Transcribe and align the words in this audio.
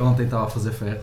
Ontem 0.00 0.24
estava 0.24 0.46
a 0.46 0.48
fazer 0.50 0.72
ferro, 0.72 1.00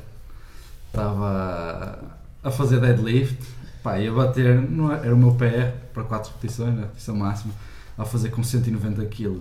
estava 0.88 2.00
a 2.44 2.52
fazer 2.52 2.80
deadlift, 2.80 3.38
pá, 3.84 4.00
ia 4.00 4.12
bater, 4.12 4.62
não 4.70 4.92
é- 4.92 5.00
era 5.06 5.14
o 5.14 5.18
meu 5.18 5.34
PR 5.36 5.72
para 5.94 6.04
4 6.04 6.32
repetições, 6.34 6.74
na 6.76 6.82
repetição 6.82 7.16
máxima, 7.16 7.54
a 7.98 8.06
fazer 8.06 8.30
com 8.30 8.44
190 8.44 9.06
kg. 9.06 9.40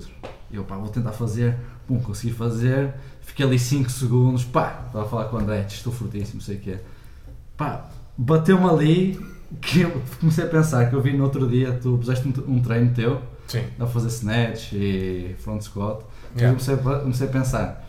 Eu, 0.51 0.65
pá, 0.65 0.77
vou 0.77 0.89
tentar 0.89 1.13
fazer, 1.13 1.57
pum, 1.87 2.01
consegui 2.01 2.33
fazer, 2.33 2.93
fiquei 3.23 3.45
ali 3.47 3.59
5 3.59 3.91
segundos, 3.91 4.45
pá, 4.45 4.85
estava 4.87 5.05
a 5.05 5.09
falar 5.09 5.25
com 5.27 5.37
o 5.37 5.41
André, 5.41 5.67
estou 5.69 5.93
fortíssimo, 5.93 6.41
sei 6.41 6.57
o 6.57 6.61
que 6.61 6.71
é. 6.73 6.81
Pá, 7.57 7.87
bateu-me 8.17 8.69
ali, 8.69 9.21
que 9.61 9.81
eu 9.83 10.03
comecei 10.21 10.45
a 10.45 10.49
pensar, 10.49 10.89
que 10.89 10.95
eu 10.95 11.01
vi 11.01 11.13
no 11.17 11.25
outro 11.25 11.47
dia, 11.49 11.73
tu 11.81 11.97
puseste 11.99 12.27
um, 12.49 12.61
treino 12.61 12.93
teu, 12.95 13.21
Sim. 13.47 13.65
a 13.79 13.87
fazer 13.87 14.09
snatch 14.09 14.73
e 14.73 15.37
front 15.39 15.63
squat, 15.63 16.01
Yeah. 16.37 16.49
eu 16.49 16.67
comecei, 16.67 16.75
a- 16.75 16.99
comecei 17.01 17.27
a 17.27 17.31
pensar, 17.31 17.86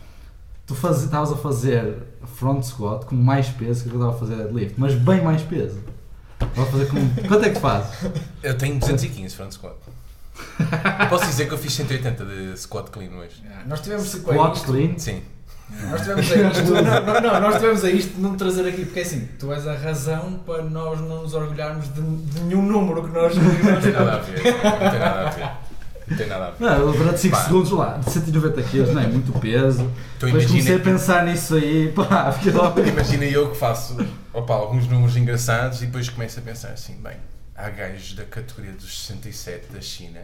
tu 0.68 0.74
estavas 0.74 1.32
a 1.32 1.36
fazer 1.36 1.94
front 2.36 2.62
squat 2.62 3.06
com 3.06 3.16
mais 3.16 3.48
peso 3.48 3.84
que 3.84 3.88
eu 3.88 3.94
estava 3.94 4.14
a 4.14 4.18
fazer 4.18 4.36
deadlift, 4.36 4.74
mas 4.78 4.94
bem 4.94 5.22
mais 5.22 5.42
peso. 5.42 5.80
Estava 6.40 6.68
a 6.68 6.70
fazer 6.70 6.86
com... 6.86 7.26
Quanto 7.26 7.44
é 7.44 7.48
que 7.48 7.54
tu 7.54 7.60
fazes? 7.60 7.90
Eu 8.42 8.56
tenho 8.56 8.78
215 8.78 9.34
front 9.34 9.52
squat. 9.52 9.74
Eu 10.60 11.08
posso 11.08 11.26
dizer 11.26 11.48
que 11.48 11.54
eu 11.54 11.58
fiz 11.58 11.72
180 11.72 12.24
de 12.24 12.56
squat 12.60 12.90
clean 12.90 13.10
hoje. 13.10 13.42
Yeah, 13.42 13.64
Nós 13.66 13.80
tivemos 13.80 14.08
Squat 14.08 14.60
clean? 14.64 14.98
Sim. 14.98 15.22
Nós 15.90 16.00
tivemos 16.02 16.30
a 16.30 16.36
isto. 16.36 16.70
não, 16.70 16.82
não, 16.82 17.20
não, 17.20 17.40
nós 17.40 17.54
tivemos 17.56 17.84
a 17.84 17.90
isto 17.90 18.14
de 18.14 18.20
não 18.20 18.36
trazer 18.36 18.68
aqui, 18.68 18.84
porque 18.84 19.00
é 19.00 19.02
assim, 19.02 19.28
tu 19.38 19.52
és 19.52 19.66
a 19.66 19.74
razão 19.74 20.40
para 20.46 20.62
nós 20.62 21.00
não 21.00 21.22
nos 21.22 21.34
orgulharmos 21.34 21.92
de, 21.92 22.00
de 22.00 22.40
nenhum 22.42 22.62
número 22.62 23.02
que 23.04 23.10
nós. 23.10 23.32
que 23.32 23.38
nós 23.40 23.64
Não 23.64 23.80
tem 23.80 23.92
nada 23.92 24.12
a 24.14 24.18
ver. 24.18 24.44
Não 24.44 24.90
tem 24.90 24.98
nada 24.98 25.28
a 25.28 25.30
ver. 25.30 25.67
Não 26.08 26.16
tem 26.16 26.26
nada 26.26 26.46
a 26.46 26.50
ver. 26.50 26.64
Não, 26.64 26.92
durante 26.92 27.20
5 27.20 27.36
Pá. 27.36 27.42
segundos 27.44 27.70
lá, 27.70 27.98
de 27.98 28.10
190 28.10 28.62
kg, 28.62 28.92
não 28.92 29.02
é 29.02 29.06
muito 29.06 29.32
peso. 29.38 29.90
Então 30.16 30.28
Depois 30.28 30.46
comecei 30.46 30.76
a 30.76 30.80
pensar 30.80 31.24
nisso 31.24 31.54
aí, 31.54 31.92
pá, 31.94 32.32
fiquei 32.32 32.52
logo... 32.52 32.80
imagina 32.84 33.24
eu 33.24 33.50
que 33.50 33.56
faço 33.56 33.96
opa, 34.32 34.54
alguns 34.54 34.86
números 34.86 35.16
engraçados 35.16 35.82
e 35.82 35.86
depois 35.86 36.08
começo 36.08 36.38
a 36.38 36.42
pensar 36.42 36.68
assim, 36.70 36.94
bem, 37.02 37.16
há 37.54 37.68
gajos 37.68 38.14
da 38.14 38.24
categoria 38.24 38.72
dos 38.72 39.06
67 39.06 39.72
da 39.72 39.80
China 39.80 40.20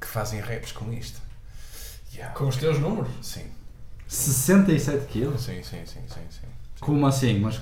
que 0.00 0.06
fazem 0.06 0.40
raps 0.40 0.72
com 0.72 0.92
isto. 0.92 1.20
Yeah. 2.14 2.34
Com 2.34 2.48
os 2.48 2.56
teus 2.56 2.78
números? 2.78 3.10
Sim, 3.22 3.44
67 4.06 5.06
kg? 5.06 5.38
sim, 5.38 5.62
sim, 5.62 5.80
sim, 5.84 6.00
sim, 6.06 6.20
sim. 6.30 6.46
Como 6.80 7.06
assim? 7.06 7.38
Mas, 7.40 7.60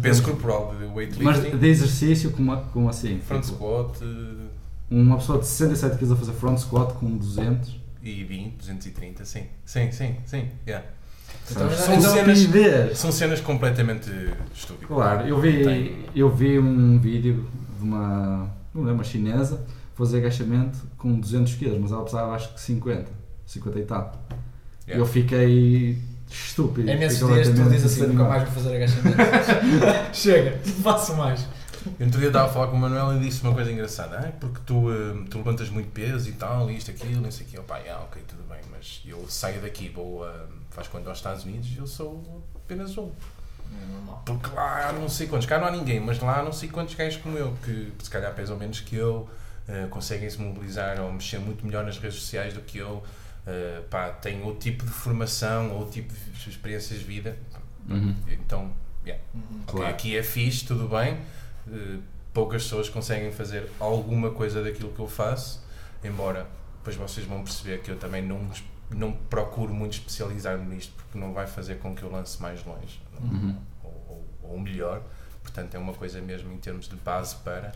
Peso 0.00 0.22
corporal 0.22 0.74
de 0.78 0.84
mas 0.86 0.94
weightlifting, 0.94 1.58
de 1.58 1.68
exercício, 1.68 2.30
como, 2.30 2.56
como 2.72 2.88
assim? 2.88 3.20
front 3.20 3.42
Tipo, 3.42 3.56
squat 3.56 3.98
Uma 4.92 5.16
pessoa 5.16 5.38
de 5.38 5.46
67 5.46 5.96
kg 5.98 6.12
a 6.12 6.16
fazer 6.16 6.32
front 6.32 6.58
squat 6.58 6.92
com 6.94 7.16
200. 7.16 7.80
e 8.02 8.24
20, 8.24 8.56
230, 8.58 9.24
sim. 9.24 9.44
Sim, 9.64 9.90
sim, 9.92 10.16
sim. 10.26 10.48
Yeah. 10.66 10.86
Então, 11.50 11.70
São 11.70 11.94
então- 11.94 12.12
cenas-. 12.12 12.98
São 12.98 13.10
cenas 13.12 13.40
completamente 13.40 14.10
estúpidas. 14.54 14.88
Claro, 14.88 15.26
eu 15.26 15.40
vi, 15.40 15.64
Tem- 15.64 16.04
eu 16.14 16.28
vi 16.28 16.58
um 16.58 16.98
vídeo 16.98 17.48
de 17.78 17.84
uma, 17.84 18.50
não 18.74 18.82
lembro, 18.82 18.94
uma 18.94 19.04
chinesa 19.04 19.64
fazer 19.94 20.18
agachamento 20.18 20.78
com 20.98 21.18
200 21.18 21.54
kg, 21.54 21.78
mas 21.78 21.92
ela 21.92 22.04
pesava 22.04 22.34
acho 22.34 22.52
que 22.54 22.60
50, 22.60 23.10
50 23.46 23.78
e 23.78 23.84
tal. 23.84 24.12
Yeah. 24.86 25.00
Eu 25.02 25.06
fiquei 25.06 25.98
estúpido. 26.28 26.90
É 26.90 26.96
nesses 26.96 27.18
dias 27.24 27.48
que 27.48 27.54
tu 27.54 27.68
dizes 27.70 27.84
assim, 27.92 28.06
nunca 28.08 28.24
mais 28.24 28.42
vou 28.44 28.52
fazer 28.52 28.76
agachamento. 28.76 29.16
Chega, 30.12 30.58
faço 30.82 31.14
mais. 31.16 31.46
Eu 31.98 32.06
outro 32.06 32.20
dia 32.20 32.28
estava 32.28 32.48
a 32.48 32.52
falar 32.52 32.68
com 32.68 32.76
o 32.76 32.78
Manuel 32.78 33.16
e 33.16 33.20
disse 33.20 33.42
uma 33.42 33.52
coisa 33.54 33.70
engraçada. 33.70 34.18
Ah, 34.18 34.32
porque 34.40 34.60
tu, 34.66 34.90
eh, 34.92 35.24
tu 35.30 35.38
levantas 35.38 35.68
muito 35.70 35.90
peso 35.90 36.28
e 36.28 36.32
tal, 36.32 36.70
e 36.70 36.76
isto, 36.76 36.90
aquilo, 36.90 37.26
isso 37.28 37.42
aqui. 37.42 37.58
Opa, 37.58 37.78
ah, 37.90 38.00
ok, 38.04 38.22
tudo 38.26 38.42
bem, 38.48 38.58
mas 38.70 39.02
eu 39.06 39.24
saio 39.28 39.60
daqui, 39.60 39.88
vou, 39.88 40.26
eh, 40.26 40.32
faz 40.70 40.88
quando 40.88 41.08
aos 41.08 41.18
Estados 41.18 41.44
Unidos, 41.44 41.68
eu 41.76 41.86
sou 41.86 42.42
apenas 42.54 42.96
um. 42.98 43.10
É 43.74 43.86
normal. 43.86 44.22
Porque 44.26 44.54
lá 44.54 44.92
não 44.92 45.08
sei 45.08 45.26
quantos, 45.26 45.46
cá 45.46 45.58
não 45.58 45.66
há 45.66 45.70
ninguém, 45.70 45.98
mas 45.98 46.18
lá 46.20 46.42
não 46.42 46.52
sei 46.52 46.68
quantos 46.68 46.94
gajos 46.94 47.20
como 47.22 47.38
eu, 47.38 47.56
que 47.64 47.92
se 48.02 48.10
calhar 48.10 48.32
pesam 48.34 48.56
menos 48.56 48.80
que 48.80 48.96
eu, 48.96 49.28
eh, 49.68 49.86
conseguem 49.90 50.28
se 50.28 50.38
mobilizar 50.40 51.00
ou 51.00 51.10
mexer 51.12 51.38
muito 51.38 51.64
melhor 51.64 51.84
nas 51.84 51.98
redes 51.98 52.18
sociais 52.20 52.52
do 52.52 52.60
que 52.60 52.78
eu, 52.78 53.02
eh, 53.46 53.80
pá, 53.90 54.10
têm 54.10 54.42
outro 54.42 54.60
tipo 54.60 54.84
de 54.84 54.90
formação, 54.90 55.72
outro 55.72 55.92
tipo 55.92 56.12
de 56.12 56.50
experiências 56.50 56.98
de 57.00 57.04
vida. 57.06 57.36
Uhum. 57.88 58.14
Então, 58.28 58.70
yeah. 59.06 59.22
Uhum. 59.34 59.40
Ok, 59.66 59.74
Claro. 59.80 59.86
aqui 59.94 60.16
é 60.16 60.22
fixe, 60.22 60.64
tudo 60.66 60.86
bem. 60.88 61.18
Eh, 61.70 61.98
poucas 62.32 62.62
pessoas 62.64 62.88
conseguem 62.88 63.30
fazer 63.32 63.70
alguma 63.78 64.30
coisa 64.30 64.62
daquilo 64.62 64.90
que 64.92 65.00
eu 65.00 65.08
faço, 65.08 65.62
embora 66.02 66.46
depois 66.78 66.96
vocês 66.96 67.26
vão 67.26 67.42
perceber 67.44 67.80
que 67.80 67.90
eu 67.90 67.96
também 67.98 68.22
não, 68.22 68.40
não 68.90 69.12
procuro 69.12 69.72
muito 69.72 69.92
especializar-me 69.94 70.74
nisto 70.74 70.92
porque 70.96 71.18
não 71.18 71.32
vai 71.32 71.46
fazer 71.46 71.78
com 71.78 71.94
que 71.94 72.02
eu 72.02 72.10
lance 72.10 72.40
mais 72.42 72.64
longe 72.64 73.00
Uhum. 73.20 73.56
ou, 73.84 74.26
ou, 74.42 74.50
ou 74.54 74.58
melhor. 74.60 75.00
Portanto, 75.42 75.74
é 75.74 75.78
uma 75.78 75.92
coisa 75.92 76.20
mesmo 76.20 76.52
em 76.52 76.56
termos 76.58 76.88
de 76.88 76.96
base 76.96 77.36
para. 77.36 77.72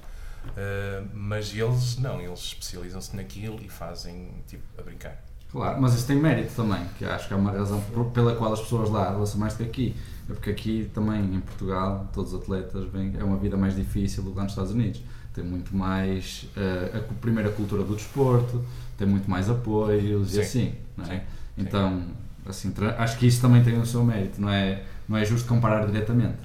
eh, 0.56 1.02
mas 1.12 1.54
eles 1.54 1.98
não, 1.98 2.20
eles 2.20 2.40
especializam-se 2.40 3.14
naquilo 3.16 3.60
e 3.62 3.68
fazem 3.68 4.30
tipo 4.48 4.62
a 4.78 4.82
brincar. 4.82 5.22
Claro, 5.50 5.80
mas 5.80 5.94
isso 5.94 6.06
tem 6.06 6.16
mérito 6.16 6.52
também, 6.54 6.84
que 6.98 7.04
acho 7.04 7.28
que 7.28 7.34
é 7.34 7.36
uma 7.36 7.52
razão 7.52 7.80
pela 8.12 8.34
qual 8.34 8.52
as 8.52 8.60
pessoas 8.60 8.90
lá 8.90 9.10
lançam 9.10 9.38
mais 9.38 9.54
do 9.54 9.58
que 9.58 9.64
aqui. 9.64 9.96
É 10.28 10.32
porque 10.32 10.50
aqui 10.50 10.90
também, 10.92 11.22
em 11.36 11.40
Portugal, 11.40 12.08
todos 12.12 12.32
os 12.32 12.40
atletas 12.42 12.84
vêm, 12.90 13.14
é 13.18 13.22
uma 13.22 13.36
vida 13.36 13.56
mais 13.56 13.76
difícil 13.76 14.22
do 14.24 14.30
que 14.32 14.36
lá 14.36 14.42
nos 14.44 14.52
Estados 14.52 14.72
Unidos. 14.72 15.00
Tem 15.32 15.44
muito 15.44 15.76
mais, 15.76 16.46
eh, 16.56 16.92
a, 16.94 17.00
cu- 17.00 17.14
primeiro 17.14 17.48
a 17.48 17.52
cultura 17.52 17.84
do 17.84 17.94
desporto, 17.94 18.64
tem 18.98 19.06
muito 19.06 19.30
mais 19.30 19.48
apoios 19.50 20.30
Sim. 20.30 20.36
e 20.36 20.40
assim, 20.40 20.74
não 20.96 21.04
é? 21.04 21.18
Sim. 21.18 21.24
Então, 21.58 22.02
assim, 22.46 22.72
acho 22.98 23.18
que 23.18 23.26
isso 23.26 23.40
também 23.40 23.62
tem 23.62 23.78
o 23.78 23.86
seu 23.86 24.02
mérito, 24.04 24.40
não 24.40 24.50
é, 24.50 24.82
não 25.08 25.16
é 25.16 25.24
justo 25.24 25.46
comparar 25.46 25.86
diretamente. 25.86 26.38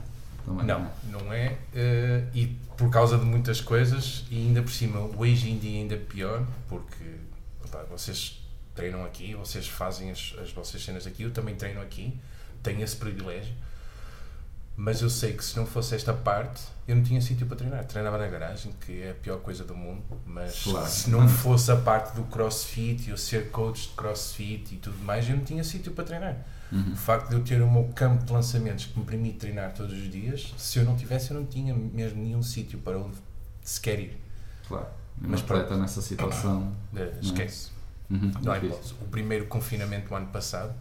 Também, 0.45 0.65
Não, 0.65 0.87
não 1.11 1.31
é. 1.33 1.57
eh, 1.73 2.23
e 2.35 2.47
por 2.77 2.89
causa 2.89 3.17
de 3.17 3.25
muitas 3.25 3.61
coisas, 3.61 4.25
e 4.29 4.37
ainda 4.37 4.61
por 4.61 4.71
cima, 4.71 4.99
hoje 5.17 5.49
em 5.49 5.57
dia 5.57 5.79
ainda 5.81 5.95
pior, 5.97 6.45
porque 6.67 7.03
opá, 7.65 7.83
vocês 7.89 8.41
treinam 8.75 9.03
aqui, 9.05 9.33
vocês 9.35 9.67
fazem 9.67 10.11
as, 10.11 10.35
as 10.41 10.51
vossas 10.51 10.83
cenas 10.83 11.05
aqui, 11.07 11.23
eu 11.23 11.31
também 11.31 11.55
treino 11.55 11.79
aqui, 11.81 12.19
tenho 12.63 12.83
esse 12.83 12.95
privilégio, 12.95 13.53
mas 14.75 15.01
eu 15.01 15.09
sei 15.09 15.33
que 15.33 15.43
se 15.43 15.55
não 15.57 15.65
fosse 15.65 15.93
esta 15.95 16.13
parte, 16.13 16.61
eu 16.87 16.95
não 16.95 17.03
tinha 17.03 17.21
sítio 17.21 17.45
para 17.45 17.57
treinar. 17.57 17.85
Treinava 17.85 18.17
na 18.17 18.27
garagem, 18.27 18.73
que 18.85 19.01
é 19.01 19.11
a 19.11 19.13
pior 19.13 19.37
coisa 19.39 19.63
do 19.63 19.75
mundo, 19.75 20.01
mas 20.25 20.63
Claro. 20.63 20.87
se 20.89 21.09
não 21.09 21.27
fosse 21.27 21.71
a 21.71 21.75
parte 21.75 22.15
do 22.15 22.23
crossfit, 22.23 23.09
eu 23.09 23.17
ser 23.17 23.49
coach 23.51 23.89
de 23.89 23.93
crossfit 23.95 24.73
e 24.73 24.77
tudo 24.77 24.97
mais, 24.99 25.29
eu 25.29 25.35
não 25.37 25.43
tinha 25.43 25.63
sítio 25.63 25.91
para 25.91 26.03
treinar. 26.03 26.35
Uhum. 26.71 26.93
O 26.93 26.95
facto 26.95 27.29
de 27.29 27.35
eu 27.35 27.43
ter 27.43 27.61
o 27.61 27.69
meu 27.69 27.83
campo 27.93 28.23
de 28.25 28.31
lançamentos 28.31 28.85
que 28.85 28.97
me 28.97 29.05
permite 29.05 29.37
treinar 29.37 29.73
todos 29.73 29.93
os 29.93 30.09
dias, 30.09 30.53
se 30.57 30.79
eu 30.79 30.85
não 30.85 30.95
tivesse, 30.95 31.31
eu 31.31 31.37
não 31.37 31.45
tinha 31.45 31.75
mesmo 31.75 32.21
nenhum 32.23 32.41
sítio 32.41 32.79
para 32.79 32.97
onde 32.97 33.17
sequer 33.61 33.99
ir. 33.99 34.17
Claro. 34.67 34.87
Um 35.21 35.27
Mas 35.27 35.41
atleta 35.41 35.65
pronto. 35.67 35.81
nessa 35.81 36.01
situação. 36.01 36.73
Eh, 36.95 37.11
esquece. 37.21 37.69
Uhum, 38.09 38.31
Não 38.41 38.55
hipótese. 38.55 38.93
O 39.01 39.05
primeiro 39.05 39.45
confinamento 39.47 40.09
do 40.09 40.15
ano 40.15 40.27
passado 40.27 40.73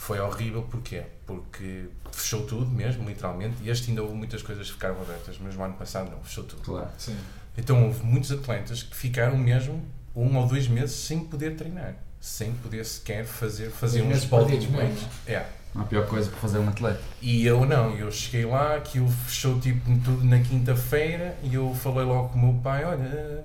foi 0.00 0.18
horrível, 0.18 0.62
porquê? 0.62 1.02
Porque 1.26 1.84
fechou 2.10 2.46
tudo 2.46 2.70
mesmo, 2.70 3.06
literalmente, 3.06 3.56
e 3.62 3.68
este 3.68 3.90
ainda 3.90 4.02
houve 4.02 4.14
muitas 4.14 4.42
coisas 4.42 4.66
que 4.66 4.72
ficaram 4.72 4.98
abertas, 4.98 5.36
mas 5.38 5.54
no 5.54 5.62
ano 5.62 5.74
passado 5.74 6.10
não, 6.10 6.18
fechou 6.22 6.42
tudo. 6.42 6.62
Claro. 6.62 6.88
Sim. 6.96 7.18
Então 7.56 7.84
houve 7.86 8.02
muitos 8.02 8.32
atletas 8.32 8.82
que 8.82 8.96
ficaram 8.96 9.36
mesmo 9.36 9.84
um 10.16 10.38
ou 10.38 10.46
dois 10.46 10.66
meses 10.68 10.96
sem 10.96 11.20
poder 11.20 11.54
treinar, 11.54 11.94
sem 12.18 12.50
poder 12.54 12.82
sequer 12.86 13.26
fazer, 13.26 13.70
fazer 13.70 14.00
uns 14.00 14.24
mesmo, 14.24 15.06
É. 15.26 15.44
Há 15.74 15.84
pior 15.84 16.06
coisa 16.06 16.30
para 16.30 16.40
fazer 16.40 16.58
um 16.58 16.68
atleta. 16.68 17.00
E 17.20 17.46
eu 17.46 17.66
não, 17.66 17.94
eu 17.94 18.10
cheguei 18.10 18.46
lá, 18.46 18.76
aquilo 18.76 19.08
fechou 19.08 19.60
tipo 19.60 19.84
tudo 19.98 20.24
na 20.24 20.40
quinta-feira 20.40 21.36
e 21.42 21.54
eu 21.54 21.74
falei 21.74 22.06
logo 22.06 22.30
com 22.30 22.38
o 22.38 22.52
meu 22.52 22.60
pai, 22.62 22.84
olha, 22.86 23.44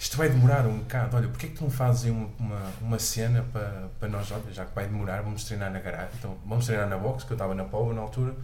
isto 0.00 0.16
vai 0.16 0.30
demorar 0.30 0.66
um 0.66 0.78
bocado, 0.78 1.14
olha, 1.14 1.28
porque 1.28 1.44
é 1.44 1.48
que 1.50 1.56
tu 1.56 1.64
não 1.64 1.70
fazes 1.70 2.10
uma, 2.10 2.30
uma, 2.38 2.72
uma 2.80 2.98
cena 2.98 3.44
para, 3.52 3.90
para 4.00 4.08
nós, 4.08 4.32
olha, 4.32 4.50
já 4.50 4.64
que 4.64 4.74
vai 4.74 4.86
demorar, 4.86 5.20
vamos 5.20 5.44
treinar 5.44 5.70
na 5.70 5.78
garagem, 5.78 6.08
então 6.18 6.38
vamos 6.46 6.64
treinar 6.64 6.88
na 6.88 6.96
box, 6.96 7.24
que 7.24 7.32
eu 7.32 7.34
estava 7.34 7.54
na 7.54 7.64
Pova 7.64 7.92
na 7.92 8.00
altura, 8.00 8.34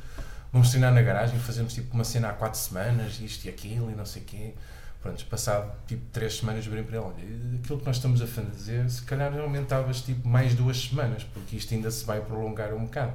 vamos 0.53 0.69
treinar 0.69 0.93
na 0.93 1.01
garagem, 1.01 1.39
fazemos 1.39 1.73
tipo 1.73 1.95
uma 1.95 2.05
cena 2.05 2.29
há 2.29 2.35
quatro 2.35 2.61
semanas, 2.61 3.19
isto 3.21 3.47
e 3.47 3.49
aquilo 3.49 3.91
e 3.91 3.95
não 3.95 4.05
sei 4.05 4.21
o 4.21 4.25
quê. 4.27 4.55
Pronto, 5.01 5.25
passado 5.27 5.73
tipo 5.87 6.05
três 6.13 6.37
semanas 6.37 6.67
virei 6.67 6.85
para 6.85 6.99
ele, 6.99 7.07
olha, 7.07 7.59
aquilo 7.63 7.79
que 7.79 7.87
nós 7.87 7.97
estamos 7.97 8.21
a 8.21 8.27
fazer, 8.27 8.91
se 8.91 9.01
calhar 9.03 9.35
aumentavas 9.39 10.03
tipo 10.03 10.29
mais 10.29 10.55
duas 10.55 10.77
semanas, 10.79 11.25
porque 11.25 11.57
isto 11.57 11.73
ainda 11.73 11.91
se 11.91 12.05
vai 12.05 12.21
prolongar 12.21 12.75
um 12.75 12.85
bocado. 12.85 13.15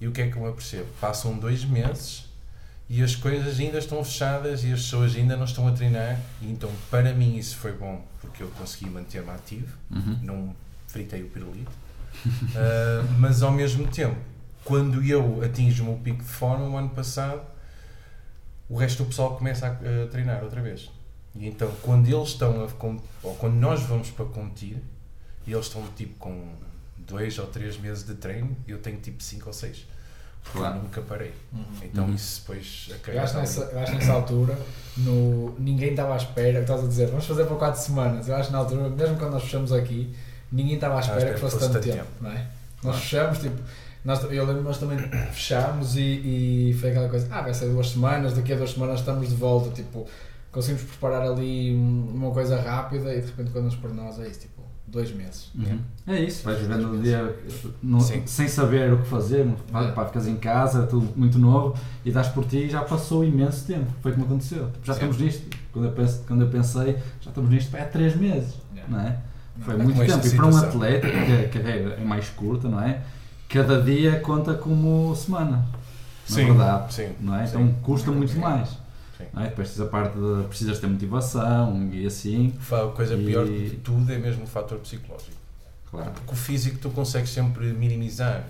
E 0.00 0.06
o 0.06 0.12
que 0.12 0.22
é 0.22 0.30
que 0.30 0.36
eu 0.36 0.42
me 0.42 0.48
apercebo? 0.48 0.86
Passam 1.00 1.36
dois 1.36 1.64
meses 1.64 2.32
e 2.88 3.02
as 3.02 3.14
coisas 3.16 3.58
ainda 3.58 3.78
estão 3.78 4.02
fechadas 4.04 4.62
e 4.64 4.72
as 4.72 4.80
pessoas 4.82 5.14
ainda 5.16 5.36
não 5.36 5.44
estão 5.44 5.66
a 5.66 5.72
treinar. 5.72 6.20
E 6.42 6.50
então, 6.50 6.70
para 6.90 7.12
mim, 7.14 7.36
isso 7.36 7.56
foi 7.56 7.72
bom 7.72 8.04
porque 8.20 8.42
eu 8.42 8.48
consegui 8.50 8.90
manter-me 8.90 9.30
ativo, 9.30 9.76
Uhum. 9.90 10.18
não 10.22 10.56
fritei 10.88 11.22
o 11.22 11.28
pirulito. 11.28 11.70
Ah, 12.56 13.04
mas 13.18 13.42
ao 13.42 13.50
mesmo 13.50 13.86
tempo, 13.88 14.16
quando 14.64 15.02
eu 15.02 15.42
atinjo 15.42 15.82
o 15.82 15.86
meu 15.86 15.96
pico 15.98 16.18
de 16.22 16.28
forma, 16.28 16.64
o 16.68 16.76
ano 16.76 16.90
passado, 16.90 17.42
o 18.68 18.76
resto 18.76 19.02
do 19.02 19.08
pessoal 19.08 19.36
começa 19.36 19.66
a, 19.66 19.70
a 20.04 20.06
treinar 20.08 20.42
outra 20.42 20.62
vez. 20.62 20.90
E 21.34 21.46
então, 21.48 21.70
quando 21.82 22.06
eles 22.08 22.28
estão 22.28 22.64
a, 22.64 22.68
ou 23.26 23.34
quando 23.34 23.54
nós 23.54 23.82
vamos 23.82 24.10
para 24.10 24.24
competir, 24.26 24.76
e 25.46 25.52
eles 25.52 25.66
estão 25.66 25.82
tipo 25.96 26.14
com 26.18 26.52
dois 26.96 27.38
ou 27.38 27.46
três 27.46 27.76
meses 27.76 28.04
de 28.06 28.14
treino, 28.14 28.56
eu 28.66 28.78
tenho 28.78 28.98
tipo 29.00 29.22
cinco 29.22 29.48
ou 29.48 29.52
seis. 29.52 29.84
Claro. 30.52 30.76
nunca 30.82 31.00
parei. 31.02 31.32
Uhum. 31.52 31.64
Então 31.82 32.04
Uhum. 32.06 32.14
isso 32.14 32.40
depois 32.42 32.90
a 33.06 33.10
Eu 33.10 33.22
acho, 33.22 33.36
nessa, 33.36 33.60
eu 33.62 33.78
acho 33.80 33.92
nessa 33.94 34.12
altura, 34.12 34.58
no, 34.98 35.54
ninguém 35.58 35.90
estava 35.90 36.14
à 36.14 36.16
espera, 36.16 36.60
estás 36.60 36.84
a 36.84 36.86
dizer, 36.86 37.08
vamos 37.08 37.26
fazer 37.26 37.44
para 37.46 37.56
4 37.56 37.80
semanas. 37.80 38.28
Eu 38.28 38.36
acho 38.36 38.46
que 38.48 38.52
na 38.52 38.58
altura, 38.58 38.88
mesmo 38.88 39.16
quando 39.16 39.32
nós 39.32 39.42
fechamos 39.42 39.72
aqui, 39.72 40.14
ninguém 40.52 40.74
estava 40.74 40.96
à 40.96 41.00
espera 41.00 41.18
espera 41.18 41.34
que 41.34 41.40
fosse, 41.40 41.58
tanto 41.58 41.80
tempo, 41.80 42.06
não 42.20 42.30
é? 42.30 42.46
Nós 42.82 42.96
fechamos, 43.00 43.38
tipo, 43.38 43.56
nós, 44.04 44.22
eu 44.24 44.44
lembro 44.44 44.58
que 44.62 44.68
nós 44.68 44.78
também 44.78 44.98
fechámos 45.32 45.96
e, 45.96 46.70
e 46.70 46.76
foi 46.80 46.90
aquela 46.90 47.08
coisa, 47.08 47.26
ah, 47.30 47.40
vai 47.42 47.54
ser 47.54 47.66
duas 47.70 47.88
semanas, 47.90 48.34
daqui 48.34 48.52
a 48.52 48.56
duas 48.56 48.72
semanas 48.72 49.00
estamos 49.00 49.28
de 49.30 49.34
volta, 49.34 49.70
tipo, 49.70 50.06
conseguimos 50.52 50.82
preparar 50.90 51.22
ali 51.22 51.74
um- 51.74 52.10
uma 52.14 52.30
coisa 52.30 52.60
rápida 52.60 53.12
e 53.14 53.20
de 53.22 53.26
repente 53.28 53.50
quando 53.50 53.64
nos 53.64 53.76
por 53.76 53.92
nós 53.92 54.20
é 54.20 54.28
isso, 54.28 54.40
tipo, 54.40 54.53
dois 54.94 55.12
meses. 55.12 55.50
Uhum. 55.54 55.78
É 56.06 56.20
isso, 56.20 56.44
vais 56.44 56.58
vivendo 56.60 56.92
o 56.94 57.02
dia 57.02 57.36
no- 57.82 58.00
sem 58.00 58.48
saber 58.48 58.92
o 58.92 58.98
que 58.98 59.08
fazer, 59.08 59.46
É. 59.74 59.90
pá, 59.92 60.04
ficas 60.06 60.26
em 60.26 60.36
casa, 60.36 60.86
tudo 60.86 61.12
muito 61.16 61.38
novo 61.38 61.76
e 62.04 62.10
dás 62.12 62.28
por 62.28 62.44
ti 62.46 62.58
e 62.58 62.70
já 62.70 62.80
passou 62.82 63.24
imenso 63.24 63.66
tempo. 63.66 63.90
Foi 64.00 64.12
como 64.12 64.24
aconteceu. 64.24 64.70
Já 64.84 64.94
Sim. 64.94 65.00
estamos 65.00 65.18
nisto. 65.18 65.56
Quando 65.72 65.86
eu, 65.86 65.92
penso, 65.92 66.22
quando 66.26 66.40
eu 66.42 66.48
pensei, 66.48 66.96
já 67.20 67.30
estamos 67.30 67.50
nisto 67.50 67.76
há 67.76 67.84
3 67.84 68.14
meses, 68.16 68.54
Yeah. 68.74 68.90
não 68.96 69.00
é? 69.06 69.16
Foi 69.60 69.74
É 69.74 69.78
muito 69.78 69.98
tempo. 69.98 70.26
E 70.26 70.30
para 70.36 70.46
um 70.46 70.56
atleta, 70.56 71.08
que 71.10 71.16
a 71.16 71.48
carreira 71.48 71.94
é 72.00 72.04
mais 72.04 72.28
curta, 72.30 72.68
não 72.68 72.80
é? 72.80 73.00
Cada 73.48 73.80
dia 73.82 74.18
conta 74.20 74.54
como 74.54 75.14
semana. 75.14 75.56
Na 76.28 76.36
Sim, 76.36 76.46
verdade. 76.46 76.94
sim, 76.94 77.08
Não 77.20 77.36
é? 77.36 77.46
sim. 77.46 77.56
Então 77.60 77.74
custa 77.82 78.10
muito 78.10 78.36
mais. 78.38 78.70
É? 79.36 79.44
Depois 79.48 79.76
parte 79.90 80.16
de 80.18 80.44
precisas 80.48 80.78
ter 80.78 80.86
motivação 80.86 81.88
e 81.92 82.06
assim. 82.06 82.54
A 82.70 82.88
coisa 82.94 83.14
E- 83.14 83.24
pior 83.26 83.46
de 83.46 83.70
tudo 83.82 84.12
é 84.12 84.18
mesmo 84.18 84.44
o 84.44 84.46
fator 84.46 84.78
psicológico. 84.78 85.32
Claro. 85.90 86.10
Porque 86.12 86.32
o 86.32 86.36
físico 86.36 86.78
tu 86.78 86.90
consegues 86.90 87.30
sempre 87.30 87.66
minimizar. 87.72 88.44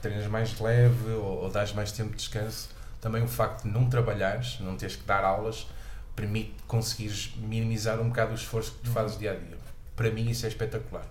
Treinas 0.00 0.26
mais 0.28 0.58
leve 0.60 1.10
ou, 1.12 1.42
ou 1.44 1.50
dás 1.50 1.72
mais 1.72 1.92
tempo 1.92 2.10
de 2.10 2.16
descanso. 2.16 2.68
Também 3.00 3.22
o 3.22 3.28
facto 3.28 3.64
de 3.64 3.70
não 3.70 3.88
trabalhares, 3.88 4.58
não 4.60 4.76
teres 4.76 4.96
que 4.96 5.04
dar 5.04 5.24
aulas, 5.24 5.66
permite 6.14 6.54
conseguires 6.66 7.32
minimizar 7.38 8.00
um 8.00 8.08
bocado 8.08 8.32
o 8.32 8.34
esforço 8.34 8.72
que 8.72 8.78
tu 8.84 8.90
fazes 8.90 9.18
dia 9.18 9.32
a 9.32 9.34
dia. 9.34 9.58
Para 9.96 10.10
mim 10.10 10.28
isso 10.30 10.44
é 10.46 10.48
espetacular. 10.48 11.04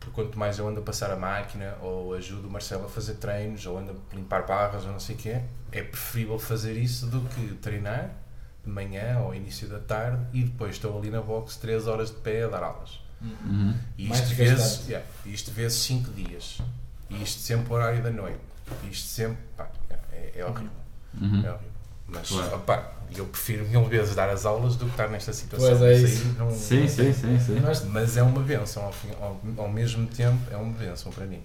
Porque 0.00 0.14
quanto 0.14 0.38
mais 0.38 0.58
eu 0.58 0.66
ando 0.66 0.80
a 0.80 0.82
passar 0.82 1.10
a 1.10 1.16
máquina, 1.16 1.76
ou 1.82 2.14
ajudo 2.14 2.48
o 2.48 2.50
Marcelo 2.50 2.86
a 2.86 2.88
fazer 2.88 3.14
treinos, 3.16 3.66
ou 3.66 3.78
ando 3.78 3.92
a 4.10 4.16
limpar 4.16 4.46
barras, 4.46 4.84
ou 4.86 4.92
não 4.92 4.98
sei 4.98 5.14
o 5.14 5.18
quê, 5.18 5.42
é 5.70 5.82
preferível 5.82 6.38
fazer 6.38 6.72
isso 6.76 7.06
do 7.06 7.20
que 7.28 7.54
treinar 7.56 8.10
de 8.64 8.70
manhã 8.70 9.18
ou 9.20 9.34
início 9.34 9.68
da 9.68 9.78
tarde 9.78 10.22
e 10.32 10.44
depois 10.44 10.72
estou 10.72 10.98
ali 10.98 11.10
na 11.10 11.20
box 11.20 11.56
3 11.58 11.86
horas 11.86 12.10
de 12.10 12.16
pé 12.16 12.44
a 12.44 12.48
dar 12.48 12.62
aulas. 12.62 13.00
Uhum. 13.20 13.74
E 13.98 14.08
Mais 14.08 14.20
isto 14.20 14.34
desgastante. 14.34 14.62
vezes, 14.62 14.88
yeah, 14.88 15.06
isto 15.26 15.50
vezes 15.52 15.78
5 15.82 16.10
dias. 16.12 16.58
E 17.10 17.22
isto 17.22 17.40
sempre 17.40 17.72
horário 17.72 18.02
da 18.02 18.10
noite. 18.10 18.40
Isto 18.90 19.08
sempre, 19.08 19.38
pá, 19.56 19.70
é, 20.12 20.32
é 20.36 20.44
horrível. 20.44 20.70
Uhum. 21.20 21.44
É 21.44 21.50
horrível. 21.52 21.69
Mas, 22.12 22.28
Claro. 22.28 22.56
opá, 22.56 22.92
eu 23.16 23.24
prefiro 23.26 23.66
mil 23.68 23.84
vezes 23.86 24.14
dar 24.14 24.28
as 24.30 24.44
aulas 24.46 24.76
do 24.76 24.84
que 24.86 24.90
estar 24.92 25.08
nesta 25.08 25.32
situação. 25.32 25.68
Pois 25.68 25.82
é 25.82 25.92
Isso 25.94 26.06
isso. 26.06 26.34
não- 26.38 26.50
Sim, 26.50 26.86
sim, 26.88 27.12
sim, 27.12 27.38
sim. 27.40 27.60
Nós- 27.60 27.84
Mas 27.84 28.16
é 28.16 28.22
uma 28.22 28.40
benção, 28.42 28.84
ao, 28.84 28.92
fim- 28.92 29.12
ao, 29.20 29.40
ao 29.56 29.68
mesmo 29.68 30.06
tempo, 30.06 30.38
é 30.50 30.56
uma 30.56 30.72
benção 30.72 31.10
para 31.12 31.26
mim. 31.26 31.42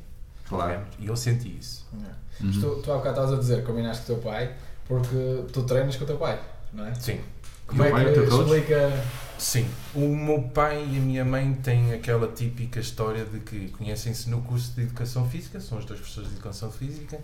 Claro. 0.47 0.81
E 1.00 1.07
eu 1.07 1.15
senti 1.15 1.57
isso. 1.57 1.85
Yeah. 1.94 2.15
Uhum. 2.41 2.47
Mas 2.53 2.57
Tu, 2.57 2.81
tu 2.83 2.91
há 2.91 2.97
bocado 2.97 3.09
estavas 3.15 3.33
a 3.33 3.41
dizer 3.41 3.56
que 3.62 3.67
combinaste 3.67 4.06
com 4.06 4.13
o 4.13 4.15
teu 4.17 4.31
pai 4.31 4.53
porque 4.88 5.44
tu 5.51 5.63
treinas 5.63 5.95
com 5.95 6.03
o 6.03 6.07
teu 6.07 6.17
pai, 6.17 6.39
não 6.73 6.85
é? 6.85 6.94
Sim. 6.95 7.19
Como 7.68 7.83
é 7.83 7.91
que 7.91 8.19
é 8.19 8.23
explica. 8.23 9.03
Sim, 9.39 9.68
o 9.95 10.00
meu 10.15 10.44
pai 10.44 10.77
e 10.88 10.97
a 10.97 11.01
minha 11.01 11.25
mãe 11.25 11.51
têm 11.56 11.94
aquela 11.94 12.27
típica 12.27 12.79
história 12.79 13.25
de 13.25 13.39
que 13.39 13.69
conhecem-se 13.69 14.29
no 14.29 14.41
curso 14.44 14.71
de 14.75 14.83
Educação 14.83 15.27
Física, 15.27 15.59
são 15.59 15.79
os 15.79 15.85
dois 15.85 16.00
professores 16.00 16.29
de 16.29 16.35
Educação 16.35 16.71
Física, 16.71 17.19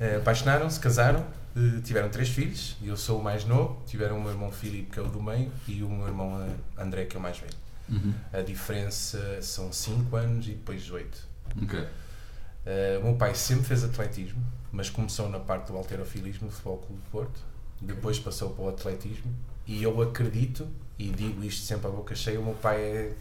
eh, 0.00 0.16
apaixonaram-se, 0.16 0.80
casaram, 0.80 1.22
tiveram 1.84 2.08
três 2.08 2.28
filhos, 2.28 2.76
eu 2.82 2.96
sou 2.96 3.20
o 3.20 3.22
mais 3.22 3.44
novo, 3.44 3.82
tiveram 3.86 4.18
o 4.18 4.20
meu 4.22 4.30
irmão 4.32 4.50
Filipe, 4.50 4.90
que 4.90 4.98
é 4.98 5.02
o 5.02 5.06
do 5.08 5.22
meio, 5.22 5.50
e 5.68 5.82
o 5.82 5.88
meu 5.88 6.06
irmão 6.08 6.42
eh, 6.42 6.82
André, 6.82 7.04
que 7.04 7.16
é 7.16 7.18
o 7.18 7.22
mais 7.22 7.38
velho. 7.38 7.54
Uhum. 7.88 8.14
A 8.32 8.40
diferença 8.40 9.40
são 9.42 9.72
5 9.72 10.16
anos 10.16 10.46
e 10.46 10.50
depois 10.50 10.90
8. 10.90 11.28
Ok. 11.62 11.78
Uh, 11.78 11.86
o 13.00 13.04
meu 13.04 13.14
pai 13.16 13.34
sempre 13.34 13.64
fez 13.64 13.84
atletismo, 13.84 14.42
mas 14.72 14.88
começou 14.88 15.28
na 15.28 15.38
parte 15.38 15.70
do 15.70 15.76
alterofilismo 15.76 16.46
no 16.46 16.50
Futebol 16.52 16.78
Clube 16.78 17.02
de 17.02 17.08
Porto, 17.10 17.40
depois 17.80 18.18
passou 18.18 18.50
para 18.50 18.64
o 18.64 18.68
atletismo 18.70 19.30
e 19.66 19.82
eu 19.82 20.00
acredito, 20.00 20.66
e 20.98 21.10
digo 21.10 21.44
isto 21.44 21.66
sempre 21.66 21.86
à 21.88 21.90
boca 21.90 22.14
cheia, 22.14 22.40
o 22.40 22.44
meu 22.44 22.54
pai 22.54 22.80
é 22.80 23.12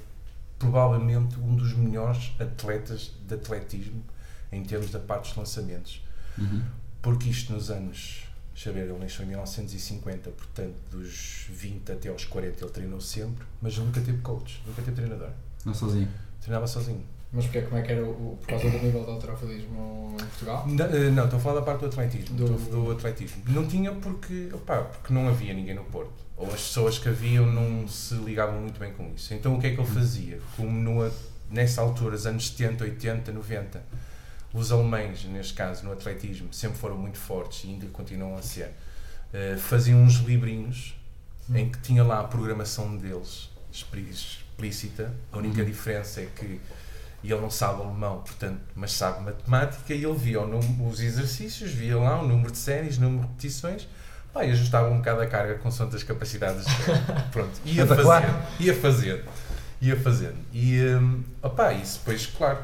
provavelmente 0.58 1.38
um 1.40 1.56
dos 1.56 1.74
melhores 1.74 2.32
atletas 2.40 3.12
de 3.28 3.36
atletismo 3.36 4.02
em 4.50 4.64
termos 4.64 4.90
da 4.92 5.00
parte 5.00 5.28
dos 5.28 5.36
lançamentos, 5.38 6.02
Uhum. 6.38 6.64
porque 7.02 7.30
isto 7.30 7.52
nos 7.52 7.70
anos, 7.70 8.23
deixa 8.54 8.70
eu 8.70 8.74
ver, 8.74 8.82
ele 8.90 8.98
nasceu 9.00 9.26
em 9.26 9.30
1950, 9.30 10.30
portanto 10.32 10.76
dos 10.92 11.46
20 11.50 11.92
até 11.92 12.10
aos 12.10 12.26
40 12.26 12.64
ele 12.64 12.72
treinou 12.72 13.02
sempre, 13.02 13.46
mas 13.62 13.78
nunca 13.78 14.00
teve 14.02 14.18
coach, 14.20 14.62
nunca 14.68 14.82
teve 14.82 14.96
treinador, 14.96 15.30
Não 15.66 15.74
sozinho. 15.74 16.08
treinava 16.42 16.68
sozinho. 16.68 17.04
Mas 17.36 17.46
porque, 17.46 17.62
como 17.64 17.78
é 17.78 17.82
que 17.82 17.92
era 17.92 18.06
o, 18.06 18.38
por 18.40 18.48
causa 18.48 18.70
do 18.70 18.78
nível 18.78 19.04
de 19.06 19.10
alterofilismo 19.10 20.16
em 20.22 20.24
Portugal? 20.26 20.68
Não, 20.68 20.86
eh, 20.86 21.10
não, 21.10 21.24
estou 21.24 21.40
a 21.40 21.42
falar 21.42 21.56
da 21.62 21.66
parte 21.66 21.80
do 21.80 21.86
atletismo. 21.88 22.36
Do- 22.38 22.46
Do, 22.46 22.86
do 22.86 22.92
atletismo. 22.92 23.42
Não 23.48 23.66
tinha 23.68 23.92
porque, 23.92 24.50
opá, 24.54 24.84
porque 24.84 25.12
não 25.12 25.28
havia 25.28 25.52
ninguém 25.52 25.74
no 25.74 25.84
Porto. 25.86 26.14
Ou 26.38 26.46
as 26.48 26.62
pessoas 26.62 27.00
que 27.00 27.10
haviam 27.10 27.48
não 27.52 27.88
se 27.88 28.14
ligavam 28.16 28.62
muito 28.62 28.80
bem 28.80 28.94
com 28.94 29.12
isso. 29.16 29.34
Então 29.34 29.56
o 29.56 29.60
que 29.60 29.66
é 29.66 29.74
que 29.74 29.82
ele 29.82 29.90
fazia? 29.90 30.40
Como 30.56 30.70
no, 30.70 31.12
nessa 31.50 31.82
altura, 31.82 32.16
os 32.16 32.28
anos 32.28 32.50
70, 32.50 32.84
80, 32.84 33.32
90, 33.32 33.84
os 34.54 34.72
alemães, 34.72 35.24
neste 35.26 35.54
caso, 35.54 35.84
no 35.84 35.92
atletismo, 35.92 36.54
sempre 36.54 36.78
foram 36.78 36.98
muito 36.98 37.18
fortes 37.18 37.64
e 37.64 37.68
ainda 37.70 37.88
continuam 37.88 38.38
a 38.38 38.42
ser. 38.42 38.72
eh, 39.36 39.58
faziam 39.58 40.00
uns 40.04 40.18
livrinhos 40.18 40.96
em 41.56 41.68
que 41.72 41.80
tinha 41.80 42.04
lá 42.04 42.20
a 42.20 42.24
programação 42.24 42.96
deles 42.96 43.50
explícita. 43.72 45.12
A 45.32 45.38
única 45.40 45.62
Uhum. 45.62 45.66
diferença 45.66 46.22
é 46.22 46.28
que 46.36 46.62
ele 47.24 47.42
não 47.42 47.50
sabe 47.50 47.82
alemão, 47.82 48.20
portanto, 48.22 48.60
mas 48.76 48.92
sabe 48.92 49.24
matemática 49.24 49.94
e 49.94 50.04
ele 50.04 50.14
via 50.18 50.40
número- 50.48 50.88
os 50.88 51.00
exercícios, 51.00 51.72
via 51.72 51.98
lá 51.98 52.22
o 52.22 52.28
número 52.28 52.52
de 52.52 52.58
séries, 52.60 52.98
o 52.98 53.02
número 53.02 53.22
de 53.24 53.28
repetições, 53.30 53.88
pá, 54.32 54.46
e 54.46 54.52
ajustava 54.52 54.90
um 54.90 54.98
bocado 54.98 55.22
a 55.22 55.28
carga 55.28 55.56
com 55.56 55.68
as 55.96 56.04
capacidades. 56.04 56.66
Pronto, 57.32 57.60
ia 57.66 57.82
Espetacular. 57.84 58.22
fazendo, 58.22 58.62
ia 58.62 58.76
fazendo, 58.76 59.24
ia 59.82 60.00
fazendo. 60.00 60.38
E, 60.54 60.80
hum, 60.96 61.24
opá, 61.42 61.74
isso 61.74 61.98
depois, 62.00 62.26
claro, 62.28 62.60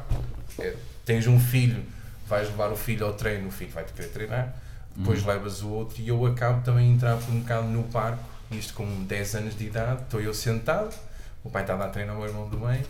é, 0.58 0.76
tens 1.10 1.26
um 1.26 1.40
filho, 1.40 1.82
vais 2.28 2.46
levar 2.48 2.70
o 2.70 2.76
filho 2.76 3.04
ao 3.04 3.12
treino, 3.14 3.48
o 3.48 3.50
filho 3.50 3.72
vai-te 3.72 3.92
querer 3.92 4.08
treinar, 4.10 4.54
depois 4.94 5.20
Uhum. 5.22 5.26
levas 5.26 5.60
o 5.60 5.68
outro 5.70 6.00
e 6.00 6.06
eu 6.06 6.24
acabo 6.24 6.62
também 6.62 6.88
a 6.88 6.94
entrar 6.94 7.16
por 7.16 7.32
um 7.34 7.40
bocado 7.40 7.66
no 7.66 7.82
parque, 7.84 8.22
isto 8.52 8.74
com 8.74 8.86
10 9.04 9.34
anos 9.34 9.58
de 9.58 9.66
idade, 9.66 10.02
estou 10.02 10.20
eu 10.20 10.32
sentado, 10.32 10.94
o 11.42 11.50
pai 11.50 11.62
estava 11.62 11.84
a 11.84 11.88
treinar 11.88 12.14
o 12.14 12.20
meu 12.20 12.28
irmão 12.28 12.48
do 12.48 12.60
meio, 12.60 12.84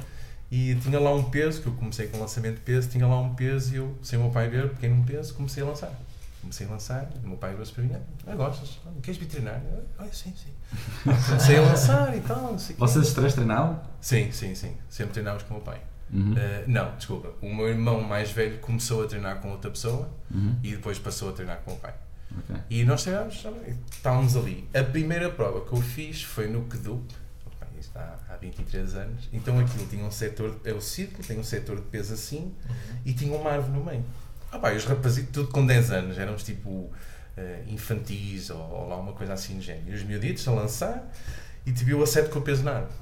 e 0.53 0.75
tinha 0.83 1.01
lá 1.01 1.15
um 1.15 1.23
peso, 1.31 1.63
que 1.63 1.69
eu 1.69 1.73
comecei 1.73 2.09
com 2.09 2.19
lançamento 2.21 2.57
de 2.57 2.61
peso, 2.61 2.91
tinha 2.91 3.07
lá 3.07 3.19
um 3.19 3.35
peso 3.35 3.73
e 3.73 3.77
eu, 3.79 3.97
sem 4.03 4.19
o 4.19 4.23
meu 4.25 4.31
pai 4.31 4.49
ver, 4.51 4.69
pequeno 4.69 4.97
um 4.97 5.03
peso, 5.05 5.33
comecei 5.33 5.63
a 5.63 5.67
lançar. 5.67 5.91
Comecei 6.43 6.67
a 6.67 6.71
lançar, 6.71 7.09
o 7.25 7.29
meu 7.29 7.39
pai 7.39 7.51
virou-se 7.53 7.73
para 7.73 7.85
mim, 7.85 7.93
ah, 8.27 8.35
gostas? 8.35 8.81
Ah, 8.87 8.91
Queres 9.03 9.19
vir 9.19 9.27
treinar? 9.29 9.63
Ah, 9.99 10.05
sim, 10.13 10.35
sim. 10.37 10.53
Comecei 11.27 11.57
a 11.57 11.63
lançar 11.63 12.15
e 12.17 12.21
tal, 12.21 12.43
não 12.43 12.59
sei. 12.59 12.77
Vocês 12.77 13.09
os 13.09 13.15
três 13.15 13.33
treinavam? 13.35 13.81
Sim, 14.01 14.31
sim, 14.33 14.55
sim. 14.55 14.77
Sempre 14.91 15.13
treinámos 15.15 15.43
com 15.45 15.55
o 15.55 15.57
meu 15.57 15.65
pai. 15.65 15.81
Uhum. 16.13 16.33
Uh, 16.33 16.37
não, 16.67 16.97
desculpa. 16.97 17.33
O 17.41 17.55
meu 17.55 17.69
irmão 17.69 18.01
mais 18.03 18.31
velho 18.33 18.59
começou 18.59 19.05
a 19.05 19.07
treinar 19.07 19.41
com 19.41 19.51
outra 19.51 19.71
pessoa 19.71 20.09
Uhum. 20.31 20.57
e 20.63 20.73
depois 20.73 20.99
passou 20.99 21.31
a 21.31 21.33
treinar 21.33 21.59
com 21.65 21.73
o 21.73 21.77
pai. 21.77 21.95
Ok. 22.39 22.57
E 22.71 22.85
nós 22.85 23.03
treinámos, 23.03 23.45
estávamos 23.91 24.37
ali. 24.37 24.69
A 24.75 24.83
primeira 24.85 25.31
prova 25.31 25.61
que 25.65 25.73
eu 25.73 25.81
fiz 25.81 26.23
foi 26.23 26.49
no 26.49 26.63
Kedup, 26.65 27.03
isto 27.81 27.97
há, 27.97 28.19
há 28.29 28.37
23 28.37 28.95
anos. 28.95 29.29
Então 29.33 29.59
aquilo 29.59 29.87
tinha 29.87 30.05
um 30.05 30.11
setor, 30.11 30.61
é 30.65 30.73
o 30.73 30.81
círculo, 30.81 31.25
tem 31.27 31.39
um 31.39 31.43
setor 31.45 31.77
de 31.77 31.83
peso 31.83 32.13
assim 32.15 32.55
e 33.05 33.13
tinha 33.13 33.37
uma 33.37 33.51
árvore 33.51 33.73
no 33.79 33.85
meio. 33.85 34.05
Ah, 34.53 34.59
pá, 34.59 34.73
os 34.73 34.85
rapazitos, 34.85 35.31
tudo 35.33 35.49
com 35.51 35.65
10 35.65 35.91
anos, 35.91 36.19
éramos 36.19 36.43
tipo 36.43 36.91
eh, 37.37 37.63
infantis 37.69 38.51
ou, 38.51 38.59
ou 38.61 38.89
lá 38.89 38.97
uma 38.97 39.13
coisa 39.13 39.33
assim 39.33 39.57
do 39.57 39.63
género. 39.63 39.91
E 39.91 39.95
os 39.95 40.03
miuditos 40.03 40.47
a 40.47 40.53
lançar 40.53 41.11
e 41.65 41.73
te 41.73 41.83
viu 41.85 42.03
a 42.03 42.07
7 42.07 42.29
com 42.31 42.39
o 42.41 42.43
peso 42.43 42.63
na 42.63 42.73
árvore. 42.73 42.95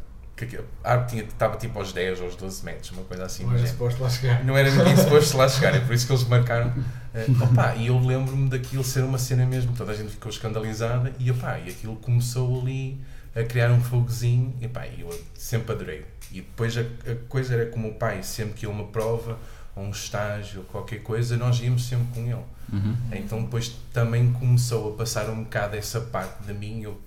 Que 0.47 0.59
a 0.85 0.93
árvore 0.93 1.11
tinha, 1.11 1.23
estava 1.25 1.57
tipo 1.57 1.79
aos 1.79 1.93
10 1.93 2.21
ou 2.21 2.27
aos 2.27 2.37
12 2.37 2.65
metros, 2.65 2.91
uma 2.93 3.03
coisa 3.03 3.25
assim 3.25 3.45
Não 3.45 3.57
era 3.57 3.67
suposto 3.67 4.03
lá 4.03 4.11
chegar. 4.11 4.45
Não 4.45 4.57
era 4.57 4.71
ninguém 4.71 4.97
suposto 4.99 5.37
lá 5.37 5.49
chegar, 5.49 5.75
é 5.75 5.81
por 5.81 5.95
isso 5.95 6.07
que 6.07 6.13
eles 6.13 6.25
marcaram. 6.25 6.73
Eh, 7.15 7.27
opá, 7.43 7.75
e 7.75 7.89
eu 7.89 7.99
lembro-me 7.99 8.49
daquilo 8.49 8.85
ser 8.85 9.03
uma 9.03 9.19
cena 9.19 9.45
mesmo, 9.45 9.75
toda 9.77 9.93
a 9.93 9.95
gente 9.95 10.11
ficou 10.11 10.31
escandalizada 10.31 11.13
e, 11.19 11.31
opá, 11.31 11.59
e 11.59 11.71
aquilo 11.71 11.97
começou 11.97 12.61
ali 12.61 13.01
a 13.35 13.43
criar 13.43 13.71
um 13.71 13.81
fogozinho 13.81 14.55
e 14.61 14.67
opá, 14.67 14.87
eu 14.87 15.09
sempre 15.35 15.73
adorei. 15.73 16.05
E 16.31 16.41
depois 16.41 16.77
a, 16.77 16.83
a 16.83 17.15
coisa 17.29 17.55
era 17.55 17.67
como 17.67 17.89
o 17.89 17.95
pai, 17.95 18.23
sempre 18.23 18.55
que 18.55 18.67
ia 18.67 18.71
uma 18.71 18.87
prova, 18.87 19.39
ou 19.75 19.85
um 19.85 19.91
estágio, 19.91 20.61
ou 20.61 20.67
qualquer 20.67 21.03
coisa, 21.03 21.37
nós 21.37 21.61
íamos 21.61 21.87
sempre 21.87 22.07
com 22.15 22.21
ele. 22.21 22.45
Uhum. 22.73 22.97
Então 23.13 23.43
depois 23.43 23.77
também 23.93 24.33
começou 24.33 24.93
a 24.93 24.97
passar 24.97 25.29
um 25.31 25.45
bocado 25.45 25.77
essa 25.77 26.01
parte 26.01 26.45
de 26.45 26.53
mim, 26.53 26.83
eu, 26.83 27.01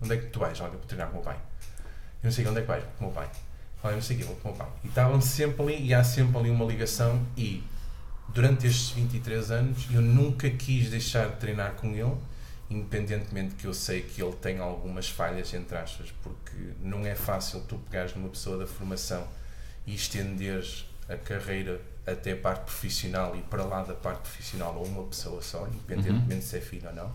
onde 0.00 0.14
é 0.14 0.16
que 0.16 0.26
tu 0.26 0.40
vais? 0.40 0.60
Olha, 0.60 0.70
vou 0.70 0.80
treinar 0.80 1.08
com 1.08 1.12
o 1.12 1.16
meu 1.16 1.24
pai. 1.24 1.38
Eu 2.22 2.28
não 2.28 2.32
sei 2.32 2.46
onde 2.46 2.58
é 2.58 2.62
que 2.62 2.68
vais, 2.68 2.84
com 2.98 3.04
o 3.04 3.08
meu 3.08 3.10
pai. 3.14 3.30
Olha, 3.82 3.94
não 3.96 4.02
sei 4.02 4.16
o 4.16 4.18
que, 4.20 4.24
vou 4.24 4.36
com 4.36 4.48
o 4.50 4.52
meu 4.52 4.58
pai. 4.58 4.68
E 4.84 4.88
estavam 4.88 5.20
sempre 5.20 5.62
ali, 5.62 5.86
e 5.86 5.94
há 5.94 6.04
sempre 6.04 6.38
ali 6.38 6.50
uma 6.50 6.64
ligação 6.64 7.20
e 7.36 7.62
durante 8.28 8.66
estes 8.66 8.90
23 8.90 9.50
anos, 9.50 9.86
eu 9.92 10.00
nunca 10.00 10.48
quis 10.50 10.88
deixar 10.88 11.28
de 11.28 11.36
treinar 11.36 11.72
com 11.72 11.88
ele, 11.94 12.16
independentemente 12.70 13.54
que 13.56 13.66
eu 13.66 13.74
sei 13.74 14.02
que 14.02 14.22
ele 14.22 14.32
tem 14.36 14.58
algumas 14.58 15.08
falhas, 15.08 15.52
entre 15.52 15.76
aspas, 15.76 16.12
porque 16.22 16.56
não 16.80 17.04
é 17.04 17.14
fácil 17.14 17.60
tu 17.68 17.76
pegares 17.78 18.14
numa 18.14 18.28
pessoa 18.28 18.56
da 18.56 18.66
formação 18.66 19.26
e 19.86 19.94
estenderes 19.94 20.86
a 21.08 21.16
carreira 21.16 21.80
até 22.06 22.32
a 22.32 22.36
parte 22.36 22.64
profissional 22.64 23.36
e 23.36 23.42
para 23.42 23.64
lá 23.64 23.82
da 23.82 23.94
parte 23.94 24.20
profissional 24.22 24.74
a 24.76 24.80
uma 24.80 25.04
pessoa 25.04 25.42
só, 25.42 25.66
independentemente 25.66 26.34
Uhum. 26.34 26.40
se 26.42 26.56
é 26.56 26.60
filho 26.60 26.88
ou 26.88 26.94
não, 26.94 27.12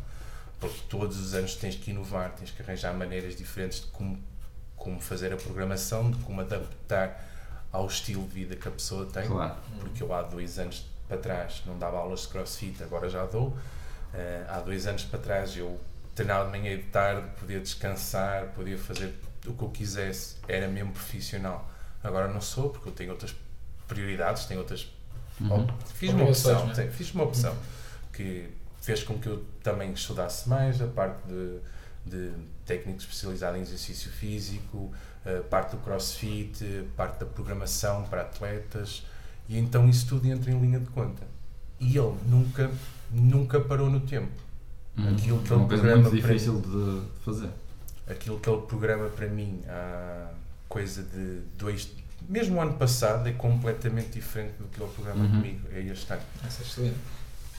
porque 0.60 0.80
todos 0.90 1.18
os 1.20 1.34
anos 1.34 1.56
tens 1.56 1.76
que 1.76 1.92
inovar, 1.92 2.32
tens 2.32 2.52
que 2.52 2.62
arranjar 2.62 2.94
maneiras 2.94 3.36
diferentes 3.36 3.82
de 3.82 3.88
como, 3.88 4.22
como 4.88 5.02
fazer 5.02 5.34
a 5.34 5.36
programação, 5.36 6.10
de 6.10 6.18
como 6.24 6.40
adaptar 6.40 7.22
ao 7.74 7.86
estilo 7.88 8.24
de 8.24 8.34
vida 8.34 8.56
que 8.56 8.70
a 8.70 8.72
pessoa 8.72 9.06
tem 9.06 9.28
Claro. 9.28 9.56
porque 9.82 10.02
eu 10.02 10.14
há 10.14 10.22
dois 10.22 10.58
anos 10.58 10.86
para 11.10 11.18
trás 11.18 11.62
não 11.66 11.78
dava 11.78 11.98
aulas 11.98 12.22
de 12.22 12.30
crossfit, 12.30 12.82
agora 12.82 13.10
já 13.10 13.26
dou. 13.26 13.54
Eh, 14.14 14.46
há 14.48 14.62
dois 14.62 14.88
anos 14.88 15.04
para 15.04 15.20
trás 15.20 15.58
eu 15.58 15.78
treinava 16.16 16.46
de 16.46 16.58
manhã 16.58 16.72
e 16.72 16.78
de 16.78 16.84
tarde, 16.84 17.28
podia 17.38 17.60
descansar, 17.60 18.46
podia 18.56 18.78
fazer 18.78 19.14
o 19.46 19.54
que 19.54 19.62
eu 19.62 19.70
quisesse, 19.70 20.38
era 20.48 20.70
mesmo 20.70 20.94
profissional. 20.94 21.70
Agora 22.02 22.30
não 22.30 22.40
sou, 22.40 22.70
porque 22.70 22.88
eu 22.88 22.94
tenho 22.94 23.12
outras 23.12 23.36
prioridades, 23.90 24.46
tenho 24.46 24.62
outras. 24.62 24.90
Uhum. 25.42 25.68
Fiz 25.96 26.14
uma 26.14 26.24
opção, 26.30 26.72
é? 26.72 26.74
sim, 26.74 26.90
fiz 26.92 27.14
uma 27.14 27.26
opção 27.26 27.54
que 28.14 28.50
fez 28.82 29.04
com 29.04 29.20
que 29.20 29.28
eu 29.28 29.44
também 29.62 29.92
estudasse 29.92 30.48
mais 30.48 30.82
a 30.82 30.88
parte 30.88 31.28
de, 31.28 31.60
de 32.10 32.32
técnico 32.66 33.00
especializado 33.00 33.58
em 33.58 33.62
exercício 33.62 34.10
físico, 34.12 34.92
a 35.26 35.42
parte 35.44 35.72
do 35.76 35.78
crossfit, 35.84 36.64
parte 36.96 37.20
da 37.20 37.26
programação 37.26 38.04
para 38.06 38.22
atletas, 38.22 39.06
e 39.50 39.58
então 39.58 39.88
isso 39.90 40.08
tudo 40.08 40.28
entra 40.28 40.52
em 40.52 40.60
linha 40.60 40.80
de 40.80 40.88
conta. 40.88 41.24
E 41.80 41.98
ele 41.98 42.16
nunca, 42.28 42.72
nunca 43.12 43.60
parou 43.60 43.90
no 43.90 44.00
tempo. 44.00 44.32
Uhum. 44.98 45.14
Aquilo 45.14 45.40
que 45.44 45.54
é 45.54 45.56
uma 45.56 45.62
ele 45.64 45.68
coisa 45.70 45.84
programa 45.84 46.10
muito 46.10 46.22
para- 46.22 46.34
difícil 46.34 46.62
de 46.62 47.02
fazer. 47.24 47.50
Aquilo 48.10 48.40
que 48.40 48.50
ele 48.50 48.62
programa 48.62 49.10
para 49.10 49.28
mim 49.28 49.62
há 49.68 50.30
coisa 50.68 51.04
de 51.04 51.42
dois. 51.58 51.92
Mesmo 52.28 52.56
o 52.58 52.62
ano 52.62 52.74
passado 52.74 53.28
é 53.30 53.34
completamente 53.34 54.10
diferente 54.12 54.54
do 54.60 54.66
que 54.66 54.82
ele 54.82 54.92
programa 54.92 55.24
Uhum. 55.26 55.32
comigo, 55.32 55.68
é 55.72 55.82
este 55.82 56.12
ano. 56.12 56.22
Essa 56.46 56.64
é 56.64 56.66
excelente. 56.66 56.98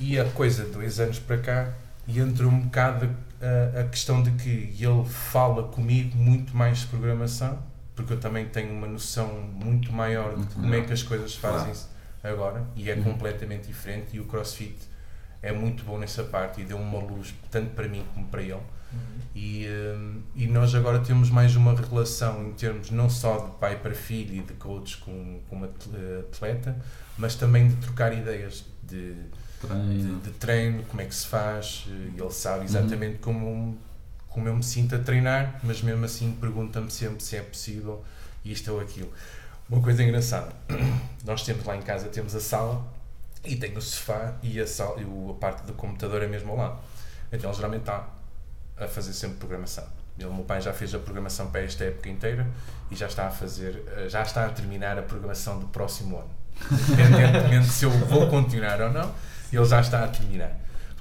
E 0.00 0.18
a 0.18 0.24
coisa 0.30 0.64
de 0.64 0.70
dois 0.70 0.98
anos 1.00 1.18
para 1.18 1.38
cá, 1.38 1.72
e 2.06 2.18
entra 2.18 2.46
um 2.48 2.60
bocado 2.62 3.08
a, 3.40 3.80
a 3.80 3.84
questão 3.84 4.22
de 4.22 4.30
que 4.32 4.48
ele 4.78 5.04
fala 5.04 5.64
comigo 5.64 6.16
muito 6.16 6.56
mais 6.56 6.78
de 6.80 6.86
programação, 6.88 7.58
porque 7.94 8.12
eu 8.12 8.20
também 8.20 8.46
tenho 8.46 8.72
uma 8.72 8.86
noção 8.86 9.28
muito 9.52 9.92
maior 9.92 10.36
de 10.36 10.46
como 10.54 10.74
é 10.74 10.80
que 10.82 10.92
as 10.92 11.02
coisas 11.02 11.34
fazem-se 11.34 11.86
agora, 12.22 12.64
e 12.76 12.90
é 12.90 12.94
Uhum. 12.94 13.04
completamente 13.04 13.66
diferente. 13.66 14.16
E 14.16 14.20
o 14.20 14.24
CrossFit 14.24 14.76
é 15.42 15.52
muito 15.52 15.84
bom 15.84 15.98
nessa 15.98 16.24
parte 16.24 16.60
e 16.60 16.64
deu 16.64 16.76
uma 16.78 16.98
luz 16.98 17.34
tanto 17.50 17.70
para 17.74 17.86
mim 17.88 18.04
como 18.14 18.26
para 18.26 18.42
ele. 18.42 18.60
E, 19.34 19.66
hum, 19.68 20.22
e 20.34 20.46
nós 20.46 20.74
agora 20.74 20.98
temos 21.00 21.28
mais 21.30 21.54
uma 21.54 21.74
relação 21.74 22.48
em 22.48 22.52
termos 22.52 22.90
não 22.90 23.08
só 23.10 23.38
de 23.46 23.50
pai 23.58 23.76
para 23.76 23.94
filho 23.94 24.34
e 24.36 24.40
de 24.40 24.54
coach 24.54 24.96
com, 24.98 25.40
com 25.48 25.56
uma 25.56 25.66
atle- 25.66 26.20
atleta, 26.28 26.76
mas 27.16 27.34
também 27.34 27.68
de 27.68 27.76
trocar 27.76 28.12
ideias 28.16 28.64
de, 28.82 29.12
de, 29.14 29.20
Treino. 29.60 30.20
de 30.20 30.30
treino, 30.32 30.82
como 30.84 31.00
é 31.00 31.04
que 31.04 31.14
se 31.14 31.26
faz, 31.26 31.84
e 31.88 32.20
ele 32.20 32.30
sabe 32.30 32.64
exatamente 32.64 33.18
como, 33.18 33.76
como 34.28 34.48
eu 34.48 34.54
me 34.54 34.62
sinto 34.62 34.94
a 34.94 34.98
treinar, 34.98 35.58
mas 35.64 35.82
mesmo 35.82 36.04
assim 36.04 36.32
pergunta-me 36.40 36.90
sempre 36.90 37.22
se 37.22 37.36
é 37.36 37.42
possível 37.42 38.04
isto 38.44 38.72
ou 38.72 38.80
aquilo. 38.80 39.12
Uma 39.68 39.82
coisa 39.82 40.02
engraçada, 40.02 40.52
nós 41.26 41.42
temos 41.42 41.64
lá 41.64 41.76
em 41.76 41.82
casa, 41.82 42.08
temos 42.08 42.34
a 42.34 42.40
sala 42.40 42.86
e 43.44 43.56
tem 43.56 43.76
o 43.76 43.82
sofá 43.82 44.34
e 44.42 44.60
a, 44.60 44.66
sala, 44.66 45.00
e 45.00 45.04
a 45.04 45.34
parte 45.34 45.66
do 45.66 45.72
computador 45.72 46.22
é 46.22 46.26
mesmo 46.26 46.52
ao 46.52 46.56
lado. 46.56 46.78
Então 47.32 47.50
ele 47.50 47.56
geralmente 47.56 47.80
está 47.80 48.08
a 48.76 48.86
fazer 48.86 49.12
sempre 49.12 49.38
programação. 49.38 49.84
Ele, 50.18 50.28
o 50.28 50.34
meu 50.34 50.44
pai 50.44 50.60
já 50.60 50.72
fez 50.72 50.94
a 50.94 50.98
programação 50.98 51.50
para 51.50 51.62
esta 51.62 51.84
época 51.84 52.08
inteira 52.08 52.46
e 52.90 52.96
já 52.96 53.06
está 53.06 53.26
a 53.26 53.30
fazer, 53.30 53.84
eh, 53.96 54.08
já 54.08 54.22
está 54.22 54.46
a 54.46 54.48
terminar 54.48 54.98
a 54.98 55.02
programação 55.02 55.58
do 55.58 55.66
próximo 55.66 56.16
ano. 56.16 56.30
Independentemente 56.90 57.68
se 57.68 57.84
eu 57.84 57.90
vou 57.90 58.28
continuar 58.28 58.80
ou 58.80 58.90
não, 58.90 59.14
ele 59.56 59.64
já 59.64 59.80
está 59.80 60.04
a 60.04 60.08
terminar. 60.08 60.52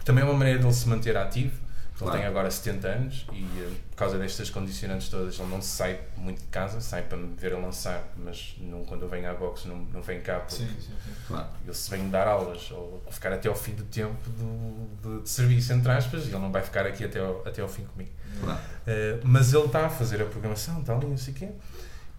Também 0.06 0.24
é 0.24 0.26
uma 0.28 0.34
maneira 0.38 0.60
dele 0.60 0.74
se 0.74 0.88
manter 0.88 1.16
ativo. 1.18 1.52
Ele 2.00 2.06
Claro. 2.06 2.20
tem 2.20 2.28
agora 2.28 2.52
70 2.52 2.88
anos 2.88 3.26
e 3.34 3.42
eh, 3.60 3.72
por 3.90 3.96
causa 3.98 4.20
destas 4.20 4.52
condicionantes 4.52 5.10
todas 5.10 5.40
ele 5.40 5.50
não 5.50 5.60
sai 5.64 6.00
muito 6.16 6.42
de 6.42 6.46
casa, 6.46 6.80
sai 6.80 7.02
para 7.02 7.18
me 7.18 7.36
ver 7.36 7.54
a 7.54 7.58
lançar, 7.58 8.04
mas 8.16 8.56
não, 8.60 8.86
quando 8.86 9.02
eu 9.02 9.10
venho 9.10 9.28
à 9.28 9.34
boxe 9.34 9.68
não, 9.68 9.78
não 9.78 10.04
vem 10.04 10.22
cá 10.22 10.42
porque 10.42 10.58
Sim, 10.58 10.68
sim, 10.80 10.92
sim. 11.04 11.12
Claro. 11.28 11.48
ele 11.66 11.74
se 11.74 11.90
vem 11.90 12.08
dar 12.12 12.28
aulas 12.28 12.70
ou 12.70 13.04
ficar 13.10 13.34
até 13.34 13.50
ao 13.50 13.56
fim 13.56 13.72
do 13.74 13.84
tempo 13.86 14.14
do, 14.30 15.18
de, 15.18 15.24
de 15.24 15.28
serviço, 15.30 15.74
entre 15.74 15.92
aspas, 15.92 16.26
e 16.26 16.28
ele 16.28 16.38
não 16.38 16.52
vai 16.52 16.62
ficar 16.62 16.86
aqui 16.86 17.04
até 17.04 17.20
ao, 17.20 17.42
até 17.48 17.64
ao 17.64 17.68
fim 17.68 17.84
comigo. 17.86 18.12
Claro. 18.44 18.60
Uh, 18.60 19.20
mas 19.24 19.52
ele 19.52 19.66
está 19.66 19.88
a 19.88 19.90
fazer 19.90 20.22
a 20.22 20.26
programação, 20.26 20.80
está 20.82 20.94
ali, 20.94 21.08
não 21.08 21.18
sei 21.18 21.34
o 21.34 21.36
quê, 21.36 21.50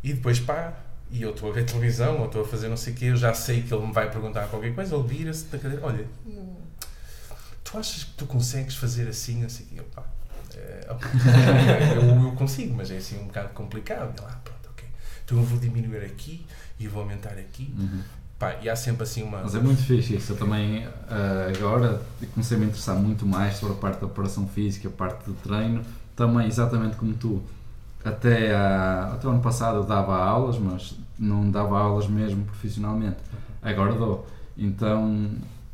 e 0.02 0.12
depois 0.12 0.40
pá, 0.40 0.73
e 1.10 1.22
eu 1.22 1.30
estou 1.30 1.50
a 1.50 1.52
ver 1.54 1.64
televisão, 1.64 2.18
ou 2.18 2.26
estou 2.26 2.42
a 2.42 2.46
fazer 2.46 2.68
não 2.68 2.76
sei 2.76 2.92
o 2.92 2.96
quê, 2.96 3.04
eu 3.06 3.16
já 3.16 3.32
sei 3.34 3.62
que 3.62 3.72
ele 3.72 3.86
me 3.86 3.92
vai 3.92 4.10
perguntar 4.10 4.46
qualquer 4.48 4.74
coisa, 4.74 4.94
ele 4.94 5.06
vira-se 5.08 5.44
da 5.46 5.58
cadeira, 5.58 5.84
olha, 5.84 6.04
tu 7.64 7.78
achas 7.78 8.04
que 8.04 8.12
tu 8.12 8.26
consegues 8.26 8.74
fazer 8.76 9.08
assim, 9.08 9.44
quê, 9.44 9.66
eu, 9.76 9.84
pá, 9.84 10.02
ok, 10.90 11.08
eu, 11.96 12.24
eu 12.24 12.32
consigo, 12.32 12.74
mas 12.76 12.90
é 12.90 12.96
assim 12.96 13.18
um 13.20 13.26
bocado 13.26 13.50
complicado, 13.50 14.14
e 14.18 14.22
lá, 14.22 14.40
pronto, 14.44 14.68
ok, 14.70 14.86
então 15.24 15.38
eu 15.38 15.44
vou 15.44 15.58
diminuir 15.58 16.04
aqui 16.04 16.44
e 16.78 16.86
vou 16.88 17.02
aumentar 17.02 17.32
aqui, 17.32 17.74
Uhum. 17.76 18.02
pá, 18.38 18.56
e 18.62 18.68
há 18.68 18.76
sempre 18.76 19.02
assim 19.02 19.22
uma... 19.22 19.42
Mas 19.42 19.54
é 19.54 19.60
muito 19.60 19.82
fixe 19.82 20.14
isso. 20.16 20.32
Eu 20.32 20.36
também 20.36 20.86
ah, 21.08 21.48
agora 21.56 22.00
comecei 22.34 22.56
a 22.56 22.60
me 22.60 22.66
interessar 22.66 22.94
muito 22.96 23.26
mais 23.26 23.56
sobre 23.56 23.74
a 23.74 23.78
parte 23.78 24.00
da 24.00 24.06
operação 24.06 24.46
física, 24.46 24.88
a 24.88 24.90
parte 24.92 25.24
do 25.24 25.34
treino. 25.34 25.84
Também, 26.14 26.46
exatamente 26.46 26.96
como 26.96 27.14
tu. 27.14 27.42
Até, 28.04 28.54
há- 28.54 29.10
até 29.14 29.26
o 29.26 29.30
ano 29.30 29.40
passado 29.40 29.78
eu 29.78 29.84
dava 29.84 30.16
aulas, 30.16 30.58
mas 30.58 30.94
não 31.18 31.50
dava 31.50 31.78
aulas 31.78 32.06
mesmo 32.08 32.44
profissionalmente. 32.44 33.16
Agora 33.62 33.94
dou. 33.94 34.26
Então 34.56 35.26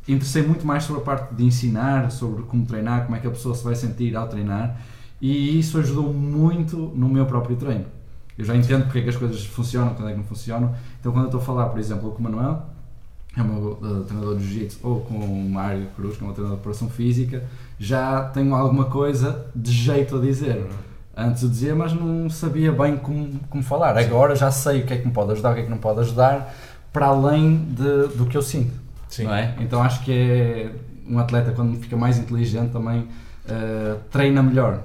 interessei 0.07 0.43
muito 0.45 0.65
mais 0.65 0.83
sobre 0.83 1.01
a 1.01 1.05
parte 1.05 1.33
de 1.33 1.43
ensinar, 1.43 2.11
sobre 2.11 2.43
como 2.43 2.65
treinar, 2.65 3.05
como 3.05 3.15
é 3.15 3.19
que 3.19 3.27
a 3.27 3.31
pessoa 3.31 3.55
se 3.55 3.63
vai 3.63 3.75
sentir 3.75 4.15
ao 4.15 4.27
treinar. 4.27 4.77
E 5.21 5.57
isso 5.57 5.77
ajudou 5.79 6.13
muito 6.13 6.77
no 6.77 7.07
meu 7.09 7.25
próprio 7.25 7.55
treino. 7.55 7.85
Eu 8.37 8.43
já 8.43 8.55
entendo 8.55 8.83
porque 8.83 8.99
é 8.99 9.01
que 9.01 9.09
as 9.09 9.15
coisas 9.15 9.45
funcionam, 9.45 9.93
quando 9.93 10.09
é 10.09 10.11
que 10.11 10.17
não 10.17 10.25
funcionam. 10.25 10.75
Então, 10.99 11.11
quando 11.11 11.23
eu 11.23 11.27
estou 11.29 11.39
a 11.41 11.43
falar, 11.43 11.67
por 11.69 11.79
exemplo, 11.79 12.11
com 12.11 12.19
o 12.19 12.23
Manuel, 12.23 12.63
é 13.35 13.41
o 13.41 13.45
meu 13.45 13.71
uh, 13.81 14.03
treinador 14.03 14.37
de 14.37 14.43
jiu-jitsu, 14.45 14.79
ou 14.83 14.99
com 15.01 15.15
o 15.17 15.49
Mário 15.49 15.87
Cruz, 15.95 16.17
que 16.17 16.19
é 16.19 16.23
o 16.23 16.27
meu 16.27 16.33
treinador 16.33 16.57
de 16.57 16.61
operação 16.61 16.89
física, 16.89 17.43
já 17.79 18.23
tenho 18.25 18.53
alguma 18.53 18.85
coisa 18.85 19.45
de 19.55 19.71
jeito 19.71 20.17
a 20.17 20.19
dizer. 20.19 20.65
Antes 21.17 21.43
eu 21.43 21.49
dizia, 21.49 21.73
mas 21.75 21.93
não 21.93 22.29
sabia 22.29 22.71
bem 22.71 22.97
como, 22.97 23.39
como 23.49 23.63
falar. 23.63 23.97
Agora 23.97 24.35
já 24.35 24.51
sei 24.51 24.81
o 24.81 24.85
que 24.85 24.93
é 24.93 24.97
que 24.97 25.07
me 25.07 25.13
pode 25.13 25.31
ajudar, 25.31 25.51
o 25.51 25.53
que 25.55 25.61
é 25.61 25.63
que 25.63 25.69
não 25.69 25.77
pode 25.77 26.01
ajudar, 26.01 26.53
para 26.91 27.07
além 27.07 27.57
de, 27.69 28.07
do 28.17 28.25
que 28.25 28.35
eu 28.35 28.41
sinto. 28.41 28.73
Sim. 29.07 29.23
Não 29.25 29.33
é? 29.33 29.55
Então 29.59 29.81
acho 29.81 30.03
que 30.03 30.11
é 30.11 30.71
um 31.09 31.17
atleta, 31.19 31.51
quando 31.51 31.79
fica 31.79 31.95
mais 31.95 32.17
inteligente, 32.17 32.71
também 32.71 33.01
uh, 33.01 33.97
treina 34.11 34.43
melhor. 34.43 34.81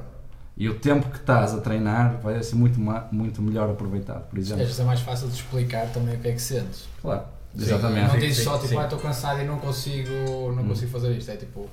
E 0.57 0.69
o 0.69 0.75
tempo 0.75 1.09
que 1.09 1.17
estás 1.17 1.55
a 1.55 1.59
treinar 1.59 2.19
vai 2.23 2.41
ser 2.43 2.55
muito, 2.55 2.79
muito 3.11 3.41
melhor 3.41 3.71
aproveitado, 3.71 4.29
por 4.29 4.39
Às 4.39 4.45
exemplo. 4.47 4.65
vezes 4.65 4.79
é 4.79 4.85
mais 4.85 5.01
fácil 5.01 5.27
de 5.29 5.35
explicar 5.35 5.87
também 5.87 6.15
o 6.15 6.19
que 6.19 6.29
é 6.29 6.33
que 6.33 6.43
sentes. 6.43 6.87
Claro, 7.01 7.23
Sim. 7.57 7.63
exatamente. 7.65 8.09
Não 8.13 8.19
dizes 8.19 8.45
só 8.45 8.57
tipo, 8.59 8.69
sim. 8.69 8.77
ah, 8.79 8.85
estou 8.85 8.99
cansado 8.99 9.41
e 9.41 9.45
não 9.45 9.59
consigo, 9.59 10.11
não 10.55 10.63
Hum. 10.63 10.69
consigo 10.69 10.91
fazer 10.93 11.13
isto. 11.17 11.31
É 11.31 11.37
tipo, 11.37 11.67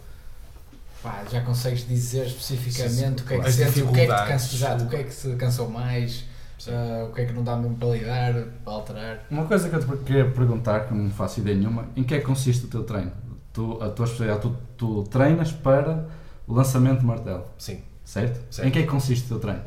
pá, 1.01 1.23
já 1.31 1.41
consegues 1.41 1.87
dizer 1.87 2.25
especificamente 2.25 2.93
Sim, 2.93 3.15
sim. 3.17 3.23
o 3.23 3.27
que 3.27 3.33
é 3.33 3.39
que 3.39 3.51
sentes, 3.51 3.81
o 3.81 3.91
que 3.91 3.99
é 3.99 4.07
que 4.07 4.13
te 4.13 4.27
cansa, 4.27 4.55
exato, 4.55 4.83
o 4.83 4.89
que 4.89 4.95
é 4.95 5.03
que 5.03 5.15
te 5.15 5.35
cansou 5.35 5.69
mais, 5.69 6.25
ah, 6.67 7.07
o 7.09 7.13
que 7.13 7.21
é 7.21 7.25
que 7.25 7.33
não 7.33 7.43
dá 7.43 7.55
mesmo 7.55 7.75
para 7.77 7.89
lidar, 7.89 8.33
para 8.63 8.73
alterar. 8.73 9.19
Uma 9.29 9.45
coisa 9.45 9.69
que 9.69 9.75
eu 9.75 9.97
te 9.97 10.03
queria 10.03 10.29
perguntar, 10.29 10.87
que 10.87 10.93
não 10.93 11.09
faço 11.09 11.39
ideia 11.39 11.55
nenhuma, 11.55 11.87
em 11.95 12.03
que 12.03 12.15
é 12.15 12.19
que 12.19 12.25
consiste 12.25 12.65
o 12.65 12.67
teu 12.67 12.83
treino? 12.83 13.11
Tu, 13.53 13.81
a 13.81 13.89
tua 13.89 14.05
especialidade, 14.05 14.41
tu, 14.41 14.55
tu 14.77 15.03
treinas 15.09 15.51
para 15.51 16.07
o 16.47 16.53
lançamento 16.53 16.99
de 16.99 17.05
martelo, 17.05 17.45
Sim. 17.57 17.81
certo? 18.03 18.39
Certo. 18.51 18.67
Em 18.67 18.71
que 18.71 18.79
é 18.79 18.81
que 18.83 18.87
consiste 18.87 19.25
o 19.25 19.27
teu 19.29 19.39
treino? 19.39 19.61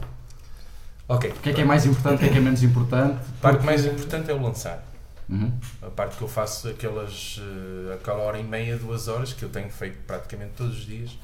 Ok. 1.09 1.31
O 1.31 1.35
que 1.35 1.51
é 1.51 1.53
que 1.53 1.61
é 1.61 1.65
mais 1.65 1.85
importante, 1.87 2.17
o 2.17 2.19
que 2.19 2.25
é 2.27 2.29
que 2.29 2.39
é 2.39 2.41
menos 2.41 2.63
importante? 2.63 3.19
A 3.39 3.43
parte 3.43 3.65
mais 3.65 3.85
importante 3.85 4.31
é 4.31 4.35
o 4.35 4.41
lançar. 4.41 4.90
Uhum. 5.31 5.53
A 5.83 5.91
parte 5.91 6.17
que 6.17 6.23
eu 6.23 6.29
faço 6.29 6.69
aquelas, 6.69 7.39
eh, 7.41 7.95
aquela 7.95 8.19
hora 8.23 8.39
e 8.39 8.43
meia, 8.45 8.77
duas 8.77 9.07
horas, 9.09 9.33
que 9.33 9.43
eu 9.45 9.49
tenho 9.49 9.71
feito 9.71 9.99
praticamente 10.07 10.53
todos 10.57 10.79
os 10.79 10.87
dias, 10.87 11.17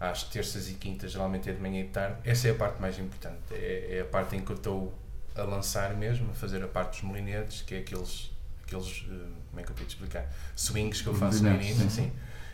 às 0.00 0.22
terças 0.24 0.68
e 0.68 0.74
quintas, 0.74 1.12
geralmente 1.12 1.48
é 1.48 1.52
de 1.52 1.60
manhã 1.60 1.80
e 1.80 1.88
tarde, 1.88 2.16
essa 2.24 2.46
é 2.48 2.50
a 2.50 2.54
parte 2.54 2.80
mais 2.80 2.98
importante. 2.98 3.38
É, 3.52 3.96
é 3.98 4.00
a 4.02 4.04
parte 4.04 4.36
em 4.36 4.40
que 4.42 4.50
eu 4.50 4.56
estou 4.56 4.94
a 5.34 5.42
lançar 5.42 5.94
mesmo, 5.96 6.30
a 6.30 6.34
fazer 6.34 6.62
a 6.62 6.68
parte 6.68 6.90
dos 7.00 7.02
molinetes, 7.02 7.62
que 7.62 7.74
é 7.74 7.78
aqueles, 7.78 8.30
aqueles 8.66 9.06
eh, 9.10 9.14
como 9.50 9.60
é 9.60 9.62
que 9.62 9.70
eu 9.70 9.74
de 9.76 9.82
explicar? 9.86 10.26
Swings 10.54 11.00
que 11.02 11.08
eu 11.08 11.14
faço 11.14 11.42
no 11.42 11.50
início. 11.54 12.12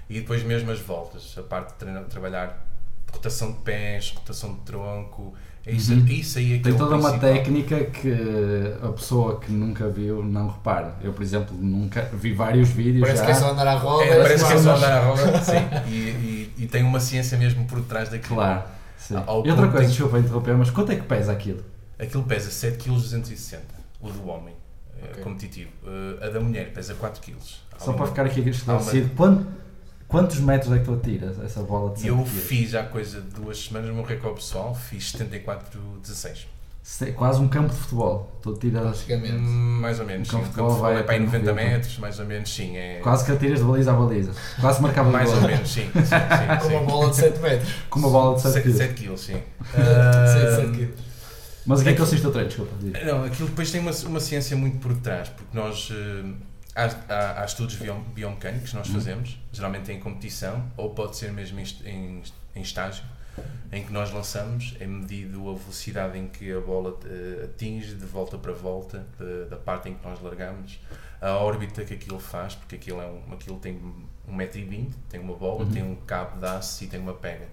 E 0.09 0.21
depois 0.21 0.43
mesmo 0.43 0.71
as 0.71 0.79
voltas, 0.81 1.35
a 1.39 1.43
parte 1.43 1.73
de 1.73 1.75
treinar- 1.79 2.05
trabalhar 2.05 2.67
rotação 3.11 3.53
de 3.53 3.59
pés, 3.61 4.11
rotação 4.11 4.55
de 4.55 4.61
tronco, 4.61 5.35
É 5.67 5.73
isso, 5.73 5.93
Uhum. 5.95 6.07
é 6.07 6.13
isso 6.13 6.39
aí 6.39 6.53
é 6.55 6.57
que 6.59 6.65
Tem 6.65 6.75
é 6.75 6.77
toda 6.77 6.97
uma 6.97 7.19
técnica 7.19 7.85
que 7.85 8.13
a 8.83 8.89
pessoa 8.89 9.41
que 9.41 9.51
nunca 9.51 9.89
viu 9.89 10.23
não 10.23 10.49
repara. 10.49 10.95
Eu, 11.03 11.13
por 11.15 11.23
exemplo, 11.23 11.57
nunca 11.59 12.03
vi 12.13 12.35
vários 12.35 12.69
vídeos 12.69 13.01
Parece 13.01 13.21
já. 13.21 13.27
que 13.27 13.33
é 13.33 13.35
só 13.35 13.51
andar 13.53 13.67
à 13.67 13.75
roda. 13.75 14.05
É, 14.05 14.21
parece 14.23 14.45
que 14.47 14.53
é 14.53 14.59
só 14.59 14.77
andar 14.77 14.93
à 14.93 15.05
roda, 15.07 15.41
sim. 15.43 15.57
E, 15.89 15.95
e- 15.95 16.55
e 16.59 16.67
tem 16.67 16.83
uma 16.83 17.01
ciência 17.01 17.39
mesmo 17.39 17.65
por 17.65 17.81
trás 17.83 18.11
daquilo. 18.11 18.35
Claro. 18.37 18.63
Sim. 18.99 19.17
Ao 19.27 19.45
E 19.47 19.51
outra 19.51 19.69
coisa, 19.69 19.85
em- 19.87 19.89
desculpa 19.89 20.19
interromper, 20.19 20.55
mas 20.57 20.69
quanto 20.71 20.93
é 20.93 20.97
que 20.97 21.03
pesa 21.03 21.33
aquilo? 21.33 21.63
Aquilo 21.99 22.25
pesa 22.25 22.51
7,260 22.51 23.63
kg, 23.63 23.75
o 24.03 24.11
do 24.11 24.29
homem 24.29 24.55
eh, 25.01 25.07
Ok. 25.13 25.23
competitivo. 25.23 25.71
Eh, 25.87 26.27
a 26.27 26.29
da 26.31 26.41
mulher 26.41 26.73
pesa 26.75 26.95
4 26.95 27.23
kg. 27.23 27.35
Só 27.79 27.93
para 27.95 28.07
ficar 28.07 28.27
aqui 28.27 28.41
esclarecido, 28.49 29.11
quant- 29.17 29.47
quantos 30.15 30.39
metros 30.41 30.73
é 30.73 30.79
que 30.79 30.85
tu 30.85 30.95
atiras 30.95 31.39
essa 31.41 31.63
bola 31.63 31.93
de 31.93 32.01
7 32.01 32.09
Eu 32.09 32.17
quilos? 32.19 32.31
fiz 32.45 32.75
há 32.75 32.83
coisa 32.85 33.21
de 33.21 33.29
duas 33.31 33.59
semanas 33.65 33.91
o 33.91 33.95
meu 33.95 34.05
recorde 34.05 34.37
pessoal, 34.37 34.75
fiz 34.75 35.13
74,16. 35.13 36.47
Se- 36.83 37.13
Quase 37.13 37.41
um 37.41 37.49
campo 37.49 37.71
de 37.71 37.77
futebol. 37.81 38.39
Tu 38.43 38.51
atiras 38.53 38.83
Praticamente. 38.83 39.33
Hum, 39.37 39.79
Mais 39.81 39.99
ou 40.01 40.07
menos, 40.07 40.29
sim. 40.29 40.37
Um 40.37 40.39
O 40.39 40.43
campo 40.43 40.51
de 40.51 40.57
campo 40.57 40.69
de 40.69 40.71
futebol 40.71 40.71
futebol 40.71 40.93
vai 40.93 41.01
é 41.01 41.03
para 41.03 41.15
aí 41.15 41.19
até 41.21 41.27
90 41.39 41.51
90. 41.53 41.71
metros, 41.71 41.99
mais 41.99 42.19
ou 42.21 42.27
menos, 42.27 42.55
sim. 42.55 42.77
É... 42.77 43.01
quase 43.03 43.25
que 43.25 43.33
atiras 43.33 43.59
de 43.61 43.65
baliza 43.65 43.91
a 43.91 43.95
baliza. 43.95 44.33
Quase 44.61 44.83
marcava 44.83 45.11
Mais 45.11 45.33
ou 45.33 45.41
menos, 45.41 45.69
sim. 45.73 45.91
sim, 45.91 45.91
Com 46.61 46.69
sim, 46.69 46.75
uma 46.75 46.81
sim. 46.81 46.87
bola 46.87 47.11
de 47.11 47.17
7 47.17 47.39
metros. 47.41 47.73
Com 47.89 47.99
uma 48.01 48.11
bola 48.11 48.37
de 48.37 48.43
7 48.43 48.63
quilos. 48.63 48.77
7 48.79 48.95
kg, 49.03 49.17
sim. 49.19 49.33
7, 49.33 49.43
Ah, 49.77 50.57
7 50.61 50.71
quilos. 50.77 50.95
Mas 51.67 51.81
o 51.81 51.83
que 51.83 51.89
é 51.89 51.93
que 51.95 51.99
consiste 51.99 52.27
o 52.27 52.31
treino? 52.31 52.49
Desculpa. 52.49 52.73
Não, 53.07 53.25
aquilo 53.25 53.49
depois 53.49 53.71
tem 53.71 53.81
uma, 53.81 53.91
uma 54.07 54.21
ciência 54.21 54.55
muito 54.55 54.77
por 54.79 54.93
detrás, 54.93 55.31
porque 55.31 55.57
nós. 55.57 55.89
eh, 55.91 56.25
há, 56.75 56.85
há, 57.09 57.43
há 57.43 57.45
estudos 57.45 57.77
biom- 57.77 58.03
biomecânicos 58.15 58.71
que 58.71 58.77
nós 58.77 58.89
Uhum. 58.89 58.95
fazemos, 58.95 59.39
geralmente 59.53 59.91
em 59.93 60.01
competição, 60.01 60.65
ou 60.77 60.91
pode 60.91 61.17
ser 61.17 61.33
mesmo 61.33 61.59
em, 61.61 61.65
em, 61.89 62.23
em 62.57 62.63
estágio, 62.63 63.05
em 63.73 63.85
que 63.85 63.93
nós 63.93 64.13
lançamos, 64.13 64.77
é 64.79 64.87
medido 64.87 65.51
a 65.51 65.55
velocidade 65.55 66.17
em 66.19 66.29
que 66.29 66.53
a 66.53 66.61
bola 66.61 66.99
eh, 67.05 67.45
atinge, 67.47 67.95
de 67.95 68.07
volta 68.07 68.39
para 68.39 68.53
volta, 68.53 69.05
de- 69.19 69.47
da 69.51 69.57
parte 69.57 69.89
em 69.89 69.95
que 69.95 70.05
nós 70.07 70.21
largamos, 70.23 70.79
a 71.21 71.31
órbita 71.33 71.85
que 71.85 71.95
aquilo 71.95 72.21
faz, 72.21 72.55
porque 72.55 72.77
aquilo, 72.77 73.01
é 73.01 73.07
um, 73.07 73.33
aquilo 73.33 73.59
tem 73.59 73.81
1,20m, 74.29 74.91
tem 75.09 75.21
uma 75.21 75.35
bola, 75.35 75.65
Uhum. 75.65 75.71
tem 75.73 75.83
um 75.83 75.97
cabo 75.97 76.39
de 76.39 76.47
aço 76.47 76.85
e 76.85 76.87
tem 76.87 77.01
uma 77.01 77.15
pega. 77.15 77.49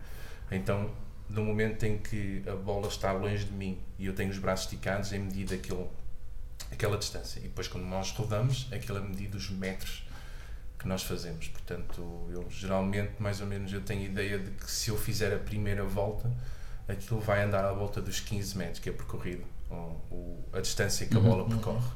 Então, 0.52 0.90
no 1.30 1.44
momento 1.46 1.84
em 1.86 1.98
que 1.98 2.44
a 2.48 2.56
bola 2.56 2.88
está 2.88 3.12
longe 3.14 3.46
de 3.46 3.54
mim 3.54 3.80
e 3.98 4.06
eu 4.06 4.14
tenho 4.14 4.30
os 4.30 4.38
braços 4.38 4.66
esticados, 4.66 5.12
é 5.14 5.18
medido 5.18 5.54
aquele, 5.56 5.88
aquela 6.72 6.98
distância. 6.98 7.40
E 7.40 7.44
depois, 7.44 7.68
quando 7.68 7.86
nós 7.86 8.12
rodamos, 8.12 8.68
aquilo 8.72 8.98
é 8.98 9.02
medido 9.02 9.38
os 9.38 9.50
metros 9.50 10.04
que 10.80 10.88
nós 10.88 11.04
fazemos. 11.04 11.48
Portanto, 11.50 12.02
eu 12.32 12.48
geralmente, 12.50 13.14
mais 13.20 13.40
ou 13.42 13.48
menos, 13.48 13.72
eu 13.72 13.82
tenho 13.82 14.04
ideia 14.04 14.40
de 14.40 14.50
que 14.52 14.70
se 14.72 14.90
eu 14.90 14.98
fizer 14.98 15.34
a 15.34 15.38
primeira 15.40 15.84
volta, 15.84 16.32
aquilo 16.88 17.20
vai 17.20 17.44
andar 17.44 17.64
à 17.66 17.72
volta 17.72 18.02
dos 18.02 18.20
15 18.20 18.58
metros, 18.58 18.80
que 18.80 18.90
é 18.90 18.92
percorrido, 18.92 19.44
ou, 19.70 19.78
o- 20.10 20.44
a 20.54 20.60
distância 20.60 21.06
que 21.06 21.16
a 21.16 21.20
Uhum. 21.20 21.30
bola 21.30 21.48
percorre. 21.48 21.88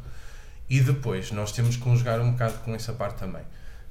E 0.69 0.79
depois, 0.81 1.31
nós 1.31 1.51
temos 1.51 1.75
que 1.75 1.81
conjugar 1.81 2.19
um 2.21 2.31
bocado 2.31 2.59
com 2.59 2.73
essa 2.75 2.93
parte 2.93 3.17
também. 3.19 3.43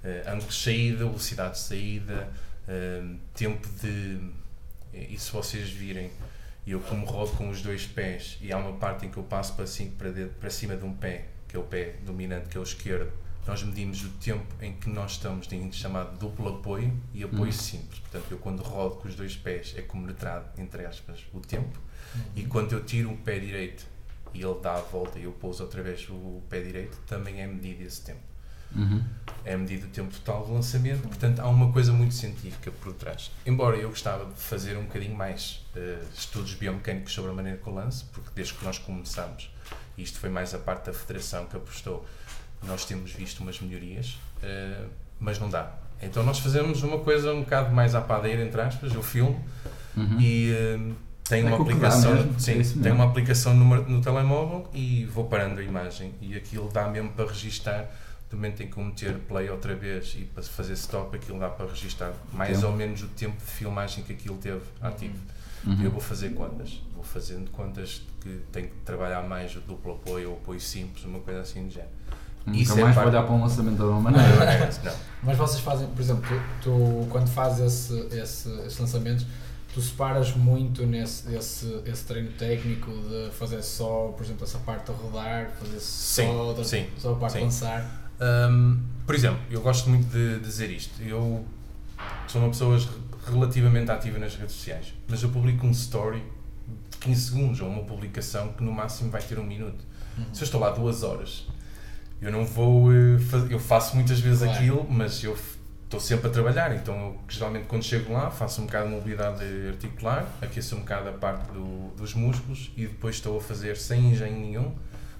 Eh, 0.02 0.24
ângulo 0.26 0.48
de 0.48 0.54
saída, 0.54 0.98
velocidade 0.98 1.54
de 1.54 1.60
saída, 1.60 2.32
eh, 2.68 3.02
tempo 3.34 3.66
de. 3.80 4.20
E 4.92 5.18
se 5.18 5.30
vocês 5.32 5.70
virem, 5.70 6.10
eu 6.72 6.80
como 6.80 7.04
rodo 7.06 7.32
com 7.32 7.48
os 7.50 7.60
dois 7.62 7.86
pés 7.86 8.38
e 8.40 8.52
há 8.52 8.56
uma 8.58 8.72
parte 8.78 9.06
em 9.06 9.10
que 9.10 9.16
eu 9.16 9.22
passo 9.24 9.54
para, 9.54 9.66
cima, 9.66 9.92
para, 9.98 10.10
dentro, 10.10 10.34
para 10.40 10.50
cima 10.50 10.76
de 10.76 10.84
um 10.84 10.94
pé, 10.94 11.26
que 11.48 11.56
é 11.56 11.58
o 11.58 11.62
pé 11.64 11.96
dominante, 12.04 12.48
que 12.48 12.56
é 12.56 12.60
o 12.60 12.62
esquerdo, 12.64 13.12
nós 13.46 13.62
medimos 13.62 14.02
o 14.02 14.08
tempo 14.12 14.46
em 14.62 14.72
que 14.72 14.88
nós 14.88 15.12
estamos 15.12 15.50
em 15.52 15.70
chamado 15.70 16.18
duplo 16.18 16.48
apoio 16.48 16.98
e 17.12 17.22
apoio 17.22 17.44
Uhum. 17.44 17.52
simples. 17.52 17.98
Portanto, 17.98 18.24
eu 18.30 18.38
quando 18.38 18.62
rodo 18.62 18.96
com 18.96 19.06
os 19.08 19.14
dois 19.14 19.36
pés 19.36 19.74
é 19.76 19.82
cronometrado, 19.82 20.48
entre 20.58 20.86
aspas, 20.86 21.20
o 21.32 21.40
tempo. 21.40 21.78
E 22.34 22.44
quando 22.44 22.72
eu 22.72 22.82
tiro 22.84 23.10
o 23.12 23.16
pé 23.18 23.38
direito 23.38 23.86
e 24.32 24.40
ele 24.42 24.58
dá 24.62 24.76
a 24.76 24.80
volta 24.80 25.18
e 25.18 25.24
eu 25.24 25.32
pouso 25.32 25.62
outra 25.62 25.82
vez 25.82 26.08
o 26.08 26.40
pé 26.48 26.60
direito, 26.62 26.96
também 27.06 27.42
é 27.42 27.46
medido 27.46 27.82
esse 27.82 28.00
tempo. 28.02 28.20
Uhum. 28.74 29.02
É 29.44 29.56
medido 29.56 29.86
o 29.86 29.90
tempo 29.90 30.10
total 30.14 30.46
de 30.46 30.52
lançamento, 30.52 31.02
portanto 31.06 31.40
há 31.40 31.48
uma 31.48 31.70
coisa 31.70 31.92
muito 31.92 32.14
científica 32.14 32.70
por 32.70 32.92
trás. 32.94 33.30
Embora 33.44 33.76
eu 33.76 33.90
gostava 33.90 34.24
de 34.24 34.40
fazer 34.40 34.76
um 34.78 34.84
bocadinho 34.84 35.14
mais 35.14 35.64
eh, 35.76 35.98
estudos 36.16 36.54
biomecânicos 36.54 37.12
sobre 37.12 37.30
a 37.30 37.34
maneira 37.34 37.58
que 37.58 37.66
eu 37.66 37.74
lance, 37.74 38.04
porque 38.06 38.30
desde 38.34 38.54
que 38.54 38.64
nós 38.64 38.78
começamos, 38.78 39.50
e 39.98 40.02
isto 40.02 40.18
foi 40.18 40.30
mais 40.30 40.54
a 40.54 40.58
parte 40.58 40.86
da 40.86 40.92
federação 40.94 41.44
que 41.46 41.56
apostou, 41.56 42.06
nós 42.62 42.86
temos 42.86 43.12
visto 43.12 43.40
umas 43.40 43.60
melhorias, 43.60 44.18
eh, 44.42 44.84
mas 45.20 45.38
não 45.38 45.50
dá. 45.50 45.72
Então 46.02 46.22
nós 46.22 46.38
fazemos 46.38 46.82
uma 46.82 46.98
coisa 47.00 47.32
um 47.34 47.40
bocado 47.40 47.70
mais 47.74 47.94
à 47.94 48.00
padeira, 48.00 48.42
entre 48.42 48.60
aspas, 48.60 48.94
eu 48.94 49.02
filmo 49.02 49.44
Uhum. 49.96 50.18
e 50.20 50.50
eh, 50.52 50.78
tem 51.28 51.42
É 51.42 51.46
uma 51.46 51.60
aplicação, 51.62 52.14
é 52.16 52.38
sim, 52.38 52.52
tem 52.54 52.56
mesmo. 52.82 52.94
uma 52.94 53.04
aplicação 53.04 53.54
no, 53.54 53.64
no 53.88 54.00
telemóvel 54.00 54.68
e 54.74 55.04
vou 55.04 55.26
parando 55.26 55.60
a 55.60 55.62
imagem 55.62 56.12
e 56.20 56.34
aquilo 56.34 56.68
dá 56.72 56.88
mesmo 56.88 57.10
para 57.10 57.26
registar 57.26 57.88
do 58.34 58.36
momento 58.36 58.62
em 58.62 58.66
que 58.68 58.76
eu 58.76 58.84
meter 58.84 59.14
play 59.28 59.48
outra 59.48 59.74
vez 59.74 60.14
e 60.18 60.24
para 60.24 60.42
fazer 60.42 60.72
stop 60.74 61.14
aquilo 61.16 61.38
dá 61.38 61.48
para 61.48 61.66
registar 61.66 62.12
mais 62.32 62.56
Tempo. 62.58 62.66
ou 62.66 62.72
menos 62.76 63.02
o 63.02 63.06
tempo 63.08 63.36
de 63.38 63.50
filmagem 63.50 64.02
que 64.04 64.12
aquilo 64.12 64.36
teve 64.36 64.60
ativo. 64.82 65.14
Uhum. 65.66 65.82
Eu 65.82 65.90
vou 65.90 66.00
fazer 66.00 66.30
contas, 66.34 66.82
vou 66.94 67.02
fazendo 67.04 67.50
contas 67.50 68.02
que 68.20 68.40
tenho 68.52 68.68
que 68.68 68.74
trabalhar 68.84 69.22
mais 69.22 69.54
o 69.56 69.60
duplo 69.60 69.92
apoio 69.94 70.30
ou 70.30 70.36
apoio 70.36 70.60
simples, 70.60 71.04
uma 71.04 71.20
coisa 71.20 71.40
assim 71.40 71.66
de 71.68 71.74
género. 71.74 71.92
Nunca 72.44 72.58
Isso 72.58 72.72
é 72.78 72.82
mais 72.82 72.94
vou 72.94 73.04
parte- 73.04 73.16
olhar 73.16 73.26
para 73.26 73.34
um 73.34 73.40
lançamento 73.40 73.76
da 73.78 73.84
mesma 73.84 73.94
Não, 73.94 74.02
maneira. 74.02 74.44
é, 74.44 74.70
não. 74.84 74.92
Mas 75.22 75.38
vocês 75.38 75.60
fazem, 75.62 75.86
por 75.88 76.00
exemplo, 76.02 76.22
tu, 76.28 76.70
tu, 76.70 77.06
quando 77.08 77.28
fazes 77.28 77.60
esse, 77.90 78.14
esse, 78.14 78.50
esses 78.66 78.78
lançamentos, 78.78 79.24
tu 79.72 79.80
separas 79.80 80.36
muito 80.36 80.84
nesse 80.84 81.34
esse, 81.34 81.80
esse 81.86 82.04
treino 82.04 82.30
técnico 82.32 82.90
de 82.90 83.30
fazer 83.32 83.62
só, 83.62 84.08
por 84.14 84.22
exemplo, 84.22 84.44
essa 84.44 84.58
parte 84.58 84.90
a 84.90 84.94
rodar, 84.94 85.50
fazer 85.58 85.80
Sim, 85.80 86.26
só, 86.26 86.32
outra- 86.44 86.64
sim, 86.64 86.86
só 86.98 87.12
a 87.12 87.16
parte 87.16 87.32
sim. 87.32 87.38
de 87.38 87.44
lançar. 87.46 88.03
Hum, 88.20 88.80
por 89.06 89.14
exemplo, 89.14 89.40
eu 89.50 89.60
gosto 89.60 89.88
muito 89.90 90.06
de 90.10 90.38
dizer 90.40 90.70
isto. 90.70 91.02
Eu 91.02 91.44
sou 92.28 92.40
uma 92.40 92.50
pessoa 92.50 92.78
relativamente 93.26 93.90
ativa 93.90 94.18
nas 94.18 94.36
redes 94.36 94.54
sociais, 94.54 94.94
mas 95.08 95.22
eu 95.22 95.28
publico 95.30 95.66
um 95.66 95.70
story 95.70 96.22
de 96.90 96.96
15 96.98 97.20
segundos 97.30 97.60
ou 97.60 97.68
uma 97.68 97.82
publicação 97.84 98.52
que 98.52 98.62
no 98.62 98.72
máximo 98.72 99.10
vai 99.10 99.20
ter 99.22 99.38
um 99.38 99.44
minuto. 99.44 99.84
Se 100.32 100.42
eu 100.42 100.44
estou 100.44 100.60
lá 100.60 100.70
duas 100.70 101.02
horas, 101.02 101.46
eu 102.22 102.30
não 102.30 102.44
vou. 102.46 102.92
eh, 102.92 103.16
Eu 103.50 103.58
faço 103.58 103.96
muitas 103.96 104.20
vezes 104.20 104.40
Claro. 104.42 104.54
aquilo, 104.56 104.86
mas 104.88 105.22
eu 105.24 105.36
estou 105.84 105.98
sempre 106.00 106.28
a 106.28 106.30
trabalhar, 106.30 106.74
então 106.74 106.94
eu, 106.96 107.20
geralmente 107.28 107.66
quando 107.66 107.82
chego 107.82 108.12
lá 108.12 108.30
faço 108.30 108.62
um 108.62 108.66
bocado 108.66 108.88
de 108.88 108.94
mobilidade 108.94 109.44
articular, 109.68 110.26
aqueço 110.40 110.76
um 110.76 110.80
bocado 110.80 111.08
a 111.08 111.12
parte 111.12 111.50
do- 111.52 111.88
dos 111.96 112.14
músculos 112.14 112.70
e 112.76 112.86
depois 112.86 113.16
estou 113.16 113.36
a 113.36 113.40
fazer 113.40 113.76
sem 113.76 114.10
engenho 114.12 114.38
nenhum, 114.38 114.72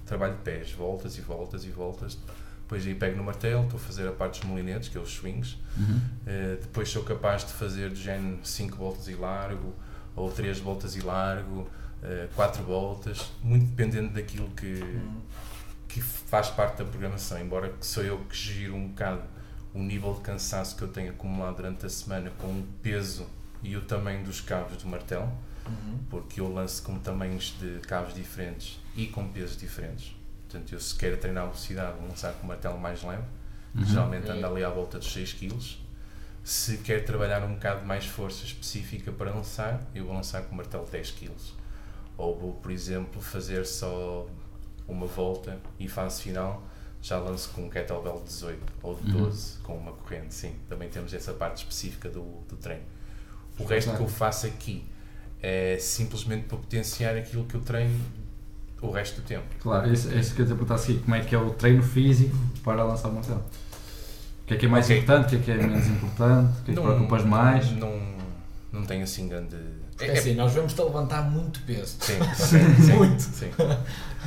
trabalho 0.05 0.33
de 0.33 0.39
pés, 0.41 0.71
voltas 0.71 1.17
e 1.17 1.21
voltas 1.21 1.65
e 1.65 1.69
voltas. 1.69 2.17
Depois 2.65 2.85
aí 2.87 2.95
pego 2.95 3.15
no 3.15 3.23
martelo, 3.23 3.63
estou 3.63 3.79
a 3.79 3.83
fazer 3.83 4.07
a 4.07 4.11
parte 4.11 4.39
dos 4.41 4.49
molinetes, 4.49 4.89
que 4.89 4.97
é 4.97 5.01
os 5.01 5.11
swings. 5.11 5.55
Uhum. 5.77 6.01
Uh, 6.25 6.61
depois 6.61 6.89
sou 6.89 7.03
capaz 7.03 7.45
de 7.45 7.53
fazer 7.53 7.89
do 7.89 7.95
género 7.95 8.39
5 8.43 8.75
voltas 8.75 9.07
e 9.07 9.13
largo, 9.13 9.73
ou 10.15 10.31
3 10.31 10.59
voltas 10.59 10.95
e 10.95 11.01
largo, 11.01 11.69
4 12.35 12.63
voltas, 12.63 13.31
muito 13.43 13.65
dependendo 13.67 14.13
daquilo 14.13 14.47
que, 14.51 14.79
que 15.87 16.01
faz 16.01 16.49
parte 16.49 16.77
da 16.77 16.85
programação. 16.85 17.39
Embora 17.39 17.69
que 17.69 17.85
sou 17.85 18.03
eu 18.03 18.17
que 18.29 18.35
giro 18.35 18.75
um 18.75 18.87
bocado 18.89 19.21
o 19.73 19.79
nível 19.79 20.13
de 20.13 20.21
cansaço 20.21 20.75
que 20.75 20.83
eu 20.83 20.87
tenho 20.87 21.09
acumulado 21.11 21.57
durante 21.57 21.85
a 21.85 21.89
semana 21.89 22.31
com 22.37 22.47
o 22.47 22.63
peso 22.81 23.25
e 23.61 23.75
o 23.75 23.81
tamanho 23.81 24.23
dos 24.23 24.39
cabos 24.41 24.77
do 24.81 24.87
martelo, 24.89 25.31
Uhum. 25.67 25.97
porque 26.11 26.39
eu 26.39 26.53
lanço 26.53 26.83
com 26.83 26.99
tamanhos 26.99 27.55
de 27.59 27.79
cabos 27.87 28.13
diferentes 28.13 28.79
e 28.95 29.07
com 29.07 29.27
pesos 29.27 29.57
diferentes. 29.57 30.14
Portanto, 30.55 30.71
eu 30.71 30.79
se 30.79 30.95
quero 30.95 31.17
treinar 31.17 31.43
a 31.43 31.47
velocidade, 31.47 31.97
vou 31.99 32.07
lançar 32.07 32.31
com 32.33 32.43
o 32.45 32.47
martelo 32.47 32.79
mais 32.79 33.03
leve, 33.03 33.23
Uhum. 33.75 33.83
geralmente 33.83 34.29
anda 34.31 34.47
ali 34.47 34.63
à 34.63 34.69
volta 34.69 34.97
dos 34.97 35.11
6 35.11 35.33
kg. 35.33 35.53
Se 36.45 36.77
quer 36.77 37.03
trabalhar 37.03 37.43
um 37.43 37.55
bocado 37.55 37.85
mais 37.85 38.05
força 38.05 38.45
específica 38.45 39.11
para 39.11 39.31
lançar, 39.33 39.81
eu 39.93 40.05
vou 40.05 40.13
lançar 40.15 40.43
com 40.43 40.53
o 40.53 40.55
martelo 40.55 40.85
10 40.89 41.11
kg. 41.11 41.31
Ou 42.17 42.39
vou, 42.39 42.53
por 42.53 42.71
exemplo, 42.71 43.21
fazer 43.21 43.65
só 43.65 44.25
uma 44.87 45.05
volta 45.05 45.59
e 45.77 45.89
fase 45.89 46.21
final, 46.21 46.63
já 47.01 47.17
lanço 47.19 47.49
com 47.49 47.63
um 47.65 47.69
kettlebell 47.69 48.21
18 48.25 48.63
ou 48.81 48.95
de 48.95 49.11
Uhum. 49.11 49.23
12 49.23 49.57
com 49.59 49.75
uma 49.75 49.91
corrente, 49.91 50.33
sim. 50.33 50.55
Também 50.69 50.87
temos 50.87 51.13
essa 51.13 51.33
parte 51.33 51.57
específica 51.57 52.07
do, 52.09 52.23
do 52.47 52.55
treino. 52.55 52.83
O 53.59 53.65
resto 53.65 53.93
que 53.93 54.01
eu 54.01 54.07
faço 54.07 54.45
aqui 54.47 54.85
é 55.41 55.77
simplesmente 55.79 56.45
para 56.47 56.57
potenciar 56.57 57.17
aquilo 57.17 57.43
que 57.45 57.55
eu 57.55 57.61
treino 57.61 57.99
o 58.81 58.91
resto 58.91 59.21
do 59.21 59.27
tempo. 59.27 59.43
Claro, 59.61 59.91
isso, 59.91 60.13
isso 60.13 60.35
que 60.35 60.41
eu 60.41 60.45
te 60.45 60.49
perguntar 60.49 60.75
aqui, 60.75 60.99
como 60.99 61.15
é 61.15 61.21
que 61.21 61.33
é 61.33 61.37
o 61.37 61.49
treino 61.51 61.81
físico 61.83 62.35
para 62.63 62.83
lançar 62.83 63.09
o 63.09 63.13
martelo? 63.13 63.43
O 64.43 64.47
que 64.47 64.53
é 64.53 64.57
que 64.57 64.65
é 64.65 64.69
mais 64.69 64.85
Ok. 64.85 64.97
importante, 64.99 65.35
o 65.35 65.39
que 65.41 65.51
é 65.51 65.55
que 65.55 65.63
é 65.63 65.67
menos 65.67 65.87
importante, 65.87 66.51
o 66.61 66.63
que 66.65 66.71
é 66.71 66.75
que 66.75 66.79
te 66.79 66.83
preocupas 66.83 67.23
mais? 67.23 67.71
Não, 67.71 67.99
não 68.71 68.83
tenho 68.83 69.03
assim 69.03 69.27
grande. 69.27 69.55
É 69.99 70.11
assim, 70.11 70.35
nós 70.35 70.53
vemos-te 70.53 70.79
a 70.81 70.83
levantar 70.83 71.21
muito 71.23 71.61
peso. 71.61 71.95
Sim, 72.01 72.19
sim, 72.35 72.83
sim, 72.83 72.93
Muito. 72.93 73.21
sim. 73.21 73.49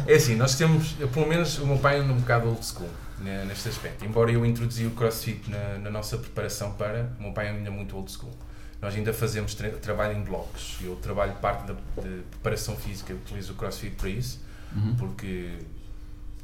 É 0.06 0.14
assim, 0.14 0.34
nós 0.34 0.54
temos, 0.56 0.96
eu, 0.98 1.06
pelo 1.08 1.28
menos 1.28 1.58
o 1.58 1.66
meu 1.66 1.76
pai 1.78 1.98
anda 2.00 2.12
um 2.12 2.16
bocado 2.16 2.48
old 2.48 2.64
school 2.64 2.88
né, 3.20 3.44
neste 3.46 3.68
aspecto. 3.68 4.04
Embora 4.04 4.32
eu 4.32 4.44
introduzi 4.46 4.86
o 4.86 4.90
crossfit 4.92 5.48
na, 5.50 5.78
na 5.78 5.90
nossa 5.90 6.16
preparação 6.16 6.72
para, 6.72 7.12
o 7.20 7.22
meu 7.24 7.32
pai 7.32 7.48
ainda 7.48 7.68
é 7.68 7.70
muito 7.70 7.94
old 7.96 8.10
school. 8.10 8.32
Nós 8.80 8.94
ainda 8.94 9.12
fazemos 9.12 9.54
tra 9.54 9.70
trabalho 9.70 10.16
em 10.16 10.22
blocos. 10.22 10.78
Eu 10.82 10.96
trabalho 10.96 11.34
parte 11.36 11.66
da 11.66 11.74
de 12.02 12.22
preparação 12.30 12.76
física, 12.76 13.12
utilizo 13.12 13.52
o 13.52 13.56
CrossFit 13.56 13.96
para 13.96 14.08
isso, 14.08 14.40
Uhum. 14.76 14.94
porque 14.96 15.58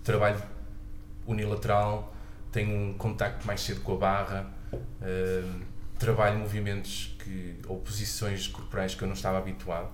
trabalho 0.03 0.41
unilateral, 1.27 2.15
tenho 2.53 2.71
um 2.91 2.95
contacto 2.95 3.47
mais 3.47 3.61
cedo 3.61 3.81
com 3.81 3.95
a 3.95 3.97
barra, 3.99 4.47
hum, 4.73 5.61
trabalho 5.99 6.39
movimentos 6.39 7.15
que, 7.23 7.57
ou 7.69 7.79
posições 7.81 8.47
corporais 8.49 8.95
que 8.95 9.03
eu 9.03 9.09
não 9.09 9.15
estava 9.15 9.39
habituado. 9.39 9.89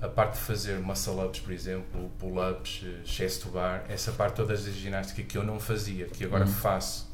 A 0.00 0.08
parte 0.08 0.34
de 0.34 0.40
fazer 0.40 0.78
muscle-ups, 0.80 1.40
por 1.40 1.52
exemplo, 1.52 2.10
pull-ups, 2.18 2.82
eh, 2.84 3.00
chest 3.04 3.42
to 3.42 3.50
bar, 3.50 3.84
essa 3.88 4.10
parte 4.12 4.34
toda 4.34 4.54
da 4.56 4.60
ginástica 4.60 5.22
que 5.22 5.38
eu 5.38 5.44
não 5.44 5.60
fazia, 5.60 6.06
que 6.06 6.24
agora 6.24 6.44
Uhum. 6.44 6.50
faço, 6.52 7.08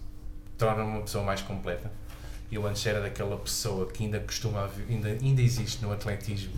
torna-me 0.56 0.88
uma 0.90 1.02
pessoa 1.02 1.22
mais 1.22 1.42
completa. 1.42 1.90
Eu 2.50 2.66
antes 2.66 2.84
era 2.86 3.00
daquela 3.00 3.36
pessoa 3.36 3.86
que 3.86 4.04
ainda 4.04 4.20
costuma, 4.20 4.70
ainda, 4.88 5.08
ainda 5.08 5.42
existe 5.42 5.82
no 5.82 5.92
atletismo, 5.92 6.54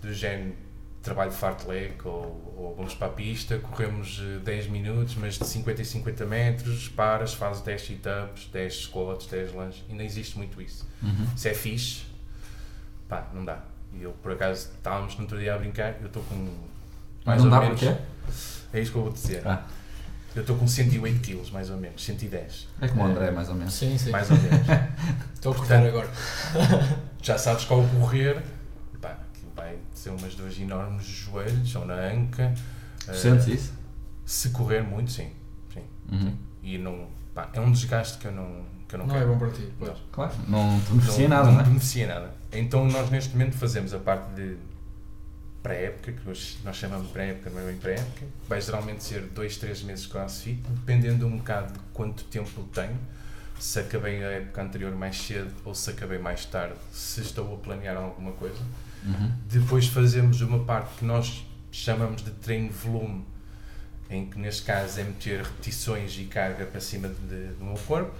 do 0.00 0.12
género 0.12 0.54
trabalho 1.02 1.30
fartlek 1.30 2.04
ou, 2.04 2.54
ou 2.56 2.74
vamos 2.76 2.94
para 2.94 3.06
a 3.06 3.10
pista, 3.10 3.58
corremos 3.58 4.20
eh, 4.20 4.40
10 4.40 4.66
minutos, 4.68 5.14
mas 5.14 5.38
de 5.38 5.46
50 5.46 5.80
em 5.80 5.84
50 5.84 6.26
metros, 6.26 6.88
paras, 6.88 7.32
fazes 7.32 7.62
10 7.62 7.80
sit-ups, 7.80 8.48
10 8.52 8.74
squats, 8.74 9.26
10 9.26 9.52
lunges, 9.52 9.84
ainda 9.88 10.02
existe 10.02 10.36
muito 10.36 10.60
isso. 10.60 10.84
Uhum. 11.00 11.28
Se 11.36 11.48
é 11.48 11.54
fixe, 11.54 12.02
pá, 13.08 13.28
não 13.32 13.44
dá. 13.44 13.62
E 13.94 14.02
eu, 14.02 14.10
por 14.20 14.32
acaso, 14.32 14.70
estávamos 14.76 15.14
no 15.14 15.22
outro 15.22 15.38
dia 15.38 15.54
a 15.54 15.58
brincar, 15.58 15.94
eu 16.00 16.08
estou 16.08 16.22
com 16.24 16.34
mais 17.24 17.42
não 17.42 17.50
ou 17.50 17.50
dá 17.50 17.60
menos... 17.60 17.80
porquê? 17.80 17.96
É 18.72 18.80
isso 18.80 18.92
que 18.92 18.98
eu 18.98 19.02
vou 19.02 19.12
dizer. 19.12 19.46
Ah. 19.46 19.64
Eu 20.36 20.42
estou 20.42 20.54
com 20.56 20.68
108 20.68 21.20
kg, 21.20 21.50
mais 21.50 21.70
ou 21.70 21.78
menos, 21.78 22.04
110. 22.04 22.68
É 22.82 22.88
como 22.88 23.02
o 23.04 23.06
André, 23.06 23.30
mais 23.30 23.48
ou 23.48 23.54
menos. 23.54 23.72
Sim, 23.72 23.96
sim. 23.96 24.10
Mais 24.10 24.30
ou 24.30 24.36
menos. 24.36 24.66
Estou 25.34 25.52
a 25.52 25.56
correr 25.56 25.88
agora. 25.88 26.10
Já 27.22 27.38
sabes 27.38 27.64
que 27.64 27.72
ao 27.72 27.82
correr, 27.82 28.42
pá, 29.00 29.16
aquilo 29.32 29.50
vai 29.56 29.76
ser 29.94 30.10
umas 30.10 30.34
duas 30.34 30.58
enormes 30.60 31.06
joelhos 31.06 31.74
ou 31.74 31.86
na 31.86 31.94
anca. 31.94 32.54
Eh, 33.08 33.14
Sentes 33.14 33.46
isso? 33.46 33.72
Se 34.26 34.50
correr 34.50 34.82
muito, 34.82 35.10
sim. 35.10 35.30
sim. 35.72 35.82
Uhum. 36.12 36.36
E 36.62 36.76
não, 36.76 37.06
pá, 37.34 37.48
é 37.54 37.60
um 37.60 37.72
desgaste 37.72 38.18
que 38.18 38.26
eu 38.26 38.32
não, 38.32 38.62
que 38.86 38.94
eu 38.94 38.98
não, 38.98 39.06
Não 39.06 39.16
é 39.16 39.18
quero. 39.20 39.32
bom 39.32 39.38
para 39.38 39.50
ti. 39.50 39.72
Pois. 39.78 39.90
Não. 39.90 39.96
Claro, 40.12 40.32
não 40.48 40.80
te 40.80 40.90
beneficia 40.90 41.28
não, 41.28 41.36
nada, 41.36 41.46
não 41.46 41.54
não 41.54 41.60
é? 41.60 41.64
beneficia 41.64 42.06
nada. 42.08 42.34
Então 42.52 42.84
nós 42.86 43.08
neste 43.10 43.32
momento 43.32 43.54
fazemos 43.56 43.94
a 43.94 43.98
parte 43.98 44.34
de 44.34 44.56
pré-época, 45.70 46.12
que 46.12 46.28
hoje 46.28 46.58
nós 46.64 46.76
chamamos 46.76 47.08
de 47.08 47.12
pré-época, 47.12 47.50
não 47.50 47.60
é 47.60 47.64
bem 47.66 47.76
pré-época, 47.76 48.24
vai 48.48 48.60
geralmente 48.60 49.02
ser 49.02 49.22
2, 49.22 49.56
3 49.56 49.82
meses 49.82 50.04
de 50.04 50.10
crossfit, 50.10 50.62
dependendo 50.68 51.26
um 51.26 51.38
bocado 51.38 51.72
de 51.72 51.78
quanto 51.92 52.22
tempo 52.24 52.62
tenho, 52.72 52.96
se 53.58 53.80
acabei 53.80 54.22
a 54.24 54.30
época 54.30 54.62
anterior 54.62 54.94
mais 54.94 55.16
cedo 55.16 55.50
ou 55.64 55.74
se 55.74 55.90
acabei 55.90 56.18
mais 56.18 56.44
tarde, 56.44 56.76
se 56.92 57.20
estou 57.22 57.52
a 57.54 57.56
planear 57.58 57.96
alguma 57.96 58.30
coisa. 58.32 58.60
Uhum. 59.04 59.32
Depois 59.48 59.86
fazemos 59.88 60.40
uma 60.40 60.62
parte 60.64 60.98
que 60.98 61.04
nós 61.04 61.44
chamamos 61.72 62.22
de 62.22 62.30
treino 62.30 62.70
volume, 62.70 63.24
em 64.08 64.24
que 64.30 64.38
neste 64.38 64.62
caso 64.62 65.00
é 65.00 65.02
meter 65.04 65.42
repetições 65.42 66.16
e 66.18 66.24
carga 66.24 66.64
para 66.66 66.80
cima 66.80 67.08
de- 67.08 67.54
do 67.54 67.64
meu 67.64 67.74
corpo. 67.74 68.14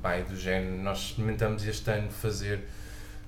Vai 0.00 0.22
do 0.22 0.36
género, 0.36 0.80
nós 0.82 0.98
experimentamos 1.06 1.64
este 1.66 1.90
ano 1.90 2.10
fazer 2.10 2.60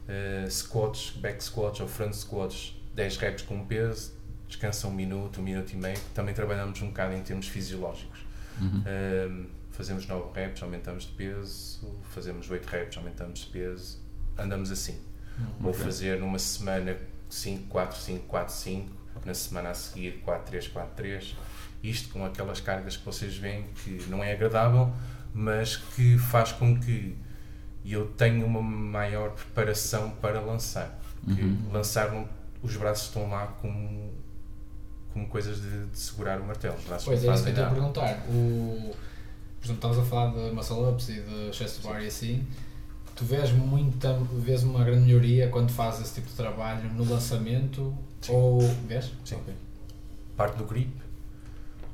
eh, 0.09 0.47
squats, 0.51 1.11
back 1.17 1.43
squats 1.43 1.81
ou 1.81 1.89
front 1.89 2.13
squats, 2.13 2.75
10 2.94 3.16
reps 3.18 3.42
com 3.42 3.64
peso, 3.64 4.12
descansa 4.48 4.87
um 4.87 4.92
minuto, 4.92 5.40
um 5.40 5.44
minuto 5.44 5.72
e 5.72 5.76
meio. 5.76 5.98
Também 6.14 6.35
trabalhamos 6.35 6.80
um 6.83 6.88
bocado 6.88 7.14
em 7.14 7.22
termos 7.22 7.48
fisiológicos. 7.48 8.20
Uhum. 8.61 8.85
Um, 8.87 9.46
fazemos 9.72 10.07
9 10.07 10.26
reps, 10.35 10.62
aumentamos 10.62 11.04
de 11.04 11.12
peso, 11.12 11.98
fazemos 12.11 12.48
8 12.50 12.66
reps, 12.66 12.96
aumentamos 12.96 13.40
de 13.40 13.46
peso, 13.46 13.98
andamos 14.38 14.70
assim. 14.70 14.98
Vou 15.59 15.72
Ok. 15.72 15.83
fazer 15.85 16.20
numa 16.20 16.38
semana 16.38 16.96
5, 17.28 17.66
4, 17.68 17.98
5, 17.98 18.26
4, 18.26 18.54
5, 18.54 18.90
na 19.24 19.35
semana 19.35 19.70
a 19.70 19.74
seguir 19.74 20.20
4, 20.24 20.46
3, 20.50 20.68
4, 20.68 20.94
3. 20.94 21.37
Isto 21.83 22.09
com 22.11 22.24
aquelas 22.24 22.61
cargas 22.61 22.96
que 22.96 23.04
vocês 23.04 23.37
veem 23.37 23.64
que 23.83 24.04
não 24.09 24.22
é 24.22 24.33
agradável, 24.33 24.92
mas 25.35 25.76
que 25.76 26.16
faz 26.18 26.52
com 26.52 26.78
que 26.80 27.16
eu 27.85 28.07
tenha 28.12 28.46
uma 28.46 28.62
maior 28.62 29.30
preparação 29.33 30.11
para 30.12 30.40
lançar. 30.40 30.98
Uhum. 31.26 31.70
lançar, 31.72 32.12
não- 32.12 32.28
os 32.64 32.77
braços 32.77 33.07
estão 33.07 33.29
lá 33.29 33.46
como, 33.61 34.11
como 35.12 35.29
coisas 35.29 35.61
de, 35.61 35.87
de 35.87 35.98
segurar 35.98 36.40
o 36.40 36.44
martelo. 36.44 36.77
Os 36.77 36.85
braços 36.85 37.05
Pois 37.05 37.22
é, 37.22 37.33
isso 37.33 37.42
que 37.42 37.48
eu 37.50 37.53
estou 37.53 37.66
a 37.66 37.70
perguntar. 37.70 38.24
O, 38.29 38.94
por 39.61 39.66
exemplo, 39.66 39.74
estavas 39.74 39.98
a 39.98 40.05
falar 40.05 40.33
de 40.33 40.50
muscle 40.50 40.88
ups 40.90 41.09
e 41.11 41.20
de 41.20 41.53
chest 41.53 41.83
bar 41.83 42.03
e 42.03 42.07
assim. 42.07 42.46
Tu 43.14 43.24
vês 43.24 43.53
muita, 43.53 44.12
vês 44.33 44.64
uma 44.64 44.83
grande 44.83 45.07
melhoria 45.07 45.48
quando 45.48 45.70
fazes 45.70 46.07
esse 46.07 46.14
tipo 46.14 46.27
de 46.27 46.35
trabalho 46.35 46.90
no 46.94 47.09
lançamento? 47.09 47.96
Sim. 48.20 48.33
Ou 48.33 48.61
vês? 48.88 49.12
Sim. 49.24 49.37
Ok. 49.37 49.55
parte 50.37 50.57
do 50.57 50.64
grip. 50.64 50.90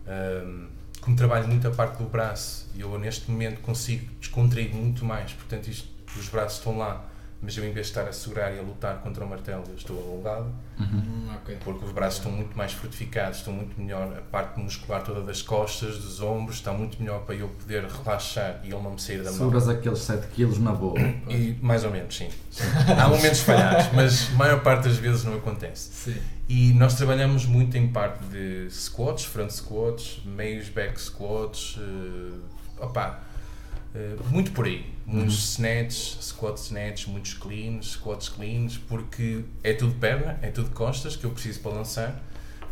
Ahm, 0.06 0.68
como 1.00 1.16
trabalho 1.16 1.48
muito 1.48 1.66
a 1.66 1.70
parte 1.70 1.98
do 1.98 2.08
braço, 2.08 2.68
eu 2.76 2.98
neste 2.98 3.30
momento 3.30 3.60
consigo 3.60 4.06
descontrair 4.20 4.74
muito 4.74 5.04
mais, 5.04 5.32
portanto 5.32 5.68
isto, 5.68 5.88
os 6.16 6.28
braços 6.28 6.58
estão 6.58 6.76
lá, 6.78 7.09
mas 7.42 7.56
eu 7.56 7.64
em 7.64 7.72
vez 7.72 7.86
de 7.86 7.92
estar 7.92 8.06
a 8.08 8.12
segurar 8.12 8.52
e 8.54 8.58
a 8.58 8.62
lutar 8.62 8.98
contra 8.98 9.24
o 9.24 9.28
martelo, 9.28 9.64
eu 9.68 9.74
estou 9.74 9.98
alongado, 9.98 10.52
Uhum. 10.78 10.86
Hum, 10.98 11.28
ok. 11.36 11.58
porque 11.62 11.84
os 11.84 11.92
braços 11.92 12.18
estão 12.20 12.32
muito 12.32 12.56
mais 12.56 12.72
fortificados, 12.72 13.38
estão 13.38 13.52
muito 13.52 13.78
melhor, 13.78 14.16
a 14.16 14.22
parte 14.22 14.58
muscular 14.58 15.02
toda 15.02 15.20
das 15.22 15.42
costas, 15.42 15.98
dos 15.98 16.20
ombros, 16.22 16.56
está 16.56 16.72
muito 16.72 16.98
melhor 17.00 17.20
para 17.26 17.34
eu 17.34 17.48
poder 17.48 17.84
relaxar 17.84 18.60
e 18.64 18.68
ele 18.72 18.82
não 18.82 18.92
me 18.92 19.00
sair 19.00 19.18
da 19.18 19.24
mão. 19.30 19.38
Seguras 19.38 19.68
aqueles 19.68 19.98
7 19.98 20.26
kg 20.28 20.58
na 20.60 20.72
boa. 20.72 20.98
E 21.28 21.54
mais 21.60 21.84
ou 21.84 21.90
menos, 21.90 22.16
sim. 22.16 22.30
sim. 22.50 22.64
Há 22.98 23.08
momentos 23.08 23.40
falhados, 23.40 23.92
mas 23.94 24.30
a 24.32 24.36
maior 24.36 24.62
parte 24.62 24.84
das 24.88 24.96
vezes 24.96 25.22
não 25.24 25.34
acontece. 25.34 25.90
Sim. 25.92 26.16
E 26.48 26.72
nós 26.72 26.94
trabalhamos 26.94 27.44
muito 27.44 27.76
em 27.76 27.86
parte 27.88 28.24
de 28.24 28.68
squats, 28.70 29.24
front 29.24 29.50
squats, 29.50 30.22
meios 30.24 30.68
back 30.70 30.98
squats, 31.00 31.78
eh, 31.78 32.82
opá, 32.84 33.20
eh, 33.94 34.16
muito 34.30 34.50
por 34.52 34.64
aí. 34.64 34.86
Muitos 35.12 35.52
snatches, 35.54 36.18
squat 36.20 36.56
snatches, 36.58 37.06
muitos 37.06 37.34
cleans, 37.34 37.92
squats 37.92 38.28
cleans, 38.28 38.78
porque 38.78 39.44
é 39.62 39.72
tudo 39.72 39.94
perna, 39.94 40.38
é 40.42 40.50
tudo 40.50 40.70
costas 40.70 41.16
que 41.16 41.24
eu 41.24 41.30
preciso 41.30 41.60
para 41.60 41.72
lançar. 41.72 42.22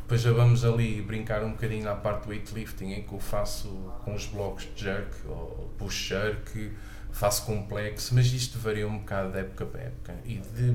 Depois 0.03 0.22
já 0.22 0.33
vamos 0.33 0.64
ali 0.64 1.03
brincar 1.03 1.42
um 1.44 1.51
bocadinho 1.51 1.85
na 1.85 1.94
parte 1.94 2.24
do 2.24 2.31
weightlifting, 2.31 2.92
em 2.92 3.03
que 3.03 3.12
eu 3.12 3.18
faço 3.20 3.68
com 4.05 4.14
os 4.14 4.24
blocos 4.27 4.66
de 4.74 4.85
jerk 4.85 5.11
ou 5.27 5.70
push 5.77 6.09
jerk, 6.09 6.72
faço 7.12 7.44
complexo, 7.44 8.14
mas 8.14 8.27
isto 8.33 8.59
varia 8.59 8.88
um 8.88 8.98
bocado 8.98 9.33
de 9.33 9.38
época 9.40 9.66
para 9.66 9.83
época 9.83 10.14
e 10.24 10.37
de, 10.38 10.70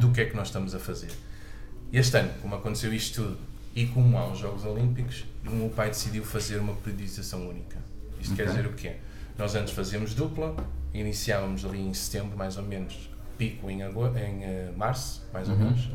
do 0.00 0.10
que 0.12 0.20
é 0.20 0.26
que 0.26 0.36
nós 0.36 0.48
estamos 0.48 0.74
a 0.74 0.78
fazer. 0.78 1.10
Este 1.92 2.16
ano, 2.18 2.30
como 2.42 2.54
aconteceu 2.54 2.92
isto 2.92 3.22
tudo 3.22 3.38
e 3.74 3.86
como 3.86 4.16
há 4.18 4.28
os 4.28 4.38
Jogos 4.38 4.64
Olímpicos, 4.64 5.24
o 5.46 5.50
meu 5.50 5.68
pai 5.70 5.88
decidiu 5.88 6.24
fazer 6.24 6.58
uma 6.58 6.74
periodização 6.74 7.48
única. 7.48 7.78
Isto 8.20 8.34
quer 8.36 8.44
Ok. 8.48 8.54
dizer 8.56 8.68
o 8.68 8.72
quê? 8.74 8.96
Nós 9.38 9.54
antes 9.54 9.72
fazíamos 9.74 10.14
dupla, 10.14 10.54
iniciávamos 11.00 11.64
ali 11.64 11.80
em 11.80 11.92
setembro, 11.94 12.36
mais 12.36 12.56
ou 12.56 12.62
menos, 12.64 13.10
pico 13.38 13.70
em, 13.70 13.82
ago- 13.82 14.06
em 14.16 14.44
eh, 14.44 14.72
março, 14.76 15.22
mais 15.32 15.48
ou 15.48 15.54
Uhum. 15.54 15.64
menos. 15.64 15.88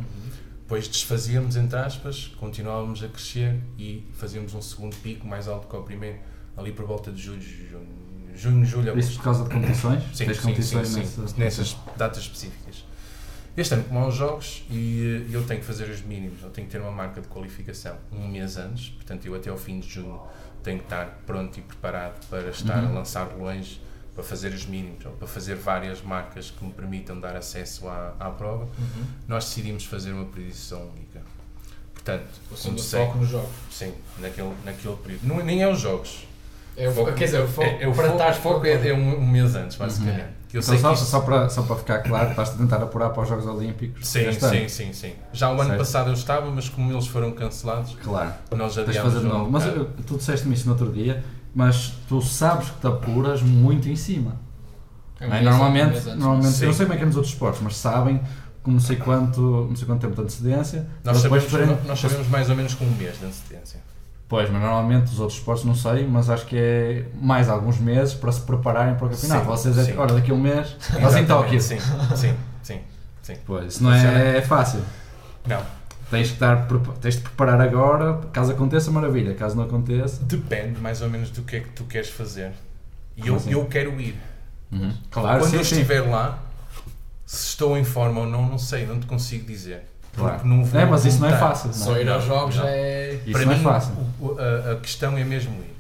Depois 0.62 0.88
desfazíamos, 0.88 1.56
entre 1.58 1.78
aspas, 1.78 2.28
continuávamos 2.40 3.04
a 3.04 3.08
crescer 3.08 3.60
e 3.78 4.08
fazíamos 4.14 4.54
um 4.54 4.62
segundo 4.62 4.96
pico 4.98 5.28
mais 5.28 5.48
alto 5.48 5.68
que 5.68 5.76
o 5.76 5.84
primeiro, 5.84 6.20
ali 6.56 6.72
por 6.72 6.86
volta 6.86 7.12
de 7.12 7.22
julho, 7.22 7.42
junho, 7.42 7.88
junho 8.36 8.66
julho, 8.66 8.98
Isso 8.98 9.10
agosto. 9.12 9.16
por 9.18 9.24
causa 9.24 9.44
de 9.44 9.50
competições? 9.50 10.04
Sim, 10.14 10.26
Tens 10.26 10.38
sim, 10.38 10.44
competições 10.44 10.88
sim, 10.88 11.00
nessa- 11.00 11.28
sim, 11.28 11.34
nessas 11.40 11.78
datas 11.98 12.20
específicas. 12.24 12.86
Este 13.58 13.74
ano, 13.74 13.84
como 13.84 14.00
há 14.00 14.08
os 14.08 14.16
jogos, 14.16 14.64
e 14.70 15.26
eh, 15.30 15.36
eu 15.36 15.44
tenho 15.46 15.60
que 15.60 15.66
fazer 15.66 15.90
os 15.90 16.02
mínimos, 16.04 16.42
eu 16.42 16.50
tenho 16.52 16.68
que 16.68 16.72
ter 16.72 16.80
uma 16.80 16.92
marca 16.92 17.20
de 17.20 17.28
qualificação 17.28 17.98
um 18.10 18.26
mês 18.30 18.56
antes, 18.56 18.90
portanto, 18.92 19.26
eu 19.26 19.36
até 19.36 19.50
ao 19.50 19.58
fim 19.58 19.82
de 19.82 19.90
junho 19.90 20.22
tenho 20.64 20.78
que 20.78 20.86
estar 20.86 21.22
pronto 21.26 21.58
e 21.60 21.62
preparado 21.62 22.26
para 22.30 22.50
estar 22.50 22.82
Uhum. 22.82 22.90
a 22.92 22.94
lançar 22.94 23.26
longe, 23.36 23.82
para 24.14 24.24
fazer 24.24 24.54
os 24.54 24.66
mínimos, 24.66 25.06
ou 25.06 25.12
para 25.14 25.28
fazer 25.28 25.56
várias 25.56 26.02
marcas 26.02 26.52
que 26.52 26.64
me 26.66 26.72
permitam 26.72 27.20
dar 27.20 27.36
acesso 27.36 27.88
à, 27.88 28.14
à 28.20 28.30
prova. 28.30 28.64
Uhum. 28.66 29.06
Nós 29.28 29.46
decidimos 29.46 29.86
fazer 29.86 30.12
uma 30.12 30.26
periodização 30.26 30.82
única. 30.96 31.22
Portanto, 31.94 32.26
comecei, 32.64 33.00
foco 33.06 33.18
nos 33.20 33.30
jogos. 33.30 33.50
sim, 33.70 33.94
naquele, 34.20 34.54
naquele 34.66 34.96
período. 34.98 35.28
Não, 35.28 35.38
nem 35.44 35.62
é 35.62 35.68
os 35.72 35.80
jogos. 35.80 36.26
É 36.76 36.88
o, 36.90 36.94
Foco- 36.94 37.14
quer 37.14 37.26
dizer, 37.26 37.42
o 37.42 37.48
foco 37.48 37.68
é, 37.68 37.84
é 37.84 37.88
o 37.88 37.94
para 37.94 38.08
foco, 38.08 38.18
estar 38.18 38.34
foco 38.34 38.66
é, 38.66 38.88
é 38.90 38.94
um, 38.94 39.18
um 39.20 39.28
mês 39.28 39.56
antes, 39.56 39.76
basicamente. 39.78 40.30
Que 40.48 40.58
Eu 40.58 40.62
Então, 40.62 40.74
sei 40.74 40.80
só, 40.80 40.94
isto- 40.94 41.06
só, 41.06 41.20
para, 41.22 41.50
só 41.50 41.62
para 41.64 41.76
ficar 41.76 42.00
claro, 42.00 42.30
estás 42.32 42.50
a 42.50 42.54
tentar 42.54 42.78
apurar 42.78 43.10
para 43.12 43.24
os 43.24 43.30
Jogos 43.30 43.46
Olímpicos. 43.46 44.08
Sim, 44.08 44.32
sim, 44.32 44.68
sim, 44.68 44.94
sim. 44.94 45.14
Já 45.34 45.50
o 45.50 45.54
ano 45.54 45.66
Certo. 45.66 45.78
passado 45.78 46.10
eu 46.10 46.14
estava, 46.14 46.50
mas 46.50 46.70
como 46.70 46.92
eles 46.92 47.08
foram 47.08 47.32
cancelados, 47.34 47.96
Claro, 48.02 48.34
nós 48.56 48.78
adiámos 48.78 49.14
fazer 49.14 49.20
de 49.26 49.32
um 49.32 49.38
novo. 49.38 49.52
Mas 49.52 49.66
eu- 49.66 49.86
tu 50.08 50.18
disseste-me 50.18 50.54
isso 50.56 50.66
no 50.66 50.72
outro 50.72 50.92
dia, 50.92 51.24
mas 51.54 51.94
tu 52.08 52.22
sabes 52.22 52.70
que 52.70 52.80
te 52.80 52.88
apuras 52.88 53.42
muito 53.42 53.90
em 53.90 53.96
cima. 53.96 54.40
É 55.20 55.26
é? 55.26 55.42
normalmente, 55.42 56.10
normalmente 56.10 56.54
Sim. 56.54 56.64
eu 56.64 56.68
não 56.68 56.74
sei 56.74 56.86
como 56.86 56.94
é 56.94 56.98
que 56.98 57.04
é 57.04 57.06
nos 57.06 57.16
outros 57.16 57.34
esportes, 57.34 57.62
mas 57.62 57.78
sabem 57.78 58.22
com 58.64 58.72
não 58.72 58.80
sei 58.80 58.96
quanto, 58.96 59.42
não 59.70 59.76
sei 59.76 59.86
quanto 59.86 60.02
tempo 60.02 60.16
de 60.16 60.22
antecedência. 60.22 60.88
Nós 61.04 61.18
sabemos, 61.18 61.52
nós 61.86 62.00
sabemos 62.00 62.28
mais 62.28 62.50
ou 62.50 62.56
menos 62.56 62.74
com 62.74 62.86
um 62.86 62.92
mês 62.92 63.20
de 63.20 63.26
antecedência. 63.26 63.80
Pois, 64.28 64.50
mas 64.50 64.62
normalmente 64.62 65.12
os 65.12 65.20
outros 65.20 65.38
esportes 65.38 65.66
não 65.66 65.76
sei, 65.76 66.08
mas 66.08 66.30
acho 66.30 66.46
que 66.46 66.56
é 66.58 67.06
mais 67.22 67.50
alguns 67.50 67.78
meses 67.80 68.14
para 68.14 68.32
se 68.32 68.42
prepararem 68.42 68.96
para 68.96 69.08
o 69.08 69.10
campeonato. 69.10 69.42
Sim, 69.42 69.48
Vocês 69.48 69.78
é, 69.78 69.84
sim. 69.84 69.98
olha, 69.98 70.14
daqui 70.14 70.32
a 70.32 70.34
um 70.34 70.40
mês, 70.40 70.78
assim 71.04 71.26
Tóquio. 71.26 71.60
Sim, 71.60 71.80
sim, 72.16 72.34
sim. 72.64 72.80
Sim. 73.22 73.34
Pois, 73.46 73.74
isso 73.74 73.84
não 73.84 73.94
é, 73.94 74.42
fácil. 74.42 74.80
Não, 75.46 75.62
Tens 76.12 76.28
de, 76.28 76.34
estar, 76.34 76.68
tens 77.02 77.16
de 77.16 77.22
preparar 77.22 77.60
agora, 77.60 78.20
caso 78.32 78.52
aconteça, 78.52 78.92
maravilha. 78.92 79.34
Caso 79.34 79.56
não 79.56 79.64
aconteça. 79.64 80.22
depende 80.26 80.80
mais 80.80 81.02
ou 81.02 81.10
menos 81.10 81.32
do 81.32 81.42
que 81.42 81.56
é 81.56 81.60
que 81.62 81.70
tu 81.70 81.86
queres 81.86 82.10
fazer. 82.10 82.52
E 83.18 83.28
eu, 83.28 83.36
assim? 83.38 83.52
eu 83.52 83.66
quero 83.66 84.00
ir. 84.00 84.16
Uhum. 84.72 84.94
Claro, 85.10 85.40
Quando 85.40 85.50
sim, 85.52 85.58
eu 85.58 85.64
sim. 85.66 85.76
estiver 85.76 86.02
lá, 86.02 86.38
se 87.26 87.48
estou 87.48 87.78
em 87.78 87.84
forma 87.84 88.22
ou 88.22 88.28
não, 88.28 88.46
não 88.48 88.58
sei, 88.58 88.86
não 88.86 89.00
te 89.00 89.06
consigo 89.08 89.46
dizer. 89.48 89.84
Claro. 90.16 90.46
Não 90.46 90.64
vou 90.66 90.80
É, 90.80 90.86
mas 90.86 91.06
isso 91.06 91.20
não 91.22 91.30
é 91.30 91.38
fácil. 91.38 91.74
Só 91.74 91.92
Não. 91.92 91.96
é? 91.96 92.02
ir 92.04 92.10
aos 92.10 92.26
jogos 92.26 92.56
não. 92.58 92.68
é. 92.68 93.14
Isso 93.26 93.32
Para 93.32 93.46
não 93.46 93.52
é 93.54 93.56
mim, 93.58 93.64
fácil. 93.64 93.94
o- 94.20 94.26
o- 94.28 94.38
a, 94.40 94.74
a 94.74 94.76
questão 94.82 95.18
é 95.18 95.24
mesmo 95.24 95.54
ir. 95.54 95.76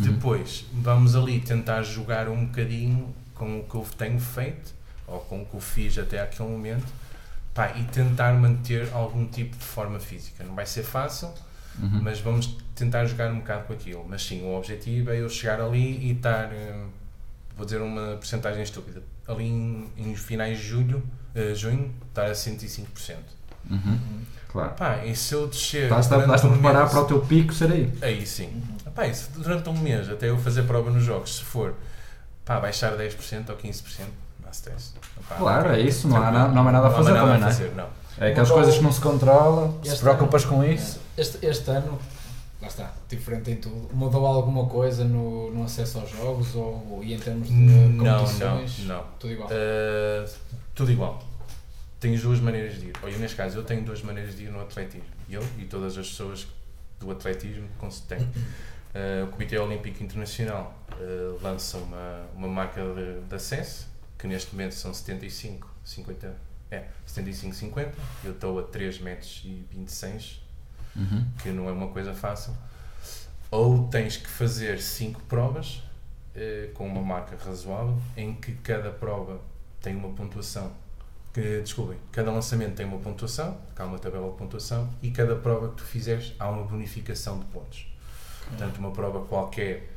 Uhum. 0.00 0.12
Depois, 0.12 0.64
vamos 0.72 1.16
ali 1.16 1.40
tentar 1.40 1.82
jogar 1.82 2.28
um 2.28 2.46
bocadinho 2.46 3.08
com 3.34 3.58
o 3.58 3.64
que 3.64 3.74
eu 3.74 3.84
tenho 3.96 4.20
feito, 4.20 4.72
ou 5.06 5.18
com 5.20 5.42
o 5.42 5.44
que 5.46 5.54
eu 5.54 5.60
fiz 5.60 5.98
até 5.98 6.20
aquele 6.20 6.48
momento, 6.48 6.86
pá, 7.58 7.72
e 7.76 7.82
tentar 7.84 8.32
manter 8.34 8.88
algum 8.92 9.26
tipo 9.26 9.56
de 9.56 9.64
forma 9.64 9.98
física. 9.98 10.44
Não 10.44 10.54
vai 10.54 10.64
ser 10.64 10.84
fácil, 10.84 11.28
Uhum. 11.80 12.00
mas 12.02 12.20
vamos 12.20 12.56
tentar 12.74 13.04
jogar 13.06 13.30
um 13.32 13.38
bocado 13.40 13.64
com 13.64 13.72
aquilo. 13.72 14.04
Mas 14.08 14.22
sim, 14.24 14.42
o 14.44 14.54
objetivo 14.56 15.10
é 15.10 15.20
eu 15.20 15.28
chegar 15.28 15.60
ali 15.60 16.06
e 16.08 16.12
estar, 16.12 16.52
eh, 16.52 16.84
vou 17.56 17.64
dizer 17.64 17.80
uma 17.80 18.16
porcentagem 18.16 18.62
estúpida, 18.62 19.02
ali 19.26 19.44
em, 19.46 19.88
em 19.96 20.14
finais 20.14 20.58
de 20.58 20.64
julho, 20.66 21.02
eh, 21.34 21.54
junho, 21.54 21.92
estar 22.08 22.26
a 22.26 22.32
105%. 22.34 23.16
Uhum. 23.70 23.98
Claro. 24.48 24.72
Pá, 24.74 25.04
e 25.04 25.14
se 25.16 25.34
eu 25.34 25.46
descer. 25.48 25.84
Estás-te 25.84 26.14
a, 26.14 26.18
um 26.18 26.52
preparar 26.52 26.82
mês- 26.82 26.90
para 26.92 27.00
o 27.02 27.04
teu 27.06 27.20
pico 27.20 27.52
ser 27.52 27.70
aí. 27.72 27.92
Aí 28.00 28.24
sim. 28.26 28.62
Pá, 28.94 29.06
e 29.06 29.14
se 29.14 29.30
durante 29.32 29.68
um 29.68 29.76
mês, 29.78 30.08
até 30.08 30.30
eu 30.30 30.38
fazer 30.38 30.62
prova 30.62 30.90
nos 30.90 31.04
jogos, 31.04 31.36
se 31.36 31.42
for 31.44 31.74
pá, 32.44 32.58
baixar 32.60 32.96
10% 32.96 33.50
ou 33.50 33.56
15%, 33.56 34.06
não 34.48 34.50
há 34.50 34.50
stress. 34.50 34.92
Pá, 35.28 35.34
Claro, 35.36 35.70
é 35.72 35.80
isso, 35.80 36.08
não 36.08 36.16
há 36.16 36.30
na- 36.30 36.48
não 36.48 36.66
há 36.66 36.72
nada 36.72 36.86
a 36.86 36.90
Não 36.90 36.96
há 36.96 36.98
fazer 36.98 37.12
nada 37.12 37.26
também, 37.26 37.40
não 37.40 37.46
é? 37.48 37.50
fazer, 37.52 37.72
não. 37.74 37.86
É 38.18 38.30
aquelas 38.30 38.50
coisas 38.50 38.76
que 38.76 38.82
não 38.82 38.92
se 38.92 39.00
controla, 39.00 39.72
se 39.82 39.90
Este 39.90 40.00
preocupas 40.00 40.44
ano- 40.44 40.52
com 40.54 40.64
isso. 40.64 41.00
Este, 41.16 41.46
este 41.46 41.70
ano, 41.70 41.98
lá 42.60 42.66
está, 42.68 42.92
diferente 43.08 43.50
em 43.50 43.56
tudo. 43.56 43.88
Mudou 43.94 44.26
alguma 44.26 44.66
coisa 44.66 45.04
no, 45.04 45.52
no 45.52 45.64
acesso 45.64 45.98
aos 46.00 46.10
jogos 46.10 46.54
ou, 46.54 47.00
e 47.02 47.14
em 47.14 47.18
termos 47.18 47.46
de 47.48 47.54
Não, 47.54 48.18
competições? 48.18 48.78
não, 48.86 48.96
não. 48.96 49.04
Tudo 49.20 49.32
igual. 49.32 49.48
Uh, 49.50 50.30
tudo 50.74 50.90
igual. 50.90 51.22
Tens 52.00 52.22
duas 52.22 52.40
maneiras 52.40 52.80
de 52.80 52.86
ir. 52.86 52.92
Ou 53.02 53.08
neste 53.10 53.36
caso, 53.36 53.58
eu 53.58 53.64
tenho 53.64 53.82
duas 53.82 54.02
maneiras 54.02 54.36
de 54.36 54.44
ir 54.44 54.50
no 54.50 54.60
atletismo. 54.60 55.06
Eu 55.30 55.42
e 55.58 55.64
todas 55.64 55.96
as 55.98 56.08
pessoas 56.08 56.46
do 56.98 57.10
atletismo 57.10 57.68
têm. 58.08 58.18
Uh, 58.20 59.24
o 59.24 59.28
Comitê 59.28 59.58
Olímpico 59.58 60.02
Internacional 60.02 60.74
uh, 60.94 61.38
lança 61.42 61.76
uma, 61.78 62.20
uma 62.34 62.48
marca 62.48 62.80
de, 62.82 63.20
de 63.28 63.34
acesso, 63.34 63.86
que 64.18 64.26
neste 64.26 64.52
momento 64.52 64.72
são 64.74 64.92
75, 64.92 65.68
50, 65.84 66.36
é, 66.70 66.84
75, 67.06 67.54
50. 67.54 67.94
Eu 68.24 68.32
estou 68.32 68.58
a 68.58 68.62
3 68.64 69.00
metros 69.00 69.42
e 69.44 69.64
26, 69.70 70.42
Uhum. 70.96 71.24
que 71.42 71.50
não 71.50 71.68
é 71.68 71.72
uma 71.72 71.88
coisa 71.88 72.12
fácil. 72.12 72.52
Ou 73.50 73.86
tens 73.88 74.16
que 74.16 74.26
fazer 74.28 74.80
5 74.80 75.20
provas 75.22 75.82
eh, 76.34 76.70
com 76.74 76.86
uma 76.86 77.00
marca 77.02 77.36
razoável, 77.42 77.96
em 78.16 78.34
que 78.34 78.52
cada 78.54 78.90
prova 78.90 79.40
tem 79.80 79.94
uma 79.94 80.08
pontuação. 80.10 80.72
Que, 81.32 81.60
desculpem, 81.60 81.96
cada 82.10 82.32
lançamento 82.32 82.74
tem 82.74 82.84
uma 82.86 82.98
pontuação, 82.98 83.56
há 83.76 83.84
uma 83.84 83.98
tabela 83.98 84.28
de 84.30 84.36
pontuação, 84.36 84.88
e 85.00 85.10
cada 85.10 85.36
prova 85.36 85.68
que 85.70 85.76
tu 85.76 85.84
fizeres 85.84 86.34
há 86.38 86.50
uma 86.50 86.64
bonificação 86.64 87.38
de 87.38 87.44
pontos. 87.46 87.86
Portanto, 88.48 88.78
uma 88.78 88.90
prova 88.90 89.24
qualquer, 89.24 89.88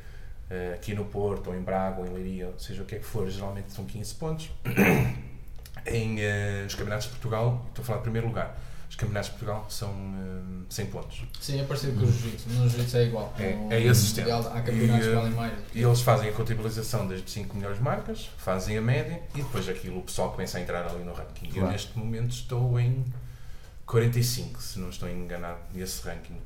eh, 0.54 0.74
aqui 0.74 0.94
no 0.94 1.06
Porto, 1.06 1.48
ou 1.48 1.56
em 1.56 1.62
Braga, 1.62 2.00
ou 2.00 2.06
em 2.06 2.10
Leiria, 2.10 2.48
ou 2.48 2.58
seja 2.58 2.82
o 2.82 2.84
que 2.84 2.96
é 2.96 2.98
que 2.98 3.04
for, 3.06 3.26
geralmente 3.30 3.72
são 3.72 3.86
15 3.86 4.14
pontos. 4.16 4.50
em 5.86 6.20
eh, 6.20 6.64
os 6.66 6.74
Campeonatos 6.74 7.06
de 7.06 7.12
Portugal, 7.12 7.64
estou 7.70 7.82
a 7.82 7.86
falar 7.86 7.98
de 7.98 8.02
primeiro 8.04 8.26
lugar, 8.28 8.58
os 8.88 8.94
Campeonatos 8.96 9.30
de 9.30 9.36
Portugal 9.38 9.66
são 9.70 9.88
eh, 9.90 10.64
100 10.68 10.86
pontos. 10.86 11.22
Sim, 11.40 11.60
é 11.60 11.64
parecido 11.64 11.98
com 11.98 12.04
o 12.06 12.12
Jiu-Jitsu. 12.12 12.48
No 12.50 12.68
Jiu-Jitsu 12.68 12.96
é 12.98 13.04
igual. 13.06 13.34
É- 13.38 13.54
No 13.54 13.72
é 13.72 13.80
esse 13.82 14.00
sistema. 14.02 14.36
Há 14.38 14.60
campeonatos 14.60 15.06
E, 15.06 15.08
que 15.08 15.14
valem 15.14 15.32
mais. 15.32 15.52
E 15.74 15.82
eles 15.82 16.00
fazem 16.02 16.28
a 16.28 16.32
contabilização 16.32 17.08
das 17.08 17.22
5 17.26 17.56
melhores 17.56 17.80
marcas, 17.80 18.30
fazem 18.36 18.76
a 18.76 18.82
média 18.82 19.22
e 19.34 19.38
depois 19.38 19.66
aquilo 19.68 19.98
o 20.00 20.02
pessoal 20.02 20.30
começa 20.32 20.58
a 20.58 20.60
entrar 20.60 20.86
ali 20.86 21.02
no 21.02 21.14
ranking. 21.14 21.46
Eu 21.46 21.52
Claro. 21.54 21.70
neste 21.72 21.98
momento 21.98 22.30
estou 22.32 22.78
em 22.78 23.02
45, 23.86 24.60
se 24.62 24.78
não 24.78 24.90
estou 24.90 25.08
enganado, 25.08 25.58
nesse 25.74 26.06
ranking. 26.06 26.38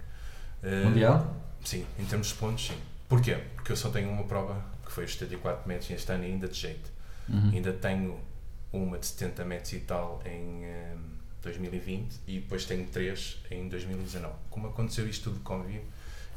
Eh, 0.62 0.84
Mundial? 0.84 1.34
Sim, 1.64 1.84
em 1.98 2.04
termos 2.04 2.28
de 2.28 2.34
pontos, 2.34 2.66
sim. 2.68 2.76
Porquê? 3.08 3.36
Porque 3.54 3.72
eu 3.72 3.76
só 3.76 3.90
tenho 3.90 4.10
uma 4.10 4.24
prova 4.24 4.62
que 4.84 4.92
foi 4.92 5.04
os 5.04 5.12
74 5.12 5.68
metros 5.68 5.90
este 5.90 6.10
ano 6.12 6.24
e 6.24 6.26
ainda 6.28 6.48
de 6.48 6.58
jeito. 6.58 6.90
Uhum. 7.28 7.50
Ainda 7.54 7.72
tenho 7.72 8.18
uma 8.72 8.98
de 8.98 9.06
70 9.06 9.44
metros 9.44 9.72
e 9.72 9.80
tal 9.80 10.20
em 10.24 10.64
eh, 10.64 10.94
2020 11.42 12.20
e 12.26 12.40
depois 12.40 12.64
tenho 12.64 12.86
três 12.86 13.38
em 13.50 13.68
2019. 13.68 14.34
Como 14.50 14.68
aconteceu 14.68 15.08
isto 15.08 15.30
tudo 15.30 15.40
com 15.40 15.58
Covid 15.58 15.80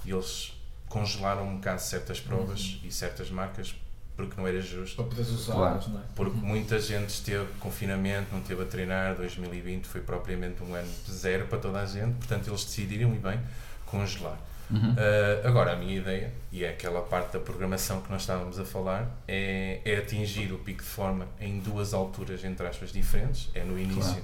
e 0.05 0.12
eles 0.12 0.53
congelaram 0.88 1.47
um 1.47 1.55
bocado 1.58 1.82
certas 1.82 2.19
provas 2.19 2.79
e 2.84 2.91
certas 2.91 3.29
marcas 3.29 3.75
porque 4.15 4.36
não 4.39 4.45
era 4.47 4.60
justo. 4.60 4.97
Para 4.97 5.05
poderes 5.05 5.29
usar, 5.32 5.53
Claro. 5.53 5.89
não 5.89 5.99
é? 5.99 6.03
Porque 6.13 6.38
muita 6.38 6.77
gente 6.79 7.10
esteve 7.10 7.47
confinamento, 7.60 8.27
não 8.34 8.41
esteve 8.41 8.62
a 8.63 8.65
treinar. 8.65 9.15
2020 9.15 9.86
foi 9.86 10.01
propriamente 10.01 10.62
um 10.62 10.73
ano 10.73 10.91
de 11.05 11.12
zero 11.13 11.47
para 11.47 11.58
toda 11.58 11.79
a 11.82 11.86
gente, 11.86 12.15
portanto 12.15 12.47
eles 12.49 12.65
decidiram, 12.65 13.15
e 13.15 13.17
bem, 13.17 13.39
congelar. 13.86 14.38
Uhum. 14.71 14.91
Uh, 14.93 15.47
agora, 15.47 15.73
a 15.73 15.75
minha 15.75 15.97
ideia, 15.97 16.32
e 16.51 16.63
é 16.63 16.69
aquela 16.69 17.01
parte 17.01 17.34
da 17.34 17.39
programação 17.39 18.01
que 18.01 18.12
nós 18.12 18.21
estávamos 18.21 18.60
a 18.60 18.65
falar, 18.65 19.10
é, 19.27 19.82
é 19.84 19.97
atingir 19.97 20.51
o 20.53 20.60
pico 20.60 20.84
de 20.84 20.88
forma 20.89 21.27
em 21.39 21.60
duas 21.60 21.93
alturas, 21.93 22.43
entre 22.43 22.67
aspas, 22.67 22.91
diferentes. 22.91 23.49
É 23.55 23.63
no 23.63 23.79
início 23.79 24.03
Claro. 24.03 24.23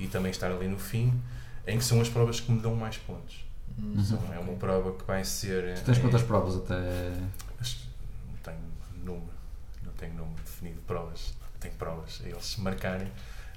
e 0.00 0.08
também 0.08 0.30
estar 0.32 0.50
ali 0.50 0.66
no 0.66 0.78
fim, 0.78 1.12
em 1.66 1.78
que 1.78 1.84
são 1.84 2.00
as 2.00 2.08
provas 2.08 2.40
que 2.40 2.50
me 2.50 2.60
dão 2.60 2.74
mais 2.74 2.96
pontos. 2.98 3.44
Hum, 3.78 4.02
São- 4.04 4.20
É 4.34 4.38
uma 4.38 4.54
prova 4.54 4.92
que 4.92 5.04
vai 5.04 5.24
ser. 5.24 5.74
Tu 5.78 5.84
tens 5.84 5.98
é- 5.98 6.00
quantas 6.00 6.22
provas 6.22 6.56
até. 6.56 6.74
Não 6.74 8.36
tenho 8.42 8.58
número, 9.04 9.32
não 9.84 9.92
tenho 9.92 10.14
número 10.14 10.42
definido 10.44 10.76
de 10.76 10.82
provas. 10.86 11.34
Tenho 11.60 11.74
provas. 11.74 12.20
Eles 12.24 12.44
se 12.44 12.60
marcarem, 12.60 13.10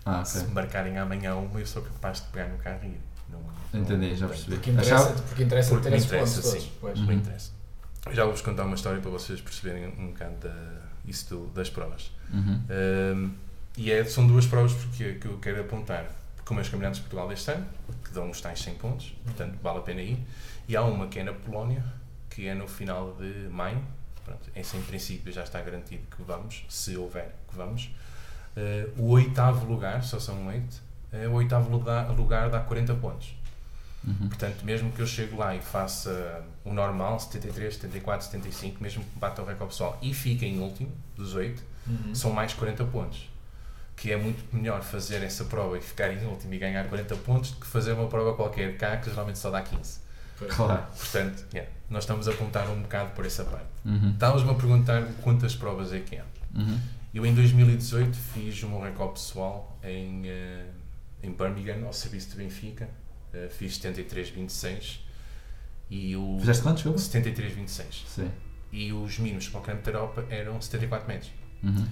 Ah, 0.06 0.24
se 0.24 0.40
ok. 0.40 0.54
marcarem 0.54 0.98
amanhã 0.98 1.36
uma, 1.36 1.60
eu 1.60 1.66
sou 1.68 1.82
capaz 1.82 2.22
de 2.22 2.28
pegar 2.28 2.48
no 2.48 2.58
carro 2.58 2.80
e 2.84 2.88
ir. 2.88 3.00
Não, 3.30 3.82
Entendi, 3.82 4.16
já 4.16 4.28
percebi. 4.28 4.52
Porque 4.56 4.72
interessa, 4.72 4.96
Achava- 4.96 5.22
porque 5.22 5.44
interessa 5.44 5.70
Porque 5.70 5.84
ter 5.84 5.90
me 5.92 5.96
esses 5.98 6.08
interessa, 6.10 6.42
todos. 6.42 6.64
sim. 6.64 6.72
Pois. 6.80 7.00
Uhum. 7.00 7.06
Não 7.06 7.14
interessa. 7.14 7.52
Já 8.12 8.24
vou-vos 8.24 8.42
contar 8.42 8.64
uma 8.64 8.76
história 8.76 9.02
para 9.02 9.12
vocês 9.12 9.42
perceberem 9.42 9.88
um 10.00 10.08
bocado 10.08 10.36
da, 10.38 10.56
isso 11.06 11.30
do- 11.36 11.48
das 11.48 11.70
provas. 11.70 12.12
Uhum. 12.34 12.62
Um, 12.70 13.32
e 13.78 13.92
é, 13.92 14.04
são 14.06 14.26
duas 14.26 14.46
provas 14.48 14.74
porque, 14.74 15.14
que 15.16 15.28
eu 15.28 15.38
quero 15.40 15.62
apontar. 15.62 16.10
Como 16.46 16.62
é 16.62 16.64
os 16.64 16.70
Campeonatos 16.70 17.00
de 17.00 17.04
Portugal 17.04 17.28
deste 17.28 17.52
ano, 17.52 17.66
que 18.06 18.12
dão 18.14 18.30
os 18.30 18.40
tais 18.40 18.62
100 18.62 18.76
pontos, 18.76 19.14
portanto 19.26 19.58
vale 19.62 19.80
a 19.80 19.82
pena 19.82 20.02
ir. 20.02 20.18
E 20.68 20.78
há 20.78 20.82
uma 20.84 21.08
que 21.08 21.20
é 21.20 21.24
na 21.24 21.34
Polónia, 21.34 21.84
que 22.30 22.48
é 22.48 22.54
no 22.56 22.68
final 22.68 23.14
de 23.20 23.50
maio. 23.50 23.82
Pronto, 24.24 24.50
esse 24.56 24.78
em 24.78 24.82
princípio 24.82 25.32
já 25.34 25.44
está 25.44 25.62
garantido 25.62 26.04
que 26.16 26.22
vamos, 26.24 26.64
se 26.70 26.96
houver 26.96 27.36
que 27.50 27.56
vamos. 27.58 27.90
Uh, 28.56 29.02
o 29.02 29.10
oitavo 29.12 29.66
lugar, 29.66 30.02
só 30.04 30.20
são 30.20 30.48
oito, 30.48 30.82
o 31.12 31.34
oitavo 31.34 31.70
lugar, 31.70 32.50
dá 32.50 32.60
40 32.60 32.96
pontos. 32.96 33.34
Uhum. 34.06 34.28
Portanto, 34.30 34.64
mesmo 34.64 34.92
que 34.92 35.02
eu 35.02 35.08
chegue 35.08 35.36
lá 35.36 35.56
e 35.56 35.60
faça 35.62 36.44
o 36.64 36.74
normal, 36.74 37.20
73, 37.20 37.74
74, 37.76 38.26
75, 38.28 38.82
mesmo 38.82 39.04
que 39.04 39.20
bata 39.20 39.42
o 39.42 39.46
recorde 39.46 39.74
pessoal 39.74 39.98
e 40.02 40.14
fique 40.14 40.46
em 40.46 40.60
último 40.60 40.92
dos 41.16 41.36
8, 41.36 41.62
Uhum. 41.88 42.14
são 42.14 42.32
mais 42.32 42.54
40 42.54 42.84
pontos. 42.86 43.30
Que 43.96 44.12
é 44.12 44.18
muito 44.18 44.44
melhor 44.56 44.82
fazer 44.84 45.24
essa 45.24 45.46
prova 45.46 45.78
e 45.78 45.82
ficar 45.82 46.12
em 46.12 46.24
último 46.26 46.54
e 46.54 46.58
ganhar 46.58 46.86
40 46.88 47.16
pontos 47.16 47.52
do 47.52 47.62
que 47.62 47.66
fazer 47.68 47.94
uma 47.94 48.08
prova 48.08 48.36
qualquer 48.36 48.78
cá 48.78 48.98
que 48.98 49.10
geralmente 49.10 49.40
só 49.40 49.50
dá 49.50 49.62
15. 49.62 50.00
Pois. 50.38 50.54
Claro. 50.54 50.84
Portanto, 50.96 51.46
yeah, 51.54 51.72
nós 51.90 52.04
estamos 52.04 52.28
a 52.28 52.32
apontar 52.32 52.70
um 52.70 52.82
bocado 52.82 53.12
por 53.12 53.26
essa 53.26 53.44
parte. 53.44 53.66
Uhum. 53.86 54.12
Estávamos-me 54.12 54.52
a 54.52 54.54
perguntar 54.54 55.04
quantas 55.24 55.56
provas 55.56 55.92
é 55.94 56.00
que 56.00 56.18
há. 56.18 56.24
Uhum. 56.54 56.80
Eu 57.14 57.26
em 57.26 57.34
2018 57.34 58.16
fiz 58.16 58.62
o 58.64 58.70
meu 58.70 58.82
recorde 58.82 59.14
pessoal 59.14 59.76
em, 59.84 60.28
eh, 60.28 60.66
em 61.24 61.32
Birmingham, 61.32 61.86
ao 61.86 61.94
serviço 61.94 62.32
de 62.32 62.38
Benfica. 62.38 62.90
Eh, 63.34 63.50
fiz 63.50 63.80
73,26 63.80 65.00
e 65.90 66.16
o 66.16 66.38
Fizeste 66.40 66.64
quantos, 66.64 66.84
desculpa? 66.84 67.00
73,26 67.00 68.06
Sim. 68.08 68.32
e 68.72 68.92
os 68.92 69.20
mínimos 69.20 69.48
para 69.48 69.60
o 69.60 69.64
campo 69.64 69.84
da 69.84 69.92
Europa 69.92 70.26
eram 70.30 70.62
74 70.62 71.08
metros. 71.08 71.32
Uhum. 71.64 71.88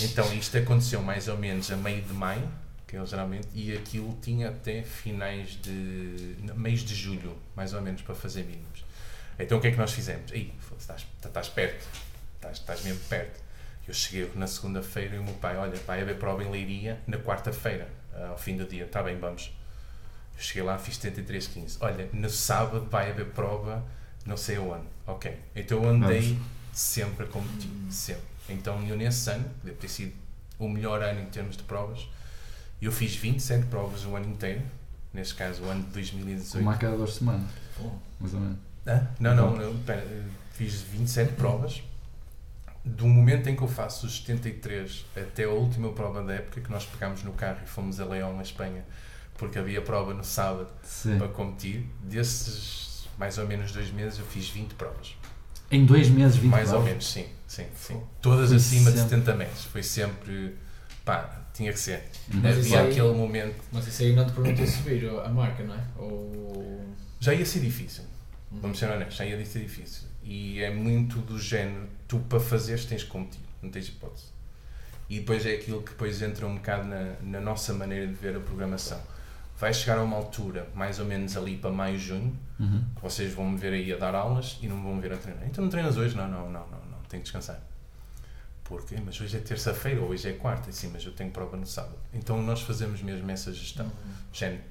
Então 0.00 0.32
isto 0.34 0.56
aconteceu 0.56 1.02
mais 1.02 1.28
ou 1.28 1.36
menos 1.36 1.70
a 1.70 1.76
meio 1.76 2.02
de 2.02 2.12
maio, 2.12 2.48
que 2.86 2.96
é 2.96 3.04
geralmente, 3.04 3.48
e 3.54 3.76
aquilo 3.76 4.16
tinha 4.22 4.48
até 4.48 4.82
finais 4.82 5.50
de. 5.60 6.36
meios 6.54 6.80
de 6.80 6.94
julho, 6.94 7.36
mais 7.54 7.74
ou 7.74 7.82
menos, 7.82 8.02
para 8.02 8.14
fazer 8.14 8.44
mínimos. 8.44 8.84
Então 9.38 9.58
o 9.58 9.60
que 9.60 9.68
é 9.68 9.70
que 9.70 9.78
nós 9.78 9.92
fizemos? 9.92 10.30
Aí, 10.32 10.52
estás, 10.78 11.06
estás 11.24 11.48
perto, 11.48 11.86
estás, 12.36 12.58
estás 12.58 12.82
mesmo 12.82 13.00
perto. 13.08 13.40
Eu 13.86 13.92
cheguei 13.92 14.30
na 14.36 14.46
segunda-feira 14.46 15.16
e 15.16 15.18
o 15.18 15.24
meu 15.24 15.34
pai, 15.34 15.56
olha, 15.56 15.74
vai 15.86 16.00
haver 16.00 16.16
prova 16.16 16.44
em 16.44 16.50
Leiria 16.50 17.00
na 17.06 17.18
quarta-feira, 17.18 17.88
ao 18.28 18.38
fim 18.38 18.56
do 18.56 18.64
dia. 18.66 18.84
Está 18.84 19.02
bem, 19.02 19.18
vamos. 19.18 19.52
Eu 20.34 20.42
cheguei 20.42 20.62
lá, 20.62 20.78
fiz 20.78 20.98
73,15. 20.98 21.78
Olha, 21.80 22.08
no 22.12 22.28
sábado 22.30 22.86
vai 22.90 23.10
haver 23.10 23.26
prova, 23.26 23.84
não 24.24 24.36
sei 24.36 24.56
aonde. 24.56 24.86
Ok. 25.06 25.36
Então 25.54 25.82
eu 25.82 25.90
andei 25.90 26.38
sempre 26.72 27.24
a 27.24 27.28
competir, 27.28 27.70
sempre. 27.90 28.22
Então 28.48 28.82
eu 28.86 28.96
nesse 28.96 29.30
ano, 29.30 29.48
deve 29.62 29.76
ter 29.76 29.88
sido 29.88 30.12
o 30.58 30.68
melhor 30.68 31.02
ano 31.02 31.20
em 31.20 31.26
termos 31.26 31.56
de 31.56 31.62
provas, 31.64 32.08
eu 32.80 32.90
fiz 32.90 33.14
27 33.14 33.66
provas 33.66 34.04
o 34.04 34.16
ano 34.16 34.26
inteiro, 34.26 34.62
neste 35.12 35.34
caso 35.34 35.62
o 35.62 35.68
ano 35.68 35.82
de 35.84 35.90
2018. 35.90 36.62
Uma 36.62 36.74
a 36.74 36.76
cada 36.76 36.96
duas 36.96 37.14
semanas, 37.14 37.48
mais 38.18 38.34
ou 38.34 38.40
menos. 38.40 38.58
Hã? 38.86 39.08
Não, 39.20 39.34
não, 39.36 39.56
não 39.56 39.78
pera, 39.84 40.04
fiz 40.52 40.80
27 40.82 41.34
provas. 41.34 41.82
Do 42.84 43.06
momento 43.06 43.48
em 43.48 43.54
que 43.54 43.62
eu 43.62 43.68
faço 43.68 44.06
os 44.06 44.16
73 44.18 45.04
até 45.16 45.44
a 45.44 45.50
última 45.50 45.92
prova 45.92 46.22
da 46.22 46.34
época, 46.34 46.60
que 46.60 46.70
nós 46.70 46.84
pegámos 46.84 47.22
no 47.22 47.32
carro 47.32 47.58
e 47.64 47.68
fomos 47.68 48.00
a 48.00 48.04
Leão, 48.04 48.34
na 48.36 48.42
Espanha, 48.42 48.84
porque 49.38 49.58
havia 49.58 49.80
prova 49.80 50.12
no 50.12 50.24
sábado 50.24 50.68
Sim. 50.82 51.16
para 51.18 51.28
competir, 51.28 51.86
desses 52.02 53.06
mais 53.18 53.38
ou 53.38 53.46
menos 53.46 53.70
dois 53.72 53.90
meses 53.92 54.18
eu 54.18 54.24
fiz 54.24 54.48
20 54.48 54.74
provas. 54.74 55.14
Em 55.70 55.86
dois 55.86 56.08
meses, 56.08 56.36
20 56.36 56.50
mais 56.50 56.68
ou 56.68 56.74
provas? 56.74 56.88
menos, 56.90 57.06
sim, 57.10 57.26
sim, 57.46 57.66
sim. 57.76 58.00
Todas 58.20 58.48
Foi 58.48 58.56
acima 58.56 58.90
de 58.90 58.98
sempre. 58.98 59.10
70 59.16 59.34
metros. 59.36 59.64
Foi 59.66 59.82
sempre, 59.82 60.56
pá, 61.04 61.40
tinha 61.54 61.72
que 61.72 61.78
ser. 61.78 62.02
Uhum. 62.34 62.40
Mas 62.42 62.58
havia 62.58 62.80
aí- 62.80 62.90
aquele 62.90 63.12
momento. 63.12 63.54
Mas 63.70 63.86
isso 63.86 64.02
aí 64.02 64.12
não 64.14 64.26
te 64.26 64.32
permitiu 64.32 64.66
subir 64.66 65.08
a 65.24 65.28
marca, 65.28 65.62
não 65.62 65.74
é? 65.74 65.80
Ou. 65.96 66.84
Já 67.20 67.32
ia 67.32 67.46
ser 67.46 67.60
difícil. 67.60 68.04
Vamos 68.60 68.78
ser 68.78 68.90
honestos, 68.90 69.16
já 69.16 69.24
ia 69.24 69.44
ser 69.46 69.60
difícil. 69.60 70.04
E 70.22 70.60
é 70.62 70.70
muito 70.70 71.18
do 71.20 71.38
género, 71.38 71.88
tu 72.06 72.18
para 72.20 72.38
fazeres 72.38 72.84
tens 72.84 73.02
que 73.02 73.08
competir, 73.10 73.40
não 73.62 73.70
tens 73.70 73.88
hipótese. 73.88 74.26
E 75.08 75.18
depois 75.20 75.44
é 75.46 75.54
aquilo 75.54 75.82
que 75.82 75.90
depois 75.90 76.22
entra 76.22 76.46
um 76.46 76.54
bocado 76.56 76.86
na, 76.88 77.14
na 77.22 77.40
nossa 77.40 77.72
maneira 77.74 78.06
de 78.06 78.14
ver 78.14 78.36
a 78.36 78.40
programação. 78.40 79.00
Vai 79.58 79.72
chegar 79.74 79.98
a 79.98 80.02
uma 80.02 80.16
altura, 80.16 80.68
mais 80.74 80.98
ou 80.98 81.04
menos 81.06 81.36
ali 81.36 81.56
para 81.56 81.70
maio, 81.70 81.98
junho, 81.98 82.36
Uhum. 82.60 82.84
que 82.94 83.02
vocês 83.02 83.32
vão 83.34 83.50
me 83.50 83.58
ver 83.58 83.72
aí 83.72 83.92
a 83.92 83.96
dar 83.96 84.14
aulas 84.14 84.58
e 84.62 84.68
não 84.68 84.76
me 84.76 84.82
vão 84.84 85.00
ver 85.00 85.12
a 85.12 85.16
treinar. 85.16 85.44
Então 85.46 85.64
não 85.64 85.70
treinas 85.70 85.96
hoje? 85.96 86.16
Não, 86.16 86.28
não, 86.28 86.44
não, 86.44 86.60
não, 86.68 86.78
não, 86.90 86.98
tenho 87.08 87.20
que 87.20 87.24
descansar. 87.24 87.60
Porquê? 88.64 88.96
Mas 89.04 89.20
hoje 89.20 89.36
é 89.36 89.40
terça-feira 89.40 90.00
ou 90.00 90.10
hoje 90.10 90.28
é 90.28 90.32
quarta, 90.32 90.70
sim, 90.72 90.88
mas 90.92 91.04
eu 91.04 91.12
tenho 91.12 91.30
prova 91.30 91.56
no 91.56 91.66
sábado. 91.66 91.96
Então 92.14 92.40
nós 92.42 92.60
fazemos 92.62 93.02
mesmo 93.02 93.28
essa 93.30 93.52
gestão. 93.52 93.90
Género, 94.32 94.62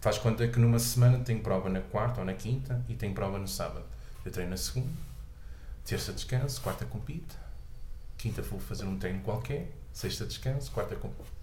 faz 0.00 0.18
conta 0.18 0.46
que 0.48 0.58
numa 0.58 0.78
semana 0.78 1.18
tenho 1.18 1.40
prova 1.40 1.68
na 1.68 1.80
quarta 1.80 2.20
ou 2.20 2.26
na 2.26 2.34
quinta 2.34 2.80
e 2.88 2.94
tenho 2.94 3.14
prova 3.14 3.38
no 3.38 3.48
sábado. 3.48 3.84
Eu 4.24 4.30
treino 4.32 4.50
na 4.50 4.56
segunda, 4.56 4.88
terça 5.84 6.12
descanso, 6.12 6.60
quarta 6.60 6.84
compite, 6.84 7.36
quinta 8.18 8.42
vou 8.42 8.58
fazer 8.58 8.84
um 8.84 8.98
treino 8.98 9.20
qualquer, 9.20 9.70
sexta 9.92 10.24
descanso, 10.26 10.70
quarta 10.72 10.94
compite. 10.96 11.36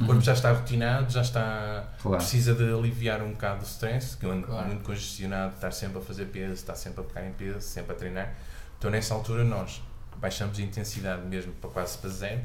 O 0.00 0.06
corpo 0.06 0.20
já 0.20 0.32
está 0.32 0.52
rotinado, 0.52 1.10
já 1.12 1.20
está. 1.22 1.88
Claro. 2.00 2.18
precisa 2.18 2.54
de 2.54 2.62
aliviar 2.72 3.20
um 3.20 3.32
bocado 3.32 3.62
o 3.62 3.64
stress, 3.64 4.16
que 4.16 4.24
eu 4.24 4.30
ando 4.30 4.46
Claro. 4.46 4.68
muito 4.68 4.84
congestionado, 4.84 5.54
estar 5.54 5.72
sempre 5.72 5.98
a 5.98 6.00
fazer 6.00 6.26
peso, 6.26 6.52
estar 6.52 6.76
sempre 6.76 7.00
a 7.00 7.04
pegar 7.04 7.26
em 7.26 7.32
peso, 7.32 7.60
sempre 7.60 7.92
a 7.92 7.94
treinar. 7.96 8.32
Então 8.78 8.90
nessa 8.92 9.12
altura 9.12 9.42
nós 9.42 9.82
baixamos 10.18 10.56
a 10.58 10.62
intensidade 10.62 11.22
mesmo 11.26 11.52
para 11.54 11.68
quase 11.70 11.98
para 11.98 12.10
zero, 12.10 12.42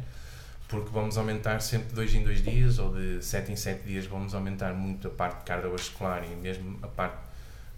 porque 0.70 0.90
vamos 0.94 1.18
aumentar 1.18 1.60
sempre 1.62 1.90
de 1.90 1.96
dois 1.96 2.14
em 2.14 2.24
dois 2.24 2.42
dias 2.42 2.80
ou 2.80 2.94
de 2.94 3.22
sete 3.26 3.52
em 3.52 3.56
sete 3.56 3.84
dias 3.86 4.06
vamos 4.06 4.34
aumentar 4.34 4.74
muito 4.74 5.08
a 5.08 5.12
parte 5.12 5.44
cardiovascular 5.44 6.24
e 6.24 6.36
mesmo 6.36 6.78
a 6.82 6.88
parte 6.88 7.18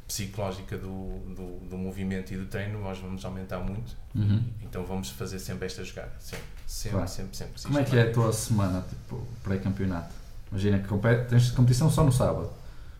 psicológica 0.08 0.78
do, 0.78 1.20
do, 1.34 1.70
do 1.70 1.78
movimento 1.78 2.34
e 2.34 2.38
do 2.38 2.46
treino, 2.46 2.82
nós 2.82 2.98
vamos 3.00 3.24
aumentar 3.24 3.60
muito. 3.60 3.96
Uhum. 4.14 4.44
Então 4.62 4.84
vamos 4.84 5.10
fazer 5.10 5.40
sempre 5.40 5.68
esta 5.68 5.86
jogada, 5.86 6.12
sempre, 6.20 6.44
sempre, 6.68 6.98
Claro. 6.98 7.08
sempre, 7.10 7.38
sempre. 7.38 7.62
Como 7.64 7.80
é 7.80 7.84
que 7.86 7.98
é 7.98 8.02
a 8.02 8.12
tua 8.12 8.34
semana, 8.34 8.84
tipo, 8.90 9.26
pré-campeonato? 9.42 10.14
Imagina 10.52 10.80
que 10.80 10.88
compete, 10.90 11.30
tens 11.30 11.52
competição 11.52 11.90
só 11.90 12.04
no 12.04 12.12
sábado. 12.12 12.52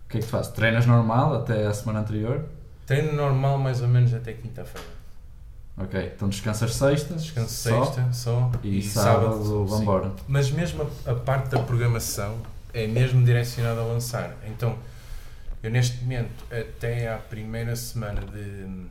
O 0.06 0.10
que 0.10 0.18
é 0.18 0.20
que 0.22 0.26
tu 0.26 0.30
fazes? 0.30 0.54
Treinas 0.54 0.86
normal 0.86 1.36
até 1.36 1.68
a 1.68 1.74
semana 1.74 2.00
anterior? 2.00 2.46
Treino 2.86 3.12
normal 3.12 3.58
mais 3.58 3.82
ou 3.82 3.90
menos 3.90 4.14
até 4.14 4.32
quinta-feira. 4.32 4.88
Ok, 5.78 6.12
então 6.16 6.30
descansas 6.30 6.76
sexta, 6.76 7.16
Descanso 7.16 7.54
só, 7.54 7.86
sexta 7.86 8.14
só 8.14 8.52
e, 8.64 8.84
sábado, 8.84 9.38
sim. 9.38 9.50
vamos 9.50 9.80
embora. 9.82 10.12
Mas 10.28 10.52
mesmo 10.52 10.88
a, 11.06 11.12
a 11.12 11.16
parte 11.16 11.50
da 11.50 11.60
programação 11.64 12.38
é 12.74 12.88
mesmo 12.88 13.24
direcionada 13.24 13.82
a 13.82 13.86
lançar. 13.86 14.36
Então, 14.48 14.78
eu 15.64 15.72
neste 15.72 16.02
momento, 16.04 16.32
até 16.52 17.12
à 17.14 17.18
primeira 17.18 17.76
semana 17.76 18.22
de, 18.22 18.86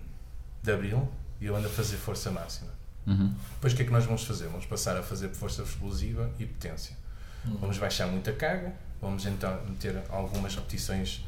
de 0.63 0.73
abril, 0.73 1.09
eu 1.41 1.55
ando 1.55 1.67
a 1.69 1.71
fazer 1.71 1.97
força 1.97 2.31
máxima. 2.31 2.71
Uhum. 3.07 3.33
Depois 3.55 3.73
o 3.73 3.77
que 3.77 3.83
é 3.83 3.85
que 3.85 3.93
nós 3.93 4.05
vamos 4.05 4.25
fazer? 4.25 4.47
Vamos 4.49 4.67
passar 4.67 4.97
a 4.97 5.03
fazer 5.03 5.29
força 5.31 5.63
explosiva 5.63 6.31
e 6.39 6.47
potência. 6.47 6.97
Vamos 7.45 7.79
baixar 7.79 8.07
muita 8.07 8.33
carga, 8.33 8.73
vamos 9.01 9.25
então 9.25 9.59
meter 9.67 10.03
algumas 10.11 10.55
repetições. 10.55 11.25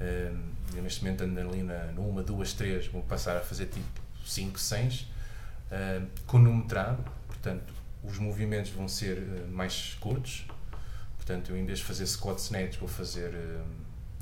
eh, 0.00 0.32
eu 0.74 0.82
neste 0.82 1.04
momento 1.04 1.24
ando 1.24 1.38
ali 1.40 1.62
na, 1.62 1.86
no 1.86 2.18
1, 2.18 2.22
2, 2.22 2.52
3, 2.54 2.86
vou 2.88 3.02
passar 3.02 3.36
a 3.36 3.40
fazer 3.40 3.66
tipo 3.66 4.00
5, 4.30 4.58
6, 4.58 5.06
eh, 5.70 6.02
cronometrado, 6.26 7.02
portanto 7.26 7.72
os 8.02 8.18
movimentos 8.18 8.70
vão 8.70 8.88
ser 8.88 9.18
eh, 9.18 9.46
mais 9.50 9.96
curtos. 10.00 10.46
Portanto, 11.16 11.50
eu 11.50 11.56
em 11.56 11.64
vez 11.66 11.78
de 11.80 11.84
fazer 11.84 12.06
squat 12.06 12.38
snatch, 12.38 12.78
vou 12.78 12.88
fazer 12.88 13.32
eh, 13.34 13.60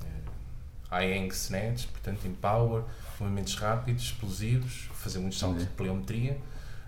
eh, 0.04 0.06
high 0.90 1.18
angle 1.18 1.32
snatch, 1.32 1.86
portanto 1.86 2.26
em 2.26 2.34
power, 2.34 2.82
movimentos 3.20 3.54
rápidos, 3.54 4.02
explosivos, 4.04 4.88
fazer 4.94 5.18
muitos 5.20 5.38
saltos 5.38 5.60
de 5.60 5.64
Ok. 5.64 5.76
pliometria. 5.76 6.36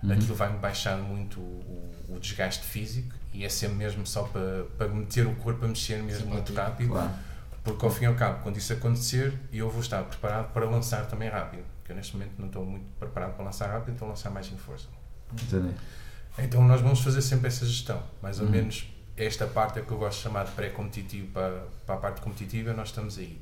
Uhum. 0.03 0.13
Aquilo 0.13 0.35
vai-me 0.35 0.59
baixar 0.59 0.97
muito 0.97 1.39
o, 1.41 1.95
o 2.09 2.19
desgaste 2.19 2.65
físico 2.65 3.15
e 3.35 3.45
é 3.45 3.49
sempre 3.49 3.77
mesmo 3.77 4.07
só 4.07 4.23
para, 4.25 4.65
para 4.79 4.89
meter 4.89 5.27
o 5.27 5.35
corpo 5.37 5.65
a 5.65 5.69
mexer 5.69 6.03
mesmo 6.03 6.21
Sempre 6.23 6.33
muito 6.35 6.55
rápido, 6.55 6.91
Claro. 6.93 7.11
porque 7.63 7.85
ao 7.85 7.91
fim 7.91 8.05
e 8.05 8.07
ao 8.07 8.15
cabo, 8.15 8.43
quando 8.43 8.57
isso 8.57 8.73
acontecer, 8.73 9.33
eu 9.53 9.69
vou 9.71 9.81
estar 9.83 10.03
preparado 10.05 10.53
para 10.53 10.65
lançar 10.69 11.07
também 11.07 11.29
rápido, 11.29 11.65
porque 11.91 11.93
eu 11.93 11.97
neste 11.97 12.17
momento 12.17 12.33
não 12.39 12.47
estou 12.47 12.65
muito 12.65 12.85
preparado 12.99 13.35
para 13.35 13.45
lançar 13.45 13.69
rápido, 13.69 14.03
a 14.05 14.09
lançar 14.09 14.31
mais 14.31 14.47
em 14.51 14.57
força. 14.57 14.87
Entendi. 15.33 15.75
Então 16.39 16.63
nós 16.65 16.81
vamos 16.81 17.01
fazer 17.01 17.21
sempre 17.21 17.49
essa 17.49 17.67
gestão, 17.67 18.03
mais 18.23 18.39
ou 18.39 18.47
Uhum. 18.47 18.53
menos 18.53 18.89
esta 19.17 19.47
parte 19.47 19.79
é 19.79 19.83
que 19.83 19.91
eu 19.91 19.99
gosto 19.99 20.19
de 20.19 20.23
chamar 20.25 20.45
de 20.47 20.53
pré-competitivo 20.53 21.27
para, 21.33 21.65
para 21.85 21.95
a 21.97 21.99
parte 21.99 22.21
competitiva, 22.23 22.73
nós 22.73 22.89
estamos 22.89 23.19
aí. 23.19 23.39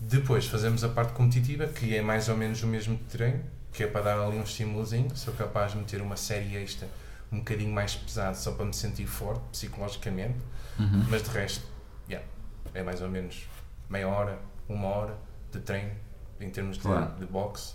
Depois 0.00 0.46
fazemos 0.46 0.82
a 0.82 0.88
parte 0.88 1.12
competitiva, 1.12 1.66
que 1.68 1.94
é 1.94 2.00
mais 2.02 2.28
ou 2.28 2.36
menos 2.36 2.62
o 2.62 2.66
mesmo 2.66 2.98
treino, 3.10 3.44
que 3.72 3.82
é 3.84 3.86
para 3.86 4.00
dar 4.02 4.18
ali 4.20 4.38
um 4.38 4.42
estímulozinho, 4.42 5.14
sou 5.16 5.32
capaz 5.34 5.72
de 5.72 5.78
meter 5.78 6.00
uma 6.02 6.16
série 6.16 6.56
extra 6.56 6.88
um 7.30 7.38
bocadinho 7.38 7.72
mais 7.72 7.94
pesado 7.94 8.36
só 8.36 8.50
para 8.52 8.64
me 8.64 8.74
sentir 8.74 9.06
forte 9.06 9.42
psicologicamente, 9.52 10.38
Uhum. 10.78 11.04
mas 11.10 11.22
de 11.22 11.28
resto, 11.30 11.64
yeah, 12.08 12.26
é 12.74 12.82
mais 12.82 13.00
ou 13.02 13.08
menos 13.10 13.46
meia 13.88 14.08
hora, 14.08 14.38
uma 14.68 14.88
hora 14.88 15.16
de 15.52 15.60
treino 15.60 15.92
em 16.40 16.50
termos 16.50 16.76
de, 16.76 16.82
Claro. 16.82 17.12
de 17.18 17.26
boxe. 17.26 17.74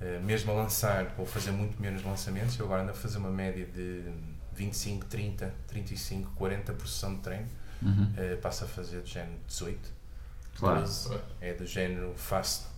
Eh, 0.00 0.18
mesmo 0.24 0.50
a 0.50 0.54
lançar, 0.54 1.06
vou 1.16 1.24
fazer 1.26 1.50
muito 1.52 1.80
menos 1.80 2.02
lançamentos. 2.04 2.58
Eu 2.58 2.66
agora 2.66 2.82
ando 2.82 2.90
a 2.90 2.94
fazer 2.94 3.18
uma 3.18 3.30
média 3.30 3.64
de 3.66 4.02
25, 4.54 5.06
30, 5.06 5.52
35, 5.68 6.30
40 6.32 6.72
por 6.72 6.86
sessão 6.88 7.14
de 7.14 7.20
treino. 7.20 7.46
Uhum. 7.82 8.12
Eh, 8.16 8.36
passo 8.36 8.64
a 8.64 8.66
fazer 8.66 9.00
do 9.00 9.06
género 9.08 9.36
18, 9.46 9.90
Claro. 10.58 10.80
12. 10.80 11.18
É 11.40 11.52
do 11.54 11.66
género, 11.66 12.12
faço 12.16 12.72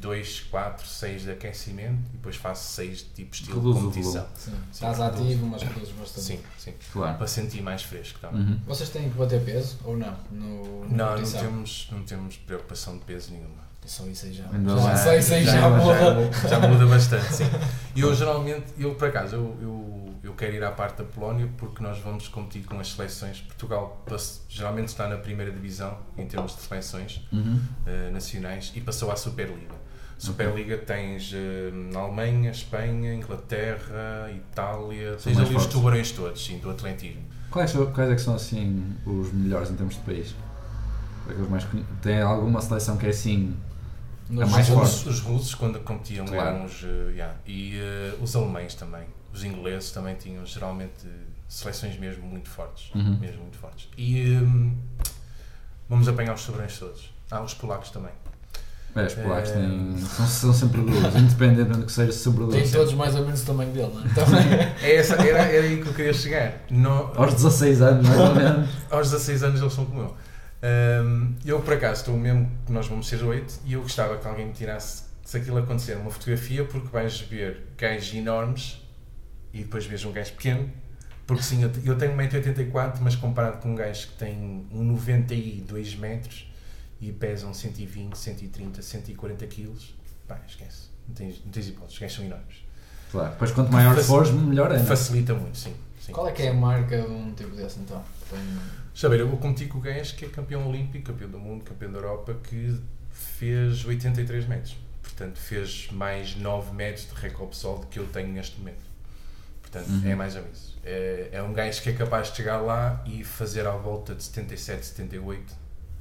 2, 0.00 0.40
4, 0.50 0.86
6 0.86 1.22
de 1.22 1.30
aquecimento 1.32 2.00
e 2.12 2.16
depois 2.16 2.36
faço 2.36 2.72
6 2.74 2.98
de 2.98 3.04
tipo 3.10 3.34
estilo 3.34 3.56
Reduz 3.58 3.76
competição. 3.84 4.26
Sim. 4.34 4.50
Sim, 4.52 4.56
Estás 4.72 4.98
reduz. 4.98 5.20
ativo, 5.20 5.46
mas 5.46 5.62
reduzes 5.62 5.94
bastante. 5.94 6.22
Sim, 6.26 6.40
sim. 6.58 6.74
Claro. 6.92 7.18
Para 7.18 7.26
sentir 7.26 7.62
mais 7.62 7.82
fresco 7.82 8.18
também. 8.20 8.40
Uhum. 8.42 8.60
Vocês 8.66 8.88
têm 8.90 9.10
que 9.10 9.16
bater 9.18 9.44
peso 9.44 9.78
ou 9.84 9.96
não? 9.96 10.16
No, 10.30 10.88
na 10.88 11.16
Não, 11.16 11.20
não 11.20 11.30
temos, 11.32 11.88
não 11.92 12.02
temos 12.04 12.36
preocupação 12.38 12.96
de 12.98 13.04
peso 13.04 13.32
nenhuma. 13.32 13.69
Só 13.86 14.06
isso 14.06 14.26
aí 14.26 14.32
já. 14.32 14.44
Já 14.44 14.50
bem. 14.88 14.96
sei, 14.96 15.18
isso 15.18 15.34
aí 15.34 15.44
já, 15.44 15.68
muda. 15.68 16.30
Já, 16.42 16.48
já 16.48 16.60
muda 16.68 16.86
bastante, 16.86 17.34
sim. 17.34 17.44
E 17.96 18.00
eu 18.02 18.14
geralmente, 18.14 18.66
eu 18.78 18.94
por 18.94 19.08
acaso, 19.08 19.34
eu, 19.34 19.56
eu, 19.60 20.14
eu 20.22 20.34
quero 20.34 20.54
ir 20.54 20.62
à 20.62 20.70
parte 20.70 20.98
da 20.98 21.04
Polónia 21.04 21.48
porque 21.58 21.82
nós 21.82 21.98
vamos 21.98 22.28
competir 22.28 22.64
com 22.64 22.78
as 22.78 22.92
seleções. 22.92 23.40
Portugal 23.40 24.04
geralmente 24.48 24.88
está 24.88 25.08
na 25.08 25.16
primeira 25.16 25.50
divisão 25.50 25.98
em 26.16 26.24
termos 26.26 26.54
de 26.54 26.62
seleções 26.62 27.26
Uhum. 27.32 27.58
eh, 27.86 28.10
nacionais 28.12 28.70
e 28.76 28.80
passou 28.80 29.10
à 29.10 29.16
Superliga. 29.16 29.74
Superliga 30.18 30.76
tens 30.78 31.32
eh, 31.34 31.72
Alemanha, 31.98 32.50
Espanha, 32.52 33.12
Inglaterra, 33.14 34.30
Itália, 34.34 35.18
São 35.18 35.32
tens 35.32 35.40
ali 35.44 35.56
os 35.56 35.66
tubarões 35.66 36.12
todos, 36.12 36.44
sim, 36.44 36.58
do 36.58 36.70
atletismo. 36.70 37.22
Quais, 37.50 37.70
são- 37.70 37.90
quais 37.90 38.10
é 38.10 38.14
que 38.14 38.20
são 38.20 38.34
assim 38.36 38.94
os 39.04 39.32
melhores 39.32 39.70
em 39.70 39.74
termos 39.74 39.94
de 39.96 40.00
país? 40.02 40.34
É 41.28 41.32
mais 41.48 41.66
Tem 42.02 42.20
alguma 42.22 42.60
seleção 42.60 42.96
que 42.96 43.06
é 43.06 43.10
assim. 43.10 43.56
Nos 44.30 44.48
É 44.48 44.52
mais 44.52 44.68
russos, 44.68 45.06
os 45.06 45.20
russos, 45.20 45.54
quando 45.54 45.78
competiam, 45.80 46.24
Claro. 46.24 46.48
eram 46.56 46.64
os. 46.64 46.84
eh, 46.84 47.10
yeah, 47.12 47.34
e 47.46 47.78
eh, 47.78 48.14
os 48.22 48.34
alemães 48.36 48.74
também. 48.74 49.02
Os 49.32 49.42
ingleses 49.44 49.90
também 49.90 50.14
tinham 50.14 50.44
geralmente 50.46 51.06
seleções 51.48 51.98
mesmo 51.98 52.24
muito 52.26 52.48
fortes. 52.48 52.94
Uhum. 52.94 53.18
Mesmo 53.18 53.42
muito 53.42 53.58
fortes. 53.58 53.88
E 53.98 54.36
hum, 54.36 54.76
vamos 55.88 56.06
apanhar 56.08 56.34
os 56.34 56.40
sobrões 56.42 56.78
todos. 56.78 57.12
Ah, 57.30 57.42
os 57.42 57.54
polacos 57.54 57.90
também. 57.90 58.12
É, 58.94 59.04
os 59.06 59.14
polacos 59.14 59.50
É. 59.50 59.52
têm, 59.54 59.96
são, 59.98 60.26
são 60.26 60.52
sempre 60.52 60.80
duros, 60.80 61.14
independente 61.14 61.70
do 61.78 61.86
que 61.86 61.92
seja 61.92 62.10
sobre 62.12 62.46
Tem 62.48 62.68
todos 62.68 62.92
mais 62.94 63.14
ou 63.14 63.24
menos 63.24 63.42
o 63.42 63.46
tamanho 63.46 63.70
dele, 63.72 63.92
não 63.94 64.04
é? 64.04 64.08
Também. 64.14 64.42
É 64.82 64.96
essa, 64.96 65.14
era, 65.14 65.38
era 65.42 65.64
aí 65.66 65.80
que 65.80 65.88
eu 65.88 65.94
queria 65.94 66.12
chegar. 66.12 66.54
No, 66.70 67.12
Aos 67.16 67.34
16 67.34 67.82
anos, 67.82 68.08
mais 68.08 68.20
ou 68.20 68.34
menos. 68.34 68.70
aos 68.90 69.10
16 69.10 69.42
anos 69.44 69.60
eles 69.60 69.72
são 69.72 69.86
como 69.86 70.00
eu. 70.02 70.16
Hum, 70.62 71.34
eu, 71.44 71.60
por 71.62 71.74
acaso, 71.74 72.00
estou 72.00 72.16
mesmo 72.16 72.50
que 72.66 72.72
nós 72.72 72.86
vamos 72.86 73.08
ser 73.08 73.22
8 73.22 73.60
e 73.64 73.72
eu 73.72 73.82
gostava 73.82 74.18
que 74.18 74.26
alguém 74.28 74.46
me 74.46 74.52
tirasse, 74.52 75.04
se 75.24 75.36
aquilo 75.38 75.58
acontecer, 75.58 75.96
uma 75.96 76.10
fotografia, 76.10 76.64
porque 76.64 76.88
vais 76.88 77.18
ver 77.20 77.66
gajos 77.78 78.14
enormes 78.14 78.80
e 79.52 79.58
depois 79.62 79.86
vês 79.86 80.04
um 80.04 80.12
gajo 80.12 80.32
pequeno, 80.32 80.70
Porque 81.26 81.44
sim, 81.44 81.62
eu 81.62 81.70
te- 81.70 81.86
eu 81.86 81.96
tenho 81.96 82.12
1,84m, 82.16 82.98
mas 83.00 83.14
comparado 83.14 83.58
com 83.58 83.70
um 83.70 83.74
gajo 83.76 84.08
que 84.08 84.14
tem 84.14 84.66
1,92 84.72 85.94
metros 85.96 86.50
e 87.00 87.12
pesam 87.12 87.54
120, 87.54 88.16
130, 88.18 88.82
140 88.82 89.46
quilos, 89.46 89.94
pá, 90.26 90.40
esquece. 90.48 90.88
Não 91.06 91.14
tens, 91.14 91.40
não 91.44 91.52
tens 91.52 91.68
hipóteses, 91.68 91.94
os 91.94 92.00
gajos 92.00 92.16
são 92.16 92.24
enormes. 92.24 92.56
Claro. 93.12 93.30
Depois 93.30 93.52
quanto 93.52 93.72
maior 93.72 93.96
fores, 94.02 94.32
melhor 94.32 94.72
é. 94.72 94.76
é? 94.76 94.78
Facilita 94.80 95.32
muito, 95.34 95.56
sim. 95.56 95.72
sim. 96.04 96.10
Qual 96.10 96.26
é 96.26 96.32
que 96.32 96.42
é 96.42 96.48
a 96.48 96.54
marca 96.54 97.00
de 97.00 97.06
um 97.08 97.32
tipo 97.32 97.54
desse 97.54 97.78
então? 97.78 98.02
Tem- 98.28 98.40
Ver, 99.08 99.20
eu 99.20 99.28
vou 99.28 99.38
competir 99.38 99.68
com 99.68 99.78
o 99.78 99.80
gajo 99.80 100.14
que 100.14 100.24
é 100.24 100.28
campeão 100.28 100.68
olímpico, 100.68 101.06
campeão 101.12 101.30
do 101.30 101.38
mundo, 101.38 101.64
campeão 101.64 101.90
da 101.90 101.98
Europa, 101.98 102.36
que 102.42 102.78
fez 103.10 103.84
83 103.84 104.46
metros. 104.46 104.76
Portanto, 105.02 105.38
fez 105.38 105.88
mais 105.92 106.36
9 106.36 106.74
metros 106.74 107.06
de 107.08 107.14
recorde 107.20 107.52
pessoal 107.52 107.78
do 107.78 107.86
que 107.86 107.98
eu 107.98 108.06
tenho 108.06 108.28
neste 108.28 108.58
momento. 108.58 108.84
Portanto, 109.62 109.88
Uhum. 109.88 110.10
é 110.10 110.14
mais 110.14 110.36
ou 110.36 110.42
menos 110.42 110.58
isso. 110.58 110.78
É, 110.84 111.28
é 111.32 111.42
um 111.42 111.52
gajo 111.52 111.80
que 111.82 111.90
é 111.90 111.92
capaz 111.92 112.30
de 112.30 112.36
chegar 112.36 112.58
lá 112.58 113.02
e 113.06 113.22
fazer 113.24 113.66
à 113.66 113.72
volta 113.72 114.14
de 114.14 114.22
77, 114.22 114.84
78 114.86 115.54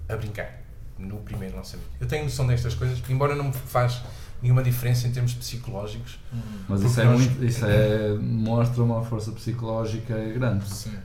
a 0.07 0.15
brincar 0.15 0.61
no 0.97 1.17
primeiro 1.17 1.55
lançamento. 1.55 1.87
Eu 1.99 2.07
tenho 2.07 2.23
noção 2.25 2.47
destas 2.47 2.73
coisas, 2.73 3.01
embora 3.09 3.35
não 3.35 3.45
me 3.45 3.53
faz 3.53 4.01
nenhuma 4.41 4.63
diferença 4.63 5.07
em 5.07 5.11
termos 5.11 5.33
psicológicos. 5.33 6.19
Mas 6.67 6.81
Porque 6.81 6.85
isso, 6.87 7.01
é 7.01 7.03
nós- 7.05 7.19
muito, 7.21 7.45
isso 7.45 7.65
é, 7.65 8.13
mostra 8.19 8.83
uma 8.83 9.03
força 9.05 9.31
psicológica 9.31 10.17
grande. 10.33 10.67
Sim. 10.67 10.97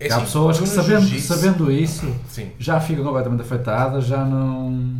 É 0.00 0.10
Há 0.10 0.16
assim, 0.16 0.24
pessoas 0.24 0.56
tu 0.56 0.62
que 0.64 0.68
sabendo, 0.70 1.20
sabendo 1.20 1.70
isso 1.70 2.16
Sim. 2.28 2.50
já 2.58 2.80
ficam 2.80 3.04
completamente 3.04 3.42
afetadas, 3.42 4.06
já 4.06 4.24
não, 4.24 4.96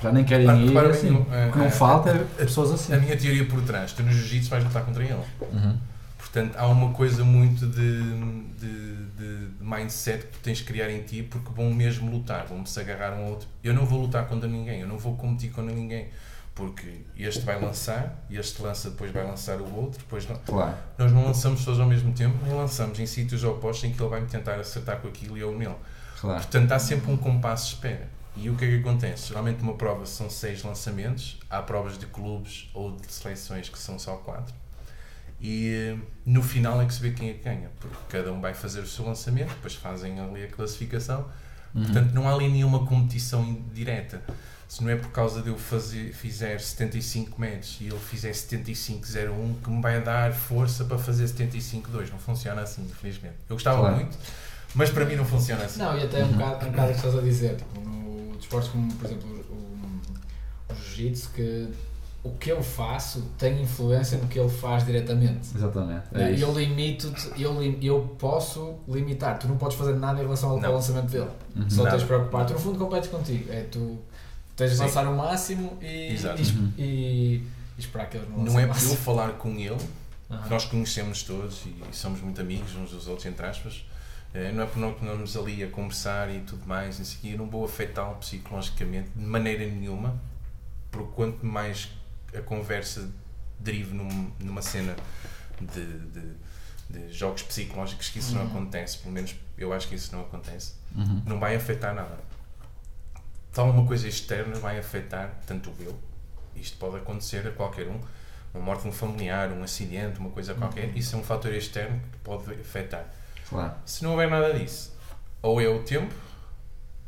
já 0.00 0.12
nem 0.12 0.22
querem 0.24 0.48
Ah, 0.48 0.56
ir. 0.56 0.78
Assim. 0.78 1.10
não- 1.10 1.22
o 1.22 1.52
que 1.52 1.58
não 1.58 1.66
ah, 1.66 1.70
falta 1.70 2.12
ah, 2.12 2.42
é 2.42 2.44
pessoas 2.44 2.70
assim. 2.70 2.94
A 2.94 2.98
minha 2.98 3.16
teoria 3.16 3.44
por 3.44 3.60
trás, 3.62 3.92
tu 3.92 4.02
no 4.04 4.12
jiu-jitsu 4.12 4.48
vais 4.48 4.62
lutar 4.62 4.84
contra 4.84 5.02
ele. 5.02 5.18
Uhum. 5.40 5.76
Portanto, 6.16 6.54
há 6.56 6.66
uma 6.68 6.90
coisa 6.92 7.24
muito 7.24 7.66
de, 7.66 8.02
de, 8.60 8.96
de- 9.18 9.48
mindset 9.60 10.26
que 10.26 10.38
tens 10.38 10.58
de 10.58 10.64
criar 10.64 10.90
em 10.90 11.02
ti 11.02 11.22
porque 11.22 11.50
vão 11.54 11.72
mesmo 11.72 12.10
lutar, 12.10 12.46
vão 12.46 12.64
se 12.64 12.78
agarrar 12.78 13.14
um 13.14 13.24
ao 13.24 13.30
outro. 13.30 13.48
Eu 13.64 13.74
não 13.74 13.84
vou 13.84 14.02
lutar 14.02 14.26
contra 14.26 14.48
ninguém, 14.48 14.80
eu 14.80 14.86
não 14.86 14.96
vou 14.98 15.16
competir 15.16 15.50
contra 15.50 15.74
ninguém. 15.74 16.06
Porque 16.56 17.02
este 17.18 17.44
vai 17.44 17.60
lançar, 17.60 18.24
este 18.30 18.62
lança, 18.62 18.90
depois 18.90 19.12
vai 19.12 19.24
lançar 19.24 19.60
o 19.60 19.76
outro, 19.76 19.98
depois 19.98 20.26
não. 20.26 20.36
Claro. 20.36 20.74
Nós 20.96 21.12
não 21.12 21.26
lançamos 21.26 21.62
todos 21.64 21.78
ao 21.78 21.86
mesmo 21.86 22.12
tempo, 22.14 22.34
nem 22.42 22.54
lançamos 22.54 22.98
em 22.98 23.06
sítios 23.06 23.44
opostos 23.44 23.84
em 23.84 23.92
que 23.92 24.02
ele 24.02 24.08
vai 24.08 24.22
me 24.22 24.26
tentar 24.26 24.58
acertar 24.58 24.98
com 25.00 25.06
aquilo 25.06 25.36
e 25.36 25.40
eu 25.42 25.56
nele. 25.56 25.76
Claro. 26.18 26.40
Portanto, 26.40 26.72
há 26.72 26.78
sempre 26.78 27.12
um 27.12 27.16
compasso 27.16 27.68
de 27.68 27.74
espera. 27.74 28.08
E 28.36 28.50
o 28.50 28.56
que 28.56 28.64
é 28.64 28.68
que 28.68 28.78
acontece? 28.78 29.28
Geralmente 29.28 29.62
uma 29.62 29.74
prova 29.74 30.04
são 30.06 30.28
seis 30.28 30.62
lançamentos, 30.62 31.38
há 31.48 31.60
provas 31.60 31.98
de 31.98 32.06
clubes 32.06 32.70
ou 32.74 32.92
de 32.92 33.12
seleções 33.12 33.68
que 33.68 33.78
são 33.78 33.98
só 33.98 34.16
quatro. 34.16 34.54
E 35.40 35.70
eh, 35.70 35.98
no 36.24 36.42
final 36.42 36.80
é 36.80 36.86
que 36.86 36.94
se 36.94 37.00
vê 37.00 37.10
quem 37.10 37.30
é 37.30 37.34
que 37.34 37.44
ganha, 37.44 37.70
porque 37.78 37.96
cada 38.08 38.32
um 38.32 38.40
vai 38.40 38.54
fazer 38.54 38.80
o 38.80 38.86
seu 38.86 39.04
lançamento, 39.04 39.50
depois 39.50 39.74
fazem 39.74 40.18
ali 40.18 40.44
a 40.44 40.48
classificação. 40.48 41.26
Uhum. 41.76 41.84
Portanto, 41.84 42.12
não 42.14 42.28
há 42.28 42.32
ali 42.34 42.48
nenhuma 42.48 42.86
competição 42.86 43.58
direta. 43.74 44.22
Se 44.68 44.82
não 44.82 44.90
é 44.90 44.96
por 44.96 45.10
causa 45.10 45.42
de 45.42 45.48
eu 45.48 45.56
fazer, 45.56 46.12
fizer 46.12 46.58
75 46.58 47.40
metros 47.40 47.76
e 47.80 47.84
ele 47.84 47.98
fizer 48.00 48.32
75,01 48.32 49.54
que 49.62 49.70
me 49.70 49.80
vai 49.80 50.02
dar 50.02 50.32
força 50.32 50.84
para 50.84 50.98
fazer 50.98 51.24
75,2. 51.26 52.10
Não 52.10 52.18
funciona 52.18 52.62
assim, 52.62 52.82
infelizmente. 52.82 53.36
Eu 53.48 53.54
gostava 53.54 53.78
Claro. 53.78 53.94
muito, 53.96 54.16
mas 54.74 54.90
para 54.90 55.04
mim 55.04 55.14
não 55.14 55.24
funciona 55.24 55.64
assim. 55.64 55.78
Não, 55.78 55.96
e 55.96 56.02
até 56.02 56.24
um 56.24 56.32
bocado, 56.32 56.66
um 56.66 56.70
bocado 56.70 56.88
o 56.88 56.92
que 56.92 56.96
estás 56.98 57.16
a 57.16 57.20
dizer, 57.20 57.56
tipo, 57.56 57.80
no 57.80 58.36
desportos 58.36 58.68
como, 58.70 58.92
por 58.94 59.06
exemplo, 59.06 59.28
o, 59.50 59.52
o, 59.52 60.72
o 60.72 60.74
jiu-jitsu, 60.74 61.30
que 61.30 61.68
o 62.26 62.36
que 62.38 62.50
eu 62.50 62.62
faço 62.62 63.22
tem 63.38 63.62
influência 63.62 64.18
no 64.18 64.26
que 64.28 64.38
ele 64.38 64.48
faz 64.48 64.84
diretamente. 64.84 65.48
Exatamente. 65.54 66.04
É? 66.14 66.32
E 66.32 66.40
eu 66.40 66.52
limito-te, 66.52 67.40
eu, 67.40 67.60
lim- 67.60 67.78
eu 67.82 68.00
posso 68.18 68.76
limitar, 68.88 69.38
tu 69.38 69.46
não 69.48 69.56
podes 69.56 69.76
fazer 69.76 69.94
nada 69.94 70.18
em 70.20 70.22
relação 70.22 70.50
ao, 70.50 70.60
Não. 70.60 70.68
ao 70.68 70.74
lançamento 70.76 71.06
dele. 71.10 71.28
Uhum. 71.54 71.68
Só 71.70 71.82
Nada. 71.84 71.90
tens 71.96 72.00
de 72.02 72.06
preocupar, 72.06 72.46
tu 72.46 72.52
no 72.54 72.58
fundo 72.58 72.78
competes 72.78 73.08
contigo, 73.10 73.52
é 73.52 73.62
tu 73.62 73.98
tens 74.56 74.72
de 74.72 74.78
lançar 74.78 75.06
o 75.06 75.16
máximo 75.16 75.78
e, 75.80 76.12
Exato. 76.14 76.40
e, 76.40 76.44
Uhum. 76.46 76.72
e, 76.78 76.82
e 76.86 77.80
esperar 77.80 78.08
que 78.10 78.16
eles 78.16 78.28
não 78.28 78.38
Não 78.44 78.58
é 78.60 78.66
por 78.66 78.76
eu 78.82 78.96
falar 78.96 79.32
com 79.32 79.50
ele, 79.50 79.76
Aham. 80.30 80.48
nós 80.50 80.64
conhecemos 80.64 81.22
todos 81.22 81.62
e 81.66 81.74
somos 81.94 82.20
muito 82.20 82.40
amigos 82.40 82.74
uns 82.76 82.90
dos 82.90 83.06
outros, 83.08 83.26
entre 83.26 83.46
aspas. 83.46 83.84
eh, 84.34 84.50
Não 84.52 84.62
é 84.64 84.66
por 84.66 84.78
nós 84.78 84.96
que 84.98 85.04
andamos 85.04 85.36
ali 85.36 85.62
a 85.62 85.68
conversar 85.68 86.30
e 86.34 86.40
tudo 86.40 86.66
mais, 86.66 87.00
aqui, 87.00 87.32
eu 87.32 87.38
não 87.38 87.46
vou 87.48 87.64
afetá-lo 87.64 88.16
psicologicamente 88.16 89.08
de 89.14 89.24
maneira 89.24 89.64
nenhuma, 89.66 90.14
porque 90.90 91.10
quanto 91.14 91.44
mais 91.46 91.88
a 92.34 92.40
conversa 92.40 93.08
derive 93.58 93.94
num- 93.94 94.30
numa 94.40 94.62
cena 94.62 94.94
de, 95.60 95.84
de, 96.10 96.32
de 96.90 97.12
jogos 97.12 97.42
psicológicos, 97.42 98.08
que 98.08 98.18
isso 98.18 98.34
não 98.34 98.42
Uhum. 98.42 98.48
acontece, 98.48 98.98
pelo 98.98 99.12
menos 99.12 99.34
eu 99.58 99.72
acho 99.72 99.88
que 99.88 99.94
isso 99.94 100.14
não 100.14 100.22
acontece, 100.22 100.74
Uhum. 100.94 101.22
não 101.26 101.38
vai 101.40 101.56
afetar 101.56 101.94
nada. 101.94 102.18
Tal 103.52 103.70
uma 103.70 103.86
coisa 103.86 104.06
externa 104.06 104.56
vai 104.56 104.78
afetar 104.78 105.34
tanto 105.46 105.72
eu, 105.80 105.98
isto 106.54 106.76
pode 106.76 106.96
acontecer 106.96 107.46
a 107.46 107.50
qualquer 107.52 107.88
um, 107.88 107.98
uma 108.52 108.62
morte 108.64 108.82
de 108.82 108.88
um 108.88 108.92
familiar, 108.92 109.50
um 109.50 109.62
acidente, 109.62 110.18
uma 110.18 110.30
coisa 110.30 110.54
qualquer, 110.54 110.94
isso 110.96 111.16
é 111.16 111.18
um 111.18 111.24
fator 111.24 111.52
externo 111.54 111.98
que 112.12 112.18
pode 112.18 112.50
afetar. 112.52 113.06
Claro. 113.48 113.74
Se 113.86 114.02
não 114.04 114.10
houver 114.10 114.28
nada 114.28 114.52
disso, 114.52 114.92
ou 115.40 115.60
é 115.60 115.68
o 115.68 115.82
tempo, 115.82 116.14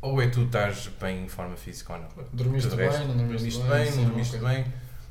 ou 0.01 0.19
é 0.21 0.27
tu 0.27 0.43
estás 0.45 0.87
bem 0.99 1.25
em 1.25 1.27
forma 1.27 1.55
física 1.55 1.93
ou 1.93 1.99
não. 1.99 2.07
Dormiste 2.33 2.75
bem, 2.75 2.87
o 2.87 2.91
resto, 2.91 3.07
não 3.07 3.17
dormiste, 3.17 3.59
dormiste 3.59 3.63
bem, 3.63 3.91
sim, 3.91 3.97
não 3.97 4.05
dormiste 4.09 4.37
bem, 4.37 4.65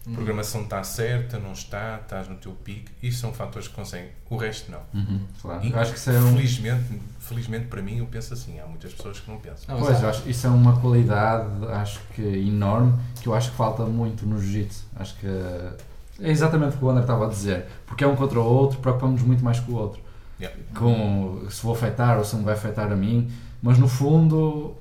Uhum. 0.08 0.14
programação 0.14 0.62
está 0.62 0.82
certa, 0.82 1.38
não 1.38 1.52
está, 1.52 2.00
estás 2.02 2.28
no 2.28 2.36
teu 2.36 2.52
pico, 2.52 2.90
isso 3.02 3.20
são 3.20 3.32
fatores 3.32 3.68
que 3.68 3.74
conseguem, 3.74 4.08
o 4.30 4.36
resto 4.36 4.72
não. 4.72 4.80
Uhum. 4.94 5.20
Claro. 5.40 5.64
E, 5.64 5.74
acho 5.74 5.92
que 5.92 5.98
isso 5.98 6.10
é 6.10 6.20
felizmente, 6.20 7.00
felizmente 7.20 7.66
para 7.66 7.82
mim 7.82 7.98
eu 7.98 8.06
penso 8.06 8.32
assim, 8.32 8.58
há 8.58 8.66
muitas 8.66 8.94
pessoas 8.94 9.20
que 9.20 9.30
não 9.30 9.38
pensam. 9.38 9.74
Não, 9.74 9.84
Pois, 9.84 10.02
acho 10.02 10.28
isso 10.28 10.46
é 10.46 10.50
uma 10.50 10.80
qualidade, 10.80 11.66
acho 11.68 12.00
que 12.14 12.22
enorme, 12.22 12.94
que 13.20 13.28
eu 13.28 13.34
acho 13.34 13.50
que 13.50 13.56
falta 13.56 13.84
muito 13.84 14.26
no 14.26 14.40
jiu-jitsu. 14.40 14.84
Acho 14.96 15.14
que 15.16 15.26
é 15.26 16.30
exatamente 16.30 16.76
o 16.76 16.78
que 16.78 16.84
o 16.84 16.90
André 16.90 17.02
estava 17.02 17.26
a 17.26 17.28
dizer. 17.28 17.66
Porque 17.86 18.02
é 18.02 18.06
um 18.06 18.16
contra 18.16 18.40
o 18.40 18.44
outro, 18.44 18.78
preocupamos 18.80 19.22
muito 19.22 19.44
mais 19.44 19.60
com 19.60 19.72
o 19.72 19.76
outro. 19.76 20.00
Yeah. 20.40 20.56
Com 20.74 21.46
se 21.50 21.62
vou 21.62 21.74
afetar 21.74 22.18
ou 22.18 22.24
se 22.24 22.36
não 22.36 22.44
vai 22.44 22.54
afetar 22.54 22.90
a 22.90 22.96
mim. 22.96 23.30
Mas 23.62 23.78
no 23.78 23.88
fundo 23.88 24.76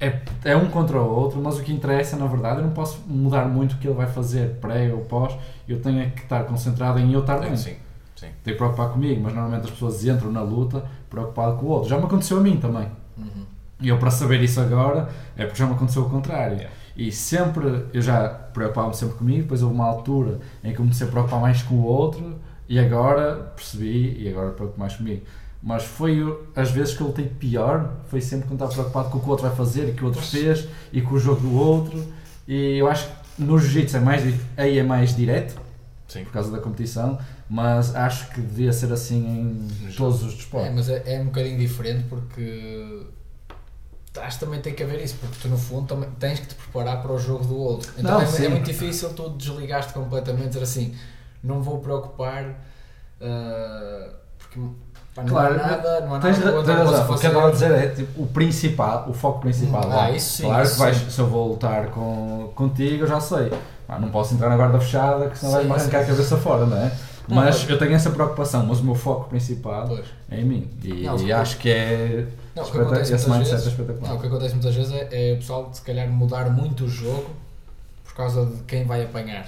é, 0.00 0.18
é 0.44 0.56
um 0.56 0.68
contra 0.70 1.00
o 1.00 1.06
outro, 1.06 1.40
mas 1.40 1.58
o 1.58 1.62
que 1.62 1.72
interessa, 1.72 2.16
na 2.16 2.26
verdade, 2.26 2.60
eu 2.60 2.64
não 2.64 2.72
posso 2.72 3.00
mudar 3.06 3.44
muito 3.44 3.74
o 3.74 3.78
que 3.78 3.86
ele 3.86 3.94
vai 3.94 4.06
fazer 4.06 4.54
pré 4.60 4.92
ou 4.92 5.00
pós. 5.00 5.36
Eu 5.68 5.80
tenho 5.80 6.00
é 6.00 6.06
que 6.06 6.22
estar 6.22 6.44
concentrado 6.44 6.98
em 6.98 7.12
eu 7.12 7.20
estar 7.20 7.38
bem. 7.38 7.54
Sim, 7.54 7.76
sim. 8.16 8.28
Tenho 8.42 8.54
que 8.54 8.54
preocupar 8.54 8.88
comigo, 8.88 9.20
mas 9.22 9.34
normalmente 9.34 9.64
as 9.64 9.70
pessoas 9.70 10.04
entram 10.06 10.32
na 10.32 10.42
luta 10.42 10.84
preocupado 11.10 11.58
com 11.58 11.66
o 11.66 11.68
outro. 11.68 11.88
Já 11.90 11.98
me 11.98 12.04
aconteceu 12.04 12.38
a 12.38 12.40
mim 12.40 12.56
também. 12.56 12.88
Uhum. 13.18 13.44
E 13.78 13.88
eu 13.88 13.98
para 13.98 14.10
saber 14.10 14.42
isso 14.42 14.60
agora 14.60 15.08
é 15.36 15.44
porque 15.44 15.58
já 15.58 15.66
me 15.66 15.74
aconteceu 15.74 16.02
o 16.02 16.08
contrário. 16.10 16.56
Yeah. 16.56 16.74
E 16.96 17.12
sempre, 17.12 17.86
eu 17.92 18.00
já 18.02 18.28
preocupava-me 18.28 18.94
sempre 18.94 19.16
comigo, 19.16 19.42
depois 19.42 19.62
houve 19.62 19.74
uma 19.74 19.86
altura 19.86 20.40
em 20.64 20.70
que 20.70 20.76
comecei 20.76 21.06
a 21.06 21.10
preocupar 21.10 21.40
mais 21.40 21.62
com 21.62 21.74
o 21.74 21.84
outro 21.84 22.38
e 22.68 22.78
agora 22.78 23.52
percebi 23.54 24.16
e 24.18 24.28
agora 24.28 24.50
preocupo 24.50 24.78
mais 24.78 24.96
comigo. 24.96 25.22
Mas 25.62 25.84
foi 25.84 26.22
as 26.56 26.70
vezes 26.70 26.94
que 26.94 27.02
eu 27.02 27.08
lutei 27.08 27.26
pior, 27.26 27.96
foi 28.08 28.20
sempre 28.20 28.48
quando 28.48 28.54
estava 28.64 28.72
preocupado 28.72 29.10
com 29.10 29.18
o 29.18 29.20
que 29.20 29.26
o 29.26 29.30
outro 29.30 29.46
vai 29.46 29.54
fazer 29.56 29.88
e 29.88 29.90
o 29.90 29.94
que 29.94 30.02
o 30.02 30.06
outro 30.06 30.22
fez 30.22 30.66
e 30.92 31.02
com 31.02 31.14
o 31.14 31.18
jogo 31.18 31.40
do 31.42 31.54
outro. 31.54 32.02
E 32.48 32.78
eu 32.78 32.88
acho 32.88 33.06
que 33.08 33.42
no 33.42 33.58
jiu-jitsu 33.58 33.98
é 33.98 34.00
mais, 34.00 34.34
aí 34.56 34.78
é 34.78 34.82
mais 34.82 35.14
direto, 35.14 35.60
Sim. 36.08 36.24
por 36.24 36.32
causa 36.32 36.50
da 36.50 36.58
competição, 36.58 37.18
mas 37.48 37.94
acho 37.94 38.30
que 38.30 38.40
devia 38.40 38.72
ser 38.72 38.90
assim 38.92 39.68
em 39.86 39.92
todos 39.92 40.22
os 40.22 40.32
É, 40.32 40.36
desportos. 40.36 40.74
mas 40.74 40.88
é, 40.88 41.02
é 41.16 41.20
um 41.20 41.26
bocadinho 41.26 41.58
diferente 41.58 42.04
porque 42.08 43.06
acho 44.18 44.38
que 44.38 44.44
também 44.44 44.60
tem 44.60 44.74
que 44.74 44.82
haver 44.82 45.00
isso, 45.04 45.16
porque 45.20 45.36
tu 45.42 45.48
no 45.48 45.56
fundo 45.58 45.86
também 45.86 46.08
tens 46.18 46.40
que 46.40 46.46
te 46.48 46.54
preparar 46.54 47.02
para 47.02 47.12
o 47.12 47.18
jogo 47.18 47.44
do 47.44 47.56
outro. 47.56 47.92
Então 47.98 48.12
Não, 48.18 48.20
é, 48.22 48.44
é 48.46 48.48
muito 48.48 48.64
difícil 48.64 49.10
tu 49.10 49.28
desligaste 49.30 49.92
completamente 49.92 50.48
dizer 50.48 50.62
assim, 50.62 50.94
não 51.44 51.62
vou 51.62 51.78
preocupar 51.80 52.58
ah, 53.20 54.10
porque 54.38 54.58
pá, 55.14 55.22
não 55.22 55.28
Claro, 55.28 55.54
há 55.54 55.56
nada, 55.66 56.00
não 56.00 56.14
há 56.14 56.18
Tens, 56.20 56.38
nada 56.38 56.62
tens 56.62 56.78
razão, 56.78 57.04
o 57.14 57.18
que 57.18 57.26
eu 57.26 57.30
estava 57.30 57.48
a 57.48 57.50
dizer 57.50 57.70
é 57.72 57.88
tipo, 57.88 58.22
o 58.22 58.26
principal, 58.26 59.06
o 59.08 59.12
foco 59.12 59.40
principal. 59.40 59.84
Hum, 59.84 59.88
lá. 59.88 60.04
ah, 60.04 60.10
isso 60.12 60.36
sim, 60.38 60.42
claro 60.44 60.64
isso 60.64 60.72
que 60.74 60.78
vais, 60.80 60.96
sim. 60.96 61.10
se 61.10 61.18
eu 61.20 61.26
vou 61.26 61.48
lutar 61.48 61.86
com, 61.88 62.50
contigo, 62.54 63.04
eu 63.04 63.06
já 63.08 63.20
sei. 63.20 63.52
Pá, 63.86 63.98
não 63.98 64.08
posso 64.10 64.34
entrar 64.34 64.48
na 64.48 64.56
guarda 64.56 64.78
fechada, 64.80 65.28
que 65.28 65.38
senão 65.38 65.52
Sim, 65.60 65.68
vais-me 65.68 65.74
arrancar 65.82 66.00
a 66.00 66.04
cabeça 66.06 66.36
fora, 66.36 66.64
não 66.66 66.76
é? 66.76 66.92
Não, 67.28 67.36
mas 67.36 67.60
mas- 67.60 67.70
eu 67.70 67.78
tenho 67.78 67.92
essa 67.94 68.10
preocupação, 68.10 68.64
mas 68.66 68.80
o 68.80 68.84
meu 68.84 68.94
foco 68.94 69.28
principal 69.28 69.86
Pois. 69.86 70.04
é 70.30 70.40
em 70.40 70.44
mim. 70.44 70.70
E, 70.82 71.04
Não, 71.04 71.16
e 71.18 71.32
acho 71.32 71.58
que 71.58 71.68
é. 71.70 72.26
Não, 72.56 72.64
o 72.64 72.70
que 72.70 72.78
acontece 72.78 73.14
esse 73.14 73.28
muitas 73.28 73.48
mindset 73.48 73.50
vezes- 73.52 73.66
é 73.66 73.70
espetacular. 73.70 74.08
Não, 74.10 74.16
o 74.16 74.20
que 74.20 74.26
acontece 74.26 74.54
muitas 74.54 74.74
vezes 74.74 74.92
é, 74.92 75.08
é 75.30 75.34
o 75.34 75.36
pessoal 75.38 75.70
se 75.72 75.82
calhar 75.82 76.08
mudar 76.08 76.50
muito 76.50 76.84
o 76.84 76.88
jogo 76.88 77.30
por 78.04 78.14
causa 78.14 78.46
de 78.46 78.62
quem 78.62 78.84
vai 78.84 79.02
apanhar. 79.04 79.46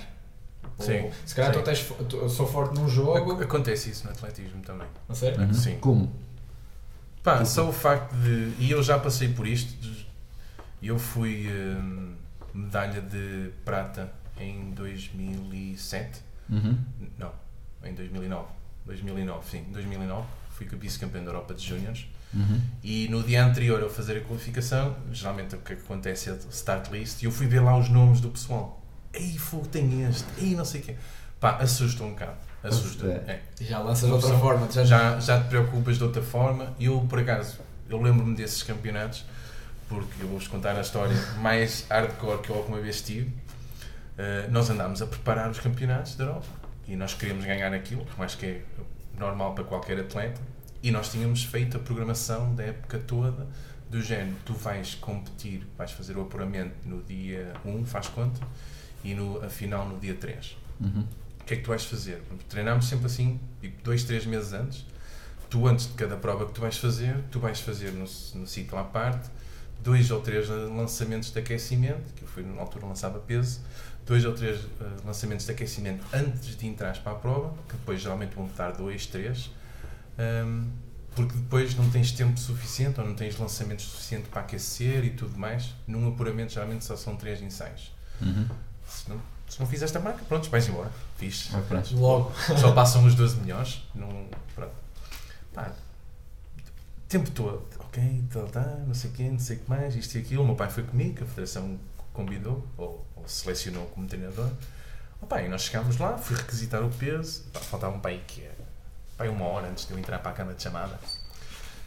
Ou, 0.78 0.84
Sim, 0.84 1.10
se 1.26 1.34
calhar 1.34 1.52
sim. 1.52 1.60
tu 1.60 1.64
tens, 1.64 1.80
tu- 2.08 2.16
eu 2.16 2.28
sou 2.28 2.46
forte 2.46 2.74
num 2.78 2.88
jogo, 2.88 3.32
Ac- 3.32 3.42
Acontece 3.44 3.90
isso 3.90 4.04
no 4.04 4.10
atletismo 4.10 4.60
também. 4.62 4.86
a 5.08 5.14
sério? 5.14 5.40
Uhum. 5.40 5.52
Sim. 5.52 5.78
Como? 5.78 6.12
Pá, 7.22 7.44
só 7.44 7.68
o 7.68 7.72
facto 7.72 8.12
de. 8.16 8.52
E 8.58 8.70
eu 8.70 8.82
já 8.82 8.98
passei 8.98 9.28
por 9.28 9.46
isto. 9.46 9.72
Eu 10.82 10.98
fui 10.98 11.46
hum, 11.48 12.14
medalha 12.52 13.00
de 13.00 13.50
prata 13.64 14.10
em 14.38 14.70
2007. 14.72 16.20
Uhum. 16.50 16.76
Não, 17.18 17.30
em 17.84 17.94
2009. 17.94 18.46
2009, 18.84 19.48
sim, 19.48 19.64
2009. 19.72 20.26
fui 20.50 20.66
vice-campeão 20.66 21.22
da 21.24 21.30
Europa 21.30 21.54
de 21.54 21.64
Júniores. 21.64 22.06
Uhum. 22.34 22.60
E 22.82 23.08
no 23.08 23.22
dia 23.22 23.44
anterior 23.44 23.84
a 23.84 23.88
fazer 23.88 24.16
a 24.16 24.20
qualificação, 24.22 24.96
geralmente 25.12 25.54
o 25.54 25.58
que 25.58 25.74
acontece 25.74 26.30
é 26.30 26.32
o 26.32 26.38
start 26.50 26.90
list, 26.90 27.22
e 27.22 27.26
eu 27.26 27.30
fui 27.30 27.46
ver 27.46 27.60
lá 27.60 27.76
os 27.78 27.88
nomes 27.88 28.20
do 28.20 28.28
pessoal. 28.30 28.81
Ei, 29.12 29.36
fogo, 29.36 29.66
tem 29.66 30.04
este, 30.08 30.26
ei, 30.38 30.54
não 30.54 30.64
sei 30.64 30.80
o 30.80 30.84
quê. 30.84 30.96
Pá, 31.38 31.56
assusta 31.56 32.04
um 32.04 32.10
bocado. 32.10 32.36
Assusta. 32.62 33.06
É. 33.06 33.32
É. 33.32 33.64
Já 33.64 33.80
lanças 33.80 34.08
de 34.08 34.14
outra 34.14 34.38
forma. 34.38 34.70
Já, 34.70 34.84
Já, 34.84 35.20
já 35.20 35.42
te 35.42 35.48
preocupas 35.48 35.98
de 35.98 36.04
outra 36.04 36.22
forma. 36.22 36.72
Eu, 36.78 37.00
por 37.08 37.18
acaso, 37.18 37.58
eu 37.88 38.00
lembro-me 38.00 38.36
desses 38.36 38.62
campeonatos, 38.62 39.24
porque 39.88 40.22
eu 40.22 40.28
vou-vos 40.28 40.46
contar 40.46 40.76
a 40.76 40.80
história 40.80 41.16
mais 41.38 41.84
hardcore 41.90 42.38
que 42.40 42.50
eu 42.50 42.56
alguma 42.56 42.80
vez 42.80 43.02
tive. 43.02 43.28
Uh, 43.28 44.50
nós 44.50 44.70
andámos 44.70 45.02
a 45.02 45.06
preparar 45.06 45.50
os 45.50 45.58
campeonatos 45.58 46.14
da 46.14 46.24
Europa 46.24 46.46
e 46.86 46.94
nós 46.94 47.14
queríamos 47.14 47.44
ganhar 47.44 47.72
aquilo, 47.72 48.04
que 48.04 48.18
eu 48.18 48.24
acho 48.24 48.38
que 48.38 48.46
é 48.46 48.62
normal 49.18 49.54
para 49.54 49.64
qualquer 49.64 49.98
atleta. 49.98 50.40
E 50.82 50.90
nós 50.90 51.10
tínhamos 51.10 51.44
feito 51.44 51.76
a 51.76 51.80
programação 51.80 52.54
da 52.54 52.64
época 52.64 52.98
toda 52.98 53.46
do 53.88 54.00
género, 54.00 54.36
tu 54.44 54.54
vais 54.54 54.94
competir, 54.94 55.66
vais 55.76 55.92
fazer 55.92 56.16
o 56.16 56.22
apuramento 56.22 56.74
no 56.84 57.02
dia 57.02 57.52
1, 57.64 57.84
faz 57.84 58.08
conta, 58.08 58.40
e 59.04 59.14
no, 59.14 59.44
a 59.44 59.48
final 59.48 59.88
no 59.88 59.98
dia 59.98 60.14
3. 60.14 60.56
Uhum. 60.80 61.06
O 61.40 61.44
que 61.44 61.54
é 61.54 61.56
que 61.56 61.62
tu 61.62 61.68
vais 61.68 61.84
fazer? 61.84 62.22
Treinámos 62.48 62.86
sempre 62.86 63.06
assim, 63.06 63.40
tipo, 63.60 63.82
dois, 63.82 64.04
três 64.04 64.24
meses 64.24 64.52
antes. 64.52 64.86
Tu, 65.50 65.66
antes 65.66 65.86
de 65.86 65.92
cada 65.94 66.16
prova 66.16 66.46
que 66.46 66.52
tu 66.52 66.60
vais 66.60 66.76
fazer, 66.76 67.16
tu 67.30 67.38
vais 67.38 67.60
fazer 67.60 67.92
no, 67.92 68.04
no 68.34 68.46
sítio 68.46 68.78
à 68.78 68.84
parte 68.84 69.28
dois 69.82 70.10
ou 70.10 70.20
três 70.20 70.48
lançamentos 70.48 71.30
de 71.30 71.38
aquecimento, 71.38 72.12
que 72.14 72.22
eu 72.22 72.28
fui 72.28 72.42
na 72.42 72.60
altura 72.60 72.86
lançava 72.86 73.18
peso, 73.18 73.60
dois 74.06 74.24
ou 74.24 74.32
três 74.32 74.58
uh, 74.64 74.68
lançamentos 75.04 75.44
de 75.46 75.52
aquecimento 75.52 76.04
antes 76.12 76.56
de 76.56 76.66
entrar 76.66 76.96
para 77.02 77.12
a 77.12 77.14
prova, 77.16 77.54
que 77.68 77.76
depois 77.76 78.00
geralmente 78.00 78.34
vão 78.34 78.46
estar 78.46 78.72
dois, 78.72 79.06
três, 79.06 79.50
um, 80.46 80.68
porque 81.14 81.36
depois 81.36 81.74
não 81.74 81.90
tens 81.90 82.12
tempo 82.12 82.38
suficiente 82.38 82.98
ou 83.00 83.06
não 83.06 83.14
tens 83.14 83.36
lançamento 83.38 83.82
suficiente 83.82 84.28
para 84.28 84.40
aquecer 84.40 85.04
e 85.04 85.10
tudo 85.10 85.36
mais. 85.36 85.74
Num 85.86 86.08
apuramento 86.08 86.52
geralmente 86.52 86.84
só 86.84 86.96
são 86.96 87.16
três 87.16 87.42
ensaios. 87.42 87.92
Uhum. 88.20 88.46
Se 89.02 89.10
não, 89.10 89.20
se 89.48 89.58
não 89.58 89.66
fiz 89.66 89.82
esta 89.82 89.98
marca, 89.98 90.24
pronto, 90.28 90.48
vais 90.48 90.68
embora. 90.68 90.90
Fiz. 91.16 91.50
Trás. 91.68 91.90
Logo. 91.90 92.32
Só 92.60 92.72
passam 92.72 93.04
os 93.04 93.14
12 93.14 93.40
melhores. 93.40 93.82
Não, 93.94 94.08
pronto. 94.54 94.72
Pá, 95.52 95.72
tempo 97.08 97.30
todo, 97.32 97.66
ok, 97.78 98.24
tal, 98.32 98.46
tal, 98.46 98.78
não 98.86 98.94
sei 98.94 99.10
quem, 99.10 99.32
não 99.32 99.38
sei 99.38 99.56
o 99.56 99.60
que 99.60 99.68
mais, 99.68 99.96
isto 99.96 100.16
e 100.16 100.20
aquilo. 100.20 100.42
O 100.42 100.46
meu 100.46 100.56
pai 100.56 100.70
foi 100.70 100.84
comigo, 100.84 101.16
que 101.16 101.24
a 101.24 101.26
federação 101.26 101.78
convidou, 102.12 102.66
ou, 102.78 103.06
ou 103.16 103.28
selecionou 103.28 103.86
como 103.88 104.06
treinador. 104.06 104.50
Opa, 105.20 105.42
e 105.42 105.48
nós 105.48 105.62
chegámos 105.62 105.98
lá, 105.98 106.16
fui 106.16 106.36
requisitar 106.36 106.82
o 106.82 106.90
peso, 106.90 107.42
pá, 107.52 107.60
faltava 107.60 107.94
um 107.94 108.00
pai 108.00 108.22
que 108.26 108.42
é 108.42 108.52
pai, 109.16 109.28
uma 109.28 109.44
hora 109.46 109.68
antes 109.68 109.86
de 109.86 109.92
eu 109.92 109.98
entrar 109.98 110.18
para 110.20 110.30
a 110.30 110.34
cama 110.34 110.54
de 110.54 110.62
chamada. 110.62 110.98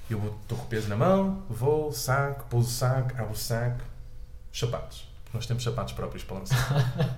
Eu 0.10 0.20
estou 0.42 0.58
com 0.58 0.66
o 0.66 0.68
peso 0.68 0.88
na 0.88 0.96
mão, 0.96 1.44
vou, 1.50 1.92
saco, 1.92 2.46
pouso 2.50 2.70
o 2.70 2.72
saco, 2.72 3.12
abro 3.18 3.34
o 3.34 3.36
saco, 3.36 3.82
sapatos. 4.54 5.15
Nós 5.36 5.46
temos 5.46 5.64
sapatos 5.64 5.94
próprios 5.94 6.24
para 6.24 6.38
lançar. 6.38 7.18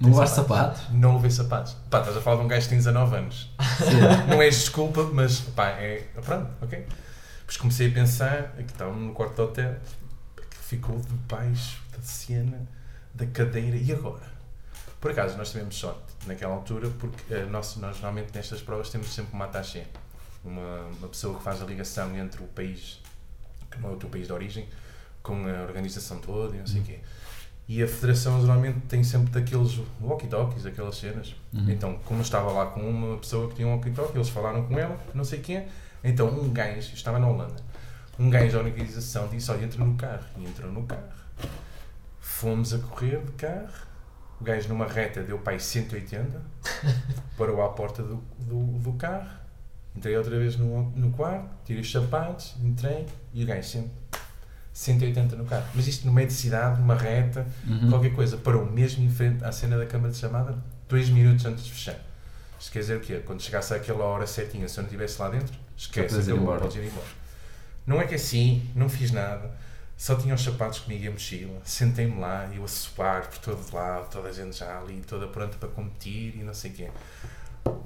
Não 0.00 0.10
levaste 0.10 0.36
sapatos? 0.36 0.82
Não 0.92 1.16
levei 1.16 1.30
sapatos. 1.30 1.74
Pá, 1.90 1.98
estás 1.98 2.16
a 2.16 2.20
falar 2.20 2.36
de 2.36 2.42
um 2.44 2.48
gajo 2.48 2.62
que 2.62 2.68
tem 2.68 2.78
19 2.78 3.16
anos. 3.16 3.50
Sim. 3.78 4.30
Não 4.30 4.40
é 4.40 4.48
desculpa, 4.48 5.02
mas 5.12 5.40
pá, 5.40 5.70
é. 5.70 6.06
Pronto, 6.24 6.50
ok. 6.62 6.86
Depois 7.40 7.56
comecei 7.56 7.88
a 7.88 7.92
pensar, 7.92 8.38
aqui 8.58 8.70
estava 8.70 8.92
no 8.92 9.12
quarto 9.12 9.34
de 9.34 9.40
hotel, 9.40 9.76
que 10.36 10.56
ficou 10.58 11.00
debaixo 11.00 11.82
da 11.96 12.00
cena, 12.00 12.68
da 13.12 13.26
cadeira, 13.26 13.76
e 13.76 13.90
agora? 13.90 14.38
Por 15.00 15.10
acaso, 15.10 15.36
nós 15.36 15.50
tivemos 15.50 15.74
sorte 15.74 16.02
naquela 16.26 16.54
altura, 16.54 16.90
porque 16.90 17.34
eh, 17.34 17.46
nós, 17.46 17.76
nós 17.76 18.00
normalmente 18.00 18.34
nestas 18.34 18.60
provas 18.60 18.90
temos 18.90 19.12
sempre 19.12 19.32
uma 19.32 19.46
attaché, 19.46 19.86
uma, 20.44 20.82
uma 20.98 21.08
pessoa 21.08 21.36
que 21.36 21.42
faz 21.42 21.62
a 21.62 21.64
ligação 21.64 22.14
entre 22.16 22.42
o 22.42 22.46
país, 22.48 23.00
que 23.70 23.80
não 23.80 23.90
é 23.90 23.92
o 23.94 23.96
teu 23.96 24.08
país 24.08 24.26
de 24.26 24.32
origem, 24.32 24.68
com 25.28 25.46
a 25.46 25.62
organização 25.62 26.18
toda 26.18 26.56
e 26.56 26.58
não 26.58 26.66
sei 26.66 26.80
o 26.80 26.84
quê. 26.84 26.98
E 27.68 27.82
a 27.82 27.86
federação 27.86 28.40
geralmente 28.40 28.80
tem 28.88 29.04
sempre 29.04 29.30
daqueles 29.30 29.78
walkie-talkies, 30.00 30.64
aquelas 30.64 30.96
cenas. 30.96 31.36
Uhum. 31.52 31.70
Então, 31.70 31.98
como 32.06 32.20
eu 32.20 32.22
estava 32.22 32.50
lá 32.50 32.64
com 32.66 32.80
uma 32.80 33.18
pessoa 33.18 33.46
que 33.48 33.56
tinha 33.56 33.68
um 33.68 33.72
walkie-talkie, 33.72 34.16
eles 34.16 34.30
falaram 34.30 34.64
com 34.64 34.78
ela, 34.78 34.98
não 35.12 35.22
sei 35.22 35.40
quem. 35.40 35.66
Então, 36.02 36.28
um 36.28 36.50
gajo, 36.50 36.94
estava 36.94 37.18
na 37.18 37.28
Holanda, 37.28 37.62
um 38.18 38.30
gajo 38.30 38.52
da 38.52 38.64
organização 38.64 39.28
disse: 39.28 39.50
Olha, 39.50 39.64
entra 39.64 39.84
no 39.84 39.94
carro. 39.96 40.24
E 40.38 40.44
entrou 40.46 40.72
no 40.72 40.84
carro. 40.84 41.02
Fomos 42.18 42.72
a 42.72 42.78
correr 42.78 43.22
de 43.22 43.32
carro. 43.32 43.86
O 44.40 44.44
gajo, 44.44 44.68
numa 44.68 44.86
reta, 44.86 45.22
deu 45.22 45.40
aí 45.44 45.60
180, 45.60 46.40
parou 47.36 47.62
à 47.62 47.68
porta 47.70 48.02
do, 48.02 48.16
do, 48.38 48.78
do 48.78 48.92
carro. 48.94 49.28
Entrei 49.94 50.16
outra 50.16 50.38
vez 50.38 50.56
no, 50.56 50.90
no 50.90 51.10
quarto, 51.10 51.48
tirei 51.64 51.82
os 51.82 51.90
sapatos, 51.90 52.54
entrei 52.62 53.04
e 53.34 53.42
o 53.42 53.46
gajo 53.46 53.68
sempre 53.68 53.90
180 54.78 55.34
no 55.34 55.44
carro. 55.44 55.66
Mas 55.74 55.88
isto 55.88 56.06
no 56.06 56.12
meio 56.12 56.28
de 56.28 56.32
cidade, 56.34 56.80
numa 56.80 56.94
reta, 56.94 57.44
Uhum. 57.66 57.90
qualquer 57.90 58.12
coisa, 58.14 58.36
parou 58.36 58.64
mesmo 58.64 59.04
em 59.04 59.10
frente 59.10 59.44
à 59.44 59.50
cena 59.50 59.76
da 59.76 59.84
câmara 59.86 60.12
de 60.12 60.18
chamada, 60.18 60.56
dois 60.88 61.08
minutos 61.08 61.44
antes 61.46 61.64
de 61.64 61.72
fechar. 61.72 61.96
Isto 62.60 62.70
quer 62.72 62.78
dizer 62.80 62.96
o 62.96 63.00
quê? 63.00 63.20
Quando 63.26 63.42
chegasse 63.42 63.74
àquela 63.74 64.04
hora 64.04 64.24
certinha, 64.26 64.68
se 64.68 64.78
eu 64.78 64.82
não 64.82 64.88
estivesse 64.88 65.20
lá 65.20 65.28
dentro, 65.30 65.52
esquece, 65.76 66.14
acabou, 66.20 66.36
embora. 66.36 66.60
podes 66.60 66.76
ir 66.76 66.84
embora. 66.86 67.06
Não 67.86 68.00
é 68.00 68.06
que 68.06 68.14
assim, 68.14 68.70
não 68.74 68.88
fiz 68.88 69.10
nada, 69.10 69.50
só 69.96 70.14
tinha 70.14 70.32
os 70.34 70.42
sapatos 70.44 70.78
comigo 70.80 71.02
e 71.04 71.08
a 71.08 71.10
mochila, 71.10 71.58
sentei-me 71.64 72.20
lá, 72.20 72.48
eu 72.54 72.64
a 72.64 72.68
suar 72.68 73.26
por 73.26 73.38
todo 73.38 73.74
lado, 73.74 74.08
toda 74.10 74.28
a 74.28 74.32
gente 74.32 74.56
já 74.58 74.78
ali, 74.78 75.02
toda 75.06 75.26
pronta 75.26 75.56
para 75.58 75.68
competir 75.70 76.36
e 76.36 76.44
não 76.44 76.54
sei 76.54 76.70
o 76.70 76.74
quê. 76.74 76.88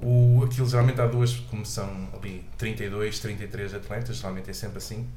O, 0.01 0.43
aquilo 0.45 0.69
geralmente 0.69 1.01
há 1.01 1.07
duas, 1.07 1.33
como 1.49 1.65
são 1.65 2.07
ali 2.13 2.45
32, 2.57 3.19
33 3.19 3.73
atletas, 3.73 4.17
geralmente 4.17 4.49
é 4.49 4.53
sempre 4.53 4.77
assim, 4.77 5.07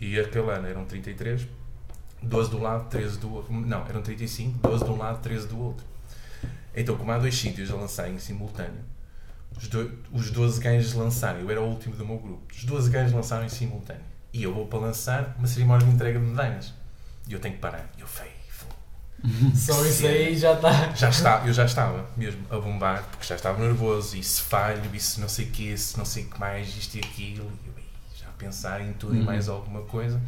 e 0.00 0.18
aquele 0.18 0.50
ano 0.50 0.66
eram 0.66 0.84
33, 0.84 1.46
12 2.22 2.50
do 2.50 2.58
lado, 2.58 2.88
13 2.88 3.18
do 3.18 3.32
outro. 3.32 3.52
Não, 3.52 3.86
eram 3.86 4.02
35, 4.02 4.58
12 4.58 4.84
de 4.84 4.90
um 4.90 4.96
lado, 4.96 5.22
13 5.22 5.48
do 5.48 5.60
outro. 5.60 5.84
Então, 6.74 6.96
como 6.96 7.12
há 7.12 7.18
dois 7.18 7.36
sítios 7.36 7.70
a 7.70 7.76
lançar 7.76 8.08
em 8.08 8.18
simultâneo, 8.18 8.82
os, 9.56 9.68
do, 9.68 9.92
os 10.12 10.30
12 10.30 10.60
gajos 10.60 10.94
lançaram, 10.94 11.40
eu 11.40 11.50
era 11.50 11.60
o 11.60 11.68
último 11.68 11.94
do 11.94 12.04
meu 12.04 12.18
grupo, 12.18 12.42
os 12.52 12.64
12 12.64 12.90
gajos 12.90 13.12
lançaram 13.12 13.44
em 13.44 13.48
simultâneo. 13.48 14.02
E 14.32 14.42
eu 14.42 14.52
vou 14.52 14.66
para 14.66 14.80
lançar 14.80 15.36
uma 15.38 15.46
cerimónia 15.46 15.86
de 15.86 15.92
entrega 15.92 16.18
de 16.18 16.26
medalhas. 16.26 16.74
E 17.28 17.32
eu 17.32 17.38
tenho 17.38 17.54
que 17.54 17.60
parar. 17.60 17.88
E 17.96 18.00
eu 18.00 18.06
fei, 18.06 18.34
Só 19.56 19.84
isso 19.84 20.06
aí 20.06 20.36
já 20.36 20.52
está. 20.52 20.94
já 20.94 21.08
está, 21.08 21.42
eu 21.46 21.52
já 21.52 21.64
estava 21.64 22.06
mesmo 22.16 22.44
a 22.50 22.58
bombar, 22.58 23.02
porque 23.10 23.24
já 23.24 23.34
estava 23.34 23.58
nervoso, 23.58 24.16
e 24.16 24.22
se 24.22 24.42
falho, 24.42 24.82
e 24.92 25.00
se 25.00 25.20
não 25.20 25.28
sei 25.28 25.46
o 25.46 25.50
que, 25.50 25.76
se 25.76 25.96
não 25.96 26.04
sei 26.04 26.24
o 26.24 26.30
que 26.30 26.38
mais, 26.38 26.68
isto 26.76 26.96
e 26.96 27.00
aquilo, 27.00 27.50
e 27.64 27.68
eu, 27.68 27.73
pensar 28.38 28.80
em 28.80 28.92
tudo 28.92 29.14
e 29.14 29.18
Uhum. 29.18 29.24
mais 29.24 29.48
alguma 29.48 29.82
coisa. 29.82 30.20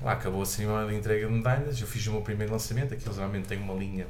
Lá 0.00 0.12
acabou 0.12 0.42
a 0.42 0.46
cerimónia 0.46 0.88
de 0.90 0.96
entrega 0.96 1.26
de 1.26 1.32
medalhas, 1.32 1.80
eu 1.80 1.86
fiz 1.86 2.06
o 2.08 2.12
meu 2.12 2.22
primeiro 2.22 2.52
lançamento, 2.52 2.92
aquilo 2.92 3.14
geralmente 3.14 3.46
tem 3.46 3.58
uma 3.58 3.74
linha, 3.74 4.06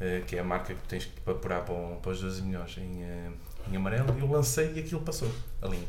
eh, 0.00 0.22
que 0.26 0.34
é 0.36 0.40
a 0.40 0.44
marca 0.44 0.74
que 0.74 0.88
tens 0.88 1.04
que 1.04 1.30
apurar 1.30 1.60
para, 1.64 1.74
para 1.74 2.10
os 2.10 2.20
12 2.20 2.42
milhões 2.42 2.76
em, 2.76 3.02
eh, 3.04 3.30
em 3.70 3.76
amarelo, 3.76 4.12
e 4.18 4.20
eu 4.20 4.28
lancei 4.28 4.72
e 4.74 4.80
aquilo 4.80 5.00
passou, 5.02 5.32
a 5.62 5.68
linha. 5.68 5.86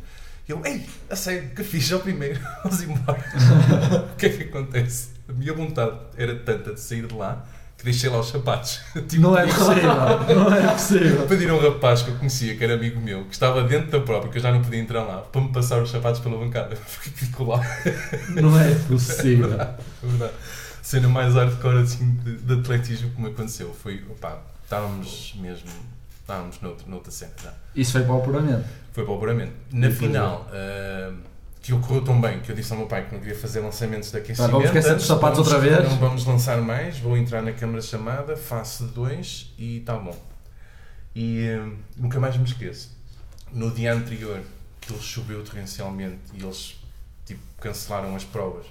E 0.47 0.51
eu, 0.51 0.61
ei, 0.65 0.85
a 1.09 1.15
sério, 1.15 1.49
que 1.49 1.63
fiz 1.63 1.91
ao 1.91 1.99
primeiro, 2.01 2.39
vamos 2.63 2.81
embora. 2.83 3.23
o 4.13 4.15
que 4.17 4.25
é 4.27 4.29
que 4.29 4.43
acontece? 4.43 5.09
A 5.27 5.33
minha 5.33 5.53
vontade 5.53 5.97
era 6.15 6.37
tanta 6.39 6.73
de 6.75 6.79
sair 6.79 7.07
de 7.07 7.15
lá, 7.15 7.43
que 7.83 7.91
deixei 7.91 8.09
lá 8.09 8.19
os 8.19 8.29
sapatos. 8.29 8.79
Tipo, 9.07 9.21
Não 9.21 9.37
é 9.37 9.45
possível, 9.45 10.35
não 10.35 10.53
é 10.53 10.67
possível. 10.71 11.27
Pediram 11.27 11.55
a 11.55 11.59
um 11.59 11.61
rapaz 11.61 12.01
que 12.01 12.09
eu 12.11 12.15
conhecia, 12.15 12.55
que 12.55 12.63
era 12.63 12.75
amigo 12.75 12.99
meu, 13.01 13.25
que 13.25 13.33
estava 13.33 13.61
dentro 13.63 13.91
da 13.91 13.99
própria, 13.99 14.31
que 14.31 14.37
eu 14.37 14.41
já 14.41 14.51
não 14.51 14.61
podia 14.61 14.79
entrar 14.79 15.03
lá, 15.03 15.17
para 15.17 15.41
me 15.41 15.51
passar 15.51 15.81
os 15.81 15.91
sapatos 15.91 16.21
pela 16.21 16.37
bancada. 16.37 16.75
Porque 16.95 17.09
ficou 17.09 17.47
lá, 17.47 17.61
Não 18.29 18.57
é 18.57 18.73
possível. 18.87 19.51
é 19.59 19.75
verdade. 20.01 20.33
Cena 20.81 21.09
mais 21.09 21.33
hardcore 21.35 21.81
assim, 21.83 22.17
de, 22.23 22.37
de 22.37 22.53
atletismo 22.53 23.09
que 23.11 23.21
me 23.21 23.27
aconteceu. 23.27 23.73
Foi, 23.73 24.01
opá, 24.09 24.37
estávamos 24.63 25.35
mesmo, 25.37 25.69
estávamos 26.21 26.61
noutra, 26.61 26.85
noutra 26.87 27.11
cena 27.11 27.31
já. 27.41 27.53
Isso 27.75 27.91
foi 27.91 28.03
para 28.03 28.13
o 28.13 28.17
apuramento. 28.19 28.65
Foi 28.93 29.03
para 29.03 29.13
o 29.13 29.17
apuramento. 29.17 29.53
Na 29.71 29.87
E 29.87 29.91
final, 29.91 30.47
que 31.63 31.71
correu 31.79 32.03
tão 32.03 32.19
bem 32.21 32.41
que 32.41 32.51
eu 32.51 32.55
disse 32.55 32.71
ao 32.73 32.77
meu 32.77 32.87
pai 32.87 33.05
que 33.07 33.13
não 33.13 33.19
queria 33.19 33.35
fazer 33.35 33.61
lançamentos 33.61 34.11
de 34.11 34.17
aquecimento. 34.17 34.51
vamos 34.51 34.65
esquecer 34.67 34.95
dos 34.95 35.05
sapatos 35.07 35.39
vamos- 35.39 35.53
outra 35.53 35.69
vez? 35.69 35.89
Não 35.89 35.97
vamos 35.97 36.25
lançar 36.25 36.61
mais, 36.61 36.99
vou 36.99 37.17
entrar 37.17 37.41
na 37.41 37.53
câmara 37.53 37.81
chamada, 37.81 38.35
faço 38.37 38.85
dois 38.87 39.51
e 39.57 39.77
está 39.77 39.95
bom. 39.97 40.15
E 41.15 41.47
ah, 41.49 41.69
nunca 41.97 42.19
mais 42.19 42.35
me 42.37 42.43
esqueço. 42.43 42.91
No 43.51 43.71
dia 43.71 43.93
anterior, 43.93 44.41
que 44.81 44.93
choveu 45.01 45.43
torrencialmente 45.43 46.19
e 46.33 46.43
eles 46.43 46.75
tipo, 47.25 47.41
cancelaram 47.61 48.15
as 48.15 48.23
provas 48.25 48.65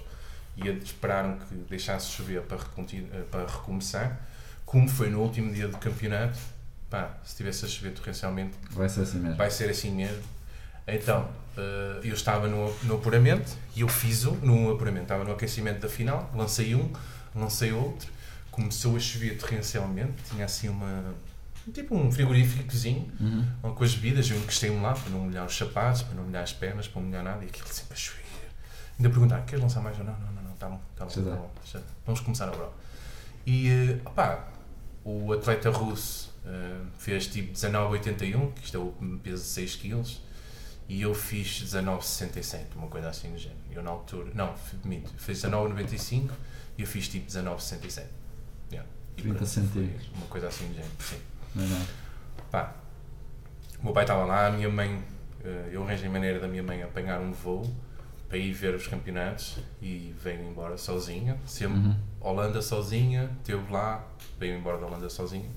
e 0.55 0.69
esperaram 0.69 1.37
que 1.39 1.55
deixasse 1.69 2.11
chover 2.11 2.41
para, 2.43 2.57
eh, 2.57 3.23
para 3.31 3.47
recomeçar. 3.47 4.19
Como 4.65 4.87
foi 4.87 5.09
no 5.09 5.19
último 5.21 5.51
dia 5.51 5.67
do 5.67 5.77
campeonato, 5.77 6.37
pá, 6.89 7.17
se 7.23 7.35
tivesse 7.35 7.65
a 7.65 7.67
chover 7.67 7.91
torrencialmente, 7.93 8.53
Vai 8.71 8.87
ser 8.87 9.01
assim 9.01 9.17
mesmo. 9.19 9.35
vai 9.37 9.49
ser 9.49 9.69
assim 9.69 9.91
mesmo. 9.91 10.21
Então, 10.87 11.29
eh, 11.57 11.99
eu 12.03 12.13
estava 12.13 12.47
no, 12.47 12.73
no 12.83 12.95
apuramento 12.95 13.51
e 13.75 13.81
eu 13.81 13.87
fiz 13.87 14.25
um 14.25 14.35
no 14.35 14.71
apuramento. 14.71 15.03
Estava 15.03 15.23
no 15.23 15.31
aquecimento 15.31 15.79
da 15.81 15.89
final, 15.89 16.29
lancei 16.35 16.75
um, 16.75 16.91
lancei 17.35 17.71
outro, 17.71 18.09
começou 18.51 18.95
a 18.95 18.99
chover 18.99 19.37
torrencialmente, 19.37 20.13
tinha 20.29 20.45
assim 20.45 20.69
uma, 20.69 21.13
tipo 21.73 21.95
um 21.95 22.11
frigoríficozinho, 22.11 23.09
Uhum. 23.19 23.73
com 23.73 23.83
as 23.83 23.95
bebidas, 23.95 24.29
eu 24.29 24.37
encostei-me 24.37 24.79
lá 24.81 24.93
para 24.93 25.09
não 25.09 25.19
molhar 25.21 25.45
os 25.45 25.55
sapatos, 25.57 26.01
para 26.03 26.15
não 26.15 26.23
molhar 26.25 26.43
as 26.43 26.53
pernas, 26.53 26.87
para 26.87 27.01
não 27.01 27.07
molhar 27.09 27.23
nada, 27.23 27.43
e 27.43 27.47
aquilo 27.47 27.67
sempre 27.69 27.93
a 27.93 27.97
chover. 27.97 28.23
Ainda 28.99 29.09
perguntar, 29.09 29.41
queres 29.45 29.61
lançar 29.63 29.81
mais? 29.81 29.97
Eu, 29.97 30.03
não, 30.05 30.13
não, 30.19 30.31
não, 30.33 30.43
não, 30.43 30.51
tá 30.55 30.67
bom, 30.69 30.79
tá 30.95 31.05
bom, 31.05 31.11
tá 31.11 31.21
bom, 31.21 31.51
já- 31.65 31.79
vamos 32.05 32.19
começar 32.21 32.45
agora. 32.47 32.69
E, 33.45 33.69
eh, 33.69 33.99
opá, 34.05 34.47
o 35.03 35.33
atleta 35.33 35.69
russo 35.71 36.31
eh, 36.45 36.81
fez 36.99 37.25
tipo 37.27 37.51
19,81, 37.53 38.51
que 38.53 38.65
isto 38.65 38.77
é 38.77 38.79
o 38.79 38.93
peso 39.23 39.41
de 39.41 39.49
6 39.49 39.75
kg, 39.77 40.03
e 40.87 41.01
eu 41.01 41.13
fiz 41.13 41.63
19,67, 41.63 42.75
uma 42.75 42.87
coisa 42.87 43.09
assim 43.09 43.31
do 43.31 43.37
género. 43.37 43.59
Eu 43.71 43.83
na 43.83 43.91
altura, 43.91 44.31
não, 44.33 44.53
minto, 44.83 45.11
fiz 45.17 45.41
19,95 45.43 46.31
e 46.77 46.81
eu 46.81 46.87
fiz 46.87 47.07
tipo 47.07 47.25
19,67. 47.27 48.05
Yeah. 48.71 48.89
E 49.17 49.21
30 49.21 49.37
pronto, 49.37 49.37
foi 49.37 49.63
centímetros. 49.63 50.09
Uma 50.15 50.27
coisa 50.27 50.47
assim 50.47 50.67
do 50.67 50.73
género, 50.73 50.91
sim. 50.99 51.19
Não 51.55 51.63
é 51.63 51.67
nada. 51.67 51.85
Pá, 52.51 52.75
o 53.79 53.85
meu 53.85 53.93
pai 53.93 54.03
estava 54.03 54.25
lá, 54.25 54.47
a 54.47 54.51
minha 54.51 54.69
mãe, 54.69 55.03
eh, 55.43 55.69
eu 55.71 55.83
arranjei 55.83 56.09
maneira 56.09 56.39
da 56.39 56.47
minha 56.47 56.63
mãe 56.63 56.81
apanhar 56.83 57.19
um 57.19 57.31
voo 57.31 57.69
para 58.29 58.37
ir 58.37 58.51
ver 58.51 58.73
os 58.73 58.87
campeonatos 58.87 59.59
e 59.81 60.13
veio 60.21 60.43
embora 60.43 60.77
sozinha. 60.77 61.37
Sempre 61.45 61.79
Uhum. 61.79 61.95
Holanda 62.19 62.61
sozinha, 62.61 63.29
esteve 63.39 63.71
lá, 63.71 64.07
veio 64.39 64.57
embora 64.57 64.77
da 64.77 64.87
Holanda 64.87 65.09
sozinha. 65.09 65.49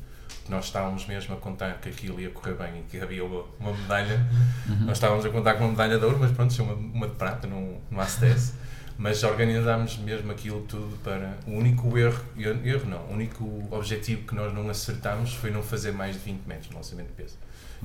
Nós 0.49 0.67
estávamos 0.67 1.07
mesmo 1.07 1.35
a 1.35 1.39
contar 1.39 1.79
que 1.81 1.89
aquilo 1.89 2.21
ia 2.21 2.31
correr 2.31 2.55
bem 2.55 2.81
e 2.81 2.83
que 2.91 3.01
havia 3.01 3.25
uma, 3.25 3.45
medalha. 3.73 4.27
Uhum. 4.69 4.87
Nós 4.87 4.97
estávamos 4.97 5.25
a 5.27 5.31
contar 5.31 5.55
com 5.55 5.65
uma 5.65 5.71
medalha 5.71 5.99
de 5.99 6.05
ouro, 6.05 6.19
mas 6.21 6.31
pronto, 6.33 6.55
tinha 6.55 6.65
uma, 6.67 6.75
uma 6.75 7.09
de 7.09 7.15
prata, 7.17 7.47
não, 7.47 7.79
não 7.91 8.01
há 8.01 8.05
stress. 8.05 8.53
Mas 8.99 9.23
organizámos 9.25 9.99
mesmo 9.99 10.33
aquilo 10.33 10.63
tudo 10.63 10.97
para. 11.05 11.37
O 11.47 11.51
único 11.51 11.99
erro, 11.99 12.19
erro 12.39 12.89
não, 12.89 13.01
o 13.09 13.13
único 13.13 13.69
objetivo 13.71 14.23
que 14.23 14.35
nós 14.35 14.55
não 14.55 14.71
acertámos 14.71 15.35
foi 15.35 15.51
não 15.51 15.63
fazer 15.63 15.93
mais 15.93 16.15
de 16.17 16.23
20 16.23 16.47
metros 16.47 16.71
no 16.71 16.77
lançamento 16.79 17.09
de 17.09 17.13
peso. 17.13 17.37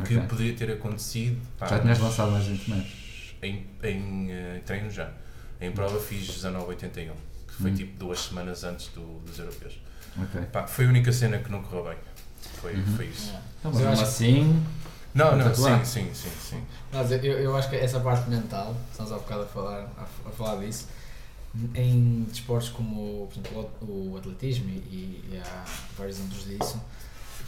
Que 0.05 0.15
Ok. 0.15 0.27
poderia 0.29 0.53
ter 0.55 0.71
acontecido. 0.71 1.37
pá, 1.59 1.67
Já 1.67 1.79
tinhas 1.79 1.99
lançado 1.99 2.31
mais 2.31 2.45
20 2.45 2.69
metros. 2.69 3.35
Em, 3.43 3.65
em 3.83 4.31
eh, 4.31 4.61
treino 4.65 4.89
já. 4.89 5.09
Em 5.59 5.69
prova 5.73 5.99
fiz 5.99 6.25
19,81, 6.29 7.11
que 7.45 7.53
foi 7.61 7.71
Hum. 7.71 7.75
tipo 7.75 7.99
duas 7.99 8.19
semanas 8.21 8.63
antes 8.63 8.87
do- 8.95 9.19
dos 9.19 9.37
europeus. 9.37 9.81
Ok. 10.17 10.41
Pá, 10.51 10.65
foi 10.65 10.85
a 10.85 10.87
única 10.87 11.11
cena 11.11 11.39
que 11.39 11.51
não 11.51 11.61
correu 11.61 11.89
bem. 11.89 11.97
Foi, 12.61 12.73
Uhum. 12.75 12.85
foi 12.95 13.05
isso. 13.07 13.31
Então, 13.59 13.71
Mas 13.71 13.81
mas 13.81 13.93
acho- 13.93 14.03
assim. 14.03 14.65
Não, 15.13 15.35
não, 15.35 15.53
sim, 15.53 15.83
sim, 15.83 16.09
sim, 16.13 16.29
sim. 16.39 16.63
Mas 16.91 17.11
eu, 17.11 17.17
eu 17.19 17.55
acho 17.57 17.69
que 17.69 17.75
essa 17.75 17.99
parte 17.99 18.29
mental, 18.29 18.73
estamos 18.91 19.11
há 19.11 19.15
bocado 19.17 19.41
a 19.41 19.45
falar, 19.45 19.89
a, 19.97 20.29
a 20.29 20.31
falar 20.31 20.63
disso, 20.63 20.87
em 21.75 22.23
desportos 22.31 22.69
como 22.69 23.27
por 23.27 23.33
exemplo, 23.33 23.69
o, 23.81 24.11
o 24.13 24.17
atletismo 24.17 24.69
e, 24.69 25.21
e 25.29 25.41
há 25.43 25.65
vários 25.97 26.17
exemplos 26.17 26.45
disso, 26.45 26.79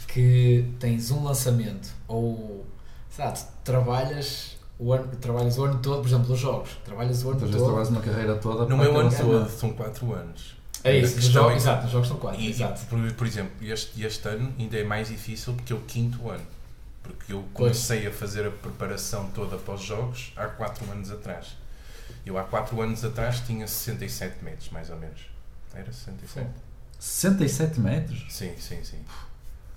que 0.08 0.70
tens 0.78 1.10
um 1.10 1.24
lançamento 1.24 1.88
ou 2.06 2.66
sei 3.08 3.24
lá, 3.24 3.32
tu 3.32 3.46
trabalhas 3.64 4.56
o 4.78 4.92
ano, 4.92 5.06
trabalhas 5.20 5.56
o 5.56 5.64
ano 5.64 5.78
todo, 5.80 6.00
por 6.02 6.06
exemplo, 6.08 6.34
os 6.34 6.38
jogos, 6.40 6.70
trabalhas 6.84 7.24
o 7.24 7.30
ano 7.30 7.40
Muitas 7.40 7.48
vezes 7.48 7.56
todo. 7.62 7.66
trabalhas 7.66 7.88
uma 7.90 8.00
carreira 8.02 8.34
toda 8.36 8.66
Não 8.66 8.76
para 8.76 8.86
é 8.86 8.90
o 8.90 8.98
ano 8.98 9.10
todo, 9.16 9.48
são 9.48 9.72
4 9.72 10.12
anos. 10.14 10.54
É 10.84 10.90
A 10.90 10.96
isso, 10.98 11.18
os 11.18 11.24
jogos, 11.24 11.56
exato, 11.56 11.86
os 11.86 11.92
jogos 11.92 12.08
são 12.08 12.18
quatro, 12.18 12.40
E, 12.40 12.50
exato. 12.50 12.84
por, 12.86 13.12
por 13.14 13.26
exemplo, 13.26 13.52
este, 13.62 14.02
este 14.04 14.28
ano 14.28 14.54
ainda 14.58 14.76
é 14.76 14.84
mais 14.84 15.08
difícil 15.08 15.54
porque 15.54 15.72
é 15.72 15.76
o 15.76 15.80
quinto 15.80 16.28
ano. 16.28 16.46
Porque 17.02 17.32
eu 17.32 17.42
comecei 17.54 18.06
a 18.06 18.12
fazer 18.12 18.46
a 18.46 18.50
preparação 18.50 19.30
toda 19.34 19.56
para 19.58 19.74
os 19.74 19.82
jogos 19.82 20.32
há 20.36 20.46
4 20.46 20.90
anos 20.90 21.10
atrás. 21.10 21.56
Eu 22.24 22.38
há 22.38 22.44
4 22.44 22.80
anos 22.80 23.04
atrás 23.04 23.40
tinha 23.40 23.66
67 23.66 24.42
metros, 24.44 24.70
mais 24.70 24.88
ou 24.90 24.96
menos. 24.96 25.20
Era 25.74 25.92
67? 25.92 26.48
67 26.98 27.80
metros? 27.80 28.24
Sim, 28.30 28.52
sim, 28.58 28.82
sim. 28.84 28.98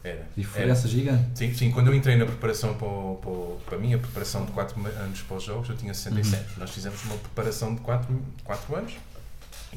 Era. 0.03 0.15
Era. 0.15 0.27
Diferença 0.37 0.87
gigante. 0.87 1.37
Sim, 1.37 1.53
sim, 1.53 1.71
quando 1.71 1.87
eu 1.87 1.95
entrei 1.95 2.15
na 2.15 2.25
preparação 2.25 2.75
para, 2.75 2.87
o- 2.87 3.19
para, 3.21 3.65
para 3.65 3.75
a 3.77 3.79
minha 3.81 3.97
preparação 3.97 4.45
de 4.45 4.51
4 4.53 4.79
anos 4.85 5.21
para 5.21 5.37
os 5.37 5.43
jogos, 5.43 5.67
eu 5.69 5.75
tinha 5.75 5.93
67. 5.93 6.41
Uhum. 6.41 6.59
Nós 6.59 6.69
fizemos 6.69 7.03
uma 7.03 7.17
preparação 7.17 7.75
de 7.75 7.81
4, 7.81 8.23
4 8.43 8.75
anos 8.75 8.93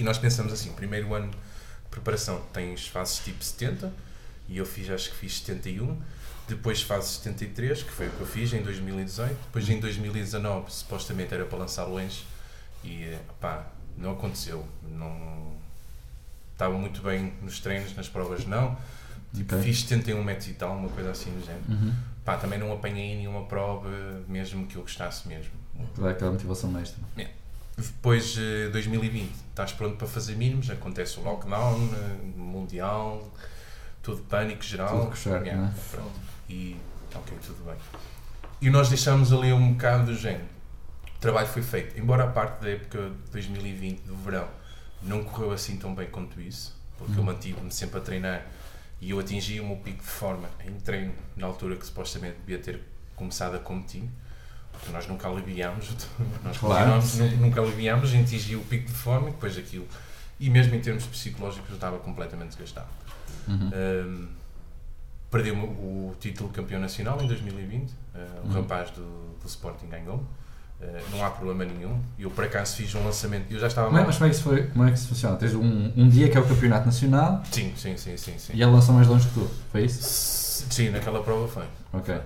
e 0.01 0.03
nós 0.03 0.17
pensamos 0.17 0.51
assim: 0.53 0.73
primeiro 0.73 1.15
ano 1.15 1.31
de 1.31 1.37
preparação 1.91 2.41
tens 2.53 2.89
fases 2.89 3.19
tipo 3.19 3.45
70 3.45 3.93
e 4.49 4.57
eu 4.57 4.65
fiz, 4.65 4.89
acho 4.91 5.11
que 5.11 5.17
fiz 5.17 5.39
71. 5.41 6.01
Depois 6.49 6.83
fase 6.83 7.11
73, 7.11 7.85
que 7.85 7.93
foi 7.93 8.09
o 8.09 8.11
que 8.11 8.21
eu 8.23 8.27
fiz 8.27 8.53
em 8.53 8.63
2018. 8.63 9.31
Depois 9.31 9.69
em 9.69 9.79
2019, 9.79 10.73
supostamente 10.73 11.33
era 11.33 11.45
para 11.45 11.59
lançar 11.59 11.85
longe 11.85 12.25
e 12.83 13.15
pá, 13.41 13.67
não 13.97 14.13
aconteceu. 14.13 14.67
Não 14.83 15.53
estava 16.53 16.77
muito 16.77 17.01
bem 17.03 17.33
nos 17.43 17.61
treinos, 17.61 17.95
nas 17.95 18.09
provas 18.09 18.47
não. 18.47 18.77
Tipo, 19.33 19.55
Ok. 19.55 19.65
fiz 19.67 19.83
71 19.83 20.25
metros 20.25 20.49
e 20.49 20.55
tal, 20.55 20.77
uma 20.77 20.89
coisa 20.89 21.11
assim 21.13 21.31
do 21.31 21.45
género. 21.45 21.63
Uhum. 21.69 21.95
Pá, 22.25 22.37
também 22.37 22.59
não 22.59 22.73
apanhei 22.73 23.15
nenhuma 23.17 23.45
prova, 23.45 23.89
mesmo 24.27 24.67
que 24.67 24.75
eu 24.75 24.83
gostasse 24.83 25.29
mesmo. 25.29 25.53
Dá 25.97 26.11
aquela 26.11 26.33
motivação 26.33 26.77
extra. 26.81 27.01
Depois, 27.81 28.37
eh, 28.39 28.69
2020, 28.71 29.31
estás 29.51 29.73
pronto 29.73 29.97
para 29.97 30.07
fazer 30.07 30.37
mínimos, 30.37 30.69
acontece 30.71 31.19
o 31.19 31.23
lockdown, 31.23 31.89
eh, 31.95 32.17
mundial, 32.37 33.33
tudo 34.03 34.23
pânico 34.23 34.63
geral. 34.63 34.99
Tudo 34.99 35.07
coxar, 35.11 35.43
Yeah, 35.43 35.63
não 35.63 35.69
é? 35.69 35.73
pronto. 35.91 36.21
E, 36.49 36.77
ok, 37.15 37.39
tudo 37.45 37.65
bem. 37.65 37.77
E 38.61 38.69
nós 38.71 38.89
deixamos 38.89 39.33
ali 39.33 39.53
um 39.53 39.73
bocado 39.73 40.07
do 40.07 40.15
género. 40.17 40.45
O 41.17 41.19
trabalho 41.21 41.47
foi 41.49 41.63
feito, 41.63 41.99
embora 41.99 42.25
a 42.25 42.27
parte 42.29 42.63
da 42.63 42.71
época 42.71 43.11
de 43.25 43.31
2020, 43.33 44.01
do 44.03 44.17
verão, 44.17 44.49
não 45.03 45.25
correu 45.25 45.53
assim 45.53 45.77
tão 45.77 45.95
bem 45.95 46.09
quanto 46.11 46.41
isso, 46.41 46.77
porque 46.99 47.13
eu 47.15 47.19
Uhum. 47.19 47.25
mantive-me 47.25 47.71
sempre 47.71 47.99
a 47.99 48.03
treinar 48.03 48.47
e 49.01 49.11
eu 49.11 49.19
atingi 49.21 49.61
o 49.61 49.67
meu 49.67 49.77
pico 49.77 49.99
de 50.03 50.11
forma 50.11 50.49
em 50.67 50.73
treino, 50.81 51.15
na 51.37 51.47
altura 51.47 51.77
que 51.77 51.87
supostamente 51.87 52.37
devia 52.41 52.59
ter 52.59 52.83
começado 53.17 53.55
a 53.55 53.59
competir, 53.59 54.05
porque 54.81 54.93
nós 54.93 55.07
nunca 55.07 55.29
aliviámos, 55.29 55.91
nós 56.45 56.59
Claro, 56.59 56.91
nunca 57.39 57.61
aliviámos, 57.61 58.13
atingi 58.15 58.57
o 58.57 58.61
pico 58.63 58.87
de 58.87 58.93
forma 58.95 59.29
e 59.29 59.33
depois 59.33 59.57
aquilo. 59.59 59.87
E 60.39 60.49
mesmo 60.51 60.75
em 60.75 60.81
termos 60.81 61.05
psicológicos 61.05 61.69
eu 61.69 61.75
estava 61.75 61.99
completamente 61.99 62.49
desgastado. 62.49 62.89
Uhum. 63.47 63.71
Um, 63.75 64.29
perdi 65.31 65.51
o, 65.51 66.15
título 66.19 66.49
de 66.49 66.55
campeão 66.57 66.81
nacional 66.81 67.21
em 67.23 67.27
2020. 67.27 67.91
Uh, 67.91 67.95
o 68.43 68.47
Uhum. 68.49 68.53
rapaz 68.55 68.91
do, 68.91 69.03
do 69.41 69.47
Sporting 69.47 69.87
ganhou. 69.89 70.17
Uh, 70.17 71.11
não 71.13 71.25
há 71.25 71.31
problema 71.31 71.65
nenhum. 71.67 72.01
Eu 72.19 72.31
por 72.31 72.45
acaso 72.45 72.77
fiz 72.77 72.95
um 72.95 73.05
lançamento. 73.05 73.53
Eu 73.53 73.61
já 73.61 73.67
estava 73.67 73.89
é, 73.89 73.93
mal. 73.93 74.05
mas 74.07 74.17
como 74.17 74.27
é, 74.27 74.31
que 74.31 74.37
isso 74.37 74.45
foi, 74.45 74.67
como 74.69 74.85
é 74.85 74.91
que 74.91 74.99
isso 74.99 75.09
funciona? 75.09 75.37
Tens 75.37 75.55
um, 75.55 75.93
um 75.95 76.09
dia 76.09 76.29
que 76.31 76.37
é 76.39 76.41
o 76.41 76.49
campeonato 76.49 76.87
nacional 76.87 77.43
Sim, 77.53 77.73
sim, 77.77 77.97
sim, 77.99 78.17
sim, 78.17 78.39
sim. 78.39 78.53
e 78.55 78.63
ele 78.63 78.71
lançou 78.73 78.95
mais 78.95 79.07
longe 79.07 79.29
que 79.29 79.35
tu. 79.35 79.51
Foi 79.71 79.85
isso? 79.85 80.01
S- 80.01 80.65
Sim, 80.71 80.89
naquela 80.91 81.23
prova 81.23 81.47
foi. 81.49 81.65
Ok. 81.93 82.19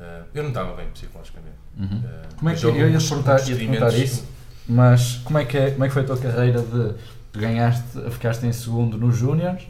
Uh, 0.00 0.24
eu 0.34 0.42
não 0.42 0.48
estava 0.48 0.74
bem 0.74 0.88
psicologicamente. 0.88 1.56
Uhum. 1.78 1.98
Uh, 1.98 2.34
Como 2.36 2.48
é 2.48 2.54
que 2.54 2.64
eu 2.64 2.88
ia 2.88 2.98
te 2.98 3.06
perguntar, 3.06 3.46
ia 3.46 3.56
perguntar 3.56 3.94
isso? 3.94 4.24
Mas 4.66 5.16
como 5.24 5.38
é, 5.38 5.44
que 5.44 5.58
é, 5.58 5.70
como 5.72 5.84
é 5.84 5.88
que 5.88 5.92
foi 5.92 6.02
a 6.02 6.06
tua 6.06 6.16
carreira 6.16 6.62
de 6.62 6.94
tu 7.32 7.38
ganhaste, 7.38 7.82
ficaste 8.12 8.46
em 8.46 8.52
segundo 8.52 8.96
nos 8.96 9.16
Júniors, 9.16 9.64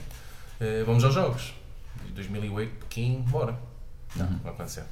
uh, 0.62 0.86
vamos 0.86 1.04
aos 1.04 1.14
jogos. 1.14 1.54
2008, 2.16 2.72
Pequim, 2.82 3.22
bora. 3.28 3.56
Não, 4.16 4.26
não 4.30 4.40
vai 4.40 4.54
acontecer. 4.54 4.84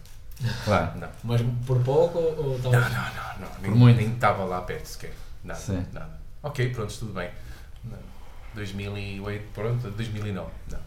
Claro. 0.65 0.97
Não, 0.99 1.07
Mas 1.23 1.41
por 1.67 1.79
pouco 1.83 2.17
ou, 2.17 2.37
ou 2.37 2.53
não, 2.59 2.71
talvez? 2.71 2.83
não, 2.91 2.91
não, 2.91 3.39
não. 3.41 3.47
Por 3.47 3.61
nem, 3.61 3.71
muito. 3.71 3.97
nem 3.97 4.11
estava 4.13 4.43
lá 4.43 4.61
perto 4.61 4.85
sequer. 4.87 5.13
Nada, 5.43 5.59
Sim. 5.59 5.85
nada. 5.93 6.19
Ok, 6.41 6.69
pronto, 6.71 6.91
tudo 6.97 7.13
bem. 7.13 7.29
Não. 7.83 7.97
2008, 8.55 9.43
pronto, 9.53 9.89
2009, 9.91 10.49
não. 10.71 10.79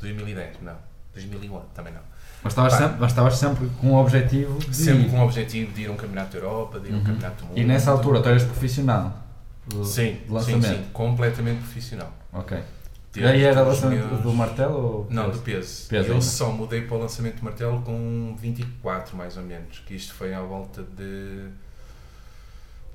2010, 0.00 0.56
não. 0.62 0.76
2011, 1.14 1.66
também 1.74 1.92
não. 1.92 2.00
Mas 2.44 2.52
estavas 2.52 2.72
sempre, 2.74 2.96
mas 3.00 3.10
estavas 3.10 3.36
sempre 3.36 3.68
com 3.80 3.92
o 3.92 4.00
objetivo 4.00 4.58
de 4.58 4.74
Sempre 4.74 5.02
ir. 5.06 5.10
com 5.10 5.18
o 5.20 5.24
objetivo 5.24 5.72
de 5.72 5.82
ir 5.82 5.86
a 5.88 5.92
um 5.92 5.96
campeonato 5.96 6.32
da 6.32 6.38
Europa, 6.38 6.80
de 6.80 6.88
ir 6.88 6.92
a 6.92 6.94
um 6.94 6.98
Uhum. 6.98 7.04
campeonato 7.04 7.36
do 7.42 7.46
mundo. 7.48 7.58
E 7.58 7.64
nessa 7.64 7.90
altura 7.90 8.20
tu 8.22 8.28
eras 8.28 8.42
profissional? 8.44 9.21
Do- 9.66 9.84
Sim, 9.84 10.14
de 10.14 10.18
sim, 10.20 10.32
lançamento? 10.32 10.66
sim, 10.84 10.90
completamente 10.92 11.58
profissional. 11.60 12.12
Ok. 12.32 12.56
E 12.58 13.20
Desde 13.20 13.30
aí 13.34 13.42
era 13.44 13.60
lançamento 13.62 14.06
meus- 14.06 14.22
do 14.22 14.32
martelo? 14.32 14.74
Ou 14.74 15.06
Não, 15.10 15.30
do 15.30 15.38
peso. 15.40 15.86
Peso 15.88 16.08
eu 16.08 16.14
ainda. 16.14 16.24
só 16.24 16.50
mudei 16.50 16.80
para 16.82 16.96
o 16.96 17.00
lançamento 17.00 17.36
de 17.36 17.44
martelo 17.44 17.82
com 17.82 18.34
24, 18.40 19.14
mais 19.16 19.36
ou 19.36 19.42
menos. 19.42 19.80
Que 19.86 19.94
isto 19.94 20.14
foi 20.14 20.32
à 20.32 20.40
volta 20.40 20.82
de 20.82 21.46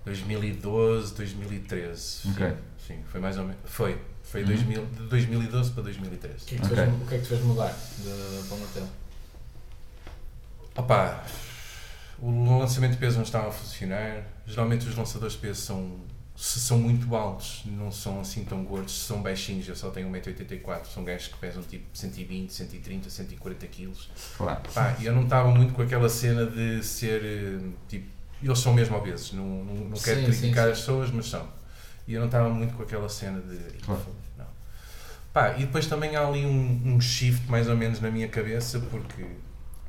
2012, 0.05 1.13
2013. 1.13 2.01
Sim, 2.01 2.31
Ok. 2.31 2.53
Sim, 2.87 2.99
foi 3.11 3.19
mais 3.21 3.37
ou 3.37 3.43
menos. 3.43 3.59
Foi. 3.65 3.99
Foi 4.23 4.41
Uhum. 4.41 4.47
2000, 4.47 4.85
de 4.85 5.03
2012 5.03 5.71
para 5.71 5.81
O 5.81 5.83
2013. 5.83 6.45
que 6.45 6.55
é 6.55 6.57
que 6.57 6.63
te 6.67 6.73
Ok. 6.73 6.77
fez, 6.83 6.89
o 7.01 7.05
que 7.05 7.15
é 7.15 7.17
que 7.17 7.23
te 7.23 7.29
fez 7.29 7.41
mudar 7.43 7.73
de, 7.99 8.47
para 8.47 8.55
o 8.55 8.59
martelo? 8.59 8.87
Opa, 10.75 11.23
o 12.19 12.59
lançamento 12.59 12.91
de 12.93 12.97
peso 12.97 13.15
não 13.17 13.23
estava 13.23 13.47
a 13.49 13.51
funcionar. 13.51 14.23
Geralmente 14.45 14.87
os 14.87 14.95
lançadores 14.95 15.33
de 15.33 15.39
peso 15.41 15.61
são 15.61 15.91
se 16.37 16.59
são 16.59 16.77
muito 16.77 17.15
altos, 17.15 17.63
não 17.65 17.91
são 17.91 18.21
assim 18.21 18.45
tão 18.45 18.63
gordos, 18.63 18.93
se 18.93 19.05
são 19.05 19.23
baixinhos, 19.23 19.67
eu 19.67 19.75
só 19.75 19.89
tenho 19.89 20.07
1,84m, 20.11 20.85
são 20.85 21.03
gajos 21.03 21.29
que 21.29 21.37
pesam 21.39 21.63
tipo 21.63 21.85
120, 21.91 22.53
130, 22.53 23.09
140 23.09 23.65
kg. 23.65 23.91
Claro. 24.37 24.61
Pá, 24.71 24.95
e 24.99 25.07
eu 25.07 25.13
não 25.15 25.23
estava 25.23 25.49
muito 25.49 25.73
com 25.73 25.81
aquela 25.81 26.07
cena 26.07 26.45
de 26.45 26.83
ser 26.83 27.59
tipo. 27.89 28.05
Eles 28.41 28.59
são 28.59 28.71
mesmo 28.71 28.95
obesos, 28.95 29.33
não, 29.33 29.43
não, 29.43 29.73
não 29.85 29.97
quero 29.97 30.19
Sim, 30.19 30.25
criticar 30.25 30.65
sim, 30.65 30.71
as 30.73 30.79
pessoas, 30.79 31.09
mas 31.09 31.25
são. 31.25 31.43
E 32.07 32.13
eu 32.13 32.19
não 32.19 32.27
estava 32.27 32.49
muito 32.49 32.75
com 32.75 32.83
aquela 32.83 33.09
cena 33.09 33.41
de. 33.41 33.57
Claro. 33.79 34.05
Não. 34.37 34.45
Pá, 35.33 35.55
e 35.57 35.61
depois 35.61 35.87
também 35.87 36.15
há 36.15 36.23
ali 36.23 36.45
um, 36.45 36.81
um 36.85 37.01
shift 37.01 37.49
mais 37.49 37.67
ou 37.67 37.75
menos 37.75 37.99
na 37.99 38.11
minha 38.11 38.27
cabeça, 38.27 38.79
porque 38.91 39.25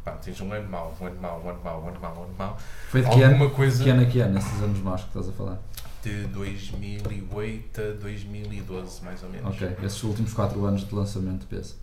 pá, 0.03 0.13
tens 0.13 0.41
um 0.41 0.51
ano 0.51 0.67
mau, 0.67 0.97
um 0.99 1.07
ano 1.07 1.21
mau, 1.21 1.43
um 1.45 1.51
ano 1.51 1.61
mau, 1.63 1.83
um 1.83 1.89
ano 1.89 2.01
mau, 2.01 2.17
um 2.17 2.23
ano 2.23 2.35
mau. 2.39 2.59
Foi 2.89 3.03
de 3.03 3.11
que 3.11 3.21
ano? 3.21 3.51
Coisa 3.51 3.85
Que 3.85 3.91
ano 3.91 4.03
é 4.03 4.07
que 4.07 4.23
é, 4.23 4.27
nesses 4.27 4.63
anos 4.63 4.79
maus 4.81 5.03
que 5.03 5.09
estás 5.09 5.29
a 5.29 5.33
falar? 5.33 5.59
De 6.03 6.25
2008 6.29 7.81
a 7.81 7.91
2012, 8.01 9.03
mais 9.05 9.23
ou 9.23 9.29
menos. 9.31 9.55
Ok, 9.55 9.77
esses 9.83 10.03
últimos 10.03 10.33
4 10.33 10.65
anos 10.65 10.87
de 10.87 10.95
lançamento 10.95 11.41
de 11.41 11.47
peso. 11.47 11.77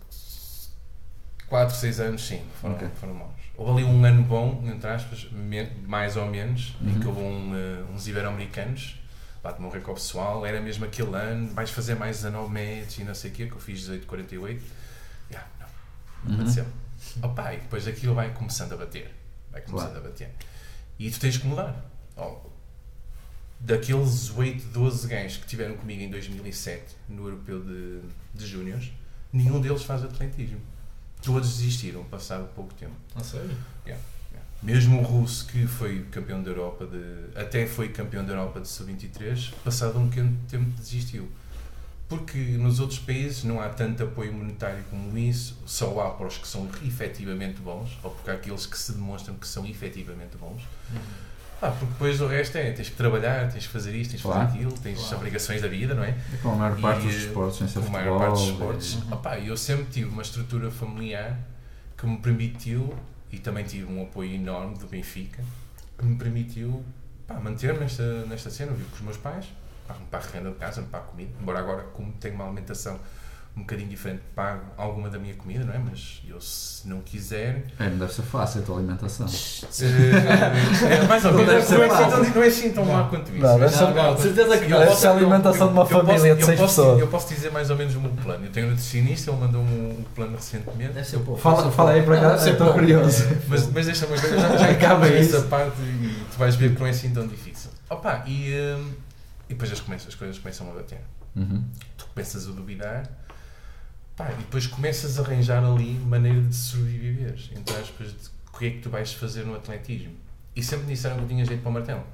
4, 1.48 1.76
6 1.76 2.00
anos, 2.00 2.26
sim, 2.26 2.42
foram, 2.60 2.74
Ok. 2.74 2.88
foram 3.00 3.14
maus. 3.14 3.32
Houve 3.56 3.82
ali 3.82 3.84
um 3.84 4.04
ano 4.04 4.22
bom, 4.24 4.62
entre 4.66 4.88
aspas, 4.90 5.28
mais 5.86 6.16
ou 6.16 6.26
menos, 6.26 6.76
em 6.82 6.88
Uhum. 6.94 7.00
que 7.00 7.06
houve 7.06 7.20
um, 7.20 7.54
eh, 7.54 7.84
uns 7.94 8.08
ibero-americanos, 8.08 9.00
bate-me 9.42 9.66
um 9.66 9.70
recorde 9.70 10.00
pessoal, 10.00 10.44
era 10.44 10.60
mesmo 10.60 10.84
aquele 10.84 11.14
ano, 11.14 11.48
vais 11.54 11.70
fazer 11.70 11.94
mais 11.94 12.16
19 12.16 12.50
metros 12.52 12.98
e 12.98 13.04
não 13.04 13.14
sei 13.14 13.30
o 13.30 13.34
quê, 13.34 13.46
que 13.46 13.52
eu 13.52 13.60
fiz 13.60 13.78
18, 13.80 14.06
48. 14.06 14.62
Yeah, 15.30 15.48
não, 15.60 15.66
não 16.24 16.30
Uhum. 16.30 16.34
aconteceu. 16.40 16.66
Opa, 17.22 17.54
e 17.54 17.58
depois 17.60 17.86
aquilo 17.86 18.14
vai 18.14 18.32
começando 18.34 18.72
a 18.72 18.76
bater. 18.76 19.14
Vai 19.52 19.60
começando 19.60 19.92
Claro. 19.92 20.06
a 20.06 20.10
bater. 20.10 20.30
E 20.98 21.10
tu 21.10 21.20
tens 21.20 21.36
que 21.38 21.46
mudar. 21.46 21.84
Oh, 22.16 22.38
daqueles 23.60 24.30
8, 24.30 24.66
12 24.68 25.08
gajos 25.08 25.36
que 25.38 25.46
tiveram 25.46 25.76
comigo 25.76 26.02
em 26.02 26.10
2007 26.10 26.96
no 27.08 27.26
Europeu 27.26 27.62
de, 27.62 28.00
de 28.34 28.46
Júniores, 28.46 28.92
nenhum 29.32 29.60
deles 29.60 29.82
faz 29.82 30.04
atletismo. 30.04 30.60
Todos 31.22 31.56
desistiram, 31.56 32.04
passado 32.04 32.48
pouco 32.54 32.72
tempo. 32.74 32.94
Não 33.14 33.24
sei. 33.24 33.40
Mesmo 34.62 35.00
o 35.00 35.02
russo 35.02 35.46
que 35.46 35.66
foi 35.66 36.04
campeão 36.10 36.42
da 36.42 36.50
Europa 36.50 36.86
de. 36.86 37.38
até 37.38 37.66
foi 37.66 37.88
campeão 37.88 38.24
da 38.24 38.32
Europa 38.32 38.60
de 38.60 38.68
sub-23, 38.68 39.52
passado 39.62 39.98
um 39.98 40.08
pequeno 40.08 40.36
tempo 40.48 40.70
desistiu. 40.78 41.28
Porque 42.08 42.38
nos 42.38 42.78
outros 42.78 43.00
países 43.00 43.42
não 43.42 43.60
há 43.60 43.68
tanto 43.68 44.04
apoio 44.04 44.32
monetário 44.32 44.82
como 44.90 45.18
isso, 45.18 45.58
só 45.66 46.00
há 46.00 46.10
para 46.10 46.26
os 46.28 46.38
que 46.38 46.46
são 46.46 46.68
efetivamente 46.84 47.60
bons, 47.60 47.98
ou 48.02 48.10
porque 48.12 48.30
há 48.30 48.34
aqueles 48.34 48.64
que 48.64 48.78
se 48.78 48.92
demonstram 48.92 49.34
que 49.34 49.46
são 49.46 49.66
efetivamente 49.66 50.36
bons. 50.36 50.62
Ah, 51.62 51.70
porque 51.70 51.86
depois 51.86 52.20
o 52.20 52.26
resto 52.26 52.58
é, 52.58 52.70
tens 52.72 52.90
que 52.90 52.96
trabalhar, 52.96 53.50
tens 53.50 53.66
que 53.66 53.72
fazer 53.72 53.94
isto, 53.94 54.10
tens 54.10 54.20
que 54.20 54.26
Claro. 54.28 54.46
fazer 54.46 54.58
aquilo, 54.58 54.72
tens 54.78 54.98
Claro. 55.00 55.16
obrigações 55.16 55.62
da 55.62 55.68
vida, 55.68 55.94
não 55.94 56.04
é? 56.04 56.14
E 56.32 56.36
com 56.38 56.52
a 56.52 56.54
maior 56.56 56.80
parte 56.80 57.02
E, 57.04 57.06
dos 57.06 57.14
esportes, 57.16 57.58
sem 57.58 57.68
ser 57.68 57.80
com 57.80 57.86
a 57.86 57.90
maior 57.90 58.18
parte 58.18 58.32
dos 58.32 58.42
esportes. 58.50 58.92
e- 58.92 58.96
Uhum. 59.06 59.12
Opá, 59.14 59.38
eu 59.38 59.56
sempre 59.56 59.84
tive 59.86 60.08
uma 60.10 60.22
estrutura 60.22 60.70
familiar 60.70 61.38
que 61.96 62.06
me 62.06 62.18
permitiu, 62.18 62.94
e 63.32 63.38
também 63.38 63.64
tive 63.64 63.90
um 63.90 64.02
apoio 64.02 64.34
enorme 64.34 64.76
do 64.78 64.86
Benfica, 64.86 65.42
que 65.98 66.04
me 66.04 66.16
permitiu 66.16 66.84
manter-me 67.42 67.80
nesta, 67.80 68.24
nesta 68.26 68.50
cena. 68.50 68.72
Vivo 68.72 68.90
com 68.90 68.96
os 68.96 69.02
meus 69.02 69.16
pais, 69.16 69.46
pá, 69.88 69.94
me 69.94 70.04
pago 70.10 70.26
renda 70.32 70.50
de 70.50 70.56
casa, 70.56 70.82
me 70.82 70.88
pago 70.88 71.06
comida. 71.10 71.30
Embora 71.40 71.58
agora, 71.58 71.82
como 71.94 72.12
tenho 72.12 72.34
uma 72.34 72.44
alimentação 72.44 73.00
um 73.56 73.60
bocadinho 73.60 73.88
diferente, 73.88 74.20
pago 74.34 74.60
alguma 74.76 75.08
da 75.08 75.18
minha 75.18 75.34
comida, 75.34 75.64
não 75.64 75.72
é? 75.72 75.78
Mas 75.78 76.20
eu, 76.28 76.38
se 76.40 76.86
não 76.86 77.00
quiser. 77.00 77.64
É, 77.78 77.88
não 77.88 77.96
deve 77.98 78.12
ser 78.12 78.20
fácil 78.22 78.60
a 78.60 78.64
tua 78.64 78.76
alimentação. 78.76 79.26
eh, 79.26 80.94
é, 80.94 81.06
mais 81.06 81.24
ou 81.24 81.32
Não 81.32 81.38
menos. 81.38 81.54
deve 81.54 81.66
ser 81.66 81.74
Não 81.78 81.84
é 81.84 81.88
assim 81.88 82.30
não 82.34 82.42
é 82.42 82.46
assim 82.46 82.70
tão 82.72 82.84
má 82.84 83.04
quanto 83.08 83.30
isso. 83.32 83.40
Não, 83.42 83.58
deve 83.58 83.74
ser- 83.74 83.94
não, 83.94 84.14
de 84.14 84.20
certeza 84.20 84.58
que 84.58 84.64
Eu 84.64 84.68
não. 84.70 84.78
Deve 84.78 84.90
posso- 84.90 85.00
ser 85.00 85.06
a 85.06 85.10
alimentação 85.12 85.66
de 85.68 85.72
uma 85.72 85.82
eu- 85.82 85.86
eu 85.86 86.04
família 86.06 86.34
posso- 86.34 86.36
de 86.36 86.44
seis 86.44 86.60
eu 86.60 86.66
posso, 86.66 86.80
pessoas. 86.82 87.00
Eu 87.00 87.08
posso 87.08 87.28
dizer 87.34 87.50
mais 87.50 87.70
ou 87.70 87.76
menos 87.76 87.94
o 87.96 88.00
meu 88.00 88.10
plano. 88.10 88.44
Eu 88.44 88.50
tenho 88.52 88.66
um 88.66 88.70
nutricionista, 88.70 89.30
ele 89.30 89.40
mandou-me 89.40 89.70
um 89.70 90.04
plano 90.14 90.36
recentemente. 90.36 90.92
Deve 90.92 91.06
ser 91.08 91.18
pouco. 91.20 91.40
Fala, 91.40 91.70
fala 91.72 91.90
aí 91.92 92.02
para 92.02 92.20
cá, 92.20 92.36
estou 92.50 92.72
curioso. 92.74 93.24
Mas, 93.48 93.66
mas 93.72 93.86
deixa-me 93.86 94.16
ver, 94.18 94.38
já, 94.38 94.56
já 94.58 94.66
Acaba 94.70 95.06
acaba 95.06 95.08
essa 95.08 95.38
isso. 95.38 95.46
parte 95.46 95.80
e 95.80 96.14
tu 96.30 96.38
vais 96.38 96.54
ver 96.56 96.74
que 96.74 96.80
não 96.80 96.86
é 96.86 96.90
assim 96.90 97.10
tão 97.10 97.26
difícil. 97.26 97.70
Opa, 97.88 98.22
e, 98.26 98.52
hum, 98.78 98.90
e 99.48 99.54
depois 99.54 99.72
as, 99.72 99.80
começas, 99.80 100.08
as 100.08 100.14
coisas 100.14 100.38
começam 100.38 100.68
a 100.70 100.74
bater. 100.74 100.98
Uhum. 101.34 101.64
Tu 101.96 102.06
começas 102.14 102.46
a 102.48 102.50
duvidar 102.52 103.02
pá, 104.16 104.32
e 104.32 104.36
depois 104.36 104.66
começas 104.66 105.18
a 105.18 105.22
arranjar 105.22 105.64
ali 105.64 105.94
maneira 105.94 106.40
de 106.40 106.54
sobreviver. 106.54 107.38
Entre 107.54 107.76
aspas, 107.76 108.08
de 108.08 108.28
o 108.52 108.58
que 108.58 108.66
é 108.66 108.70
que 108.70 108.78
tu 108.78 108.88
vais 108.88 109.12
fazer 109.12 109.44
no 109.44 109.54
atletismo. 109.54 110.16
E 110.54 110.62
sempre 110.62 110.86
me 110.86 110.94
disseram 110.94 111.18
que 111.18 111.26
tinha 111.26 111.44
jeito 111.44 111.60
para 111.60 111.68
o 111.68 111.72
martelo. 111.72 112.04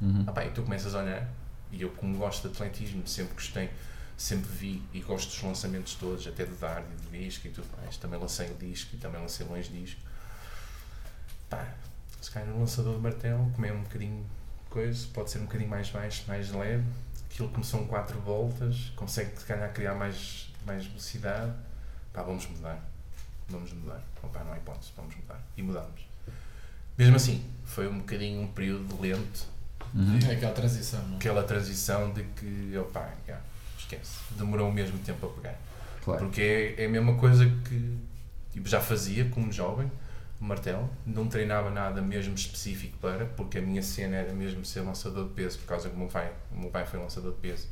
Uhum. 0.00 0.24
Ah, 0.26 0.32
pá, 0.32 0.44
e 0.44 0.50
tu 0.50 0.62
começas 0.62 0.94
a 0.94 1.02
olhar, 1.02 1.28
e 1.70 1.80
eu 1.80 1.90
como 1.90 2.18
gosto 2.18 2.48
de 2.48 2.54
atletismo, 2.54 3.06
sempre 3.06 3.34
gostei, 3.34 3.70
sempre 4.16 4.50
vi 4.50 4.82
e 4.92 5.00
gosto 5.00 5.30
dos 5.30 5.42
lançamentos 5.42 5.94
todos, 5.94 6.26
até 6.26 6.44
de 6.44 6.54
dar 6.54 6.82
e 6.82 7.10
de 7.10 7.24
disco 7.24 7.46
e 7.46 7.50
tudo 7.50 7.68
mais. 7.80 7.96
Também 7.96 8.18
lancei 8.18 8.50
o 8.50 8.54
disco 8.54 8.96
e 8.96 8.98
também 8.98 9.20
lancei 9.20 9.46
longe 9.46 9.70
disco. 9.70 10.00
Pá, 11.48 11.68
se 12.20 12.30
calhar 12.30 12.48
no 12.48 12.58
lançador 12.58 12.96
de 12.96 13.00
martelo, 13.00 13.48
comer 13.50 13.72
um 13.72 13.82
bocadinho 13.82 14.22
de 14.64 14.70
coisa, 14.70 15.06
pode 15.14 15.30
ser 15.30 15.38
um 15.38 15.42
bocadinho 15.42 15.70
mais 15.70 15.88
baixo, 15.90 16.24
mais 16.26 16.50
leve. 16.50 16.84
Aquilo 17.30 17.48
como 17.50 17.64
são 17.64 17.86
4 17.86 18.18
voltas, 18.20 18.92
consegue 18.96 19.38
se 19.38 19.44
calhar 19.44 19.72
criar 19.72 19.94
mais, 19.94 20.45
mais 20.66 20.84
velocidade. 20.84 21.52
Pá, 22.12 22.22
vamos 22.22 22.46
mudar. 22.46 22.78
Vamos 23.48 23.72
mudar. 23.72 24.02
Opa, 24.22 24.42
não 24.44 24.52
há 24.52 24.56
hipótese, 24.56 24.90
vamos 24.96 25.14
mudar. 25.16 25.40
E 25.56 25.62
mudamos. 25.62 26.06
Mesmo 26.98 27.16
assim, 27.16 27.44
foi 27.64 27.86
um 27.88 27.98
bocadinho 27.98 28.42
um 28.42 28.48
período 28.48 29.00
lento 29.00 29.56
Uhum. 29.94 30.18
É 30.28 30.32
aquela 30.32 30.52
transição, 30.52 31.02
não 31.06 31.14
é? 31.14 31.16
aquela 31.16 31.42
transição 31.42 32.12
de 32.12 32.22
que, 32.22 32.76
opá, 32.76 33.14
já, 33.26 33.40
esquece, 33.78 34.18
demorou 34.32 34.68
o 34.68 34.72
mesmo 34.72 34.98
tempo 34.98 35.26
a 35.26 35.30
pegar. 35.30 35.58
Claro. 36.04 36.24
Porque 36.24 36.40
é, 36.76 36.82
é 36.82 36.86
a 36.86 36.88
mesma 36.88 37.14
coisa 37.16 37.46
que 37.46 37.96
tipo, 38.52 38.68
já 38.68 38.80
fazia 38.80 39.24
como 39.30 39.50
jovem, 39.50 39.90
martelo, 40.38 40.88
não 41.06 41.26
treinava 41.28 41.70
nada 41.70 42.02
mesmo 42.02 42.34
específico 42.34 42.98
para, 42.98 43.24
porque 43.24 43.58
a 43.58 43.62
minha 43.62 43.82
cena 43.82 44.16
era 44.16 44.32
mesmo 44.34 44.64
ser 44.64 44.80
lançador 44.80 45.28
de 45.28 45.34
peso, 45.34 45.58
por 45.58 45.66
causa 45.66 45.88
que 45.88 45.96
o 45.96 45.98
meu 45.98 46.08
pai, 46.08 46.30
o 46.52 46.58
meu 46.58 46.70
pai 46.70 46.84
foi 46.84 47.00
lançador 47.00 47.32
de 47.32 47.38
peso. 47.38 47.66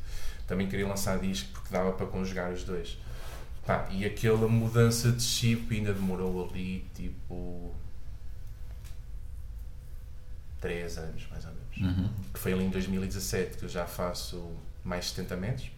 Também 0.47 0.69
queria 0.69 0.87
lançar 0.87 1.19
disco 1.19 1.49
porque 1.53 1.73
dava 1.73 1.93
para 1.93 2.07
conjugar 2.07 2.53
os 2.53 2.65
dois. 2.65 2.99
Pá, 3.67 3.89
e 3.91 4.05
aquela 4.05 4.47
mudança 4.47 5.11
de 5.11 5.23
chip 5.23 5.75
ainda 5.75 5.93
demorou 5.95 6.49
ali, 6.51 6.87
tipo, 6.95 7.75
3 10.61 10.99
anos 10.99 11.27
mais 11.31 11.45
ou 11.45 11.51
menos 11.51 11.65
Uhum. 11.99 12.09
que 12.33 12.39
foi 12.39 12.53
ali 12.53 12.65
em 12.65 12.71
2017 12.71 13.59
que 13.59 13.65
eu 13.65 13.69
já 13.69 13.85
faço 13.87 14.53
mais 14.85 15.09
70 15.11 15.37
metros. 15.37 15.71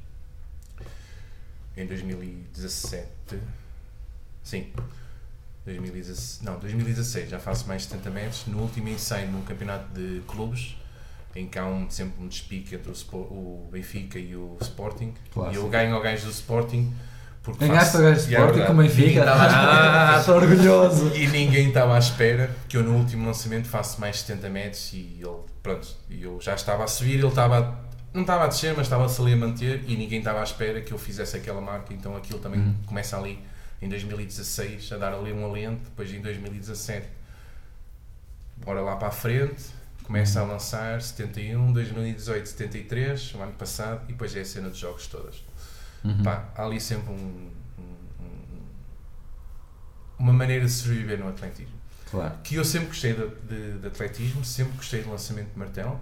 Em 1.77 1.87
2017, 1.87 3.09
sim, 4.43 4.73
2016, 5.65 6.41
não, 6.43 6.59
2016 6.59 7.31
já 7.31 7.39
faço 7.39 7.67
mais 7.69 7.85
70 7.85 8.11
metros. 8.11 8.47
No 8.47 8.61
último 8.63 8.89
ensaio 8.89 9.31
no 9.31 9.43
campeonato 9.43 9.89
de 9.95 10.21
clubes, 10.27 10.77
em 11.37 11.47
que 11.47 11.59
há 11.59 11.67
um, 11.67 11.89
sempre 11.91 12.25
um 12.25 12.29
despique 12.29 12.75
entre 12.75 12.91
o, 12.91 13.17
o 13.17 13.69
Benfica 13.71 14.19
e 14.19 14.35
o 14.35 14.57
Sporting, 14.61 15.13
e 15.53 15.55
eu 15.57 15.69
ganho 15.69 15.95
ao 15.95 16.01
gajo 16.03 16.25
do 16.27 16.31
Sporting. 16.33 16.93
Porque 17.43 17.65
Ganhaste 17.69 17.93
faço- 17.93 17.99
o 17.99 18.03
gajo 18.03 18.17
é 18.17 18.33
Sporting 18.41 18.65
com 18.67 18.73
o 18.73 18.77
Benfica? 18.77 19.09
espera. 19.21 19.33
Ah, 19.37 20.17
estou 20.19 20.35
orgulhoso. 20.37 21.15
E 21.15 21.29
ninguém 21.29 21.69
estava 21.69 21.95
à 21.95 21.99
espera 21.99 22.51
que 22.69 22.77
eu 22.77 22.83
no 22.83 22.97
último 22.97 23.25
lançamento 23.25 23.69
faço 23.69 24.01
mais 24.01 24.19
70 24.21 24.49
metros 24.51 24.93
e 24.93 25.21
ele, 25.21 25.37
pronto, 25.63 25.87
eu 26.11 26.41
já 26.41 26.55
estava 26.57 26.83
a 26.83 26.89
subir, 26.89 27.15
ele 27.19 27.27
estava, 27.29 27.59
a- 27.61 27.75
não 28.13 28.23
estava 28.23 28.45
a 28.45 28.47
descer, 28.49 28.75
mas 28.77 28.87
estava-se 28.87 29.21
ali 29.21 29.35
a 29.35 29.37
manter 29.37 29.85
e 29.87 29.97
ninguém 29.97 30.19
estava 30.19 30.41
à 30.41 30.43
espera 30.43 30.81
que 30.81 30.91
eu 30.93 30.99
fizesse 30.99 31.37
aquela 31.37 31.61
marca, 31.61 31.93
então 31.95 32.17
aquilo 32.17 32.39
também 32.41 32.59
Uhum. 32.61 32.75
começa 32.87 33.17
ali 33.17 33.39
em 33.81 33.89
2016 33.89 34.91
a 34.93 34.97
dar 34.97 35.13
ali 35.15 35.33
um 35.33 35.45
alento, 35.45 35.83
depois 35.85 36.11
em 36.13 36.21
2017 36.21 37.07
bora 38.57 38.81
lá 38.81 38.97
para 38.97 39.09
a 39.09 39.13
frente, 39.13 39.63
começa 40.07 40.41
a 40.41 40.45
lançar 40.45 41.01
71, 41.03 41.73
2018 41.73 42.47
73, 42.49 43.35
o 43.35 43.43
ano 43.43 43.53
passado 43.53 44.03
e 44.09 44.13
depois 44.13 44.35
é 44.37 44.41
a 44.41 44.45
cena 44.45 44.69
dos 44.69 44.79
jogos 44.79 45.07
todas. 45.09 45.43
Uhum. 46.05 46.23
Pá, 46.23 46.49
há 46.55 46.65
ali 46.65 46.81
sempre 46.81 47.13
um- 47.13 47.51
um- 47.79 48.23
um- 48.25 48.67
uma 50.19 50.33
maneira 50.33 50.65
de 50.65 50.71
sobreviver 50.71 51.19
no 51.19 51.29
atletismo. 51.29 51.75
Claro. 52.11 52.35
Que 52.45 52.55
eu 52.55 52.65
sempre 52.65 52.89
gostei 52.89 53.15
de, 53.15 53.27
de- 53.49 53.79
de 53.81 53.87
atletismo, 53.89 54.45
sempre 54.45 54.77
gostei 54.77 55.03
de 55.03 55.09
lançamento 55.09 55.53
de 55.53 55.59
martelo 55.59 56.01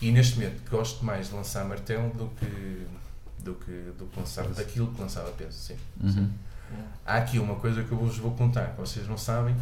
e 0.00 0.10
neste 0.10 0.34
momento 0.38 0.68
gosto 0.68 1.04
mais 1.04 1.28
de 1.28 1.34
lançar 1.34 1.64
martelo 1.64 2.10
do 2.14 2.28
que, 2.30 2.86
do 3.38 3.54
que, 3.54 3.92
do 3.96 4.06
que 4.06 4.18
lançar, 4.18 4.46
daquilo 4.48 4.92
que 4.92 5.00
lançava 5.00 5.30
peso. 5.30 5.52
Sim. 5.56 5.76
Uhum. 6.02 6.30
Há 7.06 7.18
aqui 7.18 7.38
uma 7.38 7.54
coisa 7.56 7.82
que 7.84 7.92
eu 7.92 7.98
vos 7.98 8.16
vou 8.18 8.32
contar, 8.34 8.74
vocês 8.76 9.06
não 9.06 9.16
sabem, 9.18 9.54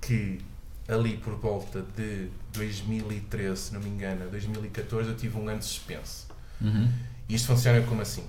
que 0.00 0.40
ali 0.86 1.16
por 1.18 1.34
volta 1.34 1.82
de 1.96 2.30
2013, 2.58 3.60
se 3.60 3.74
não 3.74 3.80
me 3.80 3.88
engano, 3.88 4.28
2014, 4.30 5.08
eu 5.08 5.16
tive 5.16 5.38
um 5.38 5.48
ano 5.48 5.58
de 5.60 5.64
suspenso. 5.64 6.26
Uhum. 6.60 6.92
E 7.28 7.34
isto 7.34 7.46
funciona 7.46 7.80
como 7.86 8.02
assim? 8.02 8.24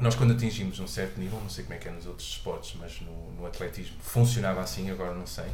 Nós, 0.00 0.14
quando 0.14 0.32
atingimos 0.32 0.78
um 0.80 0.86
certo 0.86 1.18
nível, 1.20 1.40
não 1.40 1.48
sei 1.48 1.64
como 1.64 1.74
é 1.74 1.78
que 1.78 1.88
é 1.88 1.92
nos 1.92 2.06
outros 2.06 2.28
esportes, 2.28 2.76
mas 2.80 3.00
no, 3.00 3.32
no 3.32 3.46
atletismo 3.46 3.96
funcionava 4.00 4.60
assim, 4.60 4.90
agora 4.90 5.14
não 5.14 5.26
sei. 5.26 5.46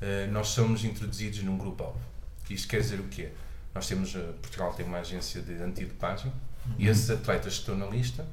eh, 0.00 0.26
nós 0.30 0.48
somos 0.48 0.84
introduzidos 0.84 1.42
num 1.42 1.56
grupo-alvo. 1.58 2.00
Isto 2.48 2.68
quer 2.68 2.80
dizer 2.80 3.00
o 3.00 3.04
quê? 3.04 3.30
Nós 3.74 3.86
temos, 3.88 4.14
eh, 4.14 4.18
Portugal 4.40 4.72
tem 4.74 4.86
uma 4.86 4.98
agência 4.98 5.40
de 5.42 5.54
antidopagem 5.62 6.32
e 6.78 6.86
esses 6.88 7.10
atletas 7.10 7.54
que 7.54 7.60
estão 7.60 7.76
na 7.76 7.86
lista 7.86 8.24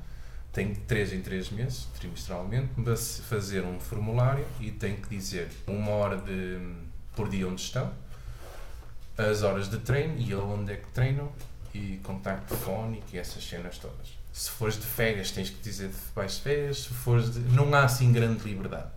têm 0.54 0.74
de 0.74 0.80
3 0.82 1.14
em 1.14 1.22
3 1.22 1.50
meses, 1.52 1.88
trimestralmente, 2.00 2.70
fazer 3.24 3.64
um 3.64 3.80
formulário 3.80 4.46
e 4.60 4.70
têm 4.72 4.96
que 4.98 5.10
dizer 5.10 5.50
uma 5.66 5.92
hora 5.92 6.18
de, 6.18 6.60
por 7.16 7.30
dia 7.30 7.48
onde 7.48 7.62
estão, 7.62 7.92
as 9.30 9.44
horas 9.44 9.70
de 9.70 9.78
treino 9.80 10.20
e 10.20 10.34
onde 10.36 10.74
é 10.74 10.76
que 10.78 10.88
treinam 10.88 11.32
e 11.74 12.00
contacto 12.04 12.56
fónico 12.56 13.06
e 13.14 13.20
essas 13.20 13.44
cenas 13.48 13.78
todas. 13.78 14.18
Se 14.34 14.50
fores 14.50 14.76
de 14.76 14.86
férias, 14.86 15.32
tens 15.32 15.50
que 15.50 15.62
dizer 15.62 15.90
de 15.90 15.96
vais 16.16 16.36
de 16.36 16.42
férias, 16.42 16.84
se 16.84 16.90
fores 16.90 17.34
de... 17.34 17.40
Não 17.40 17.74
há 17.74 17.84
assim 17.84 18.12
grande 18.12 18.44
liberdade. 18.44 18.90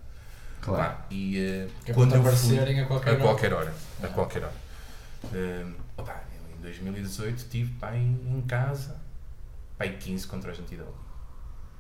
Claro. 0.61 0.83
Pá, 0.95 1.07
e 1.11 1.69
Que 1.85 1.91
é 1.91 1.95
quando 1.95 2.15
eu 2.15 2.21
aparecerem 2.21 2.81
a 2.81 2.87
qualquer 2.87 3.11
a 3.11 3.13
hora. 3.13 3.23
qualquer 3.23 3.53
hora, 3.53 3.75
a 4.03 4.09
qualquer 4.09 4.45
hora. 4.45 4.55
Eh, 5.33 5.67
opá, 5.97 6.23
eu 6.33 6.57
em 6.57 6.61
2018 6.63 7.45
tive 7.51 7.71
pá, 7.75 7.95
em, 7.95 8.19
em 8.27 8.43
casa 8.43 8.97
pá, 9.77 9.85
aí 9.85 9.97
15 9.97 10.27
contra 10.27 10.51
a 10.51 10.53
Argentina. 10.53 10.85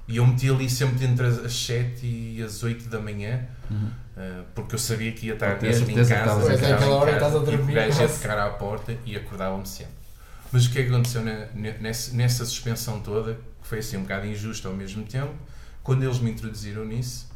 E 0.07 0.17
eu 0.19 0.27
meti 0.27 0.51
ali 0.51 0.69
sempre 0.69 1.05
entre 1.07 1.27
as 1.27 1.39
as 1.39 1.53
7 1.65 2.05
e 2.05 2.43
as 2.43 2.63
8 2.63 2.89
da 2.89 3.01
manhã, 3.01 3.47
Uhum. 3.71 3.91
eh, 4.17 4.43
porque 4.55 4.75
eu 4.75 4.79
sabia 4.79 5.11
que 5.13 5.27
ia 5.27 5.35
estar 5.35 5.61
mesmo 5.63 5.91
em 5.91 5.95
casa, 5.95 6.15
estavas 6.15 6.49
em 6.51 6.55
estava 6.55 6.61
casa. 6.61 6.75
Aquela 6.75 6.97
hora 6.97 7.13
estás 7.13 7.35
a 7.35 7.39
casa, 7.39 7.51
e 7.51 7.55
o 7.55 7.57
dormir, 7.57 7.75
gajo 7.75 8.03
ia 8.03 8.09
tocar 8.09 8.39
à 8.39 8.51
porta 8.51 8.97
e 9.07 9.17
acordava-me 9.17 9.67
sempre. 9.67 9.95
Mas 10.53 10.67
o 10.67 10.71
que 10.71 10.79
é 10.79 10.83
que 10.83 10.89
aconteceu 10.91 11.23
nessa, 11.81 12.15
nessa 12.15 12.45
suspensão 12.45 13.01
toda, 13.01 13.35
que 13.35 13.67
foi 13.69 13.79
assim 13.79 13.97
um 13.97 14.03
bocado 14.03 14.27
injusto 14.27 14.69
ao 14.69 14.75
mesmo 14.75 15.05
tempo, 15.05 15.33
quando 15.83 16.03
eles 16.03 16.19
me 16.21 16.31
introduziram 16.31 16.85
nisso, 16.85 17.27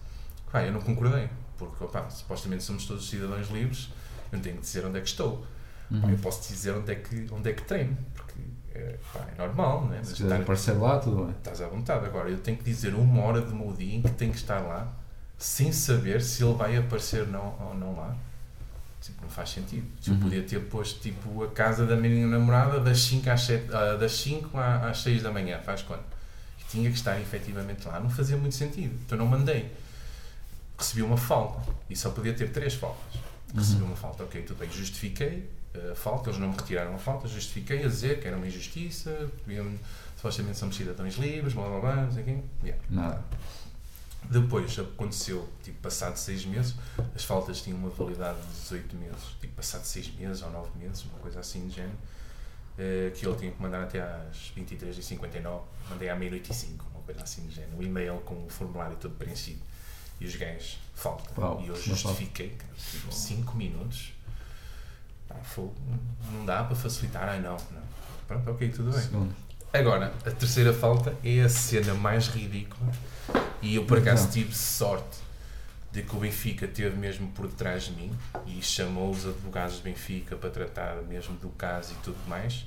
pá, 0.53 0.63
eu 0.63 0.73
não 0.73 0.81
concordei, 0.81 1.29
porque 1.57 1.83
opá, 1.83 2.09
supostamente 2.11 2.63
somos 2.63 2.85
todos 2.85 3.09
cidadãos 3.09 3.49
livres, 3.51 3.89
eu 4.31 4.37
não 4.37 4.41
tenho 4.43 4.57
que 4.57 4.63
dizer 4.63 4.85
onde 4.85 4.99
é 4.99 5.01
que 5.01 5.09
estou. 5.09 5.39
Pá, 5.91 5.97
Uhum. 5.97 6.11
eu 6.11 6.19
posso 6.19 6.53
dizer 6.53 6.73
onde 6.73 6.93
é 6.93 6.95
que, 6.97 7.27
onde 7.33 7.49
é 7.49 7.53
que 7.55 7.63
treino, 7.63 7.97
é, 8.79 8.97
pá, 9.13 9.27
é 9.35 9.39
normal, 9.39 9.89
é? 9.93 9.99
Mas 9.99 10.09
Se 10.09 10.15
quiser 10.15 10.41
aparecer 10.41 10.73
lá, 10.73 10.99
tudo 10.99 11.25
bem. 11.25 11.35
Estás 11.39 11.61
à 11.61 11.69
vontade. 11.69 12.07
Agora, 12.07 12.29
eu 12.31 12.39
tenho 12.39 12.57
que 12.57 12.65
dizer 12.65 12.95
uma 12.95 13.23
hora 13.23 13.41
do 13.41 13.55
meu 13.55 13.73
dia 13.73 13.97
em 13.97 14.03
que 14.03 14.11
tenho 14.13 14.33
que 14.33 14.39
estar 14.39 14.61
lá, 14.61 14.93
sem 15.37 15.73
saber 15.73 16.21
se 16.23 16.43
ele 16.45 16.55
vai 16.55 16.77
aparecer 16.77 17.27
não, 17.27 17.57
ou 17.61 17.75
não 17.75 17.97
lá. 17.97 18.17
Tipo, 19.01 19.23
não 19.23 19.31
faz 19.31 19.51
sentido. 19.51 19.87
Eu 20.07 20.15
Uhum. 20.15 20.21
podia 20.21 20.43
ter 20.43 20.61
posto 20.67 21.01
tipo, 21.01 21.45
a 21.45 21.49
casa 21.49 21.87
da 21.87 21.95
minha 21.97 22.27
namorada 22.27 22.81
das 22.81 23.01
5 23.01 23.31
às, 23.31 23.43
7, 23.43 23.73
ah, 23.75 23.95
das 23.97 24.13
5 24.13 24.59
à- 24.59 24.89
às 24.91 24.99
6 25.03 25.23
da 25.23 25.31
manhã, 25.31 25.59
faz 25.61 25.83
quando? 25.83 26.03
E 26.61 26.65
tinha 26.69 26.91
que 26.91 26.97
estar 26.97 27.19
efetivamente 27.21 27.87
lá. 27.87 28.01
Não 28.01 28.11
fazia 28.11 28.37
muito 28.37 28.55
sentido. 28.57 28.99
Então 29.07 29.17
não 29.17 29.27
mandei. 29.27 29.73
Recebi 30.77 31.03
uma 31.03 31.17
falta 31.17 31.73
e 31.89 31.97
só 31.97 32.11
podia 32.11 32.35
ter 32.35 32.51
três 32.51 32.75
faltas. 32.75 33.21
Recebi 33.55 33.83
uma 33.83 33.97
falta, 33.97 34.25
ok, 34.25 34.43
tudo 34.43 34.59
bem. 34.59 34.71
Justifiquei 34.71 35.49
a 35.91 35.95
falta, 35.95 36.31
eles 36.31 36.41
não 36.41 36.49
me 36.49 36.57
retiraram 36.57 36.95
a 36.95 36.99
falta, 36.99 37.29
justifiquei 37.29 37.85
a 37.85 37.89
dizer 37.89 38.21
que 38.21 38.27
era 38.27 38.37
uma 38.37 38.47
injustiça, 38.47 39.31
deviam- 39.47 39.79
supostamente 40.17 40.59
somos 40.59 40.77
cidadãos 40.77 41.15
livres, 41.17 41.53
blá 41.55 41.69
blá 41.69 41.81
blá, 41.81 41.97
não 42.05 42.13
sei 42.13 42.23
o 42.23 42.27
quê. 42.27 42.39
Yeah. 42.65 42.83
Nada. 42.91 43.25
Depois 44.31 44.77
aconteceu, 44.79 45.49
tipo, 45.63 45.81
passado 45.81 46.17
seis 46.17 46.45
meses, 46.45 46.75
as 47.15 47.25
faltas 47.25 47.63
tinham 47.63 47.79
uma 47.79 47.89
validade 47.89 48.39
de 48.41 48.47
18 48.63 48.97
meses, 48.97 49.23
tipo, 49.41 49.55
passado 49.55 49.85
seis 49.85 50.13
meses 50.15 50.43
ou 50.43 50.51
nove 50.51 50.71
meses, 50.77 51.05
uma 51.05 51.19
coisa 51.21 51.39
assim 51.41 51.69
de 51.69 51.77
género, 51.77 51.95
eh, 52.77 53.13
que 53.15 53.25
ele 53.27 53.37
tinha 53.37 53.53
que 53.53 53.63
mandar 53.63 53.85
até 53.85 54.01
às 54.03 54.53
23h59, 54.57 55.61
mandei 55.89 56.09
à 56.09 56.17
meia-noite 56.17 56.51
e 56.51 56.55
cinco, 56.55 56.85
uma 56.93 57.03
coisa 57.05 57.23
assim 57.23 57.47
de 57.47 57.55
género, 57.55 57.79
um 57.79 57.83
e-mail 57.83 58.19
com 58.25 58.45
o 58.45 58.49
formulário 58.51 58.97
todo 58.97 59.15
preenchido. 59.15 59.61
E 60.21 60.27
os 60.27 60.35
gajos, 60.35 60.79
falta. 60.97 61.41
Uau, 61.41 61.63
e 61.65 61.69
eu 61.69 61.77
justifiquei, 61.81 62.51
cara, 62.51 62.73
tipo, 62.91 63.13
5 63.13 63.57
minutos, 63.57 64.13
fogo, 65.43 65.75
não 66.33 66.45
dá 66.45 66.65
para 66.65 66.77
facilitar, 66.77 67.29
ai 67.29 67.41
não, 67.41 67.57
não. 67.57 67.83
Pronto, 68.27 68.51
ok, 68.51 68.69
tudo 68.69 68.91
bem. 68.91 69.01
Segundo. 69.01 69.35
Agora, 69.73 70.13
a 70.25 70.31
terceira 70.31 70.73
falta 70.73 71.15
é 71.23 71.43
a 71.43 71.49
cena 71.49 71.95
mais 71.95 72.29
ridícula 72.29 72.91
e 73.61 73.75
eu 73.75 73.85
por 73.85 73.99
acaso 73.99 74.31
tive 74.31 74.55
sorte 74.55 75.19
de 75.93 76.03
que 76.03 76.17
o 76.17 76.21
Benfica 76.21 76.67
teve 76.67 76.97
mesmo 76.97 77.29
por 77.29 77.47
detrás 77.47 77.85
de 77.85 77.93
mim 77.93 78.17
e 78.47 78.63
chamou 78.63 79.11
os 79.11 79.27
advogados 79.27 79.79
do 79.79 79.83
Benfica 79.83 80.37
para 80.37 80.51
tratar 80.51 80.97
mesmo 81.03 81.37
do 81.37 81.49
caso 81.51 81.93
e 81.93 81.97
tudo 82.03 82.19
mais. 82.27 82.67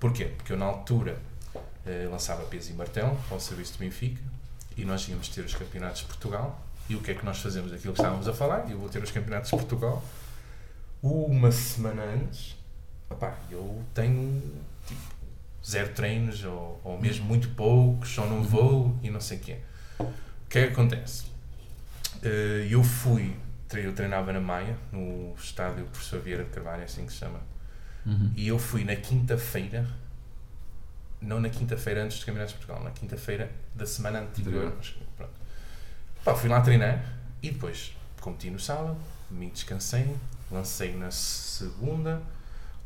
Porquê? 0.00 0.26
Porque 0.26 0.52
eu 0.52 0.56
na 0.56 0.64
altura 0.64 1.18
eh, 1.86 2.08
lançava 2.10 2.44
peso 2.44 2.70
e 2.70 2.74
martelo 2.74 3.16
para 3.28 3.36
o 3.36 3.40
serviço 3.40 3.74
do 3.74 3.78
Benfica 3.80 4.22
e 4.76 4.84
nós 4.84 5.08
íamos 5.08 5.28
ter 5.28 5.42
os 5.42 5.54
campeonatos 5.54 6.02
de 6.02 6.06
Portugal 6.06 6.62
e 6.88 6.94
o 6.94 7.00
que 7.00 7.10
é 7.10 7.14
que 7.14 7.24
nós 7.24 7.38
fazemos? 7.38 7.72
Aquilo 7.72 7.92
que 7.92 8.00
estávamos 8.00 8.28
a 8.28 8.32
falar, 8.32 8.70
eu 8.70 8.78
vou 8.78 8.88
ter 8.88 9.02
os 9.02 9.10
campeonatos 9.10 9.50
de 9.50 9.56
Portugal 9.56 10.02
uma 11.02 11.50
semana 11.52 12.02
antes, 12.02 12.56
opá, 13.10 13.38
eu 13.50 13.82
tenho 13.94 14.42
tipo, 14.86 15.00
zero 15.64 15.92
treinos 15.94 16.44
ou, 16.44 16.80
ou 16.84 17.00
mesmo 17.00 17.24
muito 17.26 17.48
poucos, 17.50 18.16
ou 18.18 18.28
não 18.28 18.42
vou 18.42 18.96
e 19.02 19.10
não 19.10 19.20
sei 19.20 19.38
o 19.38 19.40
quê. 19.40 19.58
O 20.00 20.06
que 20.48 20.58
é 20.58 20.66
que 20.66 20.72
acontece? 20.72 21.26
Eh, 22.22 22.66
Eu 22.70 22.82
fui, 22.82 23.36
eu 23.74 23.92
treinava 23.94 24.32
na 24.32 24.40
Maia, 24.40 24.76
no 24.92 25.34
estádio 25.36 25.84
Professor 25.86 26.20
Vieira 26.20 26.44
de 26.44 26.50
Carvalho, 26.50 26.82
é 26.82 26.84
assim 26.84 27.04
que 27.06 27.12
se 27.12 27.18
chama, 27.18 27.40
Uhum. 28.06 28.32
e 28.34 28.48
eu 28.48 28.58
fui 28.58 28.84
na 28.84 28.96
quinta-feira, 28.96 29.86
não 31.20 31.40
na 31.40 31.50
quinta-feira 31.50 32.02
antes 32.04 32.16
dos 32.18 32.24
Campeonatos 32.24 32.54
de 32.54 32.58
Portugal, 32.64 32.82
na 32.84 32.90
quinta-feira 32.92 33.50
da 33.74 33.84
semana 33.84 34.20
anterior. 34.20 34.66
Anterior. 34.66 34.74
mas 34.78 34.88
Pronto. 35.16 35.32
Pá, 36.24 36.34
fui 36.34 36.48
lá 36.48 36.60
treinar 36.62 37.04
e 37.42 37.50
depois 37.50 37.94
competi 38.20 38.50
no 38.50 38.58
sábado, 38.58 38.96
me 39.30 39.50
descansei, 39.50 40.16
lancei 40.50 40.96
na 40.96 41.10
segunda, 41.10 42.22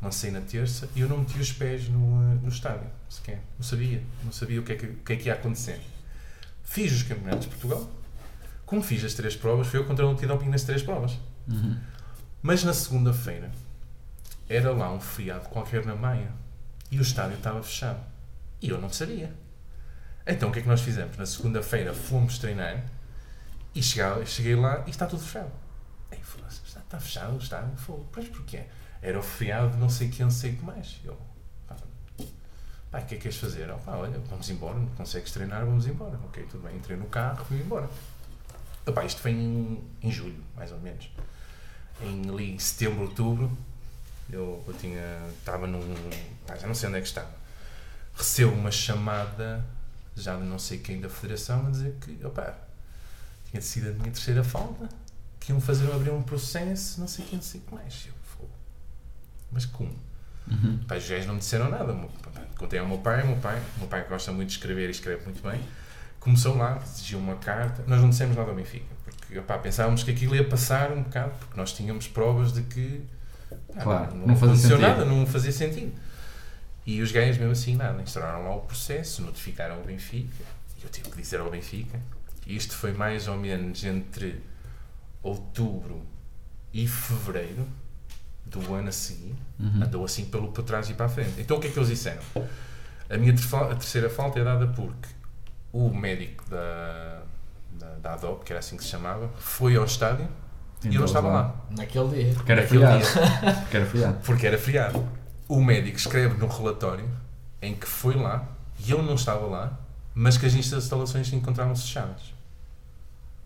lancei 0.00 0.30
na 0.30 0.40
terça 0.40 0.88
e 0.94 1.00
eu 1.00 1.08
não 1.08 1.18
meti 1.18 1.38
os 1.38 1.52
pés 1.52 1.88
no, 1.88 2.34
no 2.36 2.48
estádio, 2.48 2.88
sequer. 3.08 3.42
Não 3.58 3.64
sabia, 3.64 4.02
não 4.24 4.32
sabia 4.32 4.60
o 4.60 4.62
que, 4.64 4.72
é 4.72 4.76
que, 4.76 4.86
o 4.86 4.96
que 4.96 5.12
é 5.12 5.16
que 5.16 5.26
ia 5.28 5.34
acontecer. 5.34 5.80
Fiz 6.64 6.92
os 6.92 7.02
Campeonatos 7.02 7.46
de 7.46 7.48
Portugal, 7.48 7.90
como 8.64 8.82
fiz 8.82 9.04
as 9.04 9.14
três 9.14 9.36
provas, 9.36 9.66
foi 9.66 9.80
eu 9.80 9.84
contra 9.84 10.06
o 10.06 10.10
antidoping 10.10 10.48
nas 10.48 10.62
três 10.62 10.82
provas. 10.82 11.18
Uhum. 11.46 11.78
Mas 12.40 12.64
na 12.64 12.72
segunda-feira 12.72 13.50
era 14.48 14.72
lá 14.72 14.92
um 14.92 15.00
feriado 15.00 15.48
qualquer 15.48 15.84
na 15.84 15.94
Maia 15.94 16.32
e 16.90 16.98
o 16.98 17.02
estádio 17.02 17.36
estava 17.36 17.62
fechado. 17.62 18.00
E 18.60 18.68
eu 18.68 18.80
não 18.80 18.90
sabia. 18.90 19.32
Então 20.26 20.48
o 20.48 20.52
que 20.52 20.60
é 20.60 20.62
que 20.62 20.68
nós 20.68 20.80
fizemos? 20.80 21.16
Na 21.16 21.26
segunda-feira 21.26 21.92
fomos 21.92 22.38
treinar 22.38 22.84
e 23.74 23.82
cheguei, 23.82 24.26
cheguei 24.26 24.56
lá 24.56 24.84
e 24.86 24.90
está 24.90 25.06
tudo 25.06 25.22
fechado. 25.22 25.50
Aí 26.10 26.20
foda-se, 26.22 26.56
está, 26.56 26.61
está 26.96 27.00
fechado 27.00 27.38
estádio? 27.38 27.76
Fogo. 27.76 28.06
Pois 28.12 28.28
porquê? 28.28 28.64
Era 29.00 29.18
o 29.18 29.22
feriado 29.22 29.76
não 29.78 29.88
sei 29.88 30.08
quem, 30.08 30.24
não 30.24 30.30
sei 30.30 30.52
o 30.52 30.56
que 30.56 30.64
mais. 30.64 31.00
Eu, 31.04 31.18
pá, 31.66 31.76
pá, 32.90 32.98
o 33.00 33.06
que 33.06 33.14
é 33.14 33.16
que 33.16 33.22
queres 33.22 33.38
fazer? 33.38 33.70
Oh, 33.70 33.78
pá, 33.78 33.96
olha, 33.96 34.18
vamos 34.28 34.48
embora, 34.50 34.78
não 34.78 34.86
consegues 34.88 35.32
treinar, 35.32 35.64
vamos 35.64 35.86
embora. 35.86 36.18
Ok, 36.24 36.46
tudo 36.50 36.62
bem, 36.64 36.76
entrei 36.76 36.96
no 36.96 37.06
carro, 37.06 37.44
fui 37.44 37.58
embora. 37.58 37.88
Epá, 38.86 39.04
isto 39.04 39.20
foi 39.20 39.32
em, 39.32 39.82
em 40.02 40.10
julho, 40.10 40.42
mais 40.56 40.70
ou 40.72 40.78
menos 40.80 41.08
em 42.02 42.28
ali 42.28 42.58
setembro, 42.58 43.02
outubro, 43.02 43.50
eu, 44.30 44.62
eu 44.66 44.74
tinha, 44.74 45.00
estava 45.38 45.66
num, 45.66 45.80
pá, 46.46 46.56
já 46.56 46.66
não 46.66 46.74
sei 46.74 46.88
onde 46.88 46.98
é 46.98 47.00
que 47.00 47.06
estava, 47.06 47.30
recebo 48.14 48.52
uma 48.52 48.70
chamada, 48.70 49.64
já 50.16 50.36
de 50.36 50.42
não 50.42 50.58
sei 50.58 50.78
quem 50.78 51.00
da 51.00 51.08
federação, 51.08 51.66
a 51.66 51.70
dizer 51.70 51.96
que, 52.00 52.24
opá, 52.24 52.56
tinha 53.50 53.60
sido 53.62 53.90
a 53.90 53.92
minha 53.92 54.10
terceira 54.10 54.42
falta, 54.42 54.88
que 55.44 55.52
iam 55.52 55.60
fazer 55.60 55.90
abrir 55.92 56.10
um 56.10 56.22
processo, 56.22 57.00
não 57.00 57.08
sei 57.08 57.24
quem, 57.24 57.36
não 57.36 57.42
sei 57.42 57.60
o 57.60 57.64
que 57.64 57.74
mais. 57.74 58.04
Eu, 58.06 58.12
"Fogo. 58.24 58.50
mas 59.50 59.64
como? 59.66 59.90
Uhum. 60.50 60.78
Pá, 60.88 60.96
os 60.96 61.08
gajos 61.08 61.26
não 61.26 61.34
me 61.34 61.40
disseram 61.40 61.70
nada. 61.70 61.94
Contei 62.56 62.78
ao 62.78 62.86
meu 62.86 62.98
pai, 62.98 63.22
meu 63.24 63.36
pai, 63.36 63.60
meu 63.78 63.86
pai 63.88 64.04
gosta 64.08 64.32
muito 64.32 64.48
de 64.48 64.54
escrever 64.56 64.88
e 64.88 64.90
escreve 64.90 65.24
muito 65.24 65.42
bem. 65.42 65.60
Começou 66.20 66.56
lá, 66.56 66.80
exigiu 66.84 67.18
uma 67.18 67.36
carta. 67.36 67.82
Nós 67.86 68.00
não 68.00 68.10
dissemos 68.10 68.36
nada 68.36 68.50
ao 68.50 68.56
Benfica, 68.56 68.86
porque 69.04 69.38
opá, 69.38 69.58
pensávamos 69.58 70.02
que 70.04 70.10
aquilo 70.12 70.34
ia 70.36 70.46
passar 70.48 70.92
um 70.92 71.02
bocado, 71.02 71.32
porque 71.38 71.56
nós 71.56 71.72
tínhamos 71.72 72.06
provas 72.08 72.52
de 72.52 72.62
que 72.62 73.04
pá, 73.74 73.82
Claro, 73.82 74.14
não, 74.16 74.26
não 74.28 74.36
fazia 74.36 74.46
aconteceu 74.54 74.70
sentido. 74.76 74.80
nada, 74.88 75.04
não 75.04 75.26
fazia 75.26 75.52
sentido. 75.52 75.92
E 76.86 77.00
os 77.00 77.10
gajos, 77.12 77.38
mesmo 77.38 77.52
assim, 77.52 77.76
nada, 77.76 78.00
instauraram 78.02 78.44
lá 78.44 78.54
o 78.56 78.60
processo, 78.60 79.22
notificaram 79.22 79.80
o 79.80 79.84
Benfica, 79.84 80.44
e 80.80 80.84
eu 80.84 80.90
tive 80.90 81.08
que 81.10 81.16
dizer 81.20 81.40
ao 81.40 81.50
Benfica. 81.50 82.00
Isto 82.46 82.74
foi 82.76 82.92
mais 82.92 83.26
ou 83.28 83.36
menos 83.36 83.84
entre 83.84 84.40
outubro 85.22 86.02
e 86.72 86.86
fevereiro 86.88 87.66
do 88.44 88.74
ano 88.74 88.88
a 88.88 88.92
seguir 88.92 89.34
Uhum. 89.60 89.84
andou 89.84 90.04
assim 90.04 90.24
pelo 90.24 90.48
para 90.50 90.64
trás 90.64 90.90
e 90.90 90.94
para 90.94 91.06
a 91.06 91.08
frente. 91.08 91.40
Então 91.40 91.56
o 91.56 91.60
que 91.60 91.68
é 91.68 91.70
que 91.70 91.78
eles 91.78 91.88
disseram? 91.88 92.20
A 93.08 93.16
minha 93.16 93.32
a 93.32 93.74
terceira 93.76 94.10
falta 94.10 94.40
é 94.40 94.44
dada 94.44 94.66
porque 94.66 95.08
o 95.72 95.88
médico 95.94 96.44
da, 96.50 97.22
da, 97.78 97.86
da 98.02 98.12
ADOP, 98.14 98.44
que 98.44 98.52
era 98.52 98.58
assim 98.58 98.76
que 98.76 98.82
se 98.82 98.88
chamava, 98.90 99.28
foi 99.38 99.76
ao 99.76 99.84
estádio 99.84 100.26
e 100.82 100.88
eu 100.88 100.94
não 101.00 101.04
estava 101.04 101.28
lá. 101.28 101.54
Naquele 101.70 102.08
dia. 102.24 102.34
Porque 102.34 102.50
era 102.52 102.66
dia, 102.66 102.80
Porque 103.62 103.76
era 103.76 103.86
feriado. 103.86 104.18
porque 104.24 104.46
era 104.48 104.58
feriado. 104.58 105.08
O 105.48 105.62
médico 105.62 105.96
escreve 105.96 106.36
no 106.36 106.48
relatório 106.48 107.08
em 107.60 107.74
que 107.74 107.86
foi 107.86 108.14
lá 108.16 108.44
e 108.84 108.90
eu 108.90 109.00
não 109.02 109.14
estava 109.14 109.46
lá, 109.46 109.78
mas 110.14 110.36
que 110.36 110.44
as 110.46 110.54
instalações 110.54 111.32
encontravam-se 111.32 111.82
fechadas. 111.82 112.34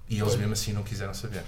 E 0.09 0.19
eles 0.19 0.35
mesmo 0.37 0.53
assim 0.55 0.73
não 0.73 0.83
quiseram 0.83 1.13
saber. 1.13 1.45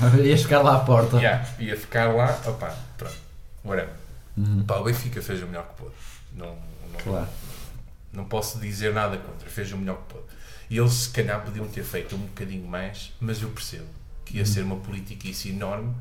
Ias 0.24 0.42
ficar 0.42 0.62
lá 0.62 0.76
à 0.76 0.80
porta. 0.80 1.16
Yeah, 1.16 1.46
ia 1.58 1.76
ficar 1.76 2.12
lá, 2.12 2.40
opá, 2.46 2.76
pronto, 2.98 3.16
whatever. 3.64 3.94
Uhum. 4.36 4.64
Pá, 4.64 4.76
o 4.78 4.84
Benfica 4.84 5.22
fez 5.22 5.42
o 5.42 5.46
melhor 5.46 5.66
que 5.68 5.74
pôde. 5.82 5.94
Não, 6.32 6.46
não, 6.92 7.00
Claro. 7.02 7.28
não 8.12 8.24
posso 8.24 8.58
dizer 8.58 8.92
nada 8.92 9.16
contra, 9.18 9.48
fez 9.48 9.70
o 9.72 9.76
melhor 9.78 9.98
que 9.98 10.14
pôde. 10.14 10.24
E 10.70 10.78
eles 10.78 10.92
se 10.94 11.10
calhar 11.10 11.40
podiam 11.44 11.68
ter 11.68 11.84
feito 11.84 12.16
um 12.16 12.20
bocadinho 12.26 12.66
mais, 12.66 13.12
mas 13.20 13.40
eu 13.42 13.50
percebo 13.50 13.86
que 14.24 14.36
ia 14.36 14.40
Uhum. 14.40 14.46
ser 14.46 14.62
uma 14.64 14.76
politiquice 14.76 15.50
enorme 15.50 15.94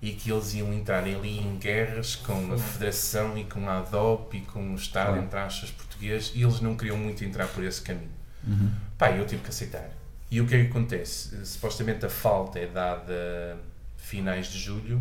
e 0.00 0.12
que 0.12 0.30
eles 0.30 0.54
iam 0.54 0.72
entrar 0.72 1.02
ali 1.04 1.38
em 1.38 1.56
guerras 1.58 2.14
com 2.16 2.52
a 2.52 2.58
Federação 2.58 3.36
e 3.36 3.44
com 3.44 3.68
a 3.68 3.78
ADOP 3.78 4.36
e 4.38 4.40
com 4.42 4.72
o 4.72 4.76
Estado, 4.76 5.08
Claro. 5.08 5.22
entre 5.22 5.38
aspas, 5.38 5.70
português, 5.70 6.32
e 6.34 6.42
eles 6.42 6.60
não 6.60 6.76
queriam 6.76 6.96
muito 6.96 7.24
entrar 7.24 7.46
por 7.48 7.64
esse 7.64 7.82
caminho. 7.82 8.10
Uhum. 8.46 8.70
Pá, 8.96 9.10
eu 9.10 9.26
tive 9.26 9.42
que 9.42 9.48
aceitar. 9.48 9.90
E 10.30 10.40
o 10.40 10.46
que 10.46 10.54
é 10.54 10.64
que 10.64 10.70
acontece? 10.70 11.44
Supostamente 11.46 12.04
a 12.04 12.08
falta 12.10 12.58
é 12.58 12.66
dada 12.66 13.56
finais 13.96 14.48
de 14.48 14.58
julho 14.58 15.00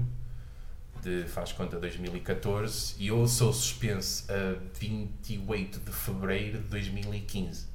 de, 1.02 1.24
faz 1.28 1.52
conta, 1.52 1.80
2014 1.80 2.96
e 3.00 3.08
eu 3.08 3.28
sou 3.28 3.52
suspenso 3.54 4.26
a 4.32 4.56
28 4.80 5.80
de 5.80 5.92
fevereiro 5.92 6.60
de 6.60 6.68
2015 6.70 7.66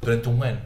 durante 0.00 0.28
um 0.28 0.42
ano. 0.42 0.60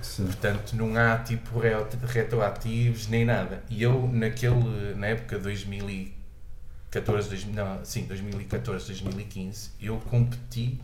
Sim. 0.00 0.26
Portanto, 0.26 0.74
não 0.76 0.96
há 0.96 1.18
tipo 1.18 1.58
re- 1.58 1.72
retroativos 2.06 3.08
nem 3.08 3.24
nada. 3.24 3.62
E 3.68 3.82
eu, 3.82 4.08
naquele, 4.08 4.94
na 4.94 5.08
época 5.08 5.38
2014, 5.38 7.28
2000, 7.28 7.54
não, 7.54 7.84
sim, 7.84 8.04
2014, 8.06 8.86
2015, 8.86 9.70
eu 9.80 9.98
competi 10.00 10.80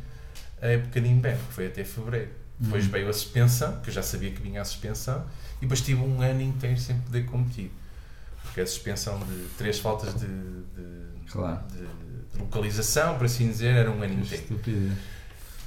a 0.60 0.66
época 0.68 1.00
de 1.00 1.08
inverno, 1.08 1.40
que 1.46 1.52
foi 1.52 1.66
até 1.68 1.84
fevereiro. 1.84 2.30
Depois 2.58 2.84
Uhum. 2.84 2.90
veio 2.92 3.08
a 3.08 3.12
suspensão, 3.12 3.80
que 3.82 3.90
eu 3.90 3.94
já 3.94 4.02
sabia 4.02 4.30
que 4.30 4.40
vinha 4.40 4.60
a 4.60 4.64
suspensão, 4.64 5.24
e 5.58 5.62
depois 5.62 5.80
tive 5.80 6.00
um 6.00 6.20
ano 6.22 6.40
inteiro 6.40 6.78
sem 6.78 6.96
poder 7.00 7.24
competir. 7.26 7.70
Porque 8.42 8.60
a 8.60 8.66
suspensão 8.66 9.18
de 9.18 9.46
três 9.58 9.78
faltas 9.80 10.14
de, 10.14 10.26
de, 10.26 11.30
Claro. 11.30 11.58
de- 11.72 11.78
de 12.34 12.38
localização, 12.38 13.16
por 13.16 13.26
assim 13.26 13.48
dizer, 13.48 13.74
era 13.74 13.90
um 13.90 14.00
ano 14.02 14.14
inteiro. 14.14 14.42
Estupidez. 14.44 14.92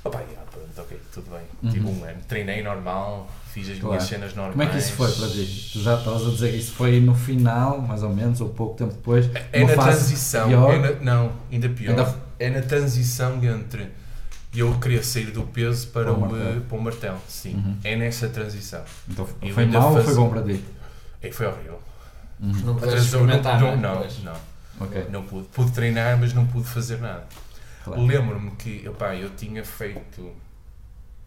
Opa, 0.04 0.20
yeah, 0.22 0.42
pronto, 0.50 0.70
ok, 0.78 0.98
tudo 1.14 1.30
bem. 1.32 1.42
Uhum. 1.62 1.70
Tive 1.72 1.86
um 1.88 2.04
ano, 2.06 2.18
treinei 2.28 2.64
normal, 2.64 3.30
fiz 3.52 3.68
as 3.70 3.74
Claro. 3.80 3.88
minhas 3.96 4.04
cenas 4.08 4.34
normais. 4.36 4.54
Como 4.54 4.64
é 4.64 4.68
que 4.72 4.78
isso 4.78 4.94
foi 4.94 5.12
para 5.12 5.28
ti? 5.28 5.70
Tu 5.74 5.82
já 5.82 5.98
estavas 5.98 6.26
a 6.26 6.30
dizer 6.32 6.52
que 6.52 6.58
isso 6.58 6.72
foi 6.72 7.02
no 7.02 7.14
final, 7.14 7.82
mais 7.82 8.04
ou 8.04 8.16
menos, 8.16 8.40
ou 8.40 8.48
pouco 8.50 8.78
tempo 8.78 8.94
depois. 8.94 9.30
É 9.52 9.64
uma 9.64 9.76
na 9.76 9.84
transição, 9.84 10.72
é 10.72 10.80
na- 10.80 10.92
não, 11.02 11.34
ainda 11.52 11.68
pior. 11.68 11.90
Ainda- 12.00 12.28
É 12.40 12.50
na 12.52 12.62
transição 12.62 13.44
entre 13.44 13.90
eu 14.60 14.78
querer 14.80 15.04
sair 15.04 15.32
do 15.32 15.44
peso 15.44 15.88
para, 15.90 16.06
Para 16.06 16.14
o 16.14 16.20
martelo. 16.22 16.62
para 16.62 16.78
o 16.78 16.82
martelo. 16.82 17.22
Sim, 17.28 17.56
Uhum. 17.56 17.78
é 17.84 17.96
nessa 17.96 18.30
transição. 18.30 18.84
Então 19.10 19.28
Eu 19.42 19.54
foi 19.54 19.64
ainda 19.64 19.80
mau 19.80 19.90
ou 19.90 19.94
faz- 19.96 20.06
foi 20.06 20.16
bom 20.16 20.30
para 20.30 20.44
ti? 20.44 20.64
E 21.24 21.32
foi 21.32 21.46
horrível. 21.48 21.80
Uhum. 22.40 22.52
Não 22.52 22.96
experimentar, 22.96 23.60
não, 23.60 23.76
não, 23.78 23.96
não, 23.96 24.04
é? 24.04 24.08
não, 24.24 24.34
não, 24.34 24.86
Ok. 24.88 25.08
não 25.10 25.24
pude. 25.26 25.48
Pude 25.48 25.72
treinar, 25.72 26.18
mas 26.20 26.34
não 26.34 26.46
pude 26.46 26.68
fazer 26.68 27.00
nada. 27.00 27.26
Claro. 27.84 28.06
Lembro-me 28.06 28.52
que 28.52 28.88
opá, 28.88 29.16
eu 29.16 29.30
tinha 29.32 29.64
feito 29.66 30.32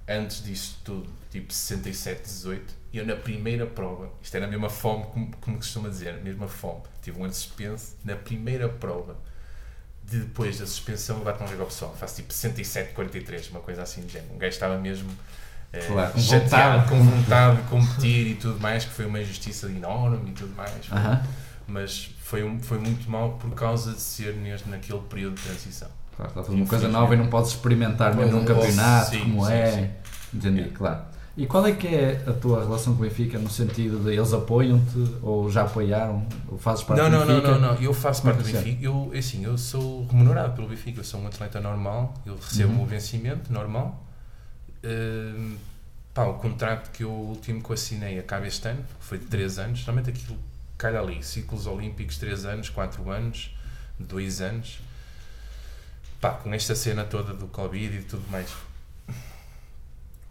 antes 0.09 0.43
disso 0.43 0.78
tudo, 0.85 1.09
tipo 1.31 1.53
67, 1.53 2.22
18, 2.22 2.74
e 2.93 2.99
eu 2.99 3.07
na 3.07 3.14
primeira 3.16 3.64
prova, 3.66 4.11
isto 4.22 4.37
era 4.37 4.47
a 4.47 4.49
mesma 4.49 4.68
fome, 4.68 5.05
como, 5.12 5.31
como 5.41 5.57
costuma 5.57 5.89
dizer, 5.89 6.11
a 6.14 6.16
mesma 6.18 6.49
fome, 6.49 6.81
tive 7.03 7.18
um 7.18 7.22
ano 7.24 7.31
de 7.31 7.37
suspenso, 7.39 7.95
na 8.05 8.16
primeira 8.16 8.68
prova, 8.68 9.16
depois 10.19 10.59
da 10.59 10.67
suspensão, 10.67 11.19
eu 11.19 11.25
bato 11.25 11.43
um 11.45 11.49
jogo 11.49 11.61
ao 11.63 11.67
pessoal, 11.69 11.95
faço 11.99 12.17
tipo 12.17 12.33
67, 12.33 12.93
43, 12.95 13.51
uma 13.51 13.61
coisa 13.61 13.83
assim 13.83 14.03
de 14.03 14.13
género. 14.15 14.35
Um 14.35 14.39
gajo 14.39 14.53
estava 14.55 14.77
mesmo 14.79 15.11
eh, 15.73 15.79
Claro, 15.87 16.13
com 16.13 16.19
chateado, 16.21 16.79
vontade. 16.83 16.89
com 16.91 17.03
vontade 17.05 17.57
de 17.57 17.63
competir 17.69 18.27
e 18.29 18.35
tudo 18.35 18.59
mais, 18.61 18.85
que 18.85 18.93
foi 18.93 19.07
uma 19.07 19.21
injustiça 19.21 19.67
enorme 19.69 20.31
e 20.31 20.33
tudo 20.33 20.55
mais. 20.57 20.87
Foi- 20.87 20.99
Aham. 20.99 21.23
Mas 21.69 22.11
foi, 22.25 22.43
um, 22.43 22.59
foi 22.61 22.79
muito 22.79 23.09
mal 23.09 23.35
por 23.35 23.55
causa 23.55 23.93
de 23.93 24.01
ser 24.01 24.35
neste, 24.35 24.69
naquele 24.69 24.99
período 25.03 25.37
de 25.37 25.43
transição. 25.43 25.89
Claro, 26.17 26.31
está 26.33 26.43
tudo 26.43 26.57
uma 26.57 26.67
coisa 26.67 26.89
nova 26.89 27.15
e 27.15 27.17
não 27.17 27.29
podes 27.29 27.51
experimentar 27.53 28.15
mesmo 28.17 28.33
num 28.41 28.45
campeonato, 28.45 29.11
sim, 29.11 29.21
como 29.21 29.47
sim, 29.47 29.53
é. 29.53 29.71
sim. 29.71 29.91
Entendi, 30.37 30.63
É. 30.63 30.69
claro. 30.69 31.03
E 31.41 31.47
qual 31.47 31.64
é 31.66 31.72
que 31.72 31.86
é 31.86 32.22
a 32.26 32.34
tua 32.34 32.61
relação 32.62 32.95
com 32.95 33.03
o 33.03 33.09
Benfica 33.09 33.38
no 33.38 33.49
sentido 33.49 33.99
de 34.05 34.11
eles 34.14 34.30
apoiam-te 34.34 35.16
ou 35.22 35.51
já 35.51 35.62
apoiaram? 35.62 36.26
Ou 36.47 36.59
fazes 36.59 36.84
parte 36.84 37.01
Não, 37.01 37.09
do 37.09 37.12
não, 37.16 37.20
não, 37.20 37.34
Benfica? 37.36 37.53
não, 37.59 37.61
não, 37.74 37.74
eu 37.80 37.95
faço 37.95 38.20
Como 38.20 38.32
é 38.32 38.36
parte 38.36 38.47
do 38.47 38.53
funciona? 38.53 38.64
Benfica. 38.66 38.84
Eu, 38.84 39.11
é 39.14 39.18
assim, 39.18 39.45
eu 39.45 39.57
sou 39.57 40.07
remunerado 40.07 40.53
pelo 40.55 40.68
Benfica, 40.68 41.01
eu 41.01 41.05
sou 41.05 41.18
um 41.18 41.26
atleta 41.26 41.59
normal, 41.59 42.12
eu 42.26 42.36
recebo 42.36 42.74
Uhum. 42.74 42.82
o 42.82 42.86
vencimento 42.86 43.51
normal. 43.51 44.05
Hum, 44.84 45.57
pá, 46.12 46.24
o 46.24 46.34
contrato 46.34 46.91
que 46.91 47.05
eu 47.05 47.11
o 47.11 47.28
último 47.30 47.62
que 47.62 47.70
eu 47.70 47.74
assinei 47.74 48.18
acaba 48.18 48.47
este 48.47 48.68
ano, 48.68 48.84
foi 49.01 49.16
de 49.16 49.24
3 49.24 49.59
anos, 49.61 49.78
geralmente 49.78 50.11
aquilo 50.11 50.36
calha 50.76 51.01
ali, 51.01 51.22
ciclos 51.22 51.66
olímpicos 51.66 52.18
3 52.18 52.45
anos, 52.45 52.68
4 52.68 53.11
anos, 53.11 53.57
2 53.99 54.43
anos. 54.43 54.78
Pá, 56.20 56.32
com 56.32 56.53
esta 56.53 56.74
cena 56.74 57.03
toda 57.05 57.32
do 57.32 57.47
Covid 57.47 57.97
e 57.97 58.03
tudo 58.03 58.28
mais. 58.30 58.51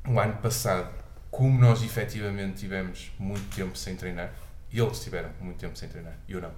O 0.07 0.19
ano 0.19 0.33
passado, 0.37 0.87
como 1.31 1.59
nós 1.59 1.83
efetivamente 1.83 2.59
tivemos 2.59 3.11
muito 3.19 3.55
tempo 3.55 3.77
sem 3.77 3.95
treinar, 3.95 4.33
e 4.71 4.79
eles 4.79 4.99
tiveram 4.99 5.29
muito 5.41 5.57
tempo 5.57 5.77
sem 5.77 5.89
treinar, 5.89 6.17
eu 6.27 6.41
não. 6.41 6.51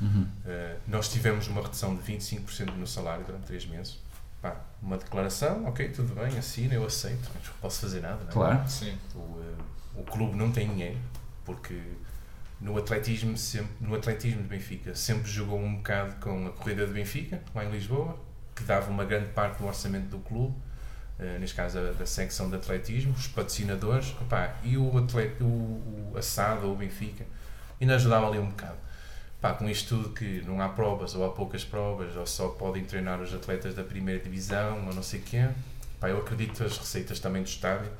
Uhum. 0.00 0.22
Uh, 0.44 0.78
nós 0.86 1.08
tivemos 1.08 1.48
uma 1.48 1.62
redução 1.62 1.96
de 1.96 2.02
25% 2.02 2.74
no 2.74 2.86
salário 2.86 3.24
durante 3.24 3.44
3 3.44 3.66
meses. 3.66 3.98
Pá, 4.42 4.60
uma 4.82 4.98
declaração, 4.98 5.64
ok, 5.66 5.88
tudo 5.88 6.14
bem, 6.14 6.38
assina, 6.38 6.74
eu 6.74 6.84
aceito, 6.84 7.30
mas 7.34 7.46
não 7.46 7.54
posso 7.60 7.80
fazer 7.80 8.00
nada. 8.00 8.18
Não 8.24 8.28
é? 8.28 8.32
Claro. 8.32 8.68
Sim. 8.68 8.96
O, 9.14 9.18
uh, 9.18 9.56
o 9.96 10.02
clube 10.04 10.36
não 10.36 10.52
tem 10.52 10.68
dinheiro, 10.68 10.98
porque 11.44 11.80
no 12.60 12.76
atletismo, 12.76 13.36
sempre, 13.36 13.72
no 13.80 13.94
atletismo 13.94 14.42
de 14.42 14.48
Benfica 14.48 14.94
sempre 14.94 15.30
jogou 15.30 15.58
um 15.58 15.76
bocado 15.76 16.16
com 16.16 16.46
a 16.46 16.50
corrida 16.50 16.86
de 16.86 16.92
Benfica, 16.92 17.42
lá 17.54 17.64
em 17.64 17.70
Lisboa, 17.70 18.18
que 18.54 18.62
dava 18.64 18.90
uma 18.90 19.04
grande 19.04 19.30
parte 19.30 19.58
do 19.58 19.66
orçamento 19.66 20.08
do 20.08 20.18
clube, 20.18 20.54
neste 21.38 21.56
caso 21.56 21.78
a, 21.78 21.92
da 21.92 22.06
secção 22.06 22.50
de 22.50 22.56
atletismo, 22.56 23.12
os 23.12 23.26
patrocinadores, 23.28 24.14
opá, 24.20 24.54
e 24.62 24.76
o, 24.76 24.98
atleta, 24.98 25.42
o, 25.44 26.12
o 26.12 26.18
assado 26.18 26.66
ou 26.66 26.74
o 26.74 26.76
Benfica, 26.76 27.24
ainda 27.80 27.94
ajudava 27.96 28.28
ali 28.28 28.38
um 28.38 28.46
bocado. 28.48 28.76
Pá, 29.40 29.52
com 29.54 29.68
isto 29.68 29.96
tudo 29.96 30.10
que 30.14 30.42
não 30.46 30.60
há 30.60 30.68
provas 30.68 31.14
ou 31.14 31.24
há 31.24 31.30
poucas 31.30 31.64
provas 31.64 32.16
ou 32.16 32.26
só 32.26 32.48
podem 32.48 32.84
treinar 32.84 33.20
os 33.20 33.32
atletas 33.34 33.74
da 33.74 33.84
primeira 33.84 34.22
divisão 34.22 34.86
ou 34.86 34.94
não 34.94 35.02
sei 35.02 35.20
quê, 35.20 35.46
pá, 36.00 36.08
eu 36.08 36.18
acredito 36.18 36.54
que 36.54 36.64
as 36.64 36.76
receitas 36.78 37.20
também 37.20 37.42
do 37.42 37.48
estádio 37.48 37.90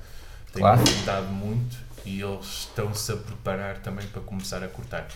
têm 0.52 0.62
Claro. 0.62 0.80
aumentado 0.80 1.26
muito 1.28 1.76
e 2.04 2.20
eles 2.20 2.46
estão-se 2.46 3.12
a 3.12 3.16
preparar 3.16 3.78
também 3.78 4.06
para 4.08 4.22
começar 4.22 4.62
a 4.62 4.68
cortar. 4.68 5.06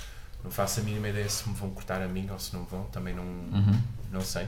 Não 0.45 0.51
faço 0.51 0.81
a 0.81 0.83
mínima 0.83 1.09
ideia 1.09 1.29
se 1.29 1.49
me 1.49 1.55
vão 1.55 1.71
cortar 1.71 2.01
a 2.03 2.09
mim 2.09 2.29
ou 2.31 2.39
se 2.39 2.55
não 2.55 2.65
vão, 2.65 2.85
também 2.87 3.15
não, 3.15 3.25
Uhum. 3.25 3.81
não 4.11 4.21
sei. 4.21 4.47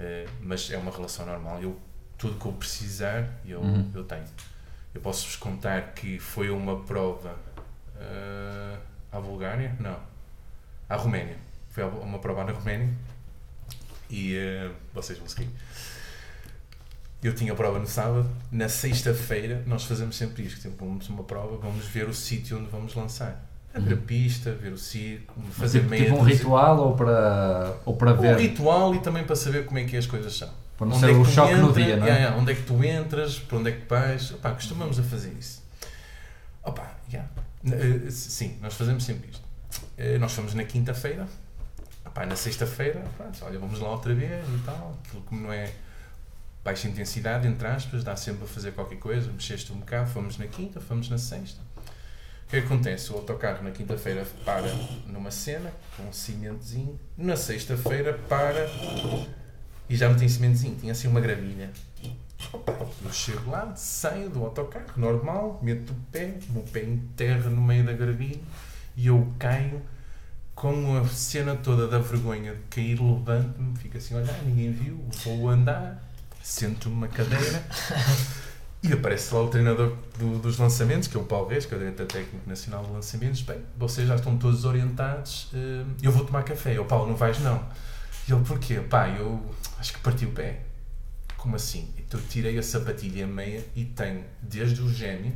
Eh, 0.00 0.26
mas 0.40 0.70
é 0.70 0.76
uma 0.78 0.90
relação 0.90 1.24
normal. 1.26 1.60
Eu, 1.62 1.78
tudo 2.22 2.38
que 2.38 2.46
eu 2.46 2.52
precisar, 2.52 3.28
eu, 3.44 3.60
Uhum. 3.60 3.90
eu 3.94 4.04
tenho. 4.04 4.24
Eu 4.94 5.00
posso-vos 5.00 5.34
contar 5.36 5.92
que 5.92 6.18
foi 6.20 6.50
uma 6.50 6.80
prova 6.84 7.34
eh, 7.98 8.76
à 9.10 9.20
Bulgária? 9.20 9.74
Não. 9.80 9.98
À 10.88 10.94
Roménia. 10.96 11.36
Foi 11.70 11.82
uma 11.82 12.18
prova 12.20 12.44
na 12.44 12.52
Roménia 12.52 12.94
e 14.08 14.36
eh, 14.36 14.70
vocês 14.94 15.18
vão 15.18 15.28
seguir. 15.28 15.50
Eu 17.22 17.34
tinha 17.34 17.54
prova 17.54 17.78
no 17.80 17.86
sábado, 17.86 18.28
na 18.50 18.68
sexta-feira 18.68 19.62
nós 19.66 19.84
fazemos 19.84 20.14
sempre 20.16 20.44
isto, 20.44 20.60
tipo, 20.60 20.84
vamos 20.84 21.08
uma 21.08 21.24
prova, 21.24 21.56
vamos 21.56 21.86
ver 21.86 22.08
o 22.08 22.14
sítio 22.14 22.58
onde 22.58 22.70
vamos 22.70 22.94
lançar. 22.94 23.40
A 23.74 23.78
ver 23.80 23.94
a 23.94 23.96
pista, 23.96 24.52
ver 24.52 24.72
o 24.72 24.78
circo, 24.78 25.34
fazer 25.52 25.78
tipo, 25.78 25.90
meia 25.90 26.04
tipo 26.04 26.16
um 26.16 26.22
ritual 26.22 26.78
ou 26.78 26.94
para, 26.94 27.74
ou 27.86 27.96
para 27.96 28.12
um 28.12 28.16
ver? 28.20 28.36
ritual 28.38 28.94
e 28.94 29.00
também 29.00 29.24
para 29.24 29.34
saber 29.34 29.64
como 29.64 29.78
é 29.78 29.84
que 29.84 29.96
as 29.96 30.06
coisas 30.06 30.36
são. 30.36 30.50
Para 30.76 30.86
não 30.88 30.96
Onde 30.96 31.06
ser 31.06 31.12
é 31.12 31.16
o 31.16 31.24
choque 31.24 31.54
no 31.54 31.70
entra- 31.70 31.82
dia, 31.82 31.96
não 31.96 32.06
é? 32.06 32.10
Yeah, 32.10 32.36
onde 32.36 32.52
é 32.52 32.54
que 32.54 32.62
tu 32.62 32.84
entras, 32.84 33.38
para 33.38 33.58
onde 33.58 33.70
é 33.70 33.72
que 33.72 33.88
vais. 33.88 34.30
Opá, 34.32 34.50
costumamos 34.52 34.98
a 34.98 35.02
fazer 35.02 35.32
isso. 35.38 35.62
Opa, 36.62 36.90
yeah. 37.10 37.28
Eh, 37.64 38.10
Sim, 38.10 38.58
nós 38.60 38.74
fazemos 38.74 39.04
sempre 39.04 39.30
isto. 39.30 39.42
Eh, 39.96 40.18
Nós 40.18 40.32
fomos 40.32 40.52
na 40.54 40.64
quinta-feira, 40.64 41.26
na 42.28 42.36
sexta-feira, 42.36 43.02
olha, 43.42 43.58
vamos 43.58 43.80
lá 43.80 43.90
outra 43.90 44.14
vez 44.14 44.44
e 44.48 44.58
tal. 44.66 44.98
Aquilo 45.06 45.22
como 45.22 45.40
não 45.42 45.52
é 45.52 45.72
baixa 46.64 46.86
intensidade, 46.88 47.46
entre 47.48 47.66
aspas, 47.66 48.04
dá 48.04 48.14
sempre 48.16 48.44
a 48.44 48.46
fazer 48.46 48.72
qualquer 48.72 48.98
coisa, 48.98 49.30
mexeste 49.32 49.72
um 49.72 49.76
bocado, 49.76 50.10
fomos 50.10 50.36
na 50.38 50.46
quinta, 50.46 50.80
fomos 50.80 51.08
na 51.08 51.16
sexta. 51.18 51.60
Que 52.52 52.58
acontece? 52.58 53.10
O 53.10 53.16
autocarro 53.16 53.64
na 53.64 53.70
quinta-feira 53.70 54.26
para 54.44 54.70
numa 55.06 55.30
cena, 55.30 55.72
com 55.96 56.02
um 56.02 56.12
cimentozinho, 56.12 57.00
na 57.16 57.34
sexta-feira 57.34 58.12
para 58.28 58.68
e 59.88 59.96
já 59.96 60.06
não 60.06 60.16
tem 60.18 60.28
cimentozinho, 60.28 60.76
tinha 60.76 60.92
assim 60.92 61.08
uma 61.08 61.18
gravilha. 61.18 61.70
Opa, 62.52 62.76
eu 63.02 63.10
chego 63.10 63.50
lá, 63.50 63.74
saio 63.74 64.28
do 64.28 64.44
autocarro, 64.44 64.84
normal, 64.98 65.60
meto 65.62 65.94
o 65.94 65.96
pé, 66.12 66.34
o 66.50 66.52
meu 66.52 66.62
pé 66.64 66.82
enterra 66.84 67.48
no 67.48 67.62
meio 67.62 67.86
da 67.86 67.94
gravilha 67.94 68.42
e 68.98 69.06
eu 69.06 69.32
caio 69.38 69.80
com 70.54 70.98
a 70.98 71.08
cena 71.08 71.56
toda 71.56 71.88
da 71.88 72.00
vergonha 72.00 72.54
de 72.54 72.62
cair, 72.68 73.00
levanto-me, 73.00 73.78
fico 73.78 73.96
assim 73.96 74.14
a 74.14 74.18
olhar, 74.18 74.42
ninguém 74.42 74.70
viu, 74.70 75.02
vou 75.24 75.48
andar, 75.48 76.06
sento-me 76.42 76.96
numa 76.96 77.08
cadeira 77.08 77.64
e 78.82 78.92
aparece 78.92 79.32
lá 79.32 79.40
o 79.42 79.48
treinador 79.48 79.96
do- 80.18 80.38
dos 80.40 80.58
lançamentos, 80.58 81.06
que 81.08 81.16
é 81.16 81.20
o 81.20 81.24
Paulo 81.24 81.48
Reis, 81.48 81.64
que 81.66 81.72
é 81.72 81.76
o 81.76 81.80
diretor 81.80 82.06
técnico 82.06 82.48
nacional 82.48 82.84
de 82.84 82.90
lançamentos. 82.92 83.40
Bem, 83.42 83.62
vocês 83.76 84.08
já 84.08 84.16
estão 84.16 84.36
todos 84.36 84.64
orientados, 84.64 85.48
eh, 85.54 85.84
eu 86.02 86.10
vou 86.10 86.24
tomar 86.24 86.42
café. 86.42 86.76
Eu, 86.76 86.84
Paulo, 86.84 87.08
não 87.08 87.16
vais 87.16 87.38
não. 87.40 87.64
E 88.28 88.32
ele, 88.32 88.44
porquê? 88.44 88.80
Pá, 88.80 89.08
eu 89.08 89.40
acho 89.78 89.92
que 89.92 90.00
parti 90.00 90.24
o 90.26 90.32
pé. 90.32 90.60
Como 91.36 91.56
assim? 91.56 91.92
Então 91.98 92.18
eu 92.20 92.26
tirei 92.26 92.58
a 92.58 92.62
sapatilha 92.62 93.26
meia 93.26 93.64
e 93.74 93.84
tenho 93.84 94.24
desde 94.40 94.80
o 94.80 94.88
gêmeo 94.92 95.34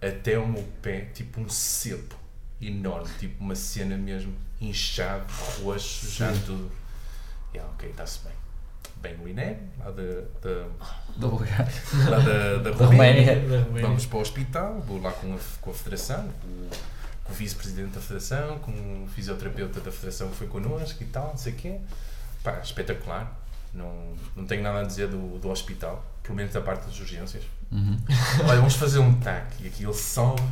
até 0.00 0.38
o 0.38 0.46
meu 0.46 0.62
pé, 0.82 1.06
tipo 1.14 1.40
um 1.40 1.48
cepo 1.48 2.16
enorme, 2.60 3.08
tipo 3.18 3.42
uma 3.42 3.54
cena 3.54 3.96
mesmo 3.96 4.34
inchado, 4.60 5.24
roxo, 5.62 6.10
já 6.10 6.30
tudo. 6.44 6.70
E 7.54 7.58
ah, 7.58 7.64
ok, 7.74 7.88
está-se 7.90 8.20
bem. 8.24 8.32
Bem 9.02 9.16
o 9.22 9.26
INE, 9.28 9.56
lá 9.78 9.90
da, 9.90 10.02
da, 10.42 10.66
Da 11.16 11.26
Bulgária. 11.28 11.72
lá 12.08 12.18
da, 12.18 12.56
da 12.58 12.70
Da 12.70 12.84
Roménia. 12.84 13.34
Roménia. 13.34 13.80
Vamos 13.82 14.04
para 14.06 14.18
o 14.18 14.20
hospital, 14.20 14.80
vou 14.80 15.00
lá 15.00 15.10
com 15.12 15.34
a, 15.34 15.38
com 15.60 15.70
a 15.70 15.74
federação, 15.74 16.28
com, 16.42 16.48
o- 16.48 16.70
o 17.30 17.32
vice-presidente 17.32 17.92
da 17.94 18.00
federação, 18.00 18.58
com 18.58 18.70
o 18.72 19.08
fisioterapeuta 19.14 19.80
da 19.80 19.90
federação 19.90 20.28
que 20.30 20.36
foi 20.36 20.48
connosco 20.48 21.02
e 21.02 21.06
tal, 21.06 21.28
não 21.28 21.36
sei 21.36 21.52
o 21.52 21.56
quê. 21.56 21.78
Pá, 22.44 22.58
espetacular. 22.62 23.38
Não, 23.72 24.14
não 24.36 24.44
tenho 24.44 24.62
nada 24.62 24.80
a 24.80 24.84
dizer 24.84 25.06
do, 25.08 25.38
do 25.38 25.48
hospital, 25.48 26.04
pelo 26.24 26.34
menos 26.34 26.52
da 26.52 26.60
parte 26.60 26.86
das 26.86 26.98
urgências. 26.98 27.44
Uhum. 27.70 27.96
Olha, 28.48 28.56
vamos 28.56 28.74
fazer 28.74 28.98
um 28.98 29.14
tac. 29.20 29.46
E 29.62 29.68
aqui 29.68 29.84
ele 29.84 29.94
sobe, 29.94 30.42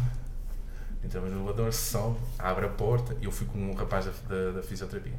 entramos 1.05 1.31
no 1.33 1.39
elevador, 1.39 1.73
sobe, 1.73 2.17
abre 2.39 2.67
a 2.67 2.69
porta. 2.69 3.17
E 3.21 3.25
eu 3.25 3.33
fui 3.33 3.47
com 3.47 3.59
um 3.59 3.75
rapaz 3.75 4.07
da, 4.07 4.13
da, 4.29 4.51
da 4.53 4.63
fisioterapia. 4.63 5.15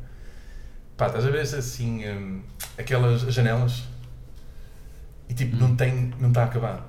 Pá, 0.99 1.07
estás 1.07 1.25
a 1.25 1.29
ver 1.29 1.39
assim, 1.39 2.05
hum, 2.05 2.41
aquelas 2.77 3.21
janelas 3.33 3.85
e 5.29 5.33
tipo, 5.33 5.55
não 5.55 5.73
tem, 5.73 6.13
não 6.19 6.27
está 6.27 6.43
acabado. 6.43 6.83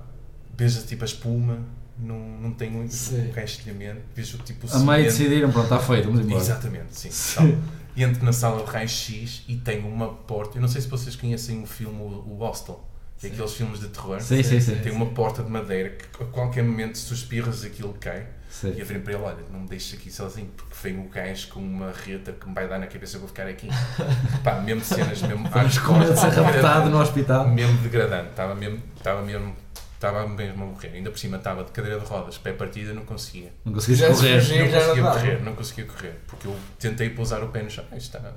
Veja 0.59 0.83
tipo 0.83 1.05
a 1.05 1.07
espuma, 1.07 1.61
não, 1.97 2.19
não 2.19 2.53
tem 2.53 2.75
um, 2.75 2.81
um 2.81 3.33
restilhamento. 3.33 4.01
Vejo 4.13 4.39
tipo 4.39 4.67
o 4.67 4.75
A 4.75 4.81
meio 4.81 5.05
decidiram, 5.05 5.53
pronto, 5.53 5.73
está 5.73 5.79
feito, 5.79 6.07
vamos 6.07 6.23
embora. 6.27 6.43
Exatamente, 6.43 6.87
sim. 6.91 7.09
Sim. 7.09 7.53
Tal. 7.53 7.81
E 7.95 8.03
entro 8.03 8.25
na 8.25 8.33
sala 8.33 8.65
de 8.65 8.69
raio-x 8.69 9.45
e 9.47 9.55
tenho 9.55 9.87
uma 9.87 10.09
porta. 10.09 10.59
Eu 10.59 10.63
não 10.63 10.69
sei 10.69 10.81
se 10.81 10.89
vocês 10.89 11.15
conhecem 11.15 11.63
o 11.63 11.67
filme 11.67 12.01
O 12.01 12.25
o 12.31 12.39
Hostel, 12.41 12.85
Sim. 13.17 13.29
aqueles 13.29 13.53
filmes 13.55 13.79
de 13.79 13.89
terror. 13.91 14.21
Sim, 14.21 14.43
sim, 14.43 14.61
sim. 14.61 14.75
Tem 14.77 14.91
uma 14.91 15.07
porta 15.07 15.41
de 15.41 15.51
madeira 15.51 15.91
que 15.91 16.21
a 16.21 16.27
qualquer 16.27 16.65
momento, 16.65 16.99
se 16.99 17.07
tu 17.07 17.15
espirras, 17.15 17.63
aquilo 17.63 17.95
cai. 18.01 18.27
Sim. 18.51 18.75
E 18.77 18.81
eu 18.81 18.87
virei 18.87 19.01
para 19.01 19.13
ele: 19.15 19.23
Olha, 19.23 19.39
não 19.53 19.61
me 19.61 19.69
deixes 19.69 19.95
aqui 19.99 20.11
sozinho, 20.11 20.51
porque 20.57 20.75
vem 20.83 20.99
o 20.99 21.09
gajo 21.09 21.49
com 21.49 21.61
uma 21.61 21.93
reta 21.93 22.33
que 22.33 22.49
me 22.49 22.55
vai 22.55 22.69
dar 22.69 22.79
na 22.79 22.87
cabeça, 22.89 23.17
eu 23.17 23.21
vou 23.21 23.29
ficar 23.29 23.47
aqui. 23.47 23.69
Pá, 24.43 24.61
mesmo 24.61 24.83
cenas, 24.83 25.23
mesmo. 25.23 25.49
De 25.49 25.73
ser 26.19 26.29
raptado 26.31 26.91
no 26.91 27.01
hospital. 27.01 27.49
Mesmo 27.49 27.79
degradante, 27.79 28.31
estava 28.31 28.55
mesmo, 28.55 28.83
estava 28.97 29.23
mesmo, 29.23 29.57
estava 29.95 30.29
mesmo 30.29 30.65
a 30.65 30.67
morrer. 30.67 30.89
Ainda 30.95 31.11
por 31.11 31.19
cima 31.19 31.37
estava 31.37 31.63
de 31.63 31.71
cadeira 31.71 32.01
de 32.01 32.05
rodas, 32.07 32.39
pé 32.39 32.53
partida, 32.53 32.93
não 32.93 33.05
conseguia. 33.05 33.53
Não 33.65 33.73
Quisesse 33.73 34.15
correr. 34.15 34.41
fugir. 34.41 34.59
Não 34.65 34.73
conseguia 34.73 35.03
correr, 35.03 35.43
não 35.45 35.55
conseguia 35.55 35.85
correr, 35.87 36.21
porque 36.27 36.47
eu 36.49 36.57
tentei 36.79 37.11
pousar 37.11 37.43
o 37.45 37.49
pé 37.49 37.63
no 37.63 37.71
chão. 37.71 37.85
Ah, 37.93 37.97
isto 37.97 38.17
está. 38.17 38.33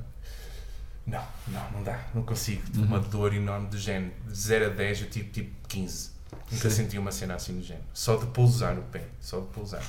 Não, 1.05 1.21
não, 1.47 1.71
não 1.71 1.83
dá, 1.83 1.99
não 2.13 2.21
consigo. 2.23 2.61
Uhum. 2.77 2.83
Uma 2.85 2.99
dor 2.99 3.33
enorme 3.33 3.67
de 3.67 3.77
género. 3.77 4.13
De 4.27 4.37
0 4.37 4.67
a 4.67 4.69
10 4.69 5.01
eu 5.01 5.09
tive 5.09 5.29
tipo 5.29 5.67
15. 5.67 6.11
Nunca 6.51 6.69
Sim. 6.69 6.75
senti 6.75 6.97
uma 6.97 7.11
cena 7.11 7.35
assim 7.35 7.57
do 7.57 7.63
género. 7.63 7.85
Só 7.93 8.15
de 8.15 8.25
pousar 8.27 8.77
o 8.77 8.83
pé, 8.83 9.01
só 9.19 9.39
de 9.39 9.47
pousar. 9.47 9.83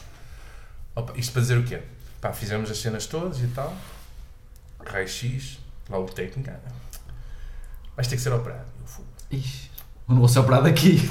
Opa, 0.95 1.13
isto 1.17 1.33
para 1.33 1.43
dizer 1.43 1.59
o 1.59 1.65
quê? 1.65 1.81
Pá, 2.21 2.33
fizemos 2.33 2.71
as 2.71 2.79
cenas 2.79 3.07
todas 3.07 3.41
e 3.41 3.49
tal. 3.49 3.75
Raio-X, 4.85 5.59
lá 5.89 5.99
o 5.99 6.05
técnico. 6.07 6.51
ah, 6.51 6.59
Vais 7.97 8.07
ter 8.09 8.17
que 8.17 8.23
ser 8.23 8.33
operado. 8.33 8.65
Eu 8.81 8.87
fui. 8.87 9.05
Ixi, 9.31 9.71
eu 10.09 10.15
não 10.15 10.21
vou 10.21 10.29
ser 10.29 10.41
operado 10.41 10.67
aqui. 10.69 10.99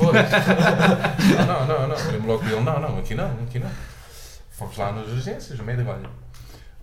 Não, 1.48 1.68
não, 1.68 1.68
não, 1.68 1.88
não. 1.88 2.12
Lembro 2.12 2.28
logo 2.28 2.44
dele, 2.44 2.62
não, 2.62 2.80
não, 2.80 3.00
aqui 3.00 3.16
não, 3.16 3.44
aqui 3.44 3.58
não. 3.60 3.72
Fomos 4.52 4.78
lá 4.78 4.92
nas 4.92 5.08
urgências, 5.08 5.60
o 5.60 5.64
médico, 5.64 5.90
olha, 5.90 6.10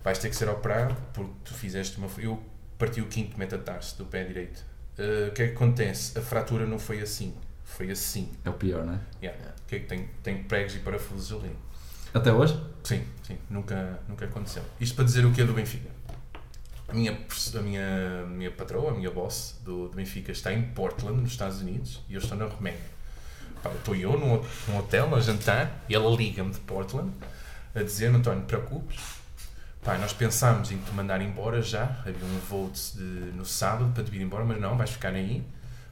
vais 0.03 0.17
ter 0.19 0.29
que 0.29 0.35
ser 0.35 0.49
operado 0.49 0.95
porque 1.13 1.31
tu 1.45 1.53
fizeste 1.53 1.97
uma. 1.97 2.07
Eu 2.17 2.41
parti 2.77 2.99
o 3.01 3.07
quinto 3.07 3.37
metatarso 3.39 3.97
do 3.97 4.05
pé 4.05 4.23
direito. 4.23 4.59
Uh, 4.99 5.29
o 5.29 5.31
que 5.31 5.43
é 5.43 5.47
que 5.47 5.53
acontece? 5.53 6.17
A 6.19 6.21
fratura 6.21 6.65
não 6.65 6.77
foi 6.77 6.99
assim, 7.01 7.33
foi 7.63 7.89
assim. 7.91 8.29
É 8.43 8.49
o 8.49 8.53
pior, 8.53 8.83
não 8.83 8.93
é? 8.95 8.99
Yeah. 9.23 9.49
O 9.63 9.67
que 9.67 9.75
é 9.75 9.79
que 9.79 9.85
tem? 9.85 10.09
Tem 10.21 10.43
pregos 10.43 10.75
e 10.75 10.79
parafusos 10.79 11.39
ali. 11.39 11.55
Até 12.13 12.31
hoje? 12.33 12.59
Sim, 12.83 13.05
sim, 13.23 13.37
nunca, 13.49 13.99
nunca 14.07 14.25
aconteceu. 14.25 14.63
Isto 14.79 14.95
para 14.95 15.05
dizer 15.05 15.25
o 15.25 15.31
que 15.31 15.41
é 15.41 15.45
do 15.45 15.53
Benfica. 15.53 15.89
A 16.89 16.93
minha, 16.93 17.11
a 17.13 17.61
minha, 17.61 18.23
a 18.23 18.27
minha 18.27 18.51
patroa, 18.51 18.91
a 18.91 18.93
minha 18.93 19.09
boss 19.09 19.57
do, 19.63 19.87
do 19.87 19.95
Benfica 19.95 20.31
está 20.31 20.51
em 20.51 20.61
Portland, 20.61 21.21
nos 21.21 21.31
Estados 21.31 21.61
Unidos, 21.61 22.01
e 22.09 22.15
eu 22.15 22.19
estou 22.19 22.37
na 22.37 22.45
Roménia. 22.45 22.91
Estou 23.77 23.95
eu 23.95 24.19
num, 24.19 24.43
num 24.67 24.77
hotel 24.77 25.15
a 25.15 25.21
jantar 25.21 25.83
e 25.87 25.95
ela 25.95 26.13
liga-me 26.13 26.51
de 26.51 26.59
Portland 26.59 27.11
a 27.73 27.81
dizer: 27.81 28.07
António, 28.07 28.39
não 28.39 28.45
te 28.45 28.49
preocupes. 28.49 28.99
Pá, 29.81 29.97
nós 29.97 30.11
pensámos 30.11 30.71
em 30.71 30.77
te 30.77 30.91
mandar 30.91 31.21
embora 31.21 31.61
já. 31.61 31.83
Havia 32.05 32.25
um 32.25 32.39
voo 32.39 32.71
no 33.35 33.45
sábado 33.45 33.91
para 33.93 34.03
te 34.03 34.11
vir 34.11 34.21
embora, 34.21 34.43
mas 34.43 34.59
não, 34.59 34.75
vais 34.75 34.89
ficar 34.89 35.13
aí 35.13 35.43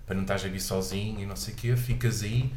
para 0.06 0.16
não 0.16 0.24
estás 0.24 0.44
a 0.44 0.48
vir 0.48 0.60
sozinho 0.60 1.22
e 1.22 1.26
não 1.26 1.36
sei 1.36 1.54
o 1.54 1.58
quê. 1.58 1.76
Ficas 1.78 2.24
aí. 2.24 2.52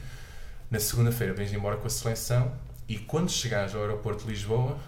Na 0.70 0.80
segunda-feira 0.80 1.34
vens 1.34 1.52
embora 1.52 1.76
com 1.76 1.86
a 1.86 1.90
seleção 1.90 2.50
e 2.92 2.98
quando 2.98 3.30
chegares 3.30 3.74
ao 3.74 3.80
aeroporto 3.80 4.24
de 4.24 4.30
Lisboa, 4.30 4.78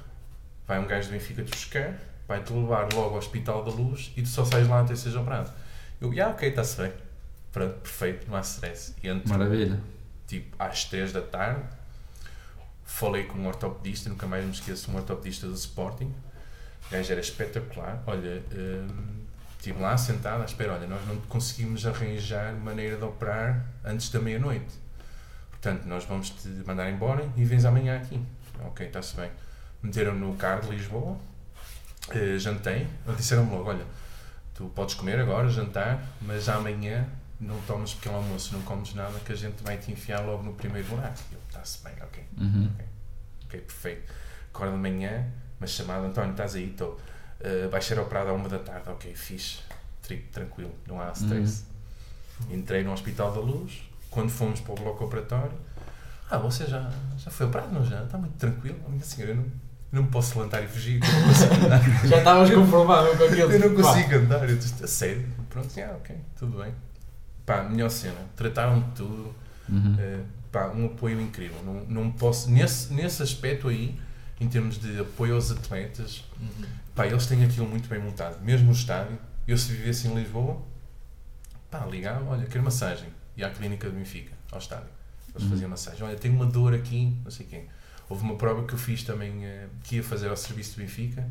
vai 0.69 0.79
um 0.79 0.87
gajo 0.87 1.09
do 1.09 1.13
Benfica 1.13 1.43
te 1.43 1.51
buscar, 1.51 1.99
vai-te 2.29 2.53
levar 2.53 2.93
logo 2.93 3.15
ao 3.15 3.17
Hospital 3.17 3.65
da 3.65 3.71
Luz 3.71 4.13
e 4.15 4.21
tu 4.21 4.29
só 4.29 4.45
sais 4.45 4.69
lá 4.69 4.83
até 4.83 4.95
seres 4.95 5.17
operado. 5.17 5.51
Eu, 5.99 6.13
ah, 6.23 6.29
ok, 6.29 6.51
está-se 6.51 6.83
bem. 6.83 6.93
Pronto, 7.51 7.77
perfeito, 7.81 8.29
não 8.29 8.37
há 8.37 8.43
stress. 8.43 8.95
E 9.03 9.09
entro, 9.09 9.27
Maravilha. 9.31 9.81
tipo, 10.27 10.55
às 10.59 10.85
3 10.85 11.15
da 11.15 11.23
tarde, 11.23 11.63
falei 12.85 13.25
com 13.25 13.39
um 13.39 13.47
ortopedista, 13.47 14.11
nunca 14.11 14.27
mais 14.27 14.45
me 14.45 14.51
esqueço, 14.51 14.91
um 14.91 14.97
ortopedista 14.97 15.47
do 15.47 15.55
Sporting. 15.55 16.13
O 16.89 16.91
gajo 16.91 17.11
era 17.11 17.23
espetacular. 17.23 18.03
Olha, 18.07 18.43
hum, 18.53 19.23
estive 19.57 19.81
lá 19.81 19.97
sentado 19.97 20.43
à 20.43 20.45
espera. 20.45 20.75
Olha, 20.75 20.87
nós 20.87 21.01
não 21.07 21.17
conseguimos 21.23 21.87
arranjar 21.87 22.53
maneira 22.53 22.99
de 22.99 23.05
operar 23.05 23.65
antes 23.83 24.11
da 24.11 24.21
meia-noite. 24.21 24.84
Portanto, 25.65 25.87
nós 25.87 26.05
vamos 26.05 26.29
te 26.29 26.49
mandar 26.67 26.91
embora 26.91 27.27
e 27.39 27.43
vens 27.43 27.65
amanhã 27.65 27.97
aqui. 27.97 28.23
Ok, 28.67 28.87
está-se 28.87 29.17
bem. 29.17 29.31
Meteram-me 29.83 30.21
no 30.21 30.37
carro 30.37 30.69
de 30.69 30.77
Lisboa, 30.77 31.17
eh, 32.11 32.39
jantei. 32.39 32.87
Disseram-me 33.17 33.51
logo: 33.51 33.71
Olha, 33.71 33.87
tu 34.55 34.67
podes 34.75 34.95
comer 34.95 35.19
agora, 35.19 35.49
jantar, 35.49 36.07
mas 36.21 36.51
amanhã 36.51 37.09
não 37.41 37.59
tomas 37.63 37.95
pequeno 37.95 38.17
almoço, 38.17 38.53
não 38.53 38.61
comes 38.61 38.93
nada, 38.95 39.19
que 39.21 39.33
a 39.33 39.35
gente 39.35 39.63
vai 39.63 39.79
te 39.79 39.91
enfiar 39.91 40.21
logo 40.21 40.43
no 40.43 40.53
primeiro 40.53 40.87
buraco. 40.87 41.19
E 41.33 41.35
eu, 41.35 41.41
está-se 41.49 41.83
bem, 41.83 41.95
ok. 42.03 42.23
Uhum. 42.37 42.71
Ok, 43.47 43.61
perfeito. 43.63 44.13
Acordo 44.53 44.75
de 44.75 44.81
manhã, 44.81 45.27
uma 45.59 45.67
chamada, 45.67 46.07
António, 46.07 46.33
estás 46.33 46.57
aí? 46.57 46.73
Estou. 46.73 47.01
Uh, 47.41 47.71
vais 47.71 47.83
ser 47.83 47.99
operado 47.99 48.29
à 48.29 48.33
uma 48.35 48.51
da 48.51 48.59
tarde. 48.59 48.91
Ok, 48.91 49.15
fixe. 49.15 49.61
Tranquilo, 50.31 50.75
não 50.87 51.01
há 51.01 51.11
stress. 51.13 51.65
Entrei 52.51 52.85
no 52.85 52.93
Hospital 52.93 53.33
da 53.33 53.41
Luz. 53.41 53.94
Quando 54.15 54.31
fomos 54.31 54.61
para 54.61 54.73
o 54.73 54.77
bloco 54.77 55.05
operatório, 55.05 55.51
ah, 56.31 56.39
você 56.39 56.67
já, 56.67 56.89
já 57.19 57.31
foi 57.33 57.47
operado, 57.47 57.75
não 57.75 57.85
já? 57.85 58.05
Está 58.05 58.17
muito 58.17 58.35
tranquilo. 58.37 58.79
A 58.87 58.89
minha 58.89 59.03
senhora, 59.03 59.33
eu 59.33 59.37
não, 59.39 59.45
não 59.91 60.03
me 60.05 60.09
posso 60.09 60.39
levantar 60.39 60.63
e 60.63 60.69
fugir. 60.69 61.01
Já 62.09 62.19
estavas 62.19 62.49
conformado 62.51 63.09
com 63.19 63.25
aquilo. 63.25 63.51
Eu 63.53 63.59
não 63.71 63.83
Pá, 63.83 63.89
consigo 63.89 64.15
andar. 64.15 64.49
Eu 64.49 64.57
disse, 64.57 64.85
a 64.85 64.87
sério? 64.87 65.27
Pronto, 65.51 65.69
ah, 65.81 65.97
ok, 65.97 66.17
tudo 66.39 66.63
bem. 66.63 66.73
Pá, 67.45 67.65
melhor 67.65 67.91
cena. 67.91 68.15
Trataram 68.37 68.81
de 68.81 68.91
tudo. 68.93 69.35
Uhum. 69.69 69.95
Uh, 69.95 70.25
pá, 70.53 70.69
um 70.69 70.87
apoio 70.87 71.21
incrível. 71.21 71.59
Não, 71.65 71.85
não 72.05 72.13
posso, 72.13 72.49
nesse, 72.51 72.93
nesse 72.93 73.21
aspecto 73.21 73.69
aí, 73.69 73.99
em 74.41 74.49
termos 74.49 74.79
de 74.79 75.01
apoio 75.01 75.35
aos 75.35 75.51
atletas, 75.51 76.25
Uhum. 76.41 76.67
pá, 76.95 77.07
eles 77.07 77.27
têm 77.27 77.45
aquilo 77.45 77.67
muito 77.67 77.89
bem 77.89 77.99
montado. 77.99 78.41
Mesmo 78.43 78.67
no 78.69 78.73
estádio, 78.73 79.19
eu 79.47 79.59
se 79.59 79.73
vivesse 79.73 80.07
em 80.07 80.15
Lisboa, 80.15 80.61
pá, 81.71 81.85
ligava, 81.87 82.25
olha, 82.31 82.47
quero 82.47 82.63
massagem. 82.63 83.09
E 83.37 83.43
à 83.45 83.51
clínica 83.51 83.89
do 83.89 83.97
Benfica, 83.97 84.33
ao 84.53 84.59
estádio. 84.59 84.87
Eles 85.35 85.43
Uhum. 85.45 85.51
faziam 85.51 85.71
massagem. 85.71 86.03
Olha, 86.07 86.17
tenho 86.17 86.35
uma 86.35 86.47
dor 86.47 86.75
aqui, 86.75 87.17
não 87.25 87.31
sei 87.31 87.47
quem. 87.47 87.67
Houve 88.09 88.23
uma 88.23 88.37
prova 88.37 88.65
que 88.67 88.75
eu 88.75 88.79
fiz 88.79 89.03
também, 89.03 89.45
eh, 89.45 89.67
que 89.83 89.97
ia 89.97 90.03
fazer 90.05 90.29
ao 90.29 90.37
serviço 90.37 90.77
do 90.77 90.83
Benfica. 90.83 91.27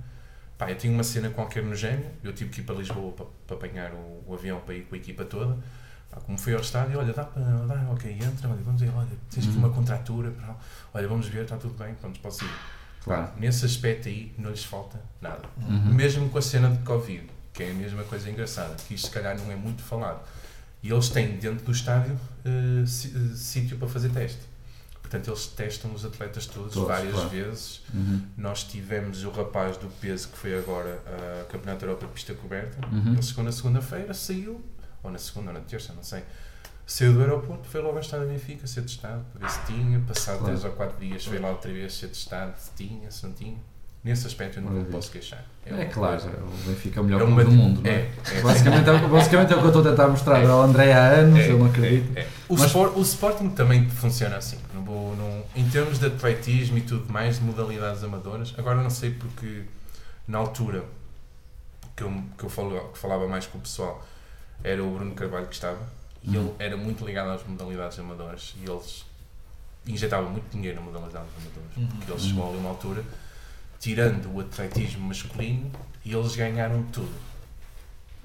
Pá, 0.57 0.69
eu 0.69 0.75
tinha 0.77 0.91
uma 0.91 1.03
cena 1.03 1.29
qualquer 1.29 1.63
no 1.63 1.75
gêmeo, 1.75 2.09
eu 2.23 2.33
tive 2.33 2.49
que 2.49 2.61
ir 2.61 2.63
para 2.63 2.75
Lisboa 2.75 3.11
para, 3.13 3.25
para 3.47 3.55
apanhar 3.55 3.91
o, 3.93 4.23
o 4.27 4.33
avião 4.33 4.59
para 4.59 4.73
ir 4.75 4.81
com 4.85 4.95
a 4.95 4.97
equipa 4.97 5.23
toda. 5.25 5.57
Pá, 6.11 6.19
como 6.21 6.37
fui 6.37 6.53
ao 6.53 6.59
estádio, 6.61 6.99
olha, 6.99 7.13
dá 7.13 7.23
para, 7.23 7.41
dá, 7.43 7.89
ok, 7.91 8.11
entra, 8.11 8.49
olha, 8.49 8.61
vamos 8.61 8.81
ver, 8.81 8.91
olha, 8.95 9.07
tens 9.31 9.45
aqui 9.45 9.53
Uhum. 9.55 9.59
uma 9.65 9.69
contratura, 9.69 10.31
pá, 10.31 10.55
olha, 10.93 11.07
vamos 11.07 11.27
ver, 11.27 11.43
está 11.43 11.57
tudo 11.57 11.73
bem, 11.75 11.93
pronto, 11.95 12.19
posso 12.19 12.43
ir. 12.43 12.51
Claro. 13.03 13.31
Nesse 13.37 13.65
aspecto 13.65 14.07
aí, 14.07 14.33
não 14.37 14.49
lhes 14.49 14.63
falta 14.63 14.99
nada. 15.21 15.43
Uhum. 15.57 15.93
Mesmo 15.93 16.29
com 16.29 16.37
a 16.37 16.41
cena 16.41 16.69
de 16.69 16.79
Covid, 16.83 17.25
que 17.53 17.63
é 17.63 17.71
a 17.71 17.73
mesma 17.73 18.03
coisa 18.03 18.29
engraçada, 18.29 18.75
que 18.87 18.93
isto 18.95 19.07
se 19.07 19.11
calhar 19.13 19.37
não 19.37 19.51
é 19.51 19.55
muito 19.55 19.81
falado. 19.81 20.21
E 20.83 20.91
eles 20.91 21.07
têm 21.09 21.37
dentro 21.37 21.65
do 21.65 21.71
estádio 21.71 22.19
eh, 22.43 22.85
sítio 23.35 23.77
para 23.77 23.87
fazer 23.87 24.09
teste. 24.09 24.41
Portanto, 25.01 25.29
eles 25.29 25.47
testam 25.47 25.93
os 25.93 26.03
atletas 26.03 26.45
todos, 26.45 26.73
Todos, 26.73 26.87
várias 26.89 27.13
claro. 27.13 27.29
vezes. 27.29 27.81
Uhum. 27.93 28.21
Nós 28.35 28.63
tivemos 28.63 29.23
o 29.23 29.29
rapaz 29.29 29.77
do 29.77 29.87
peso 30.01 30.27
que 30.29 30.37
foi 30.37 30.57
agora 30.57 30.99
a 31.41 31.45
Campeonato 31.45 31.85
Europa 31.85 32.07
de 32.07 32.11
Pista 32.13 32.33
Coberta. 32.33 32.85
Uhum. 32.87 33.13
Ele 33.13 33.21
chegou 33.21 33.43
na 33.43 33.51
segunda-feira, 33.51 34.13
saiu, 34.13 34.61
ou 35.01 35.11
na 35.11 35.17
segunda 35.17 35.49
ou 35.51 35.53
na 35.53 35.59
terça, 35.61 35.93
não 35.93 36.03
sei. 36.03 36.23
Saiu 36.85 37.13
do 37.13 37.21
aeroporto, 37.21 37.65
foi 37.69 37.79
logo 37.81 37.93
ao 37.95 38.01
estádio 38.01 38.27
do 38.27 38.33
Benfica 38.33 38.67
ser 38.67 38.81
testado, 38.81 39.23
para 39.31 39.47
ver 39.47 39.53
se 39.53 39.65
tinha. 39.67 39.99
Passado 40.01 40.39
Claro. 40.39 40.53
3 40.53 40.65
ou 40.65 40.71
4 40.71 40.99
dias, 40.99 41.25
foi 41.25 41.39
lá 41.39 41.49
outra 41.51 41.71
vez 41.71 41.93
ser 41.93 42.07
testado, 42.09 42.59
se 42.59 42.71
tinha, 42.75 43.09
se 43.09 43.23
não 43.25 43.31
tinha. 43.33 43.57
Nesse 44.03 44.27
aspecto 44.27 44.59
eu 44.59 44.63
não 44.63 44.71
me 44.71 44.83
posso 44.85 45.09
queixar. 45.09 45.45
É 45.65 45.73
uma 45.73 45.85
claro, 45.85 46.21
coisa- 46.21 46.37
o 46.37 46.67
Benfica 46.67 46.99
é 46.99 47.01
o 47.01 47.05
melhor 47.05 47.21
é 47.21 47.23
uma, 47.23 47.43
do 47.45 47.51
mundo, 47.51 47.81
não 47.81 47.89
é, 47.89 47.93
é? 47.93 48.11
é. 48.33 48.41
Basicamente, 48.41 48.89
é, 48.89 48.91
o- 48.91 49.07
basicamente 49.09 49.53
é 49.53 49.55
o 49.55 49.59
que 49.59 49.63
eu 49.63 49.67
estou 49.69 49.81
a 49.81 49.89
tentar 49.91 50.07
mostrar 50.09 50.45
ao 50.45 50.61
André 50.63 50.91
há 50.91 51.07
anos, 51.07 51.39
É, 51.39 51.43
ele 51.47 51.57
não 51.57 51.65
acredita. 51.67 52.19
é, 52.19 52.23
é. 52.23 52.27
O, 52.49 52.53
Mas- 52.57 52.65
Sport- 52.67 52.97
o 52.97 53.01
Sporting 53.01 53.49
também 53.51 53.89
funciona 53.89 54.35
assim. 54.35 54.57
Não 54.73 54.83
vou- 54.83 55.15
não- 55.15 55.43
em 55.55 55.69
termos 55.69 55.99
de 55.99 56.05
atletismo 56.07 56.77
e 56.77 56.81
tudo 56.81 57.11
mais, 57.13 57.39
de 57.39 57.45
modalidades 57.45 58.03
amadoras. 58.03 58.53
Agora 58.57 58.83
não 58.83 58.89
sei 58.89 59.11
porque 59.11 59.63
na 60.27 60.37
altura 60.39 60.83
que 61.95 62.03
eu, 62.03 62.23
que 62.37 62.43
eu 62.43 62.49
falo- 62.49 62.89
que 62.91 62.99
falava 62.99 63.25
mais 63.27 63.47
com 63.47 63.57
o 63.57 63.61
pessoal 63.61 64.05
era 64.65 64.83
o 64.83 64.91
Bruno 64.95 65.15
Carvalho 65.15 65.47
que 65.47 65.55
estava 65.55 65.79
e 66.21 66.35
Uhum. 66.37 66.43
ele 66.43 66.53
era 66.59 66.75
muito 66.75 67.05
ligado 67.05 67.29
às 67.29 67.47
modalidades 67.47 67.97
amadoras 67.99 68.53
e 68.61 68.69
eles 68.69 69.05
injetavam 69.87 70.29
muito 70.29 70.49
dinheiro 70.51 70.75
nas 70.81 70.85
modalidades 70.91 71.29
amadoras. 71.37 71.77
Uhum. 71.77 71.87
Porque 71.99 72.11
eles 72.11 72.23
chegou 72.23 72.49
ali 72.49 72.57
uma 72.57 72.69
altura, 72.69 73.03
tirando 73.87 74.33
o 74.33 74.39
atletismo 74.39 75.05
masculino, 75.09 75.69
e 76.05 76.13
eles 76.13 76.35
ganharam 76.37 76.83
tudo 76.83 77.11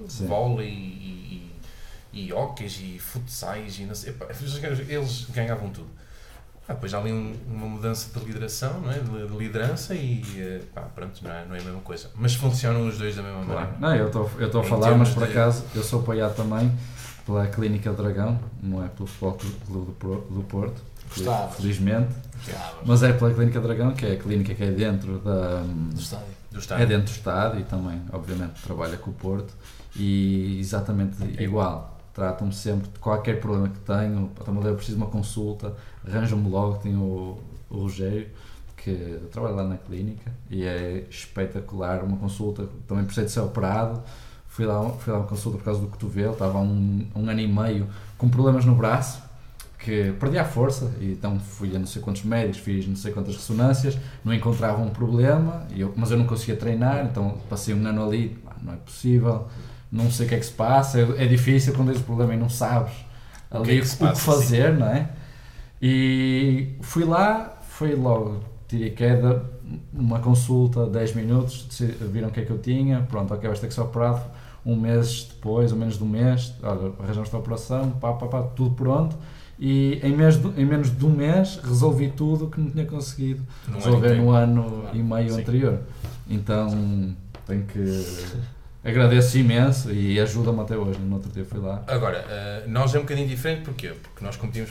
Sim. 0.07 0.27
vôlei 0.29 0.69
e, 0.69 1.51
e, 2.13 2.21
e 2.27 2.33
hóqueis 2.33 2.79
e 2.81 2.97
futsais 3.01 3.77
e 3.81 3.83
não 3.83 3.95
sei, 3.95 4.15
eles 4.89 5.27
ganhavam 5.31 5.69
tudo. 5.71 5.89
Ah, 6.69 6.75
depois 6.75 6.95
há 6.95 6.99
ali 6.99 7.13
um- 7.13 7.35
uma 7.49 7.67
mudança 7.67 8.17
de 8.17 8.25
lideração, 8.25 8.81
não 8.83 8.93
é? 8.93 8.99
de, 9.01 9.27
de 9.27 9.37
liderança 9.37 9.95
e 9.95 10.23
eh, 10.37 10.61
pá, 10.73 10.83
pronto, 10.83 11.19
não 11.25 11.33
é, 11.33 11.45
não 11.47 11.57
é 11.57 11.61
a 11.61 11.65
mesma 11.65 11.81
coisa. 11.81 12.09
Mas 12.15 12.35
funcionam 12.35 12.87
os 12.87 12.97
dois 12.99 13.17
da 13.17 13.23
mesma 13.23 13.45
Claro. 13.45 13.73
maneira. 13.81 14.05
Não, 14.13 14.21
eu 14.39 14.47
estou 14.47 14.61
a 14.61 14.65
falar, 14.65 14.95
mas 14.97 15.09
por 15.09 15.25
de- 15.27 15.31
acaso 15.33 15.65
eu 15.75 15.83
sou 15.83 16.01
apoiado 16.03 16.37
também 16.37 16.71
pela 17.27 17.47
Clínica 17.49 17.93
Dragão, 17.93 18.39
não 18.63 18.85
é 18.85 18.89
pelo 18.89 19.09
Futebol 19.09 19.33
Clube 19.67 19.93
do 20.35 20.43
Porto, 20.49 20.81
Gostavas. 21.15 21.57
felizmente, 21.57 22.15
Gostavas. 22.45 22.75
mas 22.85 23.03
é 23.03 23.13
pela 23.13 23.33
Clínica 23.35 23.61
Dragão, 23.61 23.93
que 23.95 24.07
é 24.07 24.13
a 24.13 24.17
clínica 24.17 24.55
que 24.55 24.63
é 24.65 24.71
dentro 24.71 25.19
da. 25.19 25.61
Do 25.63 26.01
estádio. 26.01 26.27
Do 26.51 26.57
É 26.57 26.61
estádio. 26.61 26.87
dentro 26.87 27.05
do 27.05 27.17
Estado 27.17 27.61
e 27.61 27.65
também, 27.65 28.01
obviamente, 28.13 28.61
trabalha 28.63 28.97
com 28.97 29.11
o 29.11 29.15
Porto 29.15 29.53
e 29.97 30.59
exatamente 30.61 31.17
igual. 31.43 31.97
Tratam-me 32.15 32.53
sempre 32.55 32.89
de 32.89 32.99
qualquer 32.99 33.41
problema 33.41 33.69
que 33.69 33.79
tenho. 33.81 34.31
Então, 34.41 34.61
eu 34.65 34.75
preciso 34.75 34.97
de 34.97 35.03
uma 35.05 35.11
consulta, 35.11 35.75
arranjam-me 36.07 36.49
logo. 36.51 36.79
Tenho 36.79 37.01
o, 37.01 37.41
o 37.71 37.83
Rogério, 37.83 38.27
que 38.77 39.21
trabalha 39.31 39.55
lá 39.57 39.65
na 39.65 39.77
clínica 39.77 40.33
e 40.51 40.65
é 40.65 41.07
espetacular. 41.11 42.03
Uma 42.03 42.17
consulta, 42.17 42.67
também 42.89 43.05
precisei 43.05 43.27
de 43.27 43.31
ser 43.33 43.41
operado. 43.41 44.03
Fui 44.49 44.67
lá, 44.67 44.83
fui 44.91 45.13
lá 45.13 45.21
uma 45.21 45.29
consulta 45.29 45.59
por 45.59 45.65
causa 45.65 45.81
do 45.81 45.87
cotovelo, 45.87 46.33
estava 46.33 46.59
há 46.59 46.61
um, 46.63 47.07
um 47.15 47.29
ano 47.29 47.41
e 47.41 47.47
meio 47.47 47.87
com 48.17 48.29
problemas 48.29 48.65
no 48.65 48.75
braço 48.75 49.23
que 49.79 50.13
perdi 50.19 50.39
a 50.39 50.45
força 50.45 50.93
e 51.01 51.13
então 51.13 51.39
fui 51.39 51.75
a 51.75 51.79
não 51.79 51.87
sei 51.87 52.03
quantos 52.03 52.25
médicos, 52.25 52.59
fiz 52.59 52.87
não 52.87 52.97
sei 52.97 53.13
quantas 53.13 53.37
ressonâncias, 53.37 53.97
não 54.25 54.35
encontrava 54.35 54.83
um 54.83 54.91
problema, 54.91 55.67
e 55.75 55.81
eu, 55.81 55.95
mas 55.97 56.11
eu 56.11 56.19
não 56.19 56.27
conseguia 56.27 56.57
treinar, 56.57 57.05
então 57.07 57.39
passei 57.49 57.75
um 57.75 57.87
ano 57.87 58.05
ali, 58.05 58.37
não 58.63 58.73
é 58.75 58.77
possível, 58.77 59.49
não 59.91 60.11
sei 60.11 60.27
o 60.27 60.29
que 60.29 60.35
é 60.35 60.39
que 60.39 60.47
se 60.47 60.53
passa, 60.53 60.99
é, 61.01 61.25
é 61.25 61.27
difícil 61.27 61.75
quando 61.75 61.93
tens 61.93 62.01
o 62.01 62.05
problema 62.05 62.35
e 62.35 62.37
não 62.37 62.49
sabes 62.49 62.93
O 63.55 63.63
ali 63.63 63.65
que 63.65 63.79
é 63.79 63.81
o 63.81 63.83
que 63.83 63.87
que, 63.87 63.89
se 63.89 64.03
o 64.05 64.09
que 64.09 64.19
passa, 64.19 64.21
fazer, 64.21 64.77
não 64.77 64.87
é? 64.89 65.11
E 65.81 66.77
fui 66.81 67.05
lá, 67.05 67.59
foi 67.69 67.95
logo, 67.95 68.43
tirei 68.67 68.91
queda, 68.91 69.45
uma 69.93 70.19
consulta, 70.21 70.87
10 70.87 71.15
minutos, 71.15 71.69
viram 72.13 72.29
o 72.29 72.33
que 72.33 72.41
é 72.41 72.45
que 72.45 72.51
eu 72.51 72.59
tinha, 72.59 73.03
pronto, 73.03 73.33
ok, 73.33 73.47
vais 73.49 73.61
ter 73.61 73.69
que 73.69 73.75
ser 73.75 73.83
operado, 73.83 74.23
um 74.67 74.77
mês 74.77 75.25
depois, 75.31 75.73
ou 75.73 75.79
menos 75.79 75.97
de 75.97 76.05
um 76.05 76.09
mês, 76.09 76.55
olha, 76.63 76.93
arranjamos 76.99 77.33
a 77.33 77.39
operação, 77.39 77.91
pá, 77.93 78.13
pá, 78.15 78.27
pá, 78.27 78.43
tudo 78.43 78.75
pronto, 78.75 79.17
e 79.59 80.01
em, 80.03 80.15
de- 80.37 80.61
em 80.61 80.65
menos 80.65 80.97
de 80.97 81.05
um 81.05 81.11
mês 81.11 81.57
resolvi 81.63 82.11
tudo 82.11 82.49
que 82.49 82.61
não 82.61 82.71
tinha 82.71 82.87
conseguido 82.87 83.43
ano 83.67 83.75
resolver 83.75 84.15
no 84.15 84.31
ano 84.31 84.81
Claro, 84.83 84.97
e 84.97 85.03
meio 85.03 85.33
sim. 85.35 85.41
anterior. 85.41 85.81
Então 86.29 87.17
tenho 87.47 87.65
que 87.65 88.05
agradeço 88.85 89.37
imenso 89.39 89.93
e 89.93 90.19
ajuda-me 90.21 90.61
até 90.61 90.77
hoje. 90.77 90.99
No 91.01 91.17
outro 91.17 91.31
dia 91.33 91.45
fui 91.45 91.59
lá. 91.59 91.83
Agora, 91.87 92.25
eh, 92.29 92.65
nós 92.69 92.95
é 92.95 92.99
um 92.99 93.03
bocadinho 93.03 93.27
diferente, 93.29 93.63
porquê? 93.65 93.89
Porque 94.03 94.25
nós 94.25 94.37
competimos 94.37 94.71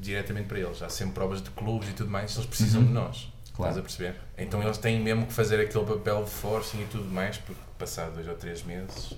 diretamente 0.00 0.46
para 0.48 0.58
eles. 0.58 0.82
Há 0.82 0.88
sempre 0.88 1.14
provas 1.14 1.42
de 1.42 1.50
clubes 1.50 1.88
e 1.88 1.92
tudo 1.92 2.10
mais, 2.10 2.34
eles 2.36 2.46
precisam 2.46 2.80
Uhum. 2.82 2.88
de 2.88 2.92
nós. 2.92 3.32
Claro. 3.54 3.70
Estás 3.72 3.78
a 3.78 3.82
perceber? 3.82 4.20
Então 4.38 4.62
eles 4.62 4.78
têm 4.78 5.00
mesmo 5.00 5.26
que 5.26 5.32
fazer 5.32 5.60
aquele 5.60 5.84
papel 5.84 6.24
de 6.24 6.30
forcing 6.30 6.82
e 6.82 6.86
tudo 6.86 7.04
mais, 7.10 7.36
porque 7.38 7.60
passado 7.78 8.14
dois 8.14 8.26
ou 8.26 8.34
três 8.34 8.62
meses 8.64 9.14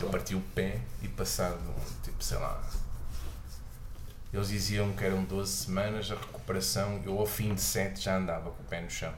eu 0.00 0.08
parti 0.08 0.34
o 0.34 0.40
pé 0.54 0.78
e 1.02 1.08
passado, 1.08 1.58
tipo, 2.02 2.22
sei 2.22 2.38
lá. 2.38 2.60
Eles 4.32 4.48
diziam 4.48 4.92
que 4.92 5.04
eram 5.04 5.24
12 5.24 5.50
semanas 5.50 6.10
a 6.10 6.14
recuperação, 6.14 7.00
eu 7.04 7.18
ao 7.18 7.26
fim 7.26 7.52
de 7.54 7.60
7 7.60 8.00
já 8.00 8.16
andava 8.16 8.50
com 8.50 8.62
o 8.62 8.66
pé 8.66 8.80
no 8.80 8.88
chão. 8.90 9.12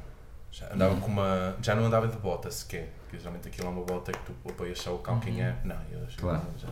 Já 0.50 0.72
andava 0.72 0.94
Uhum. 0.94 1.00
com 1.00 1.06
uma. 1.08 1.56
Já 1.62 1.74
não 1.74 1.84
andava 1.86 2.08
de 2.08 2.16
bota 2.16 2.50
sequer, 2.50 2.88
porque 3.02 3.18
geralmente 3.18 3.48
aquilo 3.48 3.66
é 3.66 3.70
uma 3.70 3.82
bota 3.84 4.12
que 4.12 4.18
tu 4.20 4.34
apoias 4.48 4.78
só 4.78 4.94
o 4.94 4.98
calcanhar. 4.98 5.58
Não, 5.64 5.76
eu 5.90 6.08
já, 6.08 6.16
Claro. 6.18 6.42
já, 6.58 6.68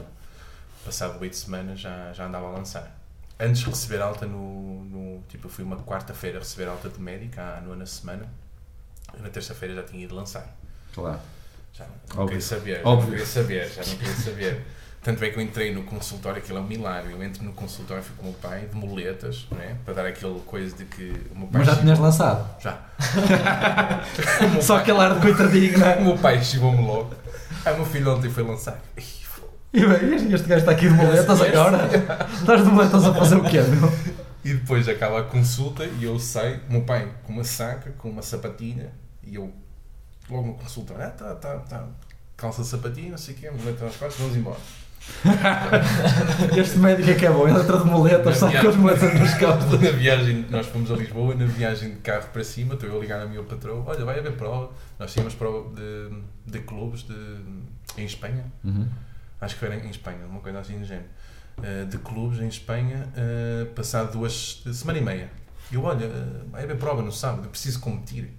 passado 0.84 1.18
8 1.20 1.36
semanas 1.36 1.80
já, 1.80 2.12
já 2.12 2.26
andava 2.26 2.46
a 2.48 2.50
lançar. 2.52 2.96
Antes 3.38 3.62
de 3.62 3.70
receber 3.70 4.00
alta 4.02 4.26
no, 4.26 4.84
no. 4.84 5.22
Tipo, 5.28 5.46
eu 5.46 5.50
fui 5.50 5.64
uma 5.64 5.76
quarta-feira 5.78 6.38
receber 6.38 6.68
alta 6.68 6.88
de 6.90 7.00
médica, 7.00 7.56
à 7.56 7.60
nona 7.62 7.86
semana. 7.86 8.28
Eu 9.14 9.22
na 9.22 9.28
terça-feira 9.30 9.74
já 9.74 9.82
tinha 9.82 10.04
ido 10.04 10.14
lançar. 10.14 10.46
Claro. 10.94 11.20
Já 11.72 11.86
não 11.86 11.94
Óbvio. 12.22 12.26
queria 12.26 12.40
saber, 12.42 12.76
já 12.82 12.84
não 12.84 13.04
queria 13.06 13.26
saber, 13.26 13.68
já 13.70 13.84
não 13.84 13.96
queria 13.96 14.14
saber. 14.16 14.64
Tanto 15.02 15.24
é 15.24 15.31
que 15.31 15.39
eu 15.39 15.43
entrei 15.43 15.72
no 15.74 15.82
consultório, 15.85 16.39
aquilo 16.43 16.59
é 16.59 16.60
um 16.60 16.66
milagre. 16.66 17.12
Eu 17.12 17.22
entro 17.22 17.43
no 17.43 17.52
consultório, 17.52 18.02
fui 18.02 18.14
com 18.16 18.22
o 18.22 18.24
meu 18.27 18.35
pai, 18.35 18.66
de 18.66 18.77
muletas, 18.77 19.47
não 19.51 19.59
é? 19.59 19.74
Para 19.85 19.94
dar 19.94 20.06
aquele 20.06 20.39
coisa 20.40 20.77
de 20.77 20.85
que 20.85 21.05
o 21.35 21.39
meu 21.39 21.48
pai. 21.48 21.60
Mas 21.60 21.66
já 21.66 21.72
chegou- 21.72 21.82
tinhas 21.85 21.98
lançado. 21.98 22.60
Já. 22.60 22.78
Só 24.60 24.77
aquele 24.77 24.98
ar 24.98 25.14
de 25.14 25.20
coitadinho, 25.20 25.78
não 25.78 25.86
O 25.86 25.90
é? 25.90 26.01
meu 26.05 26.18
pai 26.18 26.43
chegou-me 26.44 26.86
logo. 26.86 27.14
Ah, 27.64 27.72
o 27.72 27.77
meu 27.77 27.86
filho 27.86 28.14
ontem 28.14 28.31
foi 28.31 28.43
lançar. 28.43 28.78
E 29.72 29.86
bem, 29.86 30.32
este 30.35 30.48
gajo 30.48 30.60
está 30.60 30.72
aqui 30.72 30.89
de 30.89 30.94
moletas 30.94 31.40
agora. 31.40 31.89
Estás 32.35 32.64
de 32.64 32.68
moletas 32.70 33.05
a 33.05 33.14
fazer 33.14 33.36
o 33.36 33.44
quê, 33.44 33.60
meu? 33.62 33.90
E 34.44 34.55
depois 34.55 34.89
acaba 34.89 35.20
a 35.20 35.22
consulta 35.24 35.85
e 35.85 36.05
eu 36.05 36.18
saio, 36.18 36.60
o 36.68 36.72
meu 36.72 36.82
pai 36.82 37.09
com 37.24 37.32
uma 37.32 37.44
saca, 37.44 37.90
com 37.98 38.09
uma 38.10 38.22
sapatilha, 38.22 38.90
e 39.22 39.35
eu 39.35 39.52
logo 40.28 40.47
no 40.48 40.55
consultório, 40.55 41.05
ah, 41.05 41.10
tá, 41.10 41.35
tá, 41.35 41.56
tá, 41.59 41.85
calça 42.36 42.64
sapatilha, 42.64 43.10
não 43.10 43.18
sei 43.18 43.35
o 43.35 43.36
quê, 43.39 43.51
muleta 43.51 43.85
nas 43.85 43.97
costas, 43.97 44.18
vamos 44.18 44.36
embora. 44.36 44.56
Este 46.56 46.78
médico 46.78 47.10
é 47.10 47.14
que 47.14 47.27
é 47.27 47.31
bom, 47.31 47.48
ele 47.48 47.59
entra 47.59 47.78
de 47.78 47.85
moletas, 47.86 48.36
só 48.39 48.51
com 48.51 48.68
as 48.68 48.77
moletas 48.77 49.18
nos 49.18 49.35
costas. 49.35 49.70
Na 49.81 49.90
viagem, 49.90 50.47
nós 50.51 50.66
fomos 50.66 50.90
a 50.90 50.97
Lisboa, 50.97 51.35
na 51.35 51.47
viagem 51.47 51.90
de 51.90 51.97
carro 51.97 52.28
para 52.32 52.44
cima, 52.44 52.74
estou 52.74 52.89
eu 52.89 52.97
a 52.97 53.01
ligar 53.01 53.20
a 53.22 53.27
minha 53.27 53.43
patroa, 53.43 53.82
olha, 53.86 54.05
vai 54.05 54.18
haver 54.18 54.32
prova. 54.32 54.70
Nós 54.98 55.12
tínhamos 55.12 55.35
prova 55.35 55.68
de, 55.74 56.10
de 56.52 56.59
clubes 56.60 57.02
de, 57.02 57.14
em 57.97 58.05
Espanha, 58.05 58.44
Uhum. 58.62 58.86
acho 59.40 59.56
que 59.59 59.64
era 59.64 59.77
em 59.77 59.90
Espanha, 59.90 60.18
uma 60.28 60.40
coisa 60.40 60.59
assim 60.60 60.78
do 60.78 60.85
género, 60.85 61.06
eh, 61.62 61.85
de 61.86 61.98
clubes 61.98 62.39
em 62.40 62.48
Espanha, 62.48 63.09
eh, 63.16 63.66
passado 63.74 64.12
duas, 64.12 64.62
semana 64.72 64.98
e 64.98 65.02
meia. 65.02 65.31
E 65.72 65.74
eu, 65.77 65.82
olha, 65.85 66.05
eh, 66.05 66.43
vai 66.51 66.64
haver 66.64 66.77
prova 66.77 67.01
no 67.02 67.12
sábado, 67.12 67.44
eu 67.44 67.51
preciso 67.51 67.81
competir. 67.81 68.36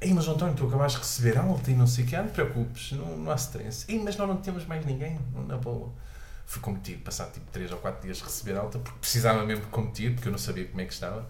Ei, 0.00 0.14
mas 0.14 0.26
António, 0.26 0.54
tu 0.54 0.66
acabaste 0.66 0.98
de 0.98 1.04
receber 1.04 1.36
alta 1.36 1.70
e 1.70 1.74
não 1.74 1.86
sei 1.86 2.04
o 2.04 2.06
que, 2.06 2.16
ah, 2.16 2.22
não 2.22 2.30
te 2.30 2.32
preocupes, 2.32 2.92
não, 2.92 3.18
não 3.18 3.30
há 3.30 3.34
stress. 3.34 3.84
Ei, 3.86 3.98
mas 4.02 4.16
nós 4.16 4.26
não 4.26 4.38
temos 4.38 4.64
mais 4.64 4.84
ninguém, 4.86 5.18
na 5.46 5.58
boa. 5.58 5.92
Fui 6.46 6.60
competir, 6.60 6.96
passado 6.98 7.32
tipo 7.32 7.46
3 7.52 7.70
ou 7.70 7.78
4 7.78 8.02
dias 8.02 8.16
de 8.16 8.24
receber 8.24 8.56
alta, 8.56 8.78
porque 8.78 8.98
precisava 8.98 9.44
mesmo 9.44 9.66
competir, 9.66 10.14
porque 10.14 10.28
eu 10.28 10.32
não 10.32 10.38
sabia 10.38 10.64
como 10.64 10.80
é 10.80 10.86
que 10.86 10.92
estava. 10.92 11.28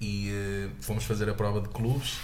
E 0.00 0.30
eh, 0.30 0.70
fomos 0.80 1.04
fazer 1.04 1.28
a 1.28 1.34
prova 1.34 1.60
de 1.60 1.68
clubes 1.68 2.18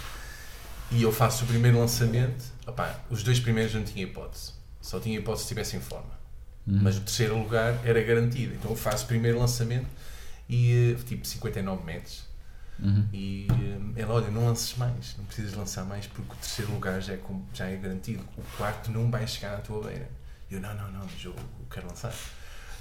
e 0.91 1.03
eu 1.03 1.13
faço 1.13 1.45
o 1.45 1.47
primeiro 1.47 1.79
lançamento. 1.79 2.43
Opá, 2.67 2.99
os 3.11 3.23
dois 3.23 3.39
primeiros 3.39 3.75
não 3.75 3.85
tinha 3.85 4.05
hipótese, 4.05 4.53
só 4.81 4.99
tinha 4.99 5.19
hipótese 5.19 5.43
se 5.43 5.45
estivesse 5.45 5.77
em 5.77 5.81
forma. 5.81 6.17
Uhum. 6.67 6.81
Mas 6.83 6.97
o 6.97 7.03
terceiro 7.03 7.39
lugar 7.39 7.79
era 7.85 8.03
garantido. 8.03 8.55
Então 8.55 8.71
eu 8.71 8.77
faço 8.77 9.05
o 9.05 9.09
primeiro 9.09 9.39
lançamento 9.39 9.87
e 10.49 10.95
eh, 10.97 11.05
tipo 11.07 11.27
59 11.27 11.85
metros. 11.85 12.26
Uhum. 12.78 13.07
E 13.12 13.47
eh, 13.97 14.03
ela, 14.03 14.15
olha, 14.15 14.31
não 14.31 14.47
lances 14.47 14.77
mais, 14.77 15.15
não 15.16 15.24
precisas 15.24 15.55
lançar 15.55 15.85
mais 15.85 16.07
porque 16.07 16.32
o 16.32 16.36
terceiro 16.36 16.73
lugar 16.73 17.01
já 17.01 17.15
é, 17.15 17.19
já 17.55 17.66
é 17.66 17.77
garantido. 17.77 18.23
O 18.36 18.43
quarto 18.57 18.90
não 18.90 19.11
vai 19.11 19.27
chegar 19.27 19.55
à 19.55 19.59
tua 19.59 19.82
beira. 19.86 20.09
E 20.51 20.55
eu, 20.55 20.61
não, 20.61 20.74
não, 20.74 20.90
não, 20.93 21.01
mas 21.01 21.24
eu, 21.24 21.35
quero 21.70 21.86
lançar. 21.89 22.12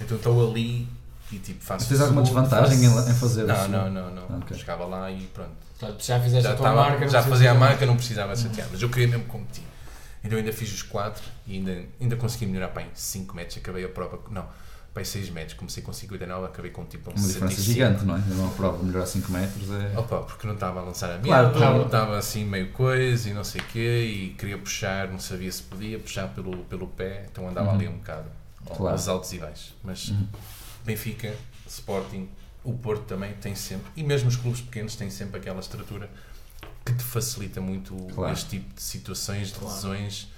Então 0.00 0.16
estou 0.16 0.50
ali 0.50 0.86
e 1.32 1.38
tipo 1.38 1.64
faço. 1.64 1.88
Tens 1.88 2.00
alguma 2.00 2.22
desvantagem 2.22 2.84
em, 2.84 2.90
faço- 2.94 3.10
em 3.10 3.14
fazer 3.14 3.44
Não, 3.44 3.54
isso? 3.56 3.68
não, 3.68 3.90
não, 3.90 4.10
não. 4.14 4.38
Ok. 4.38 4.56
Chegava 4.56 4.84
lá 4.84 5.10
e 5.10 5.22
pronto. 5.28 5.50
Já 5.98 6.20
fizeste 6.20 6.42
Já, 6.44 6.52
a 6.52 6.56
tua 6.56 6.66
estava- 6.68 6.82
marca. 6.88 7.00
não 7.04 7.08
já 7.08 7.22
fazia 7.22 7.50
a 7.50 7.54
marca, 7.54 7.86
não 7.86 7.96
precisava 7.96 8.36
chatear, 8.36 8.68
mas 8.70 8.80
eu 8.82 8.88
queria 8.90 9.08
mesmo 9.08 9.24
competir. 9.24 9.64
Então 10.22 10.38
ainda 10.38 10.52
fiz 10.52 10.72
os 10.72 10.82
4 10.82 11.22
e 11.46 11.54
ainda, 11.56 11.84
ainda 12.00 12.16
consegui 12.16 12.46
melhorar 12.46 12.68
para 12.68 12.82
em 12.82 12.88
5 12.94 13.34
metros. 13.34 13.58
Acabei 13.58 13.84
a 13.84 13.88
prova, 13.88 14.18
não, 14.30 14.46
para 14.96 15.02
em 15.02 15.04
6 15.04 15.28
metros. 15.28 15.58
Comecei 15.58 15.82
com 15.82 15.92
59, 15.92 16.46
acabei 16.46 16.70
com 16.70 16.82
tipo 16.86 17.10
um 17.10 17.12
Uma 17.14 17.26
diferença 17.28 17.56
65. 17.56 17.72
gigante, 17.74 18.04
não 18.06 18.16
é? 18.16 18.18
Numa 18.20 18.50
prova 18.52 18.78
de 18.78 18.84
melhorar 18.86 19.04
5 19.04 19.30
metros 19.30 19.70
é. 19.70 19.98
Opa, 19.98 20.20
porque 20.20 20.46
não 20.46 20.54
estava 20.54 20.80
a 20.80 20.82
lançar 20.84 21.10
a 21.10 21.18
minha, 21.18 21.24
Claro, 21.34 21.52
claro. 21.54 21.82
estava 21.84 22.16
assim 22.16 22.46
meio 22.46 22.72
coisa 22.72 23.28
e 23.28 23.34
não 23.34 23.44
sei 23.44 23.60
o 23.60 23.64
quê, 23.64 24.04
e 24.04 24.28
queria 24.38 24.56
puxar, 24.56 25.08
não 25.08 25.18
sabia 25.18 25.52
se 25.52 25.62
podia 25.64 25.98
puxar 25.98 26.28
pelo, 26.28 26.64
pelo 26.64 26.86
pé, 26.88 27.26
então 27.30 27.46
andava 27.46 27.68
Uhum. 27.68 27.74
ali 27.74 27.88
um 27.88 27.98
bocado 27.98 28.24
Claro. 28.74 28.88
aos 28.88 29.06
altos 29.06 29.30
e 29.34 29.38
baixos. 29.38 29.74
Mas 29.84 30.08
Uhum. 30.08 30.26
Benfica, 30.82 31.34
Sporting, 31.66 32.26
o 32.64 32.72
Porto 32.72 33.02
também 33.04 33.34
tem 33.34 33.54
sempre, 33.54 33.92
e 33.94 34.02
mesmo 34.02 34.30
os 34.30 34.36
clubes 34.36 34.62
pequenos 34.62 34.96
têm 34.96 35.10
sempre 35.10 35.38
aquela 35.38 35.60
estrutura 35.60 36.08
que 36.86 36.94
te 36.94 37.02
facilita 37.04 37.60
muito 37.60 37.94
Claro. 38.14 38.32
este 38.32 38.48
tipo 38.48 38.74
de 38.74 38.80
situações, 38.82 39.48
de 39.48 39.54
Claro. 39.58 39.74
lesões, 39.74 40.28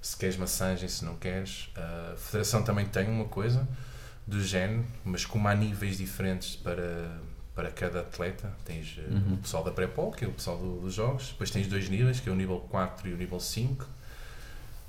se 0.00 0.16
queres 0.16 0.36
massagem, 0.36 0.88
se 0.88 1.04
não 1.04 1.16
queres. 1.16 1.68
A 1.74 2.14
federação 2.16 2.62
também 2.62 2.86
tem 2.86 3.08
uma 3.08 3.24
coisa 3.24 3.66
do 4.26 4.42
género, 4.42 4.84
mas 5.04 5.24
como 5.26 5.46
há 5.48 5.54
níveis 5.54 5.98
diferentes 5.98 6.56
para, 6.56 7.18
para 7.54 7.70
cada 7.70 8.00
atleta, 8.00 8.52
tens 8.64 8.96
eh, 8.98 9.02
Uhum. 9.10 9.34
o 9.34 9.36
pessoal 9.38 9.62
da 9.62 9.70
pré-pol, 9.70 10.10
que 10.12 10.24
é 10.24 10.28
o 10.28 10.32
pessoal 10.32 10.56
do- 10.58 10.80
dos 10.80 10.94
jogos, 10.94 11.28
depois 11.28 11.50
tens 11.50 11.66
dois 11.66 11.88
níveis, 11.88 12.20
que 12.20 12.28
é 12.28 12.32
o 12.32 12.34
nível 12.34 12.60
4 12.70 13.08
e 13.08 13.12
o 13.12 13.16
nível 13.16 13.38
5. 13.38 13.86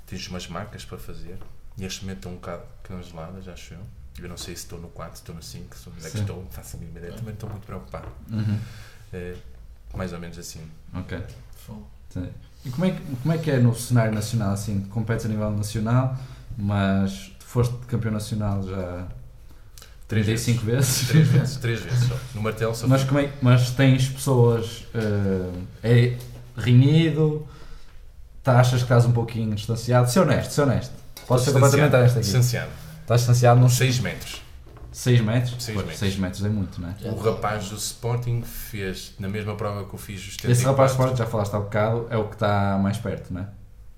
Tens 0.06 0.26
umas 0.28 0.46
marcas 0.48 0.84
para 0.84 0.98
fazer. 0.98 1.36
Neste 1.76 2.02
momento 2.02 2.18
estão 2.18 2.32
um 2.32 2.36
bocado 2.36 2.62
congeladas, 2.86 3.46
acho 3.48 3.74
eu. 3.74 3.80
Eu 4.18 4.28
não 4.30 4.36
sei 4.38 4.56
se 4.56 4.62
estou 4.62 4.80
no 4.80 4.88
4, 4.88 5.16
se 5.16 5.22
estou 5.22 5.34
no 5.34 5.42
5, 5.42 5.76
se 5.76 5.88
onde 5.90 6.06
é 6.06 6.10
que 6.10 6.18
estou, 6.18 6.46
faço 6.50 6.76
a 6.76 6.80
mínima 6.80 6.98
ideia. 6.98 7.12
Também 7.12 7.34
estou 7.34 7.50
muito 7.50 7.66
preocupado. 7.66 8.08
Uhum. 8.30 8.58
É, 9.12 9.36
mais 9.94 10.12
ou 10.14 10.18
menos 10.18 10.38
assim. 10.38 10.62
Ok. 10.94 11.20
Sim. 12.10 12.30
E 12.64 12.70
como 12.70 12.84
é, 12.86 12.90
que, 12.92 13.16
como 13.22 13.34
é 13.34 13.38
que 13.38 13.50
é 13.50 13.58
no 13.58 13.74
cenário 13.74 14.14
nacional, 14.14 14.52
assim, 14.52 14.80
competes 14.86 15.26
a 15.26 15.28
nível 15.28 15.50
nacional, 15.50 16.16
mas 16.56 17.32
foste 17.40 17.74
campeão 17.86 18.12
nacional 18.12 18.62
já 18.66 19.06
Três 20.08 20.24
35 20.26 20.64
vezes? 20.64 21.08
Três 21.08 21.28
vezes, 21.28 21.56
três 21.56 21.80
vezes 21.80 22.08
só. 22.08 22.14
No 22.34 22.40
martelo 22.42 22.74
só 22.74 22.86
Mas, 22.86 23.02
como 23.02 23.18
é, 23.18 23.32
mas 23.42 23.70
tens 23.70 24.08
pessoas. 24.08 24.84
eh, 24.94 25.50
é 25.82 26.16
renhido? 26.56 27.46
Tá, 28.42 28.60
achas 28.60 28.78
que 28.78 28.84
estás 28.84 29.04
um 29.04 29.12
pouquinho 29.12 29.54
distanciado? 29.54 30.08
Ser 30.10 30.20
honesto, 30.20 30.52
ser 30.52 30.62
honesto. 30.62 30.92
Podes 31.26 31.44
ser 31.44 31.52
completamente 31.52 31.94
honesto 31.96 32.18
aqui. 32.18 32.24
Distanciado. 32.24 32.70
Estás 33.02 33.20
distanciado 33.22 33.60
nos 33.60 33.72
6 33.74 33.98
metros. 34.00 34.42
6 34.92 35.20
metros? 35.20 35.62
Seis 35.62 35.74
Pois, 35.74 35.86
metros. 35.86 35.98
6 35.98 36.16
metros 36.18 36.44
é 36.44 36.48
muito, 36.48 36.80
não 36.80 36.88
é? 36.88 37.10
O 37.10 37.16
rapaz 37.16 37.68
do 37.68 37.76
Sporting 37.76 38.42
fez, 38.42 39.12
na 39.18 39.28
mesma 39.28 39.54
prova 39.54 39.84
que 39.84 39.94
eu 39.94 39.98
fiz 39.98 40.20
os 40.20 40.34
74. 40.36 40.52
Esse 40.52 40.64
rapaz 40.64 40.92
forte, 40.92 41.18
já 41.18 41.26
falaste 41.26 41.52
há 41.54 41.58
bocado, 41.60 42.06
é 42.08 42.16
o 42.16 42.24
que 42.28 42.34
está 42.34 42.78
mais 42.78 42.96
perto, 42.96 43.34
não 43.34 43.42
é? 43.42 43.46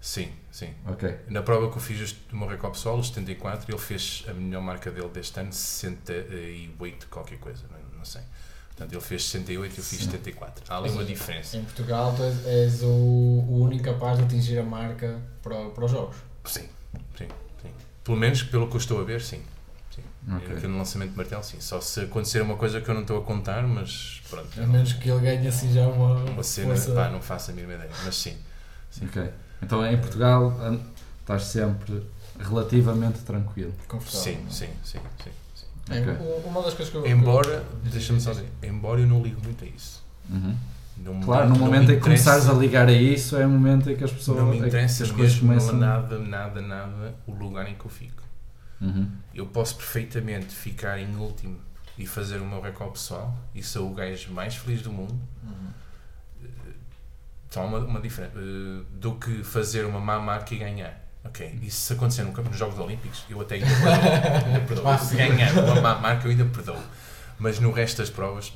Sim, 0.01 0.29
sim. 0.59 0.75
Ok. 0.87 1.17
Na 1.29 1.43
prova 1.43 1.71
que 1.71 1.77
eu 1.77 1.81
fiz 1.81 2.17
o 2.33 2.37
meu 2.37 2.49
recorde 2.49 2.77
pessoal, 2.77 2.99
os 2.99 3.09
74, 3.09 3.71
ele 3.71 3.81
fez 3.81 4.25
a 4.29 4.33
melhor 4.33 4.61
marca 4.61 4.91
dele 4.91 5.09
deste 5.09 5.39
ano, 5.39 5.53
68 5.53 7.07
qualquer 7.09 7.39
coisa, 7.39 7.65
não, 7.71 7.99
não 7.99 8.05
sei. 8.05 8.23
Portanto, 8.71 8.93
ele 8.93 9.01
fez 9.01 9.25
68 9.25 9.73
e 9.73 9.79
eu 9.79 9.85
fiz 9.85 9.99
Sim. 9.99 10.05
74. 10.05 10.65
Há 10.69 10.79
ali 10.79 10.91
uma 10.91 11.05
diferença. 11.05 11.57
Em 11.57 11.65
Portugal, 11.65 12.15
tu 12.17 12.23
és, 12.23 12.47
és 12.47 12.83
o, 12.83 12.87
o 12.87 13.63
único 13.63 13.85
capaz 13.85 14.19
de 14.19 14.25
atingir 14.25 14.59
a 14.59 14.63
marca 14.63 15.21
para, 15.43 15.71
para 15.71 15.85
os 15.85 15.91
jogos. 15.91 16.17
Sim, 16.45 16.69
sim, 17.17 17.29
sim. 17.61 17.71
Pelo 18.05 18.17
menos 18.17 18.43
pelo 18.43 18.69
que 18.69 18.75
eu 18.75 18.79
estou 18.79 19.01
a 19.01 19.05
ver, 19.05 19.21
sim. 19.21 19.43
sim. 19.91 20.03
Ok. 20.37 20.57
Aqui 20.57 20.67
no 20.69 20.79
lançamento 20.79 21.11
de 21.11 21.17
martelo, 21.17 21.43
sim. 21.43 21.61
Só 21.61 21.81
se 21.81 22.03
acontecer 22.03 22.41
uma 22.41 22.57
coisa 22.57 22.81
que 22.81 22.89
eu 22.89 22.95
não 22.95 23.03
estou 23.03 23.19
a 23.19 23.23
contar, 23.23 23.67
mas 23.67 24.23
pronto. 24.31 24.61
A 24.61 24.67
menos 24.67 24.93
que 24.93 25.09
ele 25.09 25.21
ganhe 25.21 25.49
assim 25.49 25.73
já 25.73 25.87
uma, 25.89 26.15
Uma 26.15 26.43
cena, 26.45 26.75
pá, 26.95 27.09
não 27.11 27.21
faço 27.21 27.51
a 27.51 27.55
mínima 27.55 27.75
ideia. 27.75 27.91
Mas 28.05 28.15
sim. 28.15 28.37
sim. 28.91 29.07
Ok. 29.07 29.29
Então 29.63 29.85
em 29.87 29.97
Portugal 29.99 30.53
estás 31.21 31.45
sempre 31.45 32.03
relativamente 32.39 33.19
tranquilo. 33.21 33.73
confortável. 33.89 34.23
Sim, 34.23 34.47
sim, 34.51 34.69
sim, 34.85 34.99
sim, 35.25 35.31
sim. 35.55 35.67
É, 35.91 36.01
Ok. 36.01 36.13
u- 36.27 36.49
Uma 36.49 36.63
das 36.63 36.75
coisas 36.75 36.91
que 36.91 36.97
eu. 36.99 37.07
Embora, 37.07 37.65
deixa-me 37.85 38.21
só 38.21 38.31
dizer, 38.33 38.49
embora 38.63 39.01
eu 39.01 39.07
não 39.07 39.23
ligo 39.23 39.41
muito 39.43 39.65
a 39.65 39.67
isso. 39.67 40.03
Uhum. 40.31 40.55
Não 40.99 41.21
Claro, 41.21 41.49
no 41.49 41.55
não 41.57 41.65
momento 41.67 41.93
em 41.93 41.95
que 41.97 42.01
começares 42.03 42.49
a 42.49 42.53
ligar 42.53 42.89
a 42.89 42.93
isso 42.93 43.37
é 43.37 43.47
o 43.47 43.49
momento 43.49 43.89
em 43.91 43.97
que 43.97 44.03
as 44.05 44.11
pessoas. 44.13 44.39
Não 44.39 44.47
me 44.47 44.57
é 44.61 44.67
interessa 44.67 45.05
as 45.05 45.11
coisas 45.13 45.35
mesmo 45.41 45.49
começam. 45.49 45.77
nada, 45.77 46.19
nada, 46.19 46.61
nada 46.61 47.15
o 47.27 47.33
lugar 47.33 47.69
em 47.69 47.75
que 47.75 47.85
eu 47.85 47.91
fico. 47.91 48.23
Uhum. 48.81 49.09
Eu 49.35 49.47
posso 49.47 49.77
perfeitamente 49.77 50.55
ficar 50.55 50.99
em 50.99 51.15
último 51.17 51.57
e 51.97 52.07
fazer 52.07 52.39
o 52.41 52.45
meu 52.47 52.61
recorde 52.61 52.93
pessoal 52.93 53.35
e 53.55 53.63
sou 53.63 53.91
o 53.91 53.95
gajo 53.95 54.33
mais 54.33 54.57
feliz 54.57 54.83
do 54.83 54.93
mundo. 54.93 55.19
Uhum. 55.45 55.69
Só 57.51 57.63
há 57.63 57.65
uma, 57.65 57.79
uma 57.79 58.01
diferença. 58.01 58.33
eh, 58.37 58.83
do 58.93 59.13
que 59.15 59.43
fazer 59.43 59.85
uma 59.87 60.01
má 60.01 60.19
marca 60.19 60.55
e 60.55 60.59
ganhar. 60.59 61.05
Ok, 61.25 61.59
e 61.63 61.71
se 61.71 61.93
acontecer 61.93 62.23
no 62.23 62.33
campo- 62.33 62.49
nos 62.49 62.59
Jogos 62.59 62.79
Olímpicos, 62.79 63.25
eu 63.29 63.41
até 63.41 63.57
ainda 63.57 63.67
perdoo. 63.67 64.47
Ainda 64.47 64.61
perdoo. 64.61 64.99
Se 64.99 65.17
ganhar 65.17 65.53
uma 65.53 65.81
má 65.81 65.95
marca, 65.97 66.27
eu 66.27 66.31
ainda 66.31 66.45
perdoo. 66.45 66.77
Mas 67.39 67.59
no 67.61 67.71
resto 67.73 67.99
das 67.99 68.09
provas, 68.11 68.53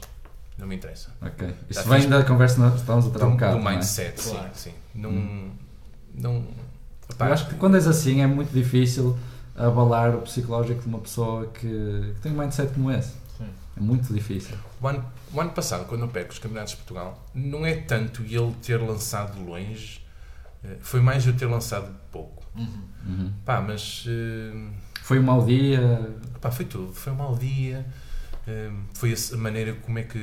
não 0.56 0.66
me 0.66 0.76
interessa. 0.76 1.10
Ok. 1.20 1.54
Isso 1.68 1.88
vem 1.88 2.08
da 2.08 2.22
conversa 2.24 2.54
que 2.56 2.60
nós 2.60 2.74
estávamos 2.80 3.06
a 3.08 3.10
ter 3.18 3.24
um 3.24 3.30
bocado. 3.32 3.58
do 3.60 3.68
é? 3.68 3.72
mindset, 3.72 4.22
Claro. 4.22 4.48
sim, 4.54 4.70
sim. 4.70 4.74
Não. 4.94 5.10
Hum. 5.10 5.50
não 6.14 6.46
pá, 7.18 7.28
Eu 7.28 7.32
acho 7.34 7.46
que 7.48 7.54
quando 7.56 7.74
és 7.74 7.86
assim 7.86 8.20
é 8.22 8.26
muito 8.26 8.52
difícil 8.52 9.18
abalar 9.56 10.14
o 10.14 10.22
psicológico 10.22 10.80
de 10.82 10.88
uma 10.88 10.98
pessoa 11.00 11.46
que, 11.48 11.60
que 12.14 12.20
tem 12.22 12.32
um 12.32 12.36
mindset 12.38 12.72
como 12.72 12.90
esse. 12.90 13.12
É 13.76 13.80
muito 13.80 14.12
difícil. 14.12 14.56
O 14.80 14.86
ano, 14.88 15.04
o 15.32 15.40
ano 15.40 15.50
passado, 15.50 15.86
quando 15.86 16.02
eu 16.02 16.08
perco 16.08 16.32
os 16.32 16.38
campeonatos 16.38 16.72
de 16.72 16.76
Portugal, 16.78 17.26
não 17.34 17.64
é 17.64 17.74
tanto 17.76 18.22
ele 18.22 18.54
ter 18.62 18.76
lançado 18.78 19.40
longe, 19.42 20.04
eh, 20.64 20.76
foi 20.80 21.00
mais 21.00 21.26
eu 21.26 21.34
ter 21.34 21.46
lançado 21.46 21.94
pouco. 22.10 22.42
Uhum. 22.54 22.82
Uhum. 23.06 23.32
Pá, 23.44 23.60
mas 23.60 24.04
eh, 24.06 24.70
Foi 25.02 25.18
um 25.18 25.22
mau 25.22 25.44
dia. 25.44 26.14
pá, 26.40 26.50
foi 26.50 26.64
tudo. 26.66 26.92
Foi 26.92 27.12
um 27.12 27.16
mau 27.16 27.34
dia, 27.36 27.86
eh, 28.46 28.70
foi 28.94 29.14
a 29.32 29.36
maneira 29.36 29.72
como 29.74 29.98
é 29.98 30.02
que 30.02 30.18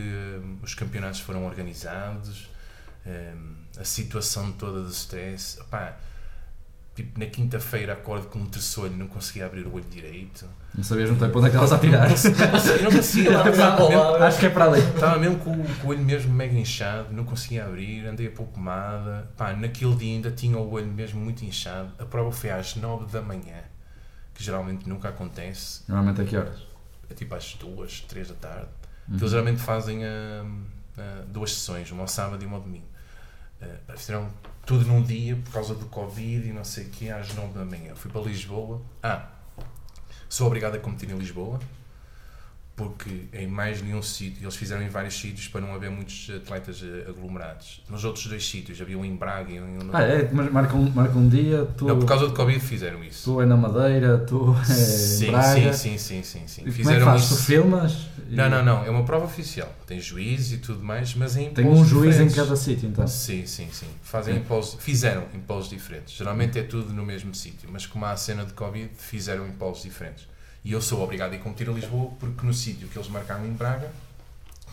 os 0.62 0.74
campeonatos 0.76 1.20
foram 1.20 1.46
organizados, 1.46 2.50
a 3.80 3.84
situação 3.84 4.52
toda 4.52 4.84
do 4.84 4.92
stress. 4.92 5.60
Pá, 5.72 5.98
tipo, 7.04 7.20
na 7.20 7.26
quinta-feira 7.26 7.94
acordo 7.94 8.28
com 8.28 8.40
um 8.40 8.46
terçolho, 8.46 8.96
não 8.96 9.08
conseguia 9.08 9.46
abrir 9.46 9.66
o 9.66 9.74
olho 9.74 9.86
direito. 9.90 10.46
Não 10.76 10.84
sabias 10.84 11.10
muito 11.10 11.22
bem 11.22 11.30
para 11.30 11.40
onde 11.40 11.48
é 11.48 11.52
que 11.52 11.58
elas 11.58 11.72
a 11.72 11.80
tirar. 11.80 12.08
Eu 12.10 12.84
não 12.84 12.92
conseguia, 12.92 13.32
Lá 13.38 13.50
estava 13.50 13.76
para 13.78 13.90
mesmo- 13.90 14.12
lá. 14.12 14.28
Acho 14.28 14.40
que 14.40 14.46
é 14.46 14.50
para 14.50 14.66
ali. 14.66 14.80
Estava 14.80 15.20
mesmo 15.20 15.38
com, 15.40 15.52
o- 15.52 15.76
com 15.82 15.88
o 15.88 15.90
olho 15.92 16.04
mesmo 16.04 16.34
mega 16.34 16.54
inchado, 16.58 17.14
não 17.14 17.24
conseguia 17.24 17.66
abrir, 17.66 18.06
andei 18.06 18.28
a 18.28 18.32
pôr 18.32 18.46
pomada. 18.48 19.30
Pá, 19.38 19.54
naquele 19.54 19.96
dia 19.96 20.16
ainda 20.16 20.32
tinha 20.32 20.58
o 20.58 20.72
olho 20.72 20.88
mesmo 20.88 21.20
muito 21.20 21.44
inchado. 21.46 21.92
A 22.00 22.06
prova 22.06 22.32
foi 22.32 22.50
às 22.52 22.76
9 22.76 23.12
da 23.12 23.22
manhã, 23.22 23.64
que 24.34 24.44
geralmente 24.44 24.88
nunca 24.88 25.10
acontece. 25.10 25.82
Normalmente 25.88 26.22
a 26.22 26.26
que 26.26 26.38
horas? 26.38 26.60
É 27.10 27.14
tipo 27.14 27.34
às 27.36 27.54
2, 27.56 28.02
3 28.08 28.28
da 28.28 28.36
tarde. 28.36 28.68
Uhum. 29.08 29.18
Eles 29.18 29.32
geralmente 29.32 29.60
fazem 29.62 30.04
ah, 30.06 30.46
ah, 30.98 31.24
duas 31.28 31.54
sessões, 31.54 31.90
uma 31.92 32.02
ao 32.04 32.08
sábado 32.08 32.44
e 32.44 32.46
uma 32.46 32.58
ao 32.58 32.62
domingo. 32.64 32.86
Pá, 33.88 33.94
fizeram 33.98 34.30
tudo 34.70 34.86
num 34.86 35.02
dia 35.02 35.36
por 35.36 35.52
causa 35.52 35.74
do 35.74 35.88
Covid 35.88 36.48
e 36.48 36.54
não 36.54 36.64
sei 36.64 36.84
o 36.84 36.90
quê, 36.92 37.10
às 37.10 37.34
9 37.34 37.58
da 37.58 37.66
manhã. 37.66 37.96
Fui 37.96 38.12
para 38.12 38.22
Lisboa. 38.22 38.80
Ah, 39.02 39.28
sou 40.30 40.46
obrigado 40.46 40.76
a 40.76 40.78
competir 40.78 41.10
em 41.10 41.18
Lisboa 41.18 41.60
porque 42.80 43.26
em 43.34 43.46
mais 43.46 43.82
nenhum 43.82 44.02
sítio, 44.02 44.42
eles 44.42 44.56
fizeram 44.56 44.82
em 44.82 44.88
vários 44.88 45.14
sítios 45.20 45.50
para 45.50 45.60
não 45.60 45.76
haver 45.76 45.92
muitos 45.92 46.32
atletas 46.34 46.82
eh, 46.82 47.10
aglomerados. 47.10 47.84
Nos 47.90 48.06
outros 48.06 48.26
dois 48.28 48.48
sítios, 48.48 48.80
havia 48.80 48.98
um 48.98 49.04
em 49.04 49.14
Braga 49.18 49.52
e 49.52 49.60
um 49.60 49.68
em... 49.82 49.90
Ah, 49.92 50.02
é? 50.04 50.30
Mas 50.32 50.50
marca 50.50 50.78
um, 50.78 50.90
marca 50.90 51.18
um 51.20 51.28
dia, 51.28 51.68
tu, 51.76 51.88
Não, 51.88 52.00
por 52.00 52.06
causa 52.06 52.26
do 52.30 52.34
Covid 52.34 52.58
fizeram 52.62 53.04
isso. 53.04 53.26
tu 53.34 53.42
é 53.42 53.46
na 53.46 53.58
Madeira, 53.58 54.20
tu 54.20 54.56
é 54.56 54.62
em 54.62 54.64
sim, 54.64 55.28
Braga. 55.30 55.74
sim, 55.74 55.98
sim, 55.98 56.24
sim, 56.24 56.48
sim. 56.48 56.62
E 56.62 56.64
como 56.64 56.70
é 56.70 56.72
que 56.72 56.72
Fizeram 56.72 57.06
fazes? 57.06 57.28
Tu 57.28 57.34
isso. 57.34 57.44
filmas? 57.44 58.08
e 58.30 58.36
Não, 58.38 58.50
não, 58.50 58.64
não. 58.64 58.86
É 58.86 58.90
uma 58.90 59.04
prova 59.04 59.26
oficial. 59.26 59.70
Tem 59.86 60.00
juiz 60.00 60.54
e 60.54 60.60
tudo 60.60 60.82
mais, 60.82 61.14
mas 61.16 61.36
em 61.36 61.50
Tem 61.50 61.68
um 61.68 61.84
juiz 61.84 62.16
em 62.16 62.28
diferentes. 62.28 62.36
cada 62.38 62.56
sítio, 62.56 62.88
então. 62.88 63.06
Sim, 63.06 63.46
sim, 63.46 63.68
sim. 63.74 63.88
Fazem 64.02 64.36
Sim. 64.36 64.40
em 64.40 64.44
polos, 64.46 64.78
fizeram 64.80 65.26
em 65.34 65.40
polos 65.42 65.70
diferentes. 65.70 66.14
Geralmente 66.16 66.58
é 66.58 66.64
tudo 66.64 66.94
no 66.94 67.06
mesmo 67.06 67.36
sítio, 67.36 67.68
mas 67.70 67.86
como 67.86 68.06
há 68.06 68.12
a 68.12 68.18
cena 68.18 68.46
de 68.46 68.54
Covid, 68.54 68.90
fizeram 68.98 69.46
em 69.46 69.52
polos 69.52 69.82
diferentes. 69.84 70.26
E 70.70 70.72
eu 70.72 70.80
sou 70.84 71.02
obrigado 71.02 71.34
a 71.34 71.36
ir 71.36 71.40
competir 71.40 71.68
a 71.68 71.74
Lisboa 71.74 72.12
porque 72.20 72.46
no 72.46 72.54
sítio 72.54 72.88
que 72.88 72.96
eles 72.96 73.10
marcaram 73.10 73.44
em 73.44 73.52
Braga, 73.52 73.90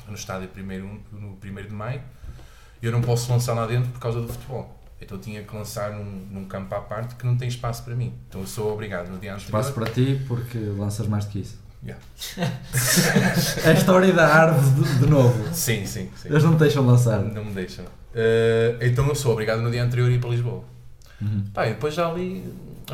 no 0.06 0.14
estádio 0.14 0.50
1 0.54 1.00
no 1.18 1.38
1 1.42 1.66
de 1.66 1.72
maio, 1.72 2.02
eu 2.82 2.92
não 2.92 3.00
posso 3.00 3.32
lançar 3.32 3.54
lá 3.54 3.66
dentro 3.66 3.90
por 3.92 3.98
causa 3.98 4.20
do 4.20 4.28
futebol. 4.28 4.78
Então 5.00 5.16
eu 5.16 5.22
tinha 5.22 5.42
que 5.42 5.56
lançar 5.56 5.92
num, 5.92 6.04
num 6.04 6.44
campo 6.44 6.74
à 6.74 6.82
parte 6.82 7.14
que 7.14 7.24
não 7.24 7.34
tem 7.34 7.48
espaço 7.48 7.82
para 7.82 7.94
mim. 7.94 8.12
Então 8.28 8.42
eu 8.42 8.46
sou 8.46 8.74
obrigado 8.74 9.08
no 9.08 9.18
dia 9.18 9.32
anterior. 9.32 9.58
Espaço 9.58 9.72
para 9.72 9.86
ti 9.86 10.22
porque 10.28 10.58
lanças 10.58 11.06
mais 11.06 11.24
do 11.24 11.30
que 11.30 11.38
isso. 11.38 11.58
Yeah. 11.82 12.02
É 13.64 13.70
a 13.70 13.72
história 13.72 14.12
da 14.12 14.26
árvore 14.26 14.84
de, 14.84 14.98
de 14.98 15.06
novo. 15.06 15.54
Sim, 15.54 15.86
sim, 15.86 16.10
sim. 16.14 16.28
Eles 16.28 16.44
não 16.44 16.56
te 16.56 16.58
deixam 16.58 16.84
lançar. 16.84 17.20
Não 17.20 17.42
me 17.42 17.52
deixam. 17.52 17.86
Eh, 18.14 18.76
então 18.82 19.08
eu 19.08 19.14
sou 19.14 19.32
obrigado 19.32 19.62
no 19.62 19.70
dia 19.70 19.82
anterior 19.82 20.10
a 20.10 20.12
ir 20.12 20.20
para 20.20 20.28
Lisboa. 20.28 20.75
Uhum. 21.20 21.44
Pá, 21.54 21.66
e 21.66 21.70
depois 21.70 21.94
já 21.94 22.08
ali, 22.08 22.52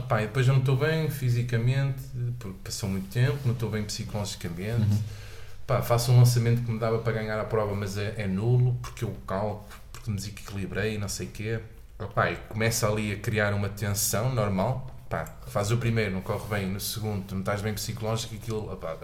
pá, 0.09 0.23
e 0.23 0.27
depois 0.27 0.47
eu 0.47 0.55
não 0.55 0.61
estou 0.61 0.77
bem 0.77 1.11
fisicamente, 1.11 2.01
porque 2.39 2.59
passou 2.65 2.89
muito 2.89 3.09
tempo, 3.09 3.39
não 3.44 3.53
estou 3.53 3.70
bem 3.70 3.82
psicologicamente. 3.85 4.81
Uhum. 4.93 5.03
Pá, 5.66 5.82
faço 5.82 6.12
um 6.12 6.19
lançamento 6.19 6.62
que 6.65 6.70
me 6.70 6.78
dava 6.78 6.99
para 6.99 7.12
ganhar 7.12 7.40
a 7.40 7.44
prova, 7.44 7.74
mas 7.74 7.97
é, 7.97 8.15
é 8.19 8.27
nulo, 8.27 8.74
porque 8.82 9.05
eu 9.05 9.15
calco, 9.27 9.69
porque 9.93 10.11
me 10.11 10.16
desequilibrei 10.16 10.99
não 10.99 11.09
sei 11.09 11.27
o 11.27 11.31
quê. 11.31 11.61
Pá, 12.15 12.31
e 12.31 12.36
começa 12.49 12.89
ali 12.89 13.12
a 13.12 13.16
criar 13.19 13.55
uma 13.55 13.69
tensão 13.69 14.35
normal. 14.35 14.89
Pá, 15.09 15.24
faz 15.47 15.70
o 15.70 15.77
primeiro, 15.77 16.12
não 16.12 16.20
corre 16.23 16.49
bem, 16.49 16.66
no 16.69 16.81
segundo, 16.81 17.24
tu 17.27 17.35
não 17.35 17.40
estás 17.43 17.61
bem 17.61 17.74
psicológico, 17.74 18.35
aquilo 18.35 18.77
pá, 18.77 18.97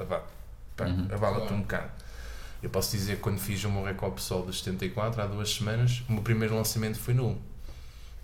Uhum. 0.86 1.08
um 1.56 1.60
bocado. 1.60 1.90
Eu 2.62 2.70
posso 2.70 2.96
dizer 2.96 3.16
que 3.16 3.22
quando 3.22 3.38
fiz 3.38 3.62
o 3.64 3.70
meu 3.70 3.84
recorde 3.84 4.16
pessoal 4.16 4.42
dos 4.42 4.58
74, 4.62 5.22
há 5.22 5.26
duas 5.26 5.52
semanas, 5.54 6.02
o 6.08 6.12
meu 6.12 6.22
primeiro 6.22 6.54
lançamento 6.56 6.98
foi 6.98 7.14
nulo. 7.14 7.40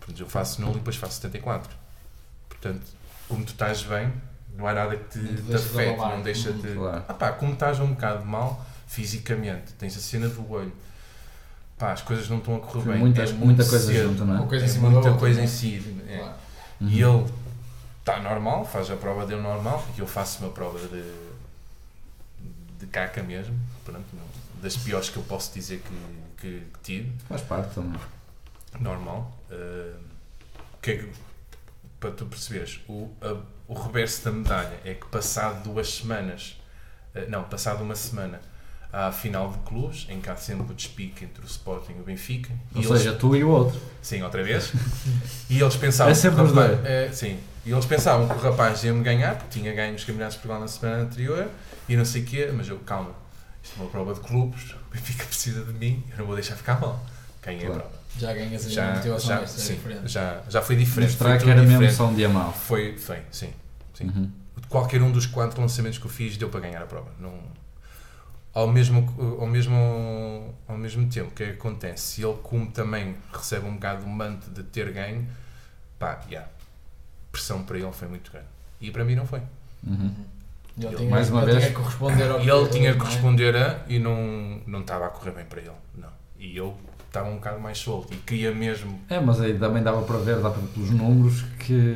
Portanto, 0.04 0.20
eu 0.20 0.28
faço 0.28 0.60
nulo 0.60 0.74
e 0.74 0.78
depois 0.78 0.96
faço 0.96 1.14
74. 1.14 1.74
Portanto, 2.48 2.82
como 3.28 3.42
tu 3.44 3.52
estás 3.52 3.82
bem, 3.82 4.12
não 4.56 4.66
há 4.66 4.74
nada 4.74 4.96
que 4.96 5.18
te, 5.18 5.18
Não 5.18 5.46
te 5.50 5.54
afete, 5.56 5.98
não 5.98 6.22
deixa 6.22 6.50
Uhum. 6.50 6.60
de. 6.60 6.74
Claro. 6.74 7.04
Ah 7.08 7.14
pá, 7.14 7.32
como 7.32 7.52
estás 7.54 7.80
um 7.80 7.88
bocado 7.94 8.24
mal 8.24 8.64
fisicamente, 8.86 9.72
tens 9.74 9.96
a 9.96 10.00
cena 10.00 10.28
do 10.28 10.50
olho, 10.52 10.72
pá, 11.78 11.92
as 11.92 12.02
coisas 12.02 12.28
não 12.28 12.38
estão 12.38 12.56
a 12.56 12.60
correr 12.60 12.82
Foi 12.84 12.92
bem. 12.92 13.00
muita- 13.00 13.22
é 13.22 13.32
muita 13.32 13.64
coisa 13.64 13.86
cedo. 13.92 14.10
junta, 14.10 14.24
não 14.24 14.44
é? 14.44 14.46
Coisa 14.46 14.66
É 14.66 14.68
em 14.68 14.78
muita 14.78 14.96
outra, 14.98 15.14
coisa 15.14 15.38
né? 15.38 15.44
em 15.44 15.48
si. 15.48 16.02
é. 16.06 16.18
Claro. 16.18 16.34
E 16.80 17.04
Uhum. 17.04 17.20
ele 17.22 17.32
está 18.00 18.20
normal, 18.20 18.64
faz 18.66 18.90
a 18.90 18.96
prova 18.96 19.24
dele 19.26 19.40
normal, 19.40 19.84
e 19.96 20.00
eu 20.00 20.06
faço 20.06 20.44
uma 20.44 20.52
prova 20.52 20.78
de, 20.78 21.02
de 22.78 22.86
caca 22.86 23.22
mesmo, 23.22 23.58
pronto, 23.84 24.04
não- 24.12 24.62
das 24.62 24.76
piores 24.76 25.08
que 25.08 25.16
eu 25.16 25.22
posso 25.22 25.52
dizer 25.54 25.82
que, 25.82 26.40
que, 26.40 26.60
que 26.72 26.78
tive, 26.82 27.12
Faz 27.28 27.40
parte 27.42 27.74
também. 27.74 28.00
normal. 28.80 29.36
Uh, 29.54 29.96
o 30.74 30.78
que 30.82 30.90
é 30.90 30.96
que- 30.98 31.08
para 32.00 32.10
tu 32.10 32.26
perceberes, 32.26 32.80
o, 32.88 33.10
a- 33.22 33.36
o 33.68 33.74
reverso 33.74 34.24
da 34.24 34.32
medalha 34.32 34.78
é 34.84 34.94
que 34.94 35.06
passado 35.06 35.62
duas 35.64 35.88
semanas, 35.94 36.60
uh, 37.14 37.30
não, 37.30 37.44
passado 37.44 37.82
uma 37.82 37.94
semana, 37.94 38.40
há 38.92 39.06
a 39.08 39.12
final 39.12 39.50
de 39.50 39.58
clubes, 39.60 40.06
em 40.10 40.20
que 40.20 40.28
há 40.28 40.36
sempre 40.36 40.70
o 40.72 40.74
despique 40.74 41.24
entre 41.24 41.42
o 41.42 41.46
Sporting 41.46 41.92
e 41.96 42.00
o 42.00 42.04
Benfica. 42.04 42.52
Ou 42.74 42.82
e 42.82 42.84
eles- 42.86 42.98
seja, 42.98 43.14
tu 43.14 43.34
e 43.34 43.42
o 43.42 43.48
outro. 43.48 43.80
Sim, 44.02 44.22
outra 44.22 44.42
vez. 44.44 44.72
E 45.48 45.60
eles 45.60 45.76
pensavam 45.76 46.12
É 46.12 46.14
sempre 46.14 46.42
os 46.42 46.52
dois. 46.52 46.84
é, 46.84 47.10
sim. 47.12 47.38
E 47.66 47.72
eles 47.72 47.86
pensavam 47.86 48.28
que 48.28 48.34
o 48.34 48.38
rapaz 48.38 48.84
ia-me 48.84 49.02
ganhar, 49.02 49.36
porque 49.36 49.58
tinha 49.58 49.72
ganho 49.74 49.94
os 49.94 50.04
campeonatos 50.04 50.34
de 50.34 50.40
Portugal 50.42 50.60
na 50.60 50.68
semana 50.68 51.02
anterior, 51.04 51.48
e 51.88 51.96
não 51.96 52.04
sei 52.04 52.22
o 52.22 52.24
quê, 52.26 52.50
mas 52.54 52.68
eu, 52.68 52.78
calma, 52.80 53.12
isto 53.62 53.78
é 53.78 53.82
uma 53.82 53.90
prova 53.90 54.12
de 54.14 54.20
clubes, 54.20 54.72
o 54.72 54.94
Benfica 54.94 55.24
precisa 55.24 55.64
de 55.64 55.72
mim, 55.72 56.04
eu 56.12 56.18
não 56.18 56.26
vou 56.26 56.34
deixar 56.34 56.54
ficar 56.56 56.78
mal. 56.78 57.02
Ganhei 57.42 57.64
Claro. 57.66 57.80
a 57.80 57.84
prova. 57.84 58.03
Já 58.18 58.32
ganhas 58.32 58.66
a 58.66 58.68
Já, 58.70 58.94
motivação 58.94 59.28
já, 59.36 59.42
extra, 59.42 59.60
é 59.60 59.64
sim, 59.66 59.74
diferente. 59.74 60.08
já, 60.08 60.42
já 60.48 60.62
foi 60.62 60.76
diferente. 60.76 61.10
Mostrar 61.10 61.30
foi 61.30 61.38
que 61.44 61.50
era 61.50 61.60
mesmo 61.62 61.72
diferente. 61.78 61.96
só 61.96 62.06
um 62.06 62.14
dia 62.14 62.28
mau. 62.28 62.52
Foi, 62.52 62.96
foi, 62.96 63.22
sim. 63.30 63.50
sim. 63.92 64.04
Uhum. 64.06 64.30
Qualquer 64.68 65.02
um 65.02 65.10
dos 65.10 65.26
quatro 65.26 65.60
lançamentos 65.60 65.98
que 65.98 66.04
eu 66.06 66.10
fiz 66.10 66.36
deu 66.36 66.48
para 66.48 66.60
ganhar 66.60 66.82
a 66.82 66.86
prova. 66.86 67.10
Não... 67.18 67.32
Ao, 68.52 68.68
mesmo, 68.68 69.12
ao, 69.40 69.46
mesmo, 69.48 70.54
ao 70.68 70.78
mesmo 70.78 71.08
tempo, 71.08 71.28
o 71.28 71.32
que 71.32 71.42
é 71.42 71.46
que 71.46 71.52
acontece? 71.54 72.14
Se 72.14 72.22
ele, 72.24 72.36
como 72.42 72.70
também 72.70 73.16
recebe 73.32 73.66
um 73.66 73.74
bocado 73.74 74.04
o 74.04 74.08
manto 74.08 74.48
de 74.50 74.62
ter 74.62 74.92
ganho, 74.92 75.26
pá, 75.98 76.20
yeah, 76.30 76.48
pressão 77.32 77.64
para 77.64 77.78
ele 77.78 77.90
foi 77.92 78.06
muito 78.06 78.30
grande. 78.30 78.46
E 78.80 78.92
para 78.92 79.04
mim 79.04 79.16
não 79.16 79.26
foi. 79.26 79.42
Uhum. 79.84 80.14
Ele 80.78 80.86
Ele- 80.86 80.96
tinha, 80.96 81.10
mais 81.10 81.30
uma 81.30 81.42
ele 81.42 81.50
vez- 81.52 81.64
tinha 81.64 81.74
que 81.74 81.80
corresponder 81.82 82.30
ao 82.30 82.40
E 82.40 82.48
ele 82.48 82.68
tinha 82.68 82.92
que 82.92 82.98
não 82.98 83.06
é? 83.06 83.08
responder 83.10 83.56
a 83.56 83.80
e 83.88 83.98
não, 83.98 84.60
não 84.68 84.80
estava 84.82 85.06
a 85.06 85.08
correr 85.08 85.32
bem 85.32 85.44
para 85.46 85.60
ele. 85.60 85.70
Não. 85.96 86.08
E 86.38 86.56
eu 86.56 86.76
estava 87.14 87.28
um 87.30 87.34
bocado 87.36 87.60
mais 87.60 87.78
solto 87.78 88.12
e 88.12 88.16
queria 88.16 88.52
mesmo. 88.52 89.00
É, 89.08 89.20
mas 89.20 89.40
aí 89.40 89.56
também 89.56 89.82
dava 89.82 90.02
para 90.02 90.18
ver, 90.18 90.36
dá 90.40 90.50
para 90.50 90.60
ver 90.60 90.68
pelos 90.68 90.90
números 90.90 91.42
que, 91.60 91.94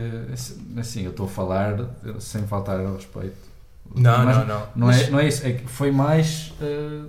assim, 0.79 1.03
eu 1.03 1.11
estou 1.11 1.27
a 1.27 1.29
falar 1.29 1.77
sem 2.21 2.47
faltar 2.47 2.79
ao 2.81 2.95
respeito. 2.95 3.37
Não, 3.95 4.25
Mas 4.25 4.37
não, 4.39 4.47
não. 4.47 4.61
Não 4.77 4.87
Mas- 4.87 5.03
é, 5.03 5.11
não 5.11 5.19
é 5.19 5.27
isso, 5.27 5.47
é 5.47 5.53
que 5.53 5.67
foi 5.67 5.91
mais 5.91 6.53
eh, 6.61 7.01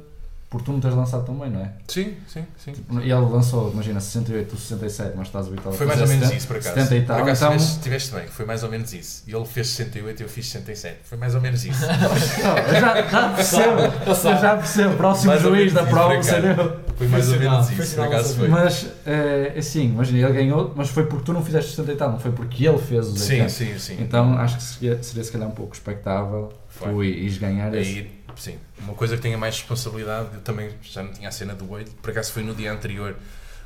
por 0.49 0.63
tu 0.63 0.71
não 0.71 0.79
teres 0.79 0.97
lançado 0.97 1.25
também, 1.25 1.51
não 1.51 1.61
é? 1.61 1.71
Sim, 1.87 2.15
sim, 2.27 2.43
sim. 2.57 2.73
E 3.03 3.11
ele 3.11 3.13
lançou, 3.13 3.71
imagina, 3.71 3.99
68 3.99 4.51
ou 4.51 4.57
67, 4.57 5.13
mas 5.15 5.27
estás 5.27 5.45
habituado 5.47 5.75
a 5.75 5.77
Foi 5.77 5.85
mais 5.85 6.01
ou 6.01 6.07
menos 6.07 6.23
70, 6.23 6.37
isso, 6.37 6.47
por 6.47 6.57
acaso. 6.57 6.75
70 6.75 6.95
e 6.95 7.01
tal, 7.03 7.17
por 7.17 7.23
acaso 7.23 7.45
então... 7.45 7.57
tiveste, 7.57 7.79
tiveste 7.81 8.15
bem, 8.15 8.27
foi 8.27 8.45
mais 8.45 8.63
ou 8.63 8.69
menos 8.71 8.93
isso. 8.93 9.23
E 9.27 9.35
ele 9.35 9.45
fez 9.45 9.67
68 9.67 10.19
e 10.19 10.23
eu 10.23 10.29
fiz 10.29 10.47
67. 10.47 10.97
Foi 11.03 11.17
mais 11.19 11.35
ou 11.35 11.41
menos 11.41 11.63
isso. 11.65 11.81
Não, 11.85 12.57
eu 12.57 12.81
já, 12.81 13.09
já 13.09 13.29
percebo, 13.29 13.79
eu 13.79 14.15
já 14.15 14.57
percebo, 14.57 14.97
próximo 14.97 15.27
Mais 15.27 15.41
juiz 15.41 15.71
da 15.71 15.83
prova 15.83 16.15
por 16.15 16.23
ser 16.23 16.45
acaso. 16.45 16.61
eu. 16.61 16.79
Foi 16.95 17.07
mais 17.07 17.29
ou 17.31 17.39
menos 17.39 17.69
isso, 17.69 17.95
por 17.95 18.05
acaso 18.05 18.35
foi. 18.35 18.47
Mas, 18.47 18.87
é, 19.05 19.53
assim, 19.55 19.83
imagina, 19.85 20.17
ele 20.27 20.33
ganhou, 20.33 20.73
mas 20.75 20.89
foi 20.89 21.05
porque 21.05 21.25
tu 21.25 21.33
não 21.33 21.45
fizeste 21.45 21.75
70 21.75 21.91
e 21.91 21.95
tal, 21.95 22.11
não 22.11 22.19
foi 22.19 22.31
porque 22.31 22.67
ele 22.67 22.77
fez 22.79 23.07
os 23.07 23.19
Sim, 23.21 23.33
80. 23.33 23.49
sim, 23.49 23.77
sim. 23.77 23.97
Então 23.99 24.35
acho 24.37 24.57
que 24.57 24.63
seria, 24.63 25.03
seria 25.03 25.23
se 25.23 25.31
calhar 25.31 25.47
um 25.47 25.51
pouco 25.51 25.75
expectável 25.75 26.51
Foi. 26.67 26.89
tu 26.89 27.03
ires 27.03 27.37
ganhar 27.37 27.71
esse. 27.75 27.89
Aí, 27.99 28.11
sim, 28.35 28.55
uma 28.79 28.93
coisa 28.93 29.15
que 29.15 29.21
tenha 29.21 29.37
mais 29.37 29.57
responsabilidade, 29.57 30.29
eu 30.35 30.41
também 30.41 30.71
já 30.81 31.03
não 31.03 31.11
tinha 31.13 31.29
a 31.29 31.31
cena 31.31 31.53
do 31.55 31.69
olho, 31.71 31.85
por 32.01 32.11
acaso 32.11 32.31
foi 32.31 32.43
no 32.43 32.53
dia 32.55 32.71
anterior, 32.71 33.15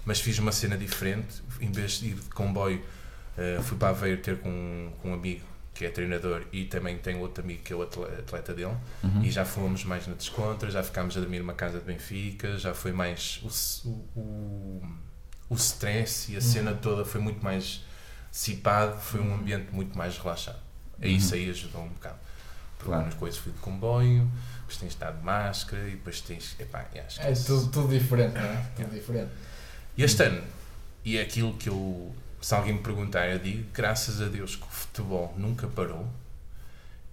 mas 0.06 0.20
fiz 0.20 0.38
uma 0.40 0.52
cena 0.52 0.78
diferente, 0.78 1.42
em 1.62 1.72
vez 1.72 1.94
de 2.00 2.08
ir 2.10 2.16
de 2.16 2.30
comboio, 2.30 2.84
eh, 3.38 3.60
fui 3.64 3.78
para 3.78 3.90
Aveiro 3.90 4.22
ter 4.22 4.38
com, 4.40 4.92
com 5.02 5.12
um 5.12 5.14
amigo 5.14 5.42
que 5.74 5.86
é 5.86 5.90
treinador 5.90 6.44
e 6.52 6.66
também 6.66 6.98
tem 6.98 7.16
outro 7.18 7.44
amigo 7.44 7.64
que 7.64 7.74
é 7.74 7.76
o 7.76 7.82
atle- 7.82 8.06
atleta 8.20 8.54
dele, 8.54 8.76
Uhum. 9.04 9.24
e 9.24 9.32
já 9.32 9.44
fomos 9.46 9.84
mais 9.84 10.06
na 10.08 10.14
descontra, 10.14 10.70
já 10.70 10.84
ficámos 10.84 11.16
a 11.18 11.20
dormir 11.20 11.40
numa 11.40 11.54
casa 11.54 11.80
de 11.80 11.86
Benfica, 11.86 12.58
já 12.60 12.74
foi 12.74 12.92
mais 12.92 13.40
o, 13.84 13.90
o, 14.20 14.82
o, 15.50 15.56
stress 15.56 16.32
e 16.32 16.38
a 16.38 16.42
cena 16.42 16.74
toda 16.74 17.04
foi 17.06 17.20
muito 17.22 17.44
mais 17.44 17.82
dissipado, 18.32 19.00
foi 19.00 19.20
um 19.22 19.34
ambiente 19.34 19.68
muito 19.72 19.98
mais 19.98 20.18
relaxado. 20.18 20.60
Aí 21.02 21.16
isso 21.16 21.34
aí 21.34 21.50
ajudou 21.50 21.82
um 21.84 21.90
bocado. 21.90 22.18
Porque 22.84 22.90
Claro. 22.90 23.04
umas 23.06 23.14
coisas 23.16 23.40
fui 23.40 23.52
de 23.54 23.60
comboio, 23.60 24.30
depois 24.60 24.78
tens 24.78 24.90
de 24.90 24.96
estar 24.96 25.12
de 25.12 25.24
máscara 25.24 25.88
e 25.88 25.92
depois 25.92 26.20
tens. 26.22 26.56
Epá, 26.60 26.86
é, 26.94 27.06
É 27.20 27.34
tudo, 27.34 27.68
tudo 27.72 27.88
diferente, 27.98 28.34
não 28.34 28.42
é? 28.42 28.66
Tudo 28.76 28.90
diferente. 28.94 29.32
E 29.98 30.04
este 30.04 30.24
ano, 30.24 30.44
e 31.06 31.18
é 31.18 31.22
aquilo 31.22 31.54
que 31.54 31.70
eu, 31.70 32.14
se 32.42 32.54
alguém 32.54 32.74
me 32.74 32.80
perguntar, 32.82 33.28
eu 33.30 33.40
digo, 33.40 33.66
graças 33.74 34.22
a 34.22 34.26
Deus 34.26 34.56
que 34.56 34.64
o 34.64 34.70
futebol 34.70 35.34
nunca 35.38 35.68
parou. 35.68 36.08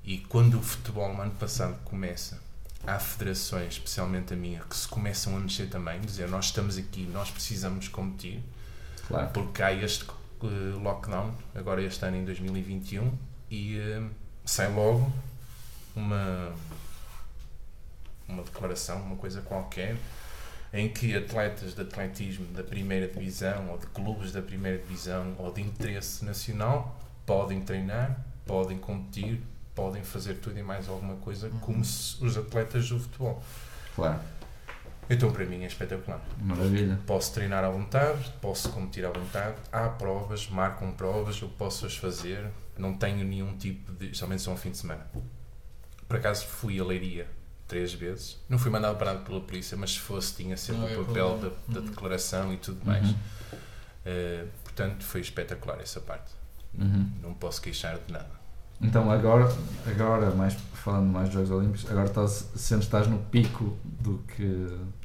E 0.04 0.18
quando 0.18 0.58
o 0.58 0.62
futebol 0.62 1.14
no 1.14 1.20
ano 1.22 1.32
passado 1.32 1.76
começa, 1.84 2.40
há 2.86 2.98
federações, 2.98 3.74
especialmente 3.74 4.32
a 4.32 4.36
minha, 4.36 4.60
que 4.60 4.76
se 4.76 4.88
começam 4.88 5.36
a 5.36 5.40
mexer 5.40 5.66
também, 5.66 6.00
dizer 6.00 6.26
nós 6.28 6.46
estamos 6.46 6.78
aqui, 6.78 7.02
nós 7.12 7.30
precisamos 7.30 7.86
competir, 7.88 8.42
Claro. 9.06 9.28
porque 9.34 9.62
há 9.62 9.72
este 9.72 10.04
eh, 10.42 10.46
lockdown, 10.82 11.34
agora 11.54 11.82
este 11.82 12.02
ano 12.04 12.16
em 12.16 12.24
2021, 12.24 13.12
e 13.50 13.76
eh, 13.78 14.02
sai 14.46 14.72
logo 14.72 15.12
uma, 15.94 16.52
uma 18.28 18.42
declaração, 18.42 19.00
uma 19.02 19.16
coisa 19.16 19.40
qualquer, 19.42 19.96
em 20.72 20.88
que 20.88 21.16
atletas 21.16 21.74
de 21.74 21.80
atletismo 21.80 22.46
da 22.46 22.62
primeira 22.62 23.08
divisão, 23.08 23.70
ou 23.70 23.78
de 23.78 23.86
clubes 23.86 24.32
da 24.32 24.40
primeira 24.40 24.78
divisão, 24.78 25.34
ou 25.38 25.52
de 25.52 25.60
interesse 25.60 26.24
nacional, 26.24 26.98
podem 27.26 27.60
treinar, 27.60 28.24
podem 28.46 28.78
competir, 28.78 29.40
podem 29.74 30.02
fazer 30.02 30.34
tudo 30.34 30.58
e 30.58 30.62
mais 30.62 30.88
alguma 30.88 31.16
coisa, 31.16 31.50
como 31.60 31.84
se 31.84 32.22
os 32.24 32.36
atletas 32.36 32.88
do 32.88 33.00
futebol. 33.00 33.42
Claro. 33.94 34.20
Então, 35.08 35.32
para 35.32 35.44
mim, 35.44 35.64
é 35.64 35.66
espetacular. 35.66 36.20
Maravilha. 36.38 36.96
Posso 37.04 37.34
treinar 37.34 37.64
à 37.64 37.68
vontade, 37.68 38.32
posso 38.40 38.70
competir 38.70 39.04
à 39.04 39.10
vontade, 39.10 39.56
há 39.72 39.88
provas, 39.88 40.48
marcam 40.48 40.92
provas, 40.92 41.40
eu 41.42 41.48
posso 41.48 41.84
as 41.84 41.96
fazer, 41.96 42.48
não 42.78 42.94
tenho 42.94 43.24
nenhum 43.24 43.56
tipo 43.56 43.92
de. 43.92 44.16
Somente 44.16 44.42
só 44.42 44.52
um 44.52 44.56
fim 44.56 44.70
de 44.70 44.78
semana. 44.78 45.04
Por 46.10 46.16
acaso 46.16 46.44
fui 46.46 46.80
a 46.80 46.84
Leiria 46.84 47.28
três 47.68 47.94
vezes, 47.94 48.36
não 48.48 48.58
fui 48.58 48.68
mandado 48.68 48.98
parado 48.98 49.20
pela 49.20 49.40
polícia, 49.40 49.76
mas 49.76 49.92
se 49.92 50.00
fosse, 50.00 50.34
tinha 50.34 50.56
sempre 50.56 50.80
Não 50.82 50.88
o 50.88 50.90
havia 50.92 51.04
papel 51.04 51.38
da, 51.38 51.48
da 51.72 51.78
Uhum. 51.80 51.86
declaração 51.86 52.52
e 52.52 52.56
tudo 52.56 52.84
mais. 52.84 53.08
Uhum. 53.10 53.14
Eh, 54.04 54.44
portanto, 54.64 55.04
foi 55.04 55.20
espetacular 55.20 55.78
essa 55.80 56.00
parte. 56.00 56.32
Uhum. 56.76 57.08
Não 57.22 57.32
posso 57.34 57.62
queixar 57.62 57.96
de 58.04 58.12
nada. 58.12 58.28
Então 58.80 59.08
agora, 59.08 59.48
agora 59.86 60.30
mais, 60.32 60.54
falando 60.74 61.06
mais 61.12 61.26
dos 61.28 61.34
Jogos 61.34 61.50
Olímpicos, 61.52 61.88
agora 61.88 62.06
estás, 62.08 62.48
que 62.52 62.74
estás 62.74 63.06
no 63.06 63.18
pico 63.18 63.78
do 63.84 64.18
que. 64.34 64.42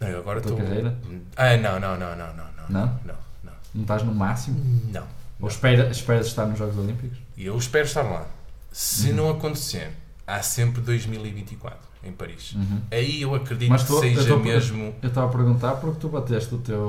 Eu 0.02 0.18
agora 0.20 0.42
Tua 0.42 0.54
estou. 0.54 0.66
carreira? 0.66 0.98
Ah, 1.36 1.56
não, 1.58 1.80
não, 1.80 1.96
não, 2.00 2.16
não, 2.16 2.34
não. 2.34 2.44
Não? 2.68 2.68
Não? 2.70 2.88
Não, 3.06 3.16
não. 3.44 3.54
Não 3.76 3.82
estás 3.84 4.02
no 4.02 4.16
máximo? 4.16 4.58
não. 4.92 5.06
Ou 5.40 5.50
espera, 5.50 5.88
esperas 5.92 6.26
estar 6.28 6.48
nos 6.48 6.58
Jogos 6.58 6.78
Olímpicos? 6.78 7.20
Eu 7.38 7.56
espero 7.58 7.86
estar 7.86 8.02
lá. 8.02 8.26
Se 8.72 9.10
Uhum. 9.12 9.16
não 9.18 9.30
acontecer, 9.30 9.92
há 10.28 10.42
sempre 10.42 10.82
2024 10.82 11.78
em 12.04 12.12
Paris. 12.12 12.54
Uhum. 12.54 12.82
Aí 12.92 13.22
eu 13.22 13.34
acredito 13.34 13.70
Mas 13.70 13.82
que 13.82 13.88
tu- 13.88 13.94
eu 13.96 14.00
seja 14.02 14.28
tô- 14.28 14.40
mesmo. 14.40 14.96
Eu 15.02 15.10
estava 15.10 15.28
a 15.28 15.32
perguntar 15.32 15.76
porque 15.76 16.00
tu 16.00 16.10
bateste 16.10 16.54
o 16.54 16.58
teu, 16.60 16.80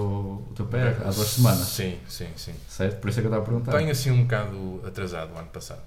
o 0.51 0.53
teu 0.55 0.67
pé 0.67 0.89
há 1.05 1.11
duas 1.11 1.29
semanas, 1.29 1.67
Sim, 1.69 1.99
sim, 2.09 2.29
sim. 2.37 2.55
certo? 2.69 3.01
Por 3.01 3.09
isso 3.09 3.21
é 3.21 3.23
que 3.23 3.27
eu 3.29 3.31
estava 3.31 3.43
a 3.43 3.47
perguntar. 3.47 3.77
Venho 3.79 3.91
assim 3.91 4.11
um 4.11 4.23
bocado 4.23 4.83
atrasado 4.87 5.33
o 5.35 5.39
ano 5.39 5.49
passado. 5.49 5.81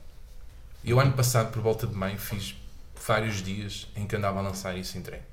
E 0.83 0.93
o 0.93 0.99
ano 0.99 1.11
passado, 1.13 1.51
por 1.51 1.61
volta 1.61 1.85
de 1.85 1.93
maio, 1.93 2.17
fiz 2.17 2.55
vários 3.05 3.43
dias 3.43 3.87
em 3.95 4.07
que 4.07 4.15
andava 4.15 4.39
a 4.39 4.41
lançar 4.41 4.75
isso 4.77 4.97
em 4.97 5.01
treino. 5.01 5.25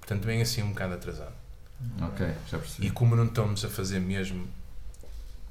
Portanto, 0.00 0.24
venho 0.24 0.42
assim 0.42 0.62
um 0.62 0.68
bocado 0.68 0.94
atrasado. 0.94 1.32
Ok, 2.02 2.26
já 2.50 2.58
percebi. 2.58 2.86
E 2.86 2.90
como 2.90 3.16
não 3.16 3.24
estamos 3.24 3.64
a 3.64 3.68
fazer 3.68 3.98
mesmo. 4.00 4.46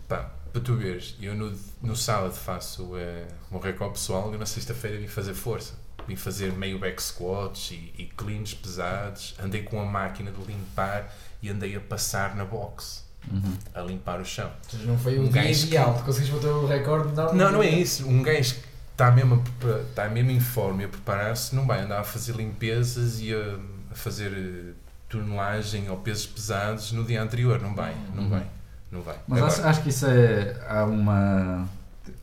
Pá, 0.08 0.30
para 0.52 0.62
tu 0.62 0.76
veres, 0.76 1.16
eu 1.20 1.34
no, 1.36 1.54
no 1.82 1.96
sábado 1.96 2.34
faço 2.34 2.96
eh, 2.96 3.26
um 3.52 3.58
recorde 3.58 3.94
pessoal 3.96 4.34
e 4.34 4.38
na 4.38 4.46
sexta-feira 4.46 4.98
vim 4.98 5.08
fazer 5.08 5.34
força. 5.34 5.74
Vim 6.08 6.16
fazer 6.16 6.52
meio 6.54 6.78
back 6.80 7.02
squats 7.02 7.72
e, 7.72 7.94
e 7.98 8.06
cleans 8.18 8.54
pesados. 8.54 9.36
Andei 9.42 9.64
com 9.64 9.80
a 9.82 9.86
máquina 9.86 10.32
de 10.32 10.44
limpar 10.46 11.14
e 11.42 11.50
andei 11.50 11.76
a 11.76 11.80
passar 11.80 12.36
na 12.36 12.44
box, 12.46 13.04
Uhum. 13.32 13.54
a 13.74 13.82
limpar 13.82 14.20
o 14.20 14.26
chão. 14.26 14.48
Ou 14.66 14.70
seja, 14.72 14.86
não 14.86 14.98
foi 14.98 15.18
Um 15.18 15.26
o 15.28 15.30
dia 15.30 15.44
gajo 15.44 15.60
que- 15.62 15.68
ideal. 15.68 15.94
Tu 15.98 16.04
conseguiste 16.04 16.36
bater 16.36 16.48
o 16.52 16.66
recorde? 16.68 17.14
Não, 17.16 17.34
Não, 17.34 17.52
não 17.54 17.64
é 17.64 17.70
isso. 17.70 18.06
Um 18.08 18.22
gajo 18.22 18.56
que 18.56 18.62
está 18.92 19.10
mesmo, 19.12 19.42
está 19.90 20.10
mesmo 20.10 20.32
em 20.32 20.40
forma 20.42 20.82
e 20.82 20.86
a 20.86 20.90
preparar-se 20.90 21.56
não 21.56 21.66
vai 21.66 21.82
andar 21.82 22.02
a 22.02 22.04
fazer 22.04 22.36
limpezas 22.36 23.22
e 23.22 23.34
a, 23.34 23.58
a 23.92 23.96
fazer 23.96 24.32
eh, 24.34 24.74
tonelagem 25.08 25.90
ou 25.90 25.98
pesos 25.98 26.26
pesados 26.26 26.92
no 26.92 27.04
dia 27.06 27.22
anterior. 27.24 27.62
Não 27.62 27.74
vai, 27.74 27.96
não 28.14 28.24
Uhum. 28.24 28.30
vai. 28.30 28.46
Não 28.92 29.02
vai. 29.02 29.18
Mas 29.28 29.38
Agora- 29.40 29.54
acho, 29.54 29.64
acho 29.68 29.82
que 29.84 29.90
isso 29.90 30.06
é. 30.06 30.56
Há 30.68 30.84
uma. 30.86 31.68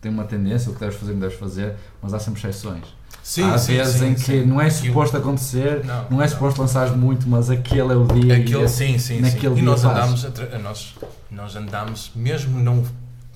Tem 0.00 0.10
uma 0.12 0.24
tendência, 0.24 0.70
o 0.70 0.74
que 0.74 0.80
deves 0.80 0.96
fazer, 0.98 1.12
não 1.12 1.20
deves 1.20 1.38
fazer, 1.38 1.76
mas 2.02 2.12
há 2.14 2.18
sempre 2.20 2.40
exceções. 2.40 2.84
Sim, 3.22 3.44
há 3.44 3.58
sim, 3.58 3.76
vezes 3.76 3.94
sim, 3.96 4.06
em 4.08 4.14
que 4.14 4.44
não 4.44 4.60
é 4.60 4.68
suposto 4.70 5.16
acontecer, 5.16 5.84
Não, 5.84 6.10
não 6.10 6.22
é 6.22 6.28
suposto 6.28 6.60
lançares 6.60 6.94
muito, 6.94 7.28
mas 7.28 7.50
aquele 7.50 7.92
é 7.92 7.96
o 7.96 8.06
dia. 8.06 8.38
e 8.38 8.42
Aquele, 8.42 8.62
é- 8.64 8.68
sim, 8.68 8.98
sim, 8.98 9.20
naquele 9.20 9.54
sim. 9.54 9.60
E 9.60 9.62
nós 9.62 9.84
andámos, 9.84 10.26
nós, 10.62 10.94
nós 11.30 11.56
andámos, 11.56 12.10
mesmo 12.14 12.58
não, 12.58 12.84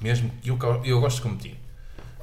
mesmo, 0.00 0.30
eu, 0.44 0.58
eu 0.84 1.00
gosto 1.00 1.16
de 1.16 1.22
competir, 1.22 1.60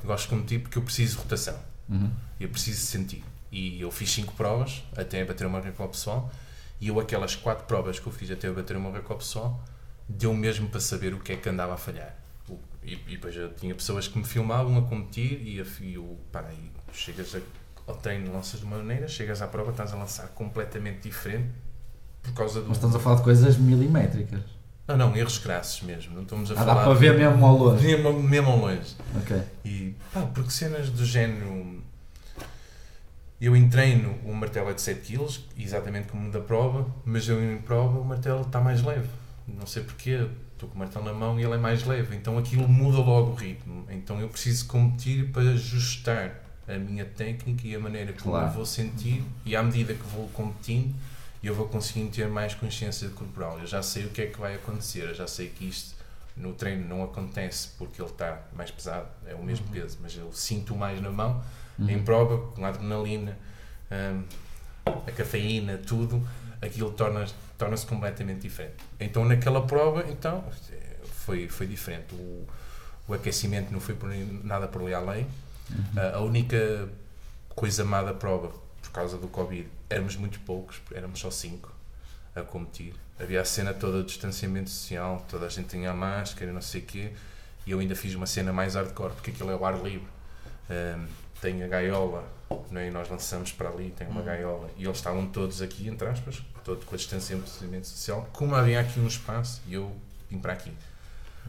gosto 0.04 0.24
de 0.24 0.30
competir 0.36 0.60
porque 0.60 0.78
eu 0.78 0.82
preciso 0.82 1.18
de 1.18 1.24
rotação. 1.24 1.56
Uhum. 1.90 2.10
Eu 2.40 2.50
preciso 2.50 2.86
sentir. 2.86 3.24
E 3.52 3.82
eu 3.82 3.92
fiz 3.92 4.12
5 4.12 4.34
provas 4.34 4.84
até 4.96 5.24
bater 5.26 5.48
meu 5.50 5.62
recorde 5.62 5.92
pessoal. 5.92 6.32
E 6.80 6.88
eu, 6.88 7.00
aquelas 7.00 7.36
4 7.36 7.66
provas 7.66 8.00
que 8.00 8.08
eu 8.08 8.12
fiz 8.12 8.32
até 8.32 8.48
eu 8.48 8.56
bater 8.56 8.78
meu 8.80 8.92
recorde 8.92 9.24
pessoal, 9.24 9.64
deu 10.08 10.34
mesmo 10.34 10.68
para 10.70 10.80
saber 10.80 11.14
o 11.14 11.20
que 11.20 11.34
é 11.34 11.36
que 11.36 11.48
andava 11.50 11.74
a 11.74 11.78
falhar. 11.78 12.16
E, 12.84 12.94
e 12.94 13.12
depois 13.12 13.36
eu 13.36 13.54
tinha 13.54 13.76
pessoas 13.76 14.08
que 14.08 14.18
me 14.18 14.24
filmavam 14.26 14.78
a 14.78 14.82
competir 14.82 15.42
e, 15.46 15.62
a, 15.62 15.66
e 15.82 15.94
eu, 15.94 16.18
pá, 16.32 16.44
e 16.52 16.72
chegas 16.96 17.36
a, 17.36 17.40
ao 17.88 17.96
treino, 17.96 18.32
lanças 18.34 18.60
de 18.60 18.66
uma 18.66 18.78
maneira, 18.78 19.08
chegas 19.08 19.42
à 19.42 19.48
prova, 19.48 19.72
estás 19.72 19.94
a 19.94 19.96
lançar 19.96 20.28
completamente 20.30 21.02
diferente 21.02 21.50
por 22.24 22.34
causa 22.34 22.62
do. 22.62 22.68
Mas 22.68 22.78
estamos 22.78 22.96
a 22.96 23.00
falar 23.00 23.18
de 23.18 23.24
coisas 23.24 23.58
milimétricas. 23.58 24.42
Não, 24.88 24.98
não, 24.98 25.16
erros 25.16 25.38
crassos 25.38 25.82
mesmo. 25.84 26.14
Não 26.16 26.24
estamos 26.24 26.52
a 26.52 26.56
Ah, 26.56 26.58
falar. 26.58 26.74
dá 26.74 26.84
para 26.84 26.94
ver 26.96 27.18
mesmo 27.18 27.46
ao 27.46 27.56
longe. 27.58 27.86
Mesmo, 27.86 28.14
mesmo 28.22 28.50
ao 28.50 28.58
longe. 28.58 28.96
Ok. 29.16 29.42
E 29.64 29.96
pá, 30.14 30.22
porque 30.34 30.50
cenas 30.52 30.90
do 30.90 31.06
género. 31.06 31.82
Eu 33.40 33.54
treino 33.70 34.20
o 34.24 34.34
martelo 34.36 34.70
é 34.70 34.74
de 34.74 34.82
7 34.82 35.02
kg, 35.18 35.28
exatamente 35.58 36.10
como 36.10 36.30
da 36.32 36.40
prova, 36.40 36.86
mas 37.04 37.28
eu 37.28 37.42
em 37.44 37.58
prova 37.60 38.00
o 38.00 38.04
martelo 38.06 38.42
está 38.42 38.60
mais 38.62 38.84
leve. 38.84 39.08
Não 39.48 39.66
sei 39.66 39.84
porquê, 39.84 40.28
estou 40.62 40.70
com 40.70 40.76
o 40.76 40.80
martelo 40.80 41.06
na 41.06 41.14
mão 41.14 41.40
e 41.40 41.44
ele 41.44 41.56
é 41.56 41.58
mais 41.58 41.84
leve, 41.86 42.16
então 42.16 42.38
aquilo 42.38 42.68
muda 42.68 42.98
logo 43.00 43.32
o 43.32 43.36
ritmo. 43.36 43.86
Então 43.90 44.20
eu 44.22 44.30
preciso 44.30 44.68
competir 44.68 45.32
para 45.32 45.42
ajustar 45.42 46.36
a 46.68 46.78
minha 46.78 47.04
técnica 47.06 47.68
e 47.68 47.76
a 47.76 47.80
maneira 47.80 48.14
como 48.14 48.32
Claro. 48.36 48.48
eu 48.48 48.54
vou 48.54 48.66
sentir, 48.66 49.24
e 49.46 49.56
à 49.56 49.64
medida 49.64 49.94
que 49.94 50.04
vou 50.08 50.28
competindo, 50.30 50.94
eu 51.44 51.56
vou 51.56 51.68
conseguindo 51.68 52.12
ter 52.12 52.28
mais 52.28 52.54
consciência 52.54 53.10
corporal. 53.10 53.58
Eu 53.60 53.66
já 53.66 53.82
sei 53.82 54.06
o 54.06 54.10
que 54.10 54.22
é 54.22 54.28
que 54.28 54.40
vai 54.40 54.54
acontecer, 54.56 55.02
eu 55.10 55.16
já 55.16 55.26
sei 55.28 55.48
que 55.50 55.68
isto 55.68 55.96
no 56.38 56.54
treino 56.54 56.88
não 56.88 57.04
acontece 57.04 57.70
porque 57.78 58.00
ele 58.02 58.10
está 58.12 58.40
mais 58.56 58.70
pesado, 58.70 59.08
é 59.26 59.34
o 59.34 59.44
mesmo 59.44 59.66
peso, 59.68 59.98
mas 60.02 60.16
eu 60.16 60.32
sinto 60.32 60.76
mais 60.76 61.02
na 61.02 61.10
mão. 61.10 61.44
Em 61.80 61.96
Uhum. 61.96 62.04
prova, 62.04 62.38
com 62.54 62.64
a 62.64 62.70
adrenalina, 62.70 63.36
hum, 63.92 64.24
a 64.86 65.12
cafeína, 65.12 65.78
tudo, 65.80 66.26
aquilo 66.62 66.92
torna- 66.92 67.26
torna-se 67.62 67.86
completamente 67.86 68.42
diferente. 68.42 68.78
Então 69.00 69.24
naquela 69.24 69.62
prova, 69.68 70.04
então, 70.10 70.44
foi, 71.26 71.48
foi 71.48 71.68
diferente. 71.68 72.16
O, 72.16 72.48
o 73.08 73.14
aquecimento 73.14 73.72
não 73.72 73.80
foi 73.80 73.94
por 73.94 74.10
nada 74.44 74.68
por 74.68 74.82
ali 74.82 74.94
além. 74.96 75.28
A- 75.96 76.18
a 76.18 76.22
única 76.22 76.90
coisa 77.50 77.86
má 77.86 78.02
da 78.02 78.14
prova, 78.16 78.50
por 78.82 78.92
causa 78.92 79.16
do 79.18 79.28
Covid, 79.28 79.68
éramos 79.90 80.16
muito 80.16 80.40
poucos, 80.40 80.82
éramos 80.92 81.20
só 81.20 81.30
cinco 81.30 81.72
a 82.36 82.42
competir. 82.42 82.96
Havia 83.20 83.42
a 83.42 83.46
cena 83.46 83.74
toda 83.76 84.00
de 84.02 84.08
distanciamento 84.08 84.70
social, 84.72 85.24
toda 85.30 85.46
a 85.46 85.50
gente 85.50 85.68
tinha 85.70 85.92
a 85.92 85.94
máscara, 85.94 86.52
não 86.52 86.62
sei 86.62 86.82
o 86.82 86.86
quê, 86.86 87.12
e 87.68 87.72
eu 87.72 87.80
ainda 87.80 87.96
fiz 87.96 88.16
uma 88.16 88.26
cena 88.26 88.52
mais 88.52 88.74
hardcore, 88.74 89.14
porque 89.14 89.30
aquilo 89.30 89.52
é 89.52 89.56
o 89.56 89.64
ar 89.64 89.76
livre. 89.84 90.08
Hum, 90.70 91.06
tem 91.40 91.62
a 91.64 91.68
gaiola, 91.68 92.24
não 92.72 92.82
é? 92.82 92.88
e 92.88 92.92
nós 92.92 93.08
lançamos 93.10 93.52
para 93.52 93.70
ali, 93.70 93.92
tem 93.96 94.08
uma 94.08 94.22
gaiola, 94.24 94.68
e 94.78 94.84
eles 94.86 94.98
estavam 94.98 95.28
todos 95.28 95.62
aqui, 95.62 95.88
entre 95.88 96.08
aspas, 96.08 96.42
todo 96.64 96.86
com 96.86 96.96
a 96.96 96.98
distanciamento 96.98 97.88
social. 97.88 98.28
Como 98.34 98.56
havia 98.56 98.80
aqui 98.80 99.00
um 99.00 99.08
espaço, 99.08 99.62
e 99.68 99.74
eu 99.74 99.96
vim 100.30 100.40
para 100.40 100.54
aqui. 100.54 100.72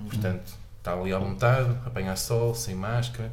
Portanto, 0.08 0.52
estava 0.78 1.00
ali 1.02 1.12
à 1.12 1.18
vontade, 1.18 1.70
apanhar 1.86 2.16
sol, 2.16 2.54
sem 2.54 2.74
máscara. 2.74 3.30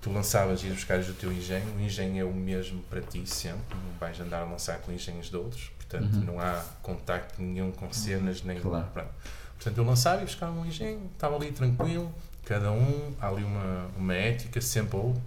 Tu 0.00 0.12
lançavas 0.12 0.62
e 0.62 0.66
ias 0.66 0.76
buscar 0.76 1.00
o 1.00 1.12
teu 1.14 1.32
engenho. 1.32 1.74
O 1.76 1.80
engenho 1.80 2.20
é 2.20 2.24
o 2.24 2.32
mesmo 2.32 2.80
para 2.84 3.00
ti 3.00 3.26
sempre. 3.26 3.74
Não 3.76 3.98
vais 3.98 4.18
andar 4.20 4.42
a 4.42 4.44
lançar 4.44 4.78
com 4.78 4.92
engenhos 4.92 5.28
de 5.28 5.36
outros. 5.36 5.70
Portanto, 5.76 6.14
Uhum. 6.14 6.24
não 6.24 6.40
há 6.40 6.62
contacto 6.82 7.42
nenhum 7.42 7.72
com 7.72 7.92
cenas, 7.92 8.42
nem 8.42 8.60
Claro. 8.60 8.86
pronto. 8.94 9.10
Portanto, 9.56 9.76
eu 9.78 9.84
lançava 9.84 10.22
e 10.22 10.24
buscava 10.24 10.52
um 10.52 10.64
engenho, 10.64 11.10
estava 11.12 11.34
ali 11.34 11.50
tranquilo. 11.50 12.14
Cada 12.44 12.70
um, 12.70 13.12
há 13.20 13.26
ali 13.28 13.42
uma, 13.42 13.90
uma 13.96 14.14
ética, 14.14 14.60
sempre 14.60 14.96
houve. 14.96 15.20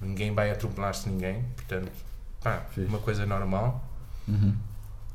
Ninguém 0.00 0.32
vai 0.34 0.50
atropelar-se 0.50 1.08
ninguém. 1.08 1.42
Portanto, 1.56 1.92
pá, 2.42 2.62
Fixe. 2.70 2.88
uma 2.88 2.98
coisa 3.00 3.26
normal. 3.26 3.84
Uhum. 4.26 4.54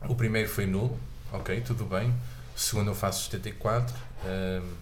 O 0.07 0.15
primeiro 0.15 0.49
foi 0.49 0.65
nulo, 0.65 0.99
ok, 1.31 1.61
tudo 1.61 1.85
bem. 1.85 2.13
O 2.55 2.59
segundo 2.59 2.91
eu 2.91 2.95
faço 2.95 3.25
74. 3.25 3.95
Ahm, 4.25 4.73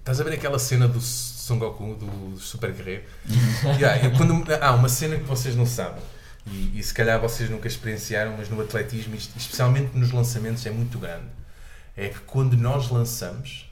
estás 0.00 0.20
a 0.20 0.24
ver 0.24 0.34
aquela 0.34 0.58
cena 0.58 0.88
do 0.88 1.00
Son 1.00 1.58
Goku, 1.58 1.94
do 1.94 2.38
Super 2.38 2.72
Guerreiro? 2.72 3.04
Yeah, 3.78 4.04
eu 4.04 4.12
quando, 4.12 4.44
há 4.60 4.72
uma 4.72 4.88
cena 4.88 5.16
que 5.16 5.24
vocês 5.24 5.54
não 5.54 5.66
sabem. 5.66 6.02
E, 6.46 6.78
e 6.78 6.82
se 6.82 6.92
calhar 6.94 7.20
vocês 7.20 7.48
nunca 7.50 7.68
experienciaram, 7.68 8.34
mas 8.36 8.48
no 8.48 8.60
atletismo, 8.60 9.14
especialmente 9.14 9.96
nos 9.96 10.10
lançamentos, 10.10 10.64
é 10.66 10.70
muito 10.70 10.98
grande. 10.98 11.26
É 11.96 12.08
que 12.08 12.20
quando 12.20 12.56
nós 12.56 12.90
lançamos 12.90 13.68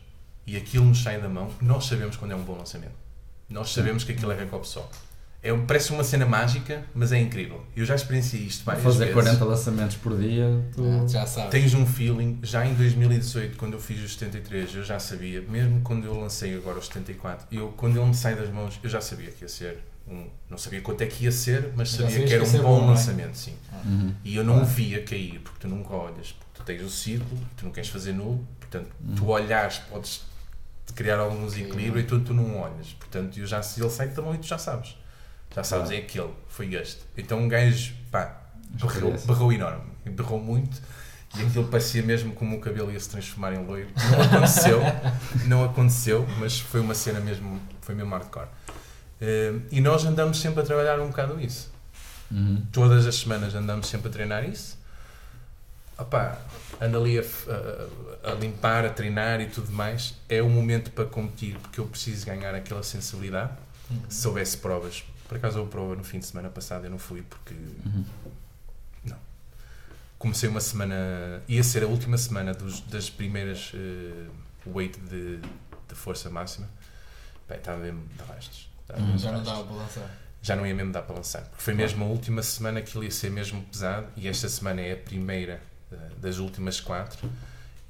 e 0.47 0.57
aquilo 0.57 0.85
nos 0.85 1.03
sai 1.03 1.21
da 1.21 1.29
mão, 1.29 1.51
nós 1.61 1.87
sabemos 1.87 2.17
quando 2.17 2.33
é 2.33 2.37
um 2.37 2.43
bom 2.43 2.57
lançamento. 2.57 2.95
Nós 3.49 3.73
sabemos 3.73 4.05
que 4.05 4.13
aquilo 4.13 4.33
é 4.33 4.39
recorde 4.39 4.69
só. 4.69 4.89
É, 5.49 5.57
parece 5.67 5.93
uma 5.93 6.03
cena 6.05 6.27
mágica, 6.27 6.85
mas 6.95 7.13
é 7.13 7.19
incrível. 7.19 7.65
Eu 7.77 7.85
já 7.85 7.95
experienciei 7.95 8.43
isto 8.45 8.65
várias 8.65 8.83
fazer 8.85 8.99
vezes. 9.07 9.13
40 9.15 9.45
lançamentos 9.45 9.97
por 9.97 10.19
dia, 10.19 10.47
tu... 10.75 10.83
Ah, 10.85 11.07
já 11.09 11.27
sabes. 11.27 11.51
Tens 11.51 11.75
um 11.75 11.87
feeling, 11.87 12.39
já 12.43 12.65
em 12.67 12.75
2018, 12.75 13.57
quando 13.57 13.75
eu 13.75 13.81
fiz 13.81 14.03
os 14.03 14.13
73, 14.15 14.75
eu 14.75 14.85
já 14.85 14.99
sabia, 14.99 15.41
mesmo 15.43 15.81
quando 15.83 16.05
eu 16.05 16.19
lancei 16.19 16.57
agora 16.57 16.79
os 16.79 16.87
74, 16.87 17.47
eu, 17.53 17.69
quando 17.77 17.97
ele 17.99 18.07
me 18.07 18.15
sai 18.15 18.35
das 18.35 18.49
mãos, 18.51 18.79
eu 18.83 18.89
já 18.91 19.01
sabia 19.01 19.31
que 19.31 19.45
ia 19.45 19.49
ser 19.49 19.79
um. 20.09 20.27
Não 20.49 20.57
sabia 20.57 20.81
quanto 20.81 21.03
é 21.03 21.07
que 21.07 21.25
ia 21.25 21.33
ser, 21.33 21.73
mas 21.77 21.91
sabia 21.91 22.25
que 22.25 22.33
era 22.33 22.45
um 22.45 22.53
bom 22.53 22.63
bom, 22.63 22.85
é? 22.85 22.87
lançamento, 22.91 23.35
sim. 23.37 23.55
Uhum. 23.85 24.15
E 24.25 24.37
eu 24.37 24.45
não 24.45 24.63
o 24.63 24.65
via 24.65 25.03
cair, 25.03 25.41
porque 25.41 25.59
tu 25.61 25.69
nunca 25.69 25.93
olhas, 25.95 26.33
porque 26.33 26.51
tu 26.55 26.63
tens 26.65 26.83
o 26.83 26.91
círculo, 26.91 27.41
tu 27.57 27.65
não 27.65 27.73
queres 27.73 27.91
fazer 27.91 28.13
nulo, 28.13 28.47
portanto, 28.61 28.89
Uhum. 29.01 29.15
tu 29.15 29.27
olhares, 29.29 29.79
podes 29.91 30.23
criar 30.95 31.19
algum 31.19 31.45
desequilíbrio 31.45 32.01
e 32.01 32.05
tu, 32.05 32.21
tu 32.21 32.33
não 32.33 32.59
olhas. 32.61 32.93
Portanto, 32.99 33.39
eu 33.39 33.47
já, 33.47 33.61
se 33.63 33.81
ele 33.81 33.91
sai 33.91 34.09
da 34.09 34.23
mão 34.23 34.35
e 34.35 34.39
tu 34.39 34.47
já 34.47 34.57
sabes. 34.59 34.97
Já 35.57 35.65
sabes, 35.65 35.91
é 35.91 35.97
aquele, 35.97 36.31
foi 36.49 36.73
este. 36.75 37.01
Então 37.17 37.39
um 37.41 37.49
gajo, 37.49 37.95
pá, 38.11 38.43
berrou, 38.71 39.13
berrou 39.27 39.53
enorme, 39.53 39.91
berrou 40.05 40.39
muito 40.39 40.81
e 41.37 41.43
aquilo 41.43 41.67
parecia 41.69 42.03
mesmo 42.03 42.33
como 42.35 42.57
o 42.57 42.61
cabelo 42.61 42.93
ia 42.93 43.01
se 43.01 43.09
transformar 43.09 43.53
em 43.55 43.65
loiro. 43.65 43.89
Não 44.13 44.23
aconteceu, 44.23 44.81
não 45.49 45.65
aconteceu, 45.65 46.27
mas 46.39 46.61
foi 46.61 46.81
uma 46.81 46.95
cena 46.95 47.19
mesmo, 47.21 47.61
foi 47.81 47.95
mesmo 47.95 48.11
hardcore. 48.13 48.49
Eh, 49.21 49.55
e 49.73 49.81
nós 49.81 50.05
andamos 50.05 50.39
sempre 50.39 50.61
a 50.63 50.65
trabalhar 50.65 51.01
um 51.01 51.09
bocado 51.09 51.41
isso. 51.41 51.73
Uhum. 52.31 52.63
Todas 52.71 53.07
as 53.07 53.15
semanas 53.17 53.55
andamos 53.55 53.87
sempre 53.89 54.09
a 54.09 54.13
treinar 54.13 54.45
isso. 54.45 54.79
Opá, 55.99 56.39
ando 56.81 56.99
ali 56.99 57.19
a, 57.19 57.23
a- 57.23 58.33
a 58.33 58.35
limpar, 58.35 58.85
a 58.85 58.91
treinar 58.91 59.41
e 59.41 59.47
tudo 59.47 59.73
mais. 59.73 60.15
É 60.29 60.43
o 60.43 60.49
momento 60.51 60.91
para 60.91 61.07
competir, 61.07 61.57
porque 61.59 61.81
eu 61.81 61.87
preciso 61.87 62.27
ganhar 62.27 62.55
aquela 62.55 62.83
sensibilidade. 62.83 63.53
Uhum. 63.91 64.03
Se 64.09 64.29
houvesse 64.29 64.59
provas, 64.59 65.05
por 65.29 65.37
acaso 65.37 65.59
houve 65.59 65.71
prova 65.71 65.95
no 65.97 66.05
fim 66.05 66.19
de 66.19 66.27
semana 66.27 66.49
passado, 66.51 66.85
eu 66.85 66.91
não 66.91 66.99
fui 66.99 67.23
porque 67.23 67.55
Uhum. 67.55 68.05
comecei 70.19 70.49
uma 70.49 70.61
semana, 70.61 71.43
ia 71.47 71.63
ser 71.63 71.83
a 71.83 71.87
última 71.87 72.17
semana 72.17 72.55
dos, 72.55 72.81
das 72.83 73.11
primeiras 73.11 73.73
eh, 73.75 74.27
weight 74.67 74.99
de, 75.01 75.37
de 75.39 75.95
força 75.95 76.31
máxima. 76.31 76.69
Bem, 77.49 77.59
estava 77.59 77.79
mesmo 77.79 78.03
de 78.07 78.23
rastos. 78.25 78.69
Hum, 78.97 79.17
de 79.17 79.23
Já 79.23 79.33
não 79.33 79.43
dava 79.43 79.65
para 79.65 79.77
lançar. 79.77 80.11
já 80.43 80.57
não 80.57 80.67
ia 80.67 80.75
mesmo 80.75 80.93
dar 80.93 81.03
para 81.03 81.17
lançar. 81.17 81.43
Porque 81.43 81.63
foi 81.63 81.75
mesmo 81.75 82.05
a 82.05 82.09
última 82.09 82.43
semana 82.43 82.81
que 82.83 82.97
ele 82.97 83.07
ia 83.07 83.11
ser 83.11 83.31
mesmo 83.31 83.63
pesado 83.65 84.07
e 84.17 84.27
esta 84.27 84.49
semana 84.49 84.81
é 84.81 84.93
a 84.95 84.97
primeira 84.97 85.61
eh, 85.93 85.97
das 86.19 86.39
últimas 86.39 86.81
quatro 86.81 87.31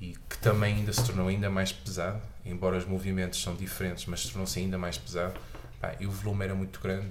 e 0.01 0.17
que 0.29 0.37
também 0.39 0.77
ainda 0.77 0.93
se 0.93 1.05
tornou 1.07 1.29
ainda 1.29 1.49
mais 1.49 1.73
pesado, 1.73 2.21
embora 2.45 2.77
os 2.77 2.85
movimentos 2.85 3.41
são 3.41 3.55
diferentes, 3.55 4.05
mas 4.07 4.23
se 4.23 4.31
tornou-se 4.31 4.59
ainda 4.59 4.77
mais 4.77 4.99
pesado. 4.99 5.39
Pá, 5.81 5.95
e 6.01 6.07
o 6.07 6.11
volume 6.11 6.45
era 6.45 6.55
muito 6.55 6.81
grande 6.81 7.09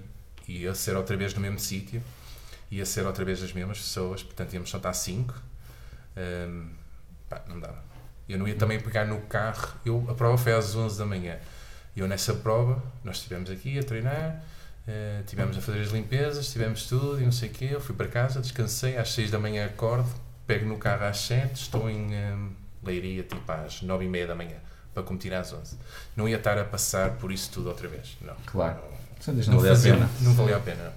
ia 0.48 0.74
ser 0.74 0.96
outra 0.96 1.16
vez 1.16 1.34
no 1.34 1.42
mesmo 1.42 1.60
sítio, 1.60 2.02
ia 2.72 2.86
ser 2.86 3.06
outra 3.06 3.24
vez 3.24 3.42
as 3.42 3.54
mesmas 3.54 3.80
pessoas, 3.80 4.24
portanto 4.24 4.54
íamos 4.54 4.70
só 4.70 4.78
estar 4.78 4.94
cinco. 4.94 5.34
Ahm, 6.16 6.70
pá, 7.30 7.42
não 7.48 7.60
dava. 7.60 7.84
Eu 8.28 8.40
não 8.40 8.48
ia 8.48 8.56
também 8.56 8.80
pegar 8.80 9.06
no 9.06 9.22
carro, 9.22 9.76
eu, 9.86 10.06
a 10.10 10.16
prova 10.16 10.38
foi 10.38 10.54
às 10.54 10.76
11 10.76 10.98
da 10.98 11.06
manhã. 11.06 11.38
Eu 11.96 12.08
nessa 12.08 12.34
prova, 12.34 12.82
nós 13.04 13.18
estivemos 13.18 13.50
aqui 13.50 13.78
a 13.80 13.84
treinar, 13.84 14.44
Uh, 14.88 15.24
tivemos 15.26 15.58
a 15.58 15.62
fazer 15.62 15.82
as 15.82 15.90
limpezas, 15.90 16.52
tivemos 16.52 16.86
tudo 16.88 17.20
e 17.20 17.26
não 17.26 17.32
sei 17.32 17.50
o 17.50 17.52
quê. 17.52 17.70
Eu 17.72 17.82
fui 17.82 17.96
para 17.96 18.08
casa, 18.08 18.40
descansei, 18.40 18.98
às 18.98 19.14
6 19.14 19.32
da 19.32 19.40
manhã 19.40 19.66
acordo, 19.66 20.08
pego 20.46 20.66
no 20.68 20.78
carro 20.78 21.06
às 21.06 21.22
7, 21.22 21.56
estou 21.56 21.90
em 21.90 22.14
um, 22.14 22.52
Leiria 22.84 23.24
tipo 23.24 23.52
às 23.52 23.82
9 23.82 24.06
e 24.06 24.08
meia 24.08 24.28
da 24.28 24.36
manhã, 24.36 24.58
para 24.94 25.02
competir 25.02 25.34
às 25.34 25.52
11. 25.52 25.78
Não 26.16 26.30
ia 26.30 26.38
estar 26.38 26.60
a 26.60 26.64
passar 26.64 27.14
por 27.18 27.32
isso 27.32 27.50
tudo 27.52 27.68
outra 27.68 27.88
vez, 27.88 28.16
não. 28.22 28.36
Claro. 28.46 28.78
Isso 28.78 29.05
não, 29.32 29.36
Não, 29.44 29.54
não 29.54 29.60
valia 29.60 29.78
pena. 29.78 30.10
não 30.22 30.34
valia 30.34 30.58
a 30.58 30.60
pena. 30.60 30.94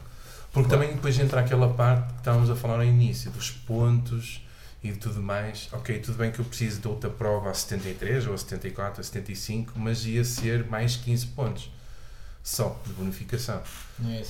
Porque 0.53 0.69
Claro. 0.69 0.83
também 0.83 0.95
depois 0.97 1.19
entra 1.19 1.41
aquela 1.41 1.69
parte 1.75 2.13
que 2.13 2.19
estávamos 2.21 2.51
a 2.51 2.57
falar 2.57 2.79
no 2.79 2.85
início, 2.85 3.31
dos 3.31 3.51
pontos 3.51 4.43
e 4.83 4.91
de 4.93 4.99
tudo 4.99 5.21
mais. 5.23 5.69
Ok, 5.73 5.99
tudo 6.01 6.17
bem 6.19 6.31
que 6.33 6.39
eu 6.39 6.45
preciso 6.45 6.81
de 6.81 6.89
outra 6.89 7.11
prova 7.11 7.51
a 7.51 7.55
73 7.55 8.27
ou 8.27 8.35
a 8.35 8.39
74, 8.39 9.01
a 9.01 9.05
75, 9.05 9.73
mas 9.77 10.05
ia 10.07 10.25
ser 10.25 10.65
mais 10.67 10.97
15 10.97 11.27
pontos. 11.29 11.71
Só 12.43 12.81
de 12.87 12.93
bonificação. 12.95 13.61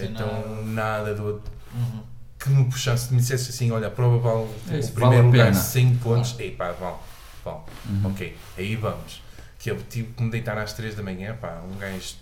Então, 0.01 0.27
nada. 0.65 0.65
nada 0.65 1.15
do 1.15 1.25
outro. 1.25 1.53
Uhum. 1.73 2.03
Que 2.39 2.51
me 2.51 2.65
puxasse, 2.65 3.12
me 3.12 3.20
dissesse 3.20 3.51
assim: 3.51 3.70
olha, 3.70 3.87
a 3.87 3.91
prova 3.91 4.19
vale 4.19 4.49
É 4.70 4.79
isso, 4.79 4.91
o 4.91 4.95
primeiro 4.95 5.25
vale 5.25 5.39
lugar 5.39 5.53
pena. 5.53 5.61
100 5.62 5.97
pontos. 5.97 6.35
Ei 6.39 6.51
pá, 6.51 6.73
vale, 6.73 6.97
vale. 7.45 7.59
Uhum. 7.89 8.11
Ok, 8.11 8.37
aí 8.57 8.75
vamos. 8.77 9.23
Que 9.59 9.70
eu 9.70 9.81
tive 9.89 10.12
que 10.12 10.23
me 10.23 10.31
deitar 10.31 10.57
às 10.59 10.73
3 10.73 10.95
da 10.97 11.03
manhã, 11.03 11.37
pá, 11.41 11.62
um 11.70 11.77
gajo 11.79 12.15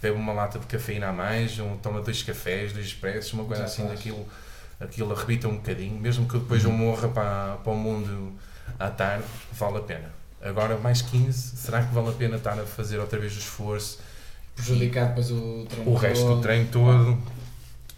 bebe 0.00 0.16
uma 0.16 0.32
lata 0.32 0.58
de 0.58 0.66
cafeína 0.66 1.08
a 1.08 1.12
mais, 1.12 1.58
um, 1.58 1.76
toma 1.76 2.00
dois 2.00 2.22
cafés, 2.22 2.72
dois 2.72 2.86
expressos, 2.86 3.32
uma 3.32 3.44
coisa 3.44 3.62
Já 3.62 3.66
assim 3.66 3.82
faz. 3.82 3.98
daquilo, 3.98 4.26
aquilo 4.78 5.12
arrebita 5.12 5.48
um 5.48 5.56
bocadinho, 5.56 5.98
mesmo 6.00 6.26
que 6.26 6.38
depois 6.38 6.64
eu 6.64 6.72
morra 6.72 7.08
para, 7.08 7.56
para 7.56 7.72
o 7.72 7.76
mundo 7.76 8.32
à 8.78 8.88
tarde, 8.88 9.24
vale 9.52 9.78
a 9.78 9.80
pena. 9.80 10.10
Agora 10.42 10.78
mais 10.78 11.02
15, 11.02 11.56
será 11.56 11.84
que 11.84 11.92
vale 11.92 12.08
a 12.08 12.12
pena 12.12 12.36
estar 12.36 12.58
a 12.58 12.64
fazer 12.64 12.98
outra 12.98 13.18
vez 13.18 13.34
o 13.36 13.38
esforço 13.38 13.98
Prejudicar 14.54 15.08
depois 15.08 15.30
o 15.30 15.66
treino 15.68 15.90
o 15.90 15.94
resto 15.94 16.26
do 16.34 16.40
treino 16.40 16.68
todo. 16.70 17.18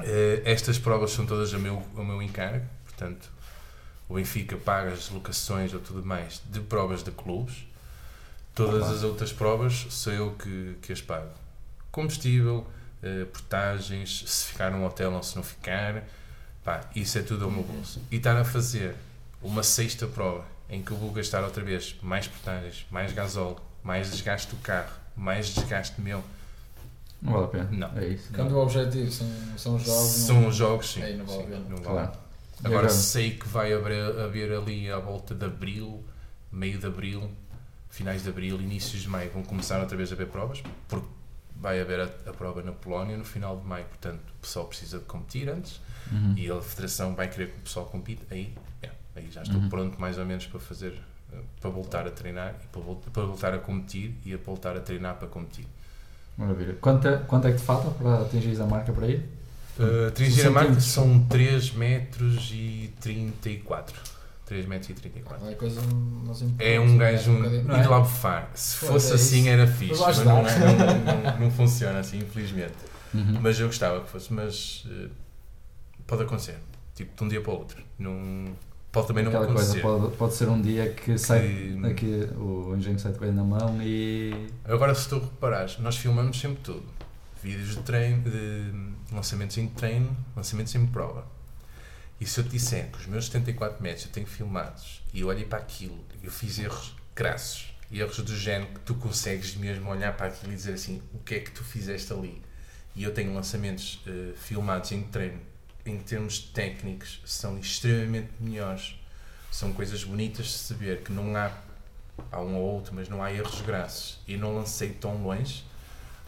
Eh, 0.01 0.43
estas 0.45 0.79
provas 0.79 1.11
são 1.11 1.27
todas 1.27 1.53
a 1.55 1.59
meu, 1.59 1.83
a 1.97 2.03
meu 2.03 2.23
encargo, 2.23 2.65
portanto, 2.85 3.31
o 4.09 4.15
Benfica 4.15 4.57
paga 4.57 4.93
as 4.93 5.09
locações 5.11 5.73
ou 5.73 5.81
tudo 5.81 6.05
mais 6.05 6.41
de 6.51 6.61
provas 6.61 7.03
de 7.03 7.11
clubes. 7.11 7.67
Todas 8.55 8.83
Opa. 8.83 8.93
as 8.93 9.03
outras 9.03 9.33
provas 9.33 9.87
sou 9.91 10.13
eu 10.13 10.33
que, 10.33 10.77
que 10.83 10.93
as 10.93 11.01
pago. 11.01 11.31
Combustível, 11.93 12.67
eh, 13.03 13.27
portagens, 13.27 14.25
se 14.27 14.47
ficar 14.47 14.71
num 14.73 14.85
hotel 14.85 15.13
ou 15.13 15.23
se 15.23 15.37
não 15.37 15.43
ficar, 15.43 16.03
pá, 16.65 16.81
isso 16.97 17.19
é 17.19 17.23
tudo 17.23 17.45
ao 17.45 17.51
meu 17.51 17.63
bolso. 17.63 18.01
E 18.11 18.17
estar 18.17 18.37
a 18.37 18.45
fazer 18.45 18.97
uma 19.43 19.63
sexta 19.63 20.07
prova 20.07 20.45
em 20.71 20.83
que 20.83 20.91
eu 20.91 20.97
vou 20.97 21.11
gastar 21.13 21.45
outra 21.45 21.63
vez 21.63 21.95
mais 22.03 22.27
portagens, 22.27 22.87
mais 22.91 23.13
gasóleo, 23.13 23.59
mais 23.85 24.11
desgaste 24.11 24.49
do 24.49 24.57
carro, 24.63 24.91
mais 25.15 25.49
desgaste 25.55 26.01
meu, 26.01 26.25
Não 27.21 27.33
vale 27.35 27.45
a 27.45 27.49
pena. 27.49 27.69
Não. 27.71 27.99
É 27.99 28.07
isso. 28.09 28.33
Quando 28.35 28.53
o 28.53 28.63
objetivo 28.63 29.11
são, 29.13 29.29
são 29.57 29.79
jogos. 29.79 30.11
São 30.13 30.41
não- 30.41 30.51
jogos, 30.53 30.93
sim. 30.93 31.03
Aí 31.03 31.17
não 31.17 31.25
vale 31.27 31.43
a 31.43 31.47
pena. 31.47 31.59
não 31.69 31.77
vale. 31.77 31.85
Claro. 31.85 32.13
Agora 32.65 32.79
agora? 32.79 32.89
sei 32.91 33.33
que 33.37 33.47
vai 33.49 33.73
haver, 33.73 34.19
haver 34.21 34.53
ali 34.53 34.91
à 34.91 34.99
volta 34.99 35.35
de 35.35 35.45
abril, 35.45 36.05
meio 36.51 36.79
de 36.79 36.87
abril, 36.87 37.31
finais 37.91 38.23
de 38.23 38.29
abril, 38.29 38.61
inícios 38.61 39.03
de 39.03 39.09
maio, 39.09 39.31
vão 39.31 39.43
começar 39.43 39.79
outra 39.81 39.97
vez 39.97 40.11
a 40.11 40.15
haver 40.15 40.29
provas, 40.29 40.63
porque 40.89 41.07
vai 41.63 41.81
haver 41.81 42.01
a, 42.01 42.05
a 42.29 42.33
prova 42.33 42.61
na 42.63 42.73
Polónia 42.73 43.17
no 43.17 43.25
final 43.25 43.57
de 43.57 43.65
maio, 43.67 43.85
portanto 43.87 44.21
o 44.37 44.41
pessoal 44.43 44.67
precisa 44.67 44.99
de 44.99 45.05
competir 45.05 45.49
antes 45.49 45.81
Uhum. 46.11 46.35
e 46.37 46.51
a 46.51 46.61
Federação 46.61 47.15
vai 47.15 47.29
querer 47.29 47.51
que 47.53 47.59
o 47.59 47.63
pessoal 47.63 47.87
compita, 47.87 48.23
aí, 48.35 48.53
é, 48.83 48.91
aí 49.17 49.31
já 49.31 49.43
estou 49.43 49.59
Uhum. 49.61 49.69
pronto 49.71 49.99
mais 50.01 50.19
ou 50.19 50.27
menos 50.27 50.45
para 50.47 50.59
fazer, 50.61 50.93
eh, 51.33 51.37
para 51.61 51.71
voltar 51.71 52.07
a 52.07 52.11
treinar, 52.11 52.55
e 52.63 52.67
para, 52.67 52.81
vol- 52.83 52.97
para 53.13 53.23
voltar 53.25 53.55
a 53.55 53.59
competir 53.59 54.15
e 54.27 54.35
a 54.35 54.37
voltar 54.37 54.77
a 54.77 54.81
treinar 54.81 55.15
para 55.15 55.29
competir. 55.29 55.65
Maravilha. 56.37 56.77
Quanto, 56.81 57.07
é- 57.09 57.19
quanto 57.19 57.47
é 57.47 57.53
que 57.53 57.59
te 57.59 57.63
falta 57.65 57.91
para 57.93 58.23
atingir 58.23 58.61
a 58.61 58.67
marca 58.67 58.93
para 58.93 59.07
ir? 59.07 59.29
Uh, 59.79 60.09
atingir 60.09 60.47
a 60.47 60.51
marca 60.51 60.79
são 60.81 61.25
3 61.27 61.73
metros 61.73 62.51
e 62.53 62.93
34. 63.01 63.95
3 64.53 64.67
metros 64.67 64.91
e 64.91 64.95
34. 64.95 65.49
É 65.49 65.55
coisa. 65.55 65.81
nós 66.25 66.45
É 66.59 66.79
um 66.79 66.97
gajo 66.99 67.31
um 67.31 67.37
um, 67.37 67.63
não 67.65 67.77
ir 67.79 67.85
é? 67.85 67.89
lá 67.89 68.01
bufar. 68.01 68.51
Se 68.55 68.79
Pois 68.81 68.93
fosse 68.93 69.13
é 69.13 69.15
assim 69.15 69.49
era 69.49 69.67
fixe, 69.67 70.01
Mas 70.01 70.19
não, 70.25 70.47
é- 70.47 70.59
não, 70.59 70.75
não, 71.33 71.41
não 71.41 71.51
funciona 71.51 71.99
assim, 72.01 72.19
infelizmente. 72.19 72.75
Uhum. 73.15 73.39
Mas 73.41 73.59
eu 73.59 73.67
gostava 73.67 74.01
que 74.03 74.11
fosse, 74.11 74.33
mas 74.33 74.85
uh, 74.87 75.11
pode 76.07 76.23
acontecer. 76.23 76.57
Tipo, 76.95 77.17
de 77.17 77.25
um 77.25 77.29
dia 77.29 77.41
para 77.41 77.51
o 77.53 77.57
outro. 77.59 77.83
Não, 77.99 78.53
pode 78.91 79.07
também 79.07 79.25
não 79.25 79.31
Aquela 79.31 79.47
coisa, 79.47 79.79
acontecer. 79.79 79.81
pode, 80.01 80.17
pode 80.17 80.35
ser 80.35 80.49
um 80.49 80.61
dia 80.61 80.91
que 80.93 81.17
sai 81.19 81.41
Que- 81.81 81.87
aqui, 81.87 82.29
o 82.37 82.75
engenho 82.77 82.99
sai 82.99 83.13
de 83.13 83.19
coelho 83.19 83.35
na 83.35 83.45
mão 83.45 83.79
e. 83.83 84.49
Agora, 84.65 84.95
se 84.95 85.09
tu 85.09 85.19
reparares, 85.19 85.79
nós 85.79 85.97
filmamos 85.97 86.39
sempre 86.39 86.59
tudo. 86.63 86.83
Vídeos 87.43 87.71
de 87.71 87.83
treino, 87.83 88.23
de 88.23 88.71
lançamentos 89.15 89.57
em 89.59 89.67
treino, 89.69 90.15
lançamentos 90.37 90.75
em 90.75 90.87
prova. 90.87 91.25
E 92.23 92.25
se 92.25 92.39
eu 92.39 92.45
te 92.45 92.51
disser 92.51 92.89
que 92.89 92.99
os 92.99 93.07
meus 93.07 93.25
74 93.25 93.83
metros 93.83 94.05
eu 94.05 94.13
tenho 94.13 94.29
filmados 94.29 95.03
e 95.13 95.23
eu 95.23 95.27
olhei 95.27 95.45
para 95.45 95.59
aquilo 95.59 95.99
eu 96.23 96.31
fiz 96.31 96.57
erros 96.61 96.95
crassos, 97.17 97.75
erros 97.91 98.17
do 98.19 98.37
género 98.37 98.73
que 98.75 98.79
tu 98.79 98.95
consegues 98.95 99.57
mesmo 99.57 99.91
olhar 99.91 100.17
para 100.17 100.29
aquilo 100.29 100.53
e 100.53 100.55
dizer 100.55 100.75
assim, 100.75 101.03
o 101.13 101.19
que 101.19 101.35
é 101.35 101.41
que 101.41 101.51
tu 101.51 101.65
fizeste 101.65 102.13
ali? 102.13 102.41
E 102.95 103.03
eu 103.03 103.13
tenho 103.13 103.35
lançamentos 103.35 104.01
eh, 104.07 104.35
filmados 104.37 104.93
em 104.93 105.03
treino, 105.03 105.41
em 105.85 105.99
termos 105.99 106.39
técnicos, 106.39 107.21
são 107.25 107.59
extremamente 107.59 108.31
melhores. 108.39 108.95
São 109.51 109.73
coisas 109.73 110.05
bonitas 110.05 110.47
de 110.47 110.53
se 110.53 110.75
ver, 110.75 111.03
que 111.03 111.11
não 111.11 111.35
há 111.35 111.51
há 112.31 112.41
um 112.41 112.55
ou 112.55 112.75
outro, 112.75 112.95
mas 112.95 113.09
não 113.09 113.21
há 113.21 113.33
erros 113.33 113.63
grassos 113.63 114.21
e 114.29 114.37
não 114.37 114.55
lancei 114.55 114.91
tão 114.91 115.21
longe, 115.25 115.65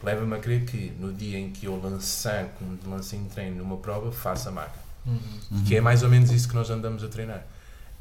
leva-me 0.03 0.35
a 0.35 0.41
crer 0.41 0.65
que 0.65 0.91
no 0.99 1.13
dia 1.13 1.39
em 1.39 1.53
que 1.53 1.67
eu 1.67 1.81
lançar, 1.81 2.49
como 2.59 2.77
lancei 2.85 3.17
em 3.17 3.29
treino 3.29 3.59
numa 3.59 3.77
prova, 3.77 4.11
faça 4.11 4.49
a 4.49 4.53
marca. 4.53 4.84
Uhum. 5.07 5.65
Que 5.65 5.77
é 5.77 5.81
mais 5.81 6.03
ou 6.03 6.09
menos 6.09 6.31
isso 6.31 6.49
que 6.49 6.55
nós 6.55 6.71
andamos 6.71 7.03
a 7.05 7.09
treinar. 7.09 7.45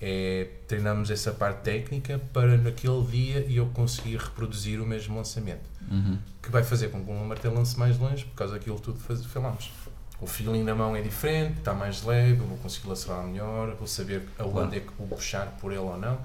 É, 0.02 0.48
treinamos 0.68 1.10
essa 1.10 1.32
parte 1.32 1.62
técnica 1.62 2.20
para 2.34 2.58
naquele 2.58 3.04
dia 3.06 3.40
eu 3.50 3.68
conseguir 3.68 4.18
reproduzir 4.18 4.82
o 4.82 4.86
mesmo 4.86 5.16
lançamento. 5.16 5.70
Uhum. 5.90 6.18
Que 6.42 6.50
vai 6.52 6.64
fazer 6.64 6.90
com 6.90 7.04
que 7.04 7.10
o 7.10 7.26
martelo 7.26 7.56
lance 7.56 7.78
mais 7.80 7.98
longe 7.98 8.26
por 8.26 8.36
causa 8.36 8.54
daquilo 8.54 8.80
tudo 8.80 9.00
que 9.00 9.28
falamos. 9.28 9.72
O 10.20 10.28
feeling 10.28 10.64
na 10.64 10.74
mão 10.74 10.96
é 10.96 11.02
diferente, 11.02 11.60
está 11.60 11.74
mais 11.74 12.04
leve, 12.04 12.40
eu 12.40 12.48
vou 12.48 12.58
conseguir 12.58 12.88
lacerar 12.88 13.24
melhor, 13.24 13.76
vou 13.76 13.88
saber 13.88 14.28
aonde 14.40 14.78
é 14.78 14.80
que 14.80 14.92
vou 14.98 15.08
puxar 15.08 15.48
por 15.60 15.72
ele 15.72 15.82
ou 15.82 15.98
não. 15.98 16.18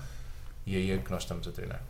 E 0.64 0.76
aí 0.76 0.90
é 0.90 0.98
que 0.98 1.10
nós 1.10 1.22
estamos 1.22 1.46
a 1.48 1.52
treinar. 1.52 1.80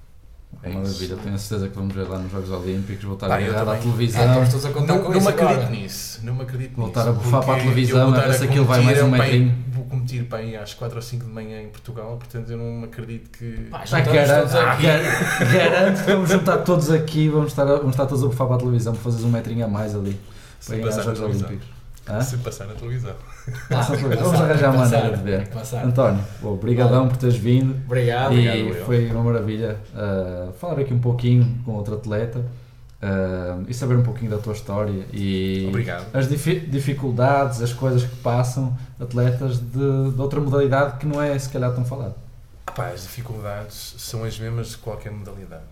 É 0.61 0.70
Maravilha, 0.70 1.15
isso. 1.15 1.16
tenho 1.23 1.35
a 1.35 1.39
certeza 1.39 1.69
que 1.69 1.77
vamos 1.77 1.95
ver 1.95 2.09
lá 2.09 2.19
nos 2.19 2.33
Jogos 2.33 2.51
Olímpicos, 2.51 3.05
voltar 3.05 3.29
Pá, 3.29 3.35
a 3.35 3.37
agarrar 3.39 3.61
à 3.61 3.65
também. 3.65 3.79
Ah, 3.79 3.83
televisão, 3.83 4.25
estamos 4.27 4.49
todos 4.49 4.65
a 4.66 4.70
contar 4.70 4.95
Não, 4.95 5.03
com 5.05 5.11
não 5.11 5.19
isso 5.19 5.27
me 5.29 5.33
acredito 5.33 5.55
agora. 5.61 5.70
nisso, 5.70 6.20
não 6.25 6.35
me 6.35 6.43
acredito 6.43 6.75
Voltar 6.77 7.01
nisso. 7.05 7.11
a 7.11 7.12
bufar 7.23 7.45
para 7.45 7.55
a 7.55 7.61
televisão, 7.61 8.15
a 8.15 8.20
ver 8.20 8.35
se 8.35 8.45
aquilo 8.45 8.65
vai 8.65 8.81
mais 8.83 9.03
um 9.03 9.11
para 9.11 9.23
aí- 9.25 9.39
metrinho. 9.41 9.65
Vou 9.73 9.85
competir 9.85 10.25
para 10.25 10.39
aí 10.39 10.57
às 10.57 10.75
4 10.75 10.97
ou 10.97 11.03
5 11.03 11.25
de 11.27 11.31
manhã 11.31 11.62
em 11.62 11.69
Portugal, 11.69 12.16
portanto 12.16 12.51
eu 12.51 12.59
não 12.59 12.65
me 12.73 12.85
acredito 12.87 13.31
que. 13.39 13.69
Pá, 13.70 13.85
Já 13.85 14.01
garanto, 14.01 14.51
todos 14.51 14.55
aqui. 14.57 14.83
gar- 14.83 15.53
garanto 15.53 16.05
que 16.05 16.11
vamos 16.12 16.29
juntar 16.31 16.59
todos 16.59 16.91
aqui, 16.91 17.29
vamos 17.29 17.49
estar, 17.49 17.65
vamos 17.65 17.91
estar 17.91 18.07
todos 18.07 18.25
a 18.25 18.27
bufar 18.27 18.47
para 18.49 18.57
a 18.57 18.59
televisão 18.59 18.93
para 18.95 19.03
fazeres 19.03 19.25
um 19.25 19.31
metrinho 19.31 19.65
a 19.65 19.69
mais 19.69 19.95
ali, 19.95 20.19
se 20.59 20.70
para 20.70 20.77
ir 20.79 20.83
aos 20.83 20.97
passar 20.97 21.09
na 21.11 21.15
Jogos 21.15 21.20
televisão. 21.20 21.49
Olímpicos. 21.49 22.27
Se 22.29 22.37
passar 22.39 22.66
na 22.66 22.75
televisão. 22.75 23.15
Ah, 23.70 23.81
isso. 23.81 23.97
Vamos 23.97 24.16
passar, 24.16 24.45
arranjar 24.45 24.73
tem 24.73 24.81
que 24.83 24.89
maneira 24.95 25.16
de 25.16 25.23
ver. 25.23 25.49
António, 25.85 26.25
bom, 26.41 26.53
obrigadão 26.55 27.09
por 27.09 27.16
teres 27.16 27.37
vindo. 27.37 27.75
Obrigado. 27.87 28.33
e 28.35 28.49
obrigado, 28.49 28.77
eu. 28.79 28.85
foi 28.85 29.11
uma 29.11 29.23
maravilha 29.25 29.77
uh, 29.95 30.53
falar 30.55 30.81
aqui 30.81 30.93
um 30.95 30.99
pouquinho 31.01 31.61
com 31.65 31.73
outro 31.73 31.95
atleta 31.95 32.39
uh, 32.41 33.65
e 33.69 33.75
saber 33.75 33.97
um 33.97 34.03
pouquinho 34.03 34.31
da 34.31 34.39
tua 34.39 34.53
história 34.53 35.07
e 35.12 35.66
Obrigado. 35.69 36.07
as 36.15 36.29
difi- 36.29 36.61
dificuldades, 36.61 37.62
as 37.62 37.73
coisas 37.73 38.05
que 38.05 38.16
passam 38.16 38.77
atletas 39.01 39.59
de, 39.59 40.11
de 40.12 40.20
outra 40.20 40.41
modalidade 40.41 40.99
que 40.99 41.07
não 41.07 41.23
é 41.23 41.39
se 41.39 41.49
calhar 41.49 41.73
tão 41.75 41.85
falado. 41.85 42.15
Pá, 42.75 42.89
as 42.89 43.03
dificuldades 43.03 43.95
são 43.99 44.25
as 44.25 44.39
mesmas 44.39 44.69
de 44.69 44.77
qualquer 44.79 45.11
modalidade. 45.11 45.65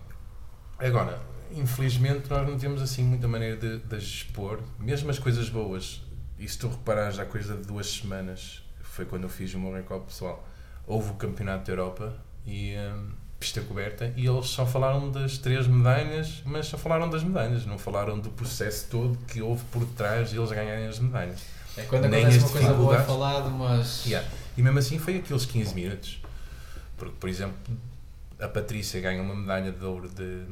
Agora, 0.79 1.19
infelizmente, 1.55 2.29
nós 2.29 2.47
não 2.47 2.57
temos 2.57 2.81
assim 2.81 3.03
muita 3.03 3.27
maneira 3.27 3.55
de, 3.55 3.77
de 3.79 3.95
as 3.95 4.03
expor, 4.03 4.59
mesmo 4.79 5.09
as 5.09 5.17
coisas 5.19 5.49
boas. 5.49 6.01
E 6.39 6.47
se 6.47 6.57
tu 6.57 6.67
reparares, 6.67 7.19
há 7.19 7.25
coisa 7.25 7.55
de 7.55 7.63
duas 7.63 7.87
semanas, 7.87 8.61
foi 8.81 9.05
quando 9.05 9.23
eu 9.23 9.29
fiz 9.29 9.53
o 9.53 9.59
meu 9.59 9.73
recorde 9.73 10.05
pessoal, 10.05 10.47
houve 10.85 11.11
o 11.11 11.13
Campeonato 11.15 11.65
da 11.65 11.71
Europa 11.71 12.13
e 12.45 12.75
hum, 12.77 13.11
pista 13.39 13.61
coberta, 13.61 14.13
e 14.15 14.25
eles 14.25 14.47
só 14.47 14.65
falaram 14.65 15.11
das 15.11 15.37
três 15.37 15.67
medalhas, 15.67 16.41
mas 16.45 16.67
só 16.67 16.77
falaram 16.77 17.09
das 17.09 17.23
medalhas, 17.23 17.65
não 17.65 17.77
falaram 17.77 18.19
do 18.19 18.29
processo 18.29 18.87
todo 18.89 19.17
que 19.27 19.41
houve 19.41 19.63
por 19.65 19.85
trás 19.85 20.29
de 20.29 20.37
eles 20.37 20.51
ganharem 20.51 20.87
as 20.87 20.99
medalhas. 20.99 21.41
É 21.75 21.83
quando 21.83 22.07
Nem 22.07 22.25
acontece 22.25 22.43
uma 22.43 22.49
coisa 22.49 22.73
boa 22.73 22.97
é 22.97 23.03
falado, 23.03 23.51
mas. 23.51 24.03
Yeah. 24.05 24.27
E 24.57 24.61
mesmo 24.63 24.79
assim 24.79 24.97
foi 24.97 25.17
aqueles 25.17 25.45
15 25.45 25.75
minutos. 25.75 26.19
Porque, 26.97 27.13
por 27.19 27.29
exemplo, 27.29 27.55
a 28.39 28.47
Patrícia 28.47 28.99
ganha 28.99 29.21
uma 29.21 29.35
medalha 29.35 29.71
de 29.71 29.85
ouro 29.85 30.09
de, 30.09 30.43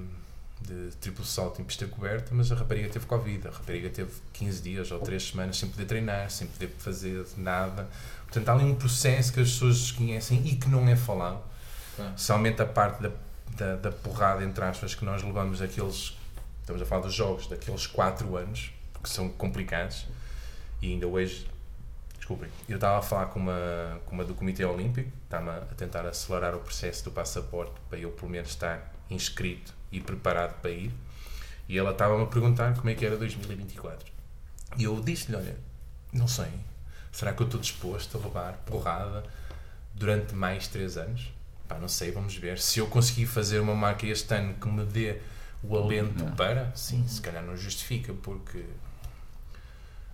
de 0.67 0.95
triplo 0.97 1.23
salto 1.23 1.61
em 1.61 1.65
pista 1.65 1.85
coberta, 1.87 2.33
mas 2.33 2.51
a 2.51 2.55
rapariga 2.55 2.89
teve 2.89 3.05
Covid. 3.05 3.47
A 3.47 3.51
rapariga 3.51 3.89
teve 3.89 4.11
15 4.33 4.61
dias 4.61 4.91
ou 4.91 4.99
3 4.99 5.21
semanas 5.21 5.57
sem 5.57 5.69
poder 5.69 5.85
treinar, 5.85 6.29
sem 6.29 6.47
poder 6.47 6.69
fazer 6.77 7.25
nada. 7.37 7.87
Portanto, 8.23 8.49
há 8.49 8.53
ali 8.53 8.65
um 8.65 8.75
processo 8.75 9.31
que 9.31 9.39
as 9.39 9.51
pessoas 9.51 9.79
desconhecem 9.79 10.45
e 10.47 10.55
que 10.55 10.67
não 10.67 10.87
é 10.87 10.95
falado. 10.95 11.41
Pá. 11.95 12.13
Somente 12.15 12.61
a 12.61 12.65
parte 12.65 13.01
da, 13.01 13.11
da, 13.55 13.75
da 13.75 13.91
porrada, 13.91 14.43
entre 14.43 14.63
aspas, 14.63 14.95
que 14.95 15.05
nós 15.05 15.23
levamos 15.23 15.61
aqueles. 15.61 16.17
Estamos 16.61 16.81
a 16.81 16.85
falar 16.85 17.01
dos 17.01 17.13
jogos 17.13 17.47
daqueles 17.47 17.85
4 17.85 18.35
anos, 18.35 18.71
que 19.01 19.09
são 19.09 19.29
complicados. 19.29 20.07
E 20.81 20.91
ainda 20.91 21.07
hoje 21.07 21.47
Desculpem, 22.25 22.49
eu 22.67 22.77
estava 22.77 22.97
a 22.97 23.01
falar 23.03 23.27
com 23.27 23.39
uma, 23.39 24.01
com 24.03 24.15
uma 24.15 24.25
do 24.25 24.33
Comitê 24.33 24.65
Olímpico, 24.65 25.11
estava 25.25 25.57
a 25.57 25.75
tentar 25.75 26.07
acelerar 26.07 26.55
o 26.55 26.59
processo 26.59 27.03
do 27.03 27.11
passaporte 27.11 27.73
para 27.87 27.99
eu 27.99 28.09
pelo 28.09 28.31
menos 28.31 28.49
estar 28.49 28.94
inscrito 29.09 29.73
e 29.91 29.99
preparado 29.99 30.59
para 30.61 30.71
ir. 30.71 30.91
E 31.67 31.77
ela 31.77 31.91
estava-me 31.91 32.23
a 32.23 32.27
perguntar 32.27 32.75
como 32.75 32.89
é 32.89 32.95
que 32.95 33.05
era 33.05 33.17
2024. 33.17 34.11
E 34.77 34.83
eu 34.83 34.99
disse-lhe: 35.01 35.35
Olha, 35.35 35.57
não 36.13 36.27
sei, 36.27 36.51
será 37.11 37.33
que 37.33 37.41
eu 37.41 37.45
estou 37.45 37.59
disposto 37.59 38.17
a 38.17 38.21
levar 38.21 38.53
porrada 38.65 39.23
durante 39.93 40.35
mais 40.35 40.67
3 40.67 40.97
anos? 40.97 41.33
Pá, 41.67 41.77
não 41.79 41.87
sei, 41.87 42.11
vamos 42.11 42.35
ver. 42.35 42.59
Se 42.59 42.79
eu 42.79 42.87
conseguir 42.87 43.25
fazer 43.25 43.59
uma 43.59 43.73
marca 43.73 44.05
este 44.05 44.31
ano 44.33 44.53
que 44.53 44.67
me 44.67 44.85
dê 44.85 45.19
o 45.63 45.75
alento 45.75 46.23
Não. 46.23 46.35
para, 46.35 46.71
sim, 46.75 47.07
se 47.07 47.19
calhar 47.19 47.43
não 47.43 47.57
justifica, 47.57 48.13
porque 48.13 48.63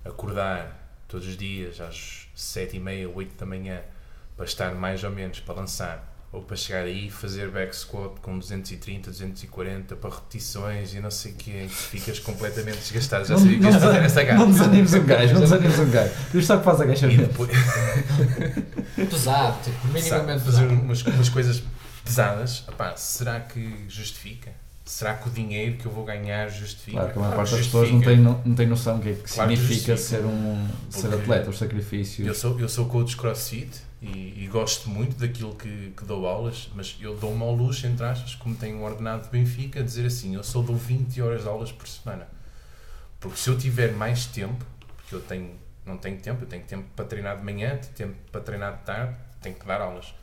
acordar 0.05 0.77
todos 1.07 1.27
os 1.27 1.35
dias 1.35 1.81
às 1.81 2.27
7 2.33 2.77
e 2.77 2.79
meia, 2.79 3.09
8 3.09 3.37
da 3.37 3.45
manhã 3.45 3.81
para 4.37 4.45
estar 4.45 4.73
mais 4.73 5.03
ou 5.03 5.11
menos 5.11 5.39
para 5.41 5.55
lançar 5.55 6.10
ou 6.33 6.41
para 6.41 6.55
chegar 6.55 6.83
aí 6.85 7.07
e 7.07 7.11
fazer 7.11 7.49
back 7.49 7.75
squat 7.75 8.13
com 8.21 8.39
230, 8.39 9.11
240 9.11 9.95
para 9.97 10.09
repetições 10.09 10.93
e 10.93 10.99
não 11.01 11.11
sei 11.11 11.33
o 11.33 11.35
que, 11.35 11.51
em 11.51 11.67
que 11.67 11.73
ficas 11.75 12.19
completamente 12.19 12.77
desgastado. 12.77 13.25
Já 13.25 13.33
Não- 13.33 13.41
sabia 13.41 13.57
que 13.59 13.63
ias 13.65 13.75
fazer 13.75 13.97
essa 13.99 14.23
garra. 14.23 14.39
Não 14.39 14.51
desanimes 14.51 14.93
um 14.93 15.03
gajo, 15.05 15.33
não 15.33 15.41
desanimes 15.41 15.79
um 15.79 15.89
gajo. 15.91 16.11
Diz 16.31 16.45
só 16.45 16.57
que 16.57 16.63
faz 16.63 16.79
E 16.79 16.83
agachamento. 16.83 17.21
depois 17.23 17.49
Pesado, 19.09 19.57
tipo, 19.63 19.77
sabe, 19.81 19.93
minimamente 19.93 20.43
fazer 20.45 20.61
pesado. 20.67 20.81
umas, 20.81 21.01
umas 21.03 21.29
coisas 21.29 21.63
pesadas, 22.03 22.63
opá, 22.67 22.95
será 22.95 23.39
que 23.39 23.85
justifica? 23.89 24.51
Será 24.85 25.13
que 25.13 25.29
o 25.29 25.31
dinheiro 25.31 25.77
que 25.77 25.85
eu 25.85 25.91
vou 25.91 26.03
ganhar 26.03 26.49
justifica? 26.49 26.97
Claro 26.97 27.13
que 27.13 27.19
a 27.19 27.21
maior 27.21 27.35
parte 27.35 27.51
das 27.55 27.65
pessoas 27.65 27.91
não 27.91 28.01
tem, 28.01 28.17
não, 28.17 28.41
não 28.43 28.55
tem 28.55 28.67
noção 28.67 28.97
do 28.97 29.03
que 29.03 29.09
é 29.09 29.13
que 29.13 29.31
Claro 29.33 29.49
significa 29.51 29.95
justifica. 29.95 29.97
ser, 29.97 30.25
um, 30.25 30.67
ser 30.89 31.13
atleta, 31.13 31.41
os 31.43 31.47
Eu 31.47 31.53
sacrifícios. 31.53 32.37
sou, 32.37 32.59
eu 32.59 32.67
sou 32.67 32.85
coach 32.87 33.15
crossfit 33.15 33.69
e, 34.01 34.43
e 34.43 34.47
gosto 34.47 34.89
muito 34.89 35.15
daquilo 35.15 35.55
que, 35.55 35.93
que 35.95 36.03
dou 36.05 36.27
aulas, 36.27 36.69
mas 36.73 36.97
eu 36.99 37.15
dou-me 37.15 37.43
ao 37.43 37.53
luxo, 37.53 37.85
entre 37.85 38.03
aspas, 38.03 38.33
como 38.33 38.55
tenho 38.55 38.77
um 38.77 38.83
ordenado 38.83 39.23
de 39.23 39.29
Benfica, 39.29 39.83
dizer 39.83 40.07
assim: 40.07 40.35
eu 40.35 40.43
só 40.43 40.61
dou 40.61 40.75
20 40.75 41.21
horas 41.21 41.43
de 41.43 41.47
aulas 41.47 41.71
por 41.71 41.87
semana. 41.87 42.27
Porque 43.19 43.37
se 43.37 43.47
eu 43.49 43.57
tiver 43.57 43.91
mais 43.93 44.25
tempo, 44.25 44.65
porque 44.97 45.13
eu 45.13 45.21
tenho, 45.21 45.51
não 45.85 45.97
tenho 45.97 46.19
tempo, 46.19 46.43
eu 46.43 46.47
tenho 46.47 46.63
tempo 46.63 46.87
para 46.95 47.05
treinar 47.05 47.37
de 47.37 47.43
manhã, 47.43 47.77
tenho 47.77 47.93
tempo 47.93 48.15
para 48.31 48.41
treinar 48.41 48.77
de 48.77 48.83
tarde, 48.83 49.15
tenho 49.39 49.55
que 49.55 49.65
dar 49.67 49.79
aulas. 49.79 50.15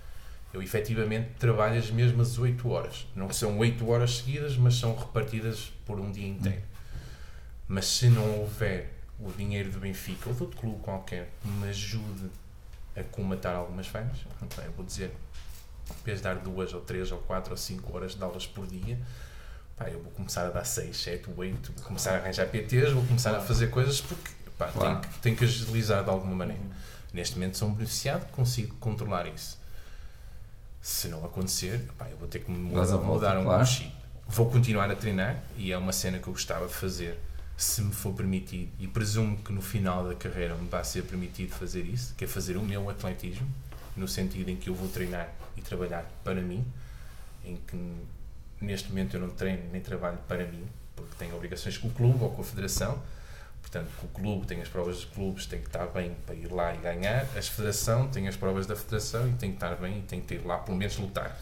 Eu 0.52 0.60
efetivamente 0.60 1.28
trabalho 1.38 1.78
as 1.78 1.90
mesmas 1.90 2.36
8 2.36 2.68
horas. 2.68 3.06
Não 3.14 3.30
são 3.30 3.58
8 3.58 3.88
horas 3.88 4.16
seguidas, 4.16 4.56
mas 4.56 4.74
são 4.74 4.96
repartidas 4.96 5.72
por 5.86 6.00
um 6.00 6.10
dia 6.10 6.26
inteiro. 6.26 6.62
Mas 7.68 7.84
se 7.86 8.08
não 8.08 8.40
houver 8.40 8.98
o 9.20 9.30
dinheiro 9.30 9.70
do 9.70 9.78
Benfica 9.78 10.30
ou 10.30 10.34
de 10.34 10.42
outro 10.42 10.58
clube 10.58 10.80
qualquer 10.80 11.30
que 11.42 11.48
me 11.48 11.68
ajude 11.68 12.30
a 13.00 13.04
comatar 13.04 13.54
algumas 13.54 13.86
então 13.88 14.64
eu 14.64 14.72
vou 14.72 14.84
dizer, 14.84 15.10
em 15.90 16.04
vez 16.04 16.18
de 16.18 16.24
dar 16.24 16.36
duas 16.36 16.72
ou 16.74 16.80
três 16.80 17.10
ou 17.12 17.18
quatro 17.18 17.52
ou 17.52 17.56
cinco 17.56 17.94
horas 17.96 18.14
de 18.14 18.22
aulas 18.22 18.46
por 18.46 18.66
dia, 18.66 18.98
pá, 19.76 19.88
eu 19.88 20.02
vou 20.02 20.12
começar 20.12 20.46
a 20.46 20.50
dar 20.50 20.64
seis, 20.64 20.96
sete, 20.96 21.28
oito, 21.36 21.72
vou 21.76 21.84
começar 21.86 22.12
a 22.12 22.16
arranjar 22.18 22.46
PTs, 22.46 22.92
vou 22.92 23.04
começar 23.04 23.34
a 23.34 23.40
fazer 23.40 23.68
coisas 23.68 24.00
porque 24.00 24.30
pá, 24.58 24.68
Claro. 24.68 25.00
tenho, 25.00 25.12
que, 25.12 25.18
tenho 25.20 25.36
que 25.36 25.44
agilizar 25.44 26.04
de 26.04 26.10
alguma 26.10 26.34
maneira. 26.34 26.62
Neste 27.12 27.34
momento 27.36 27.56
sou 27.56 27.68
um 27.68 27.74
beneficiado, 27.74 28.30
consigo 28.32 28.74
controlar 28.76 29.26
isso. 29.26 29.58
Se 30.80 31.08
não 31.08 31.24
acontecer, 31.24 31.88
pá, 31.96 32.08
eu 32.08 32.16
vou 32.16 32.28
ter 32.28 32.40
que 32.40 32.50
mudar, 32.50 32.84
volta, 32.84 33.04
mudar 33.06 33.38
um 33.38 33.44
claro. 33.44 33.66
chip. 33.66 33.92
Vou 34.28 34.50
continuar 34.50 34.90
a 34.90 34.94
treinar 34.96 35.42
e 35.56 35.72
é 35.72 35.78
uma 35.78 35.92
cena 35.92 36.18
que 36.18 36.28
eu 36.28 36.32
gostava 36.32 36.66
de 36.66 36.74
fazer 36.74 37.18
se 37.58 37.82
me 37.82 37.92
for 37.92 38.14
permitido 38.14 38.70
e 38.78 38.86
presumo 38.86 39.36
que 39.38 39.52
no 39.52 39.60
final 39.60 40.06
da 40.06 40.14
carreira 40.14 40.54
me 40.54 40.68
vai 40.68 40.84
ser 40.84 41.02
permitido 41.02 41.50
fazer 41.50 41.84
isso, 41.84 42.14
que 42.14 42.24
é 42.24 42.28
fazer 42.28 42.56
o 42.56 42.62
meu 42.62 42.88
atletismo, 42.88 43.48
no 43.96 44.06
sentido 44.06 44.48
em 44.48 44.56
que 44.56 44.70
eu 44.70 44.74
vou 44.76 44.88
treinar 44.88 45.28
e 45.56 45.60
trabalhar 45.60 46.08
para 46.22 46.40
mim, 46.40 46.64
em 47.44 47.56
que 47.56 47.76
neste 48.60 48.90
momento 48.90 49.16
eu 49.16 49.20
não 49.20 49.30
treino 49.30 49.64
nem 49.72 49.80
trabalho 49.80 50.18
para 50.28 50.46
mim, 50.46 50.64
porque 50.94 51.16
tenho 51.18 51.34
obrigações 51.34 51.76
com 51.76 51.88
o 51.88 51.90
clube 51.90 52.22
ou 52.22 52.30
com 52.30 52.42
a 52.42 52.44
federação, 52.44 53.02
portanto 53.60 53.90
o 54.04 54.08
clube 54.08 54.46
tem 54.46 54.62
as 54.62 54.68
provas 54.68 54.94
dos 54.94 55.06
clubes, 55.06 55.46
tem 55.46 55.58
que 55.58 55.66
estar 55.66 55.86
bem 55.88 56.14
para 56.26 56.36
ir 56.36 56.52
lá 56.52 56.72
e 56.72 56.78
ganhar, 56.78 57.22
a 57.22 57.42
federação 57.42 58.06
tem 58.06 58.28
as 58.28 58.36
provas 58.36 58.68
da 58.68 58.76
federação 58.76 59.28
e 59.28 59.32
tem 59.32 59.50
que 59.50 59.56
estar 59.56 59.74
bem 59.74 59.98
e 59.98 60.02
tem 60.02 60.20
que 60.20 60.34
ir 60.34 60.46
lá 60.46 60.58
pelo 60.58 60.76
menos 60.76 60.96
lutar 60.96 61.36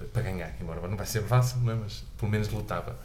eh, 0.00 0.04
para 0.12 0.22
ganhar, 0.22 0.52
embora 0.60 0.80
não 0.88 0.96
vai 0.96 1.06
ser 1.06 1.22
fácil, 1.22 1.58
é? 1.70 1.74
mas 1.74 2.02
pelo 2.18 2.28
menos 2.28 2.48
lutava. 2.48 2.98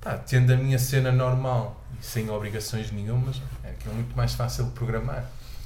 Pá, 0.00 0.16
tendo 0.16 0.52
a 0.52 0.56
minha 0.56 0.78
cena 0.78 1.10
normal 1.10 1.84
e 1.98 2.04
sem 2.04 2.30
obrigações 2.30 2.90
nenhumas, 2.92 3.40
é 3.64 3.72
que 3.72 3.88
é 3.88 3.92
muito 3.92 4.16
mais 4.16 4.34
fácil 4.34 4.66
programar. 4.70 5.24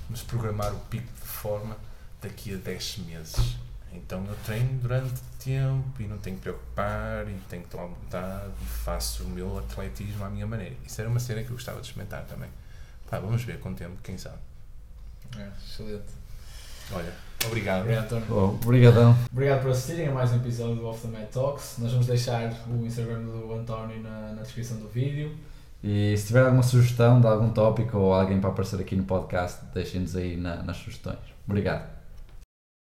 Mas 0.08 0.22
programar 0.22 0.72
o 0.72 0.78
pico 0.80 1.12
de 1.20 1.28
forma 1.28 1.76
daqui 2.20 2.54
a 2.54 2.56
10 2.56 2.98
meses. 2.98 3.56
Então 3.92 4.24
eu 4.26 4.34
treino 4.44 4.80
durante 4.80 5.20
tempo 5.38 6.00
e 6.00 6.06
não 6.06 6.16
tenho 6.16 6.36
que 6.36 6.42
preocupar 6.42 7.28
e 7.28 7.34
tenho 7.48 7.62
que 7.62 7.68
tomar 7.68 7.86
vontade 7.86 8.52
e 8.62 8.64
faço 8.64 9.24
o 9.24 9.28
meu 9.28 9.58
atletismo 9.58 10.24
à 10.24 10.30
minha 10.30 10.46
maneira. 10.46 10.74
Isso 10.86 11.00
era 11.00 11.10
uma 11.10 11.20
cena 11.20 11.42
que 11.42 11.50
eu 11.50 11.56
gostava 11.56 11.80
de 11.80 11.86
experimentar 11.86 12.24
também. 12.24 12.48
Pá, 13.10 13.18
vamos 13.18 13.44
ver 13.44 13.60
com 13.60 13.70
o 13.70 13.74
tempo, 13.74 13.96
quem 14.02 14.16
sabe. 14.16 14.38
É, 15.36 15.50
excelente. 15.62 16.12
Olha, 16.90 17.14
obrigado. 17.46 17.80
Obrigado, 17.82 18.04
António. 18.04 18.26
Oh, 18.30 18.44
obrigadão. 18.64 19.16
Obrigado 19.30 19.62
por 19.62 19.70
assistirem 19.70 20.08
a 20.08 20.12
mais 20.12 20.32
um 20.32 20.36
episódio 20.36 20.76
do 20.76 20.86
Off 20.86 21.06
the 21.06 21.08
Mat 21.18 21.30
Talks. 21.30 21.76
Nós 21.78 21.90
vamos 21.92 22.06
deixar 22.06 22.52
o 22.68 22.84
Instagram 22.86 23.20
do 23.22 23.52
António 23.54 24.00
na, 24.02 24.32
na 24.32 24.42
descrição 24.42 24.76
do 24.78 24.88
vídeo. 24.88 25.32
E 25.82 26.16
se 26.16 26.28
tiver 26.28 26.44
alguma 26.44 26.62
sugestão 26.62 27.20
de 27.20 27.26
algum 27.26 27.50
tópico 27.50 27.98
ou 27.98 28.14
alguém 28.14 28.40
para 28.40 28.50
aparecer 28.50 28.80
aqui 28.80 28.94
no 28.94 29.02
podcast, 29.04 29.58
deixem-nos 29.74 30.14
aí 30.14 30.36
na- 30.36 30.62
nas 30.62 30.76
sugestões. 30.76 31.18
Obrigado. 31.46 32.01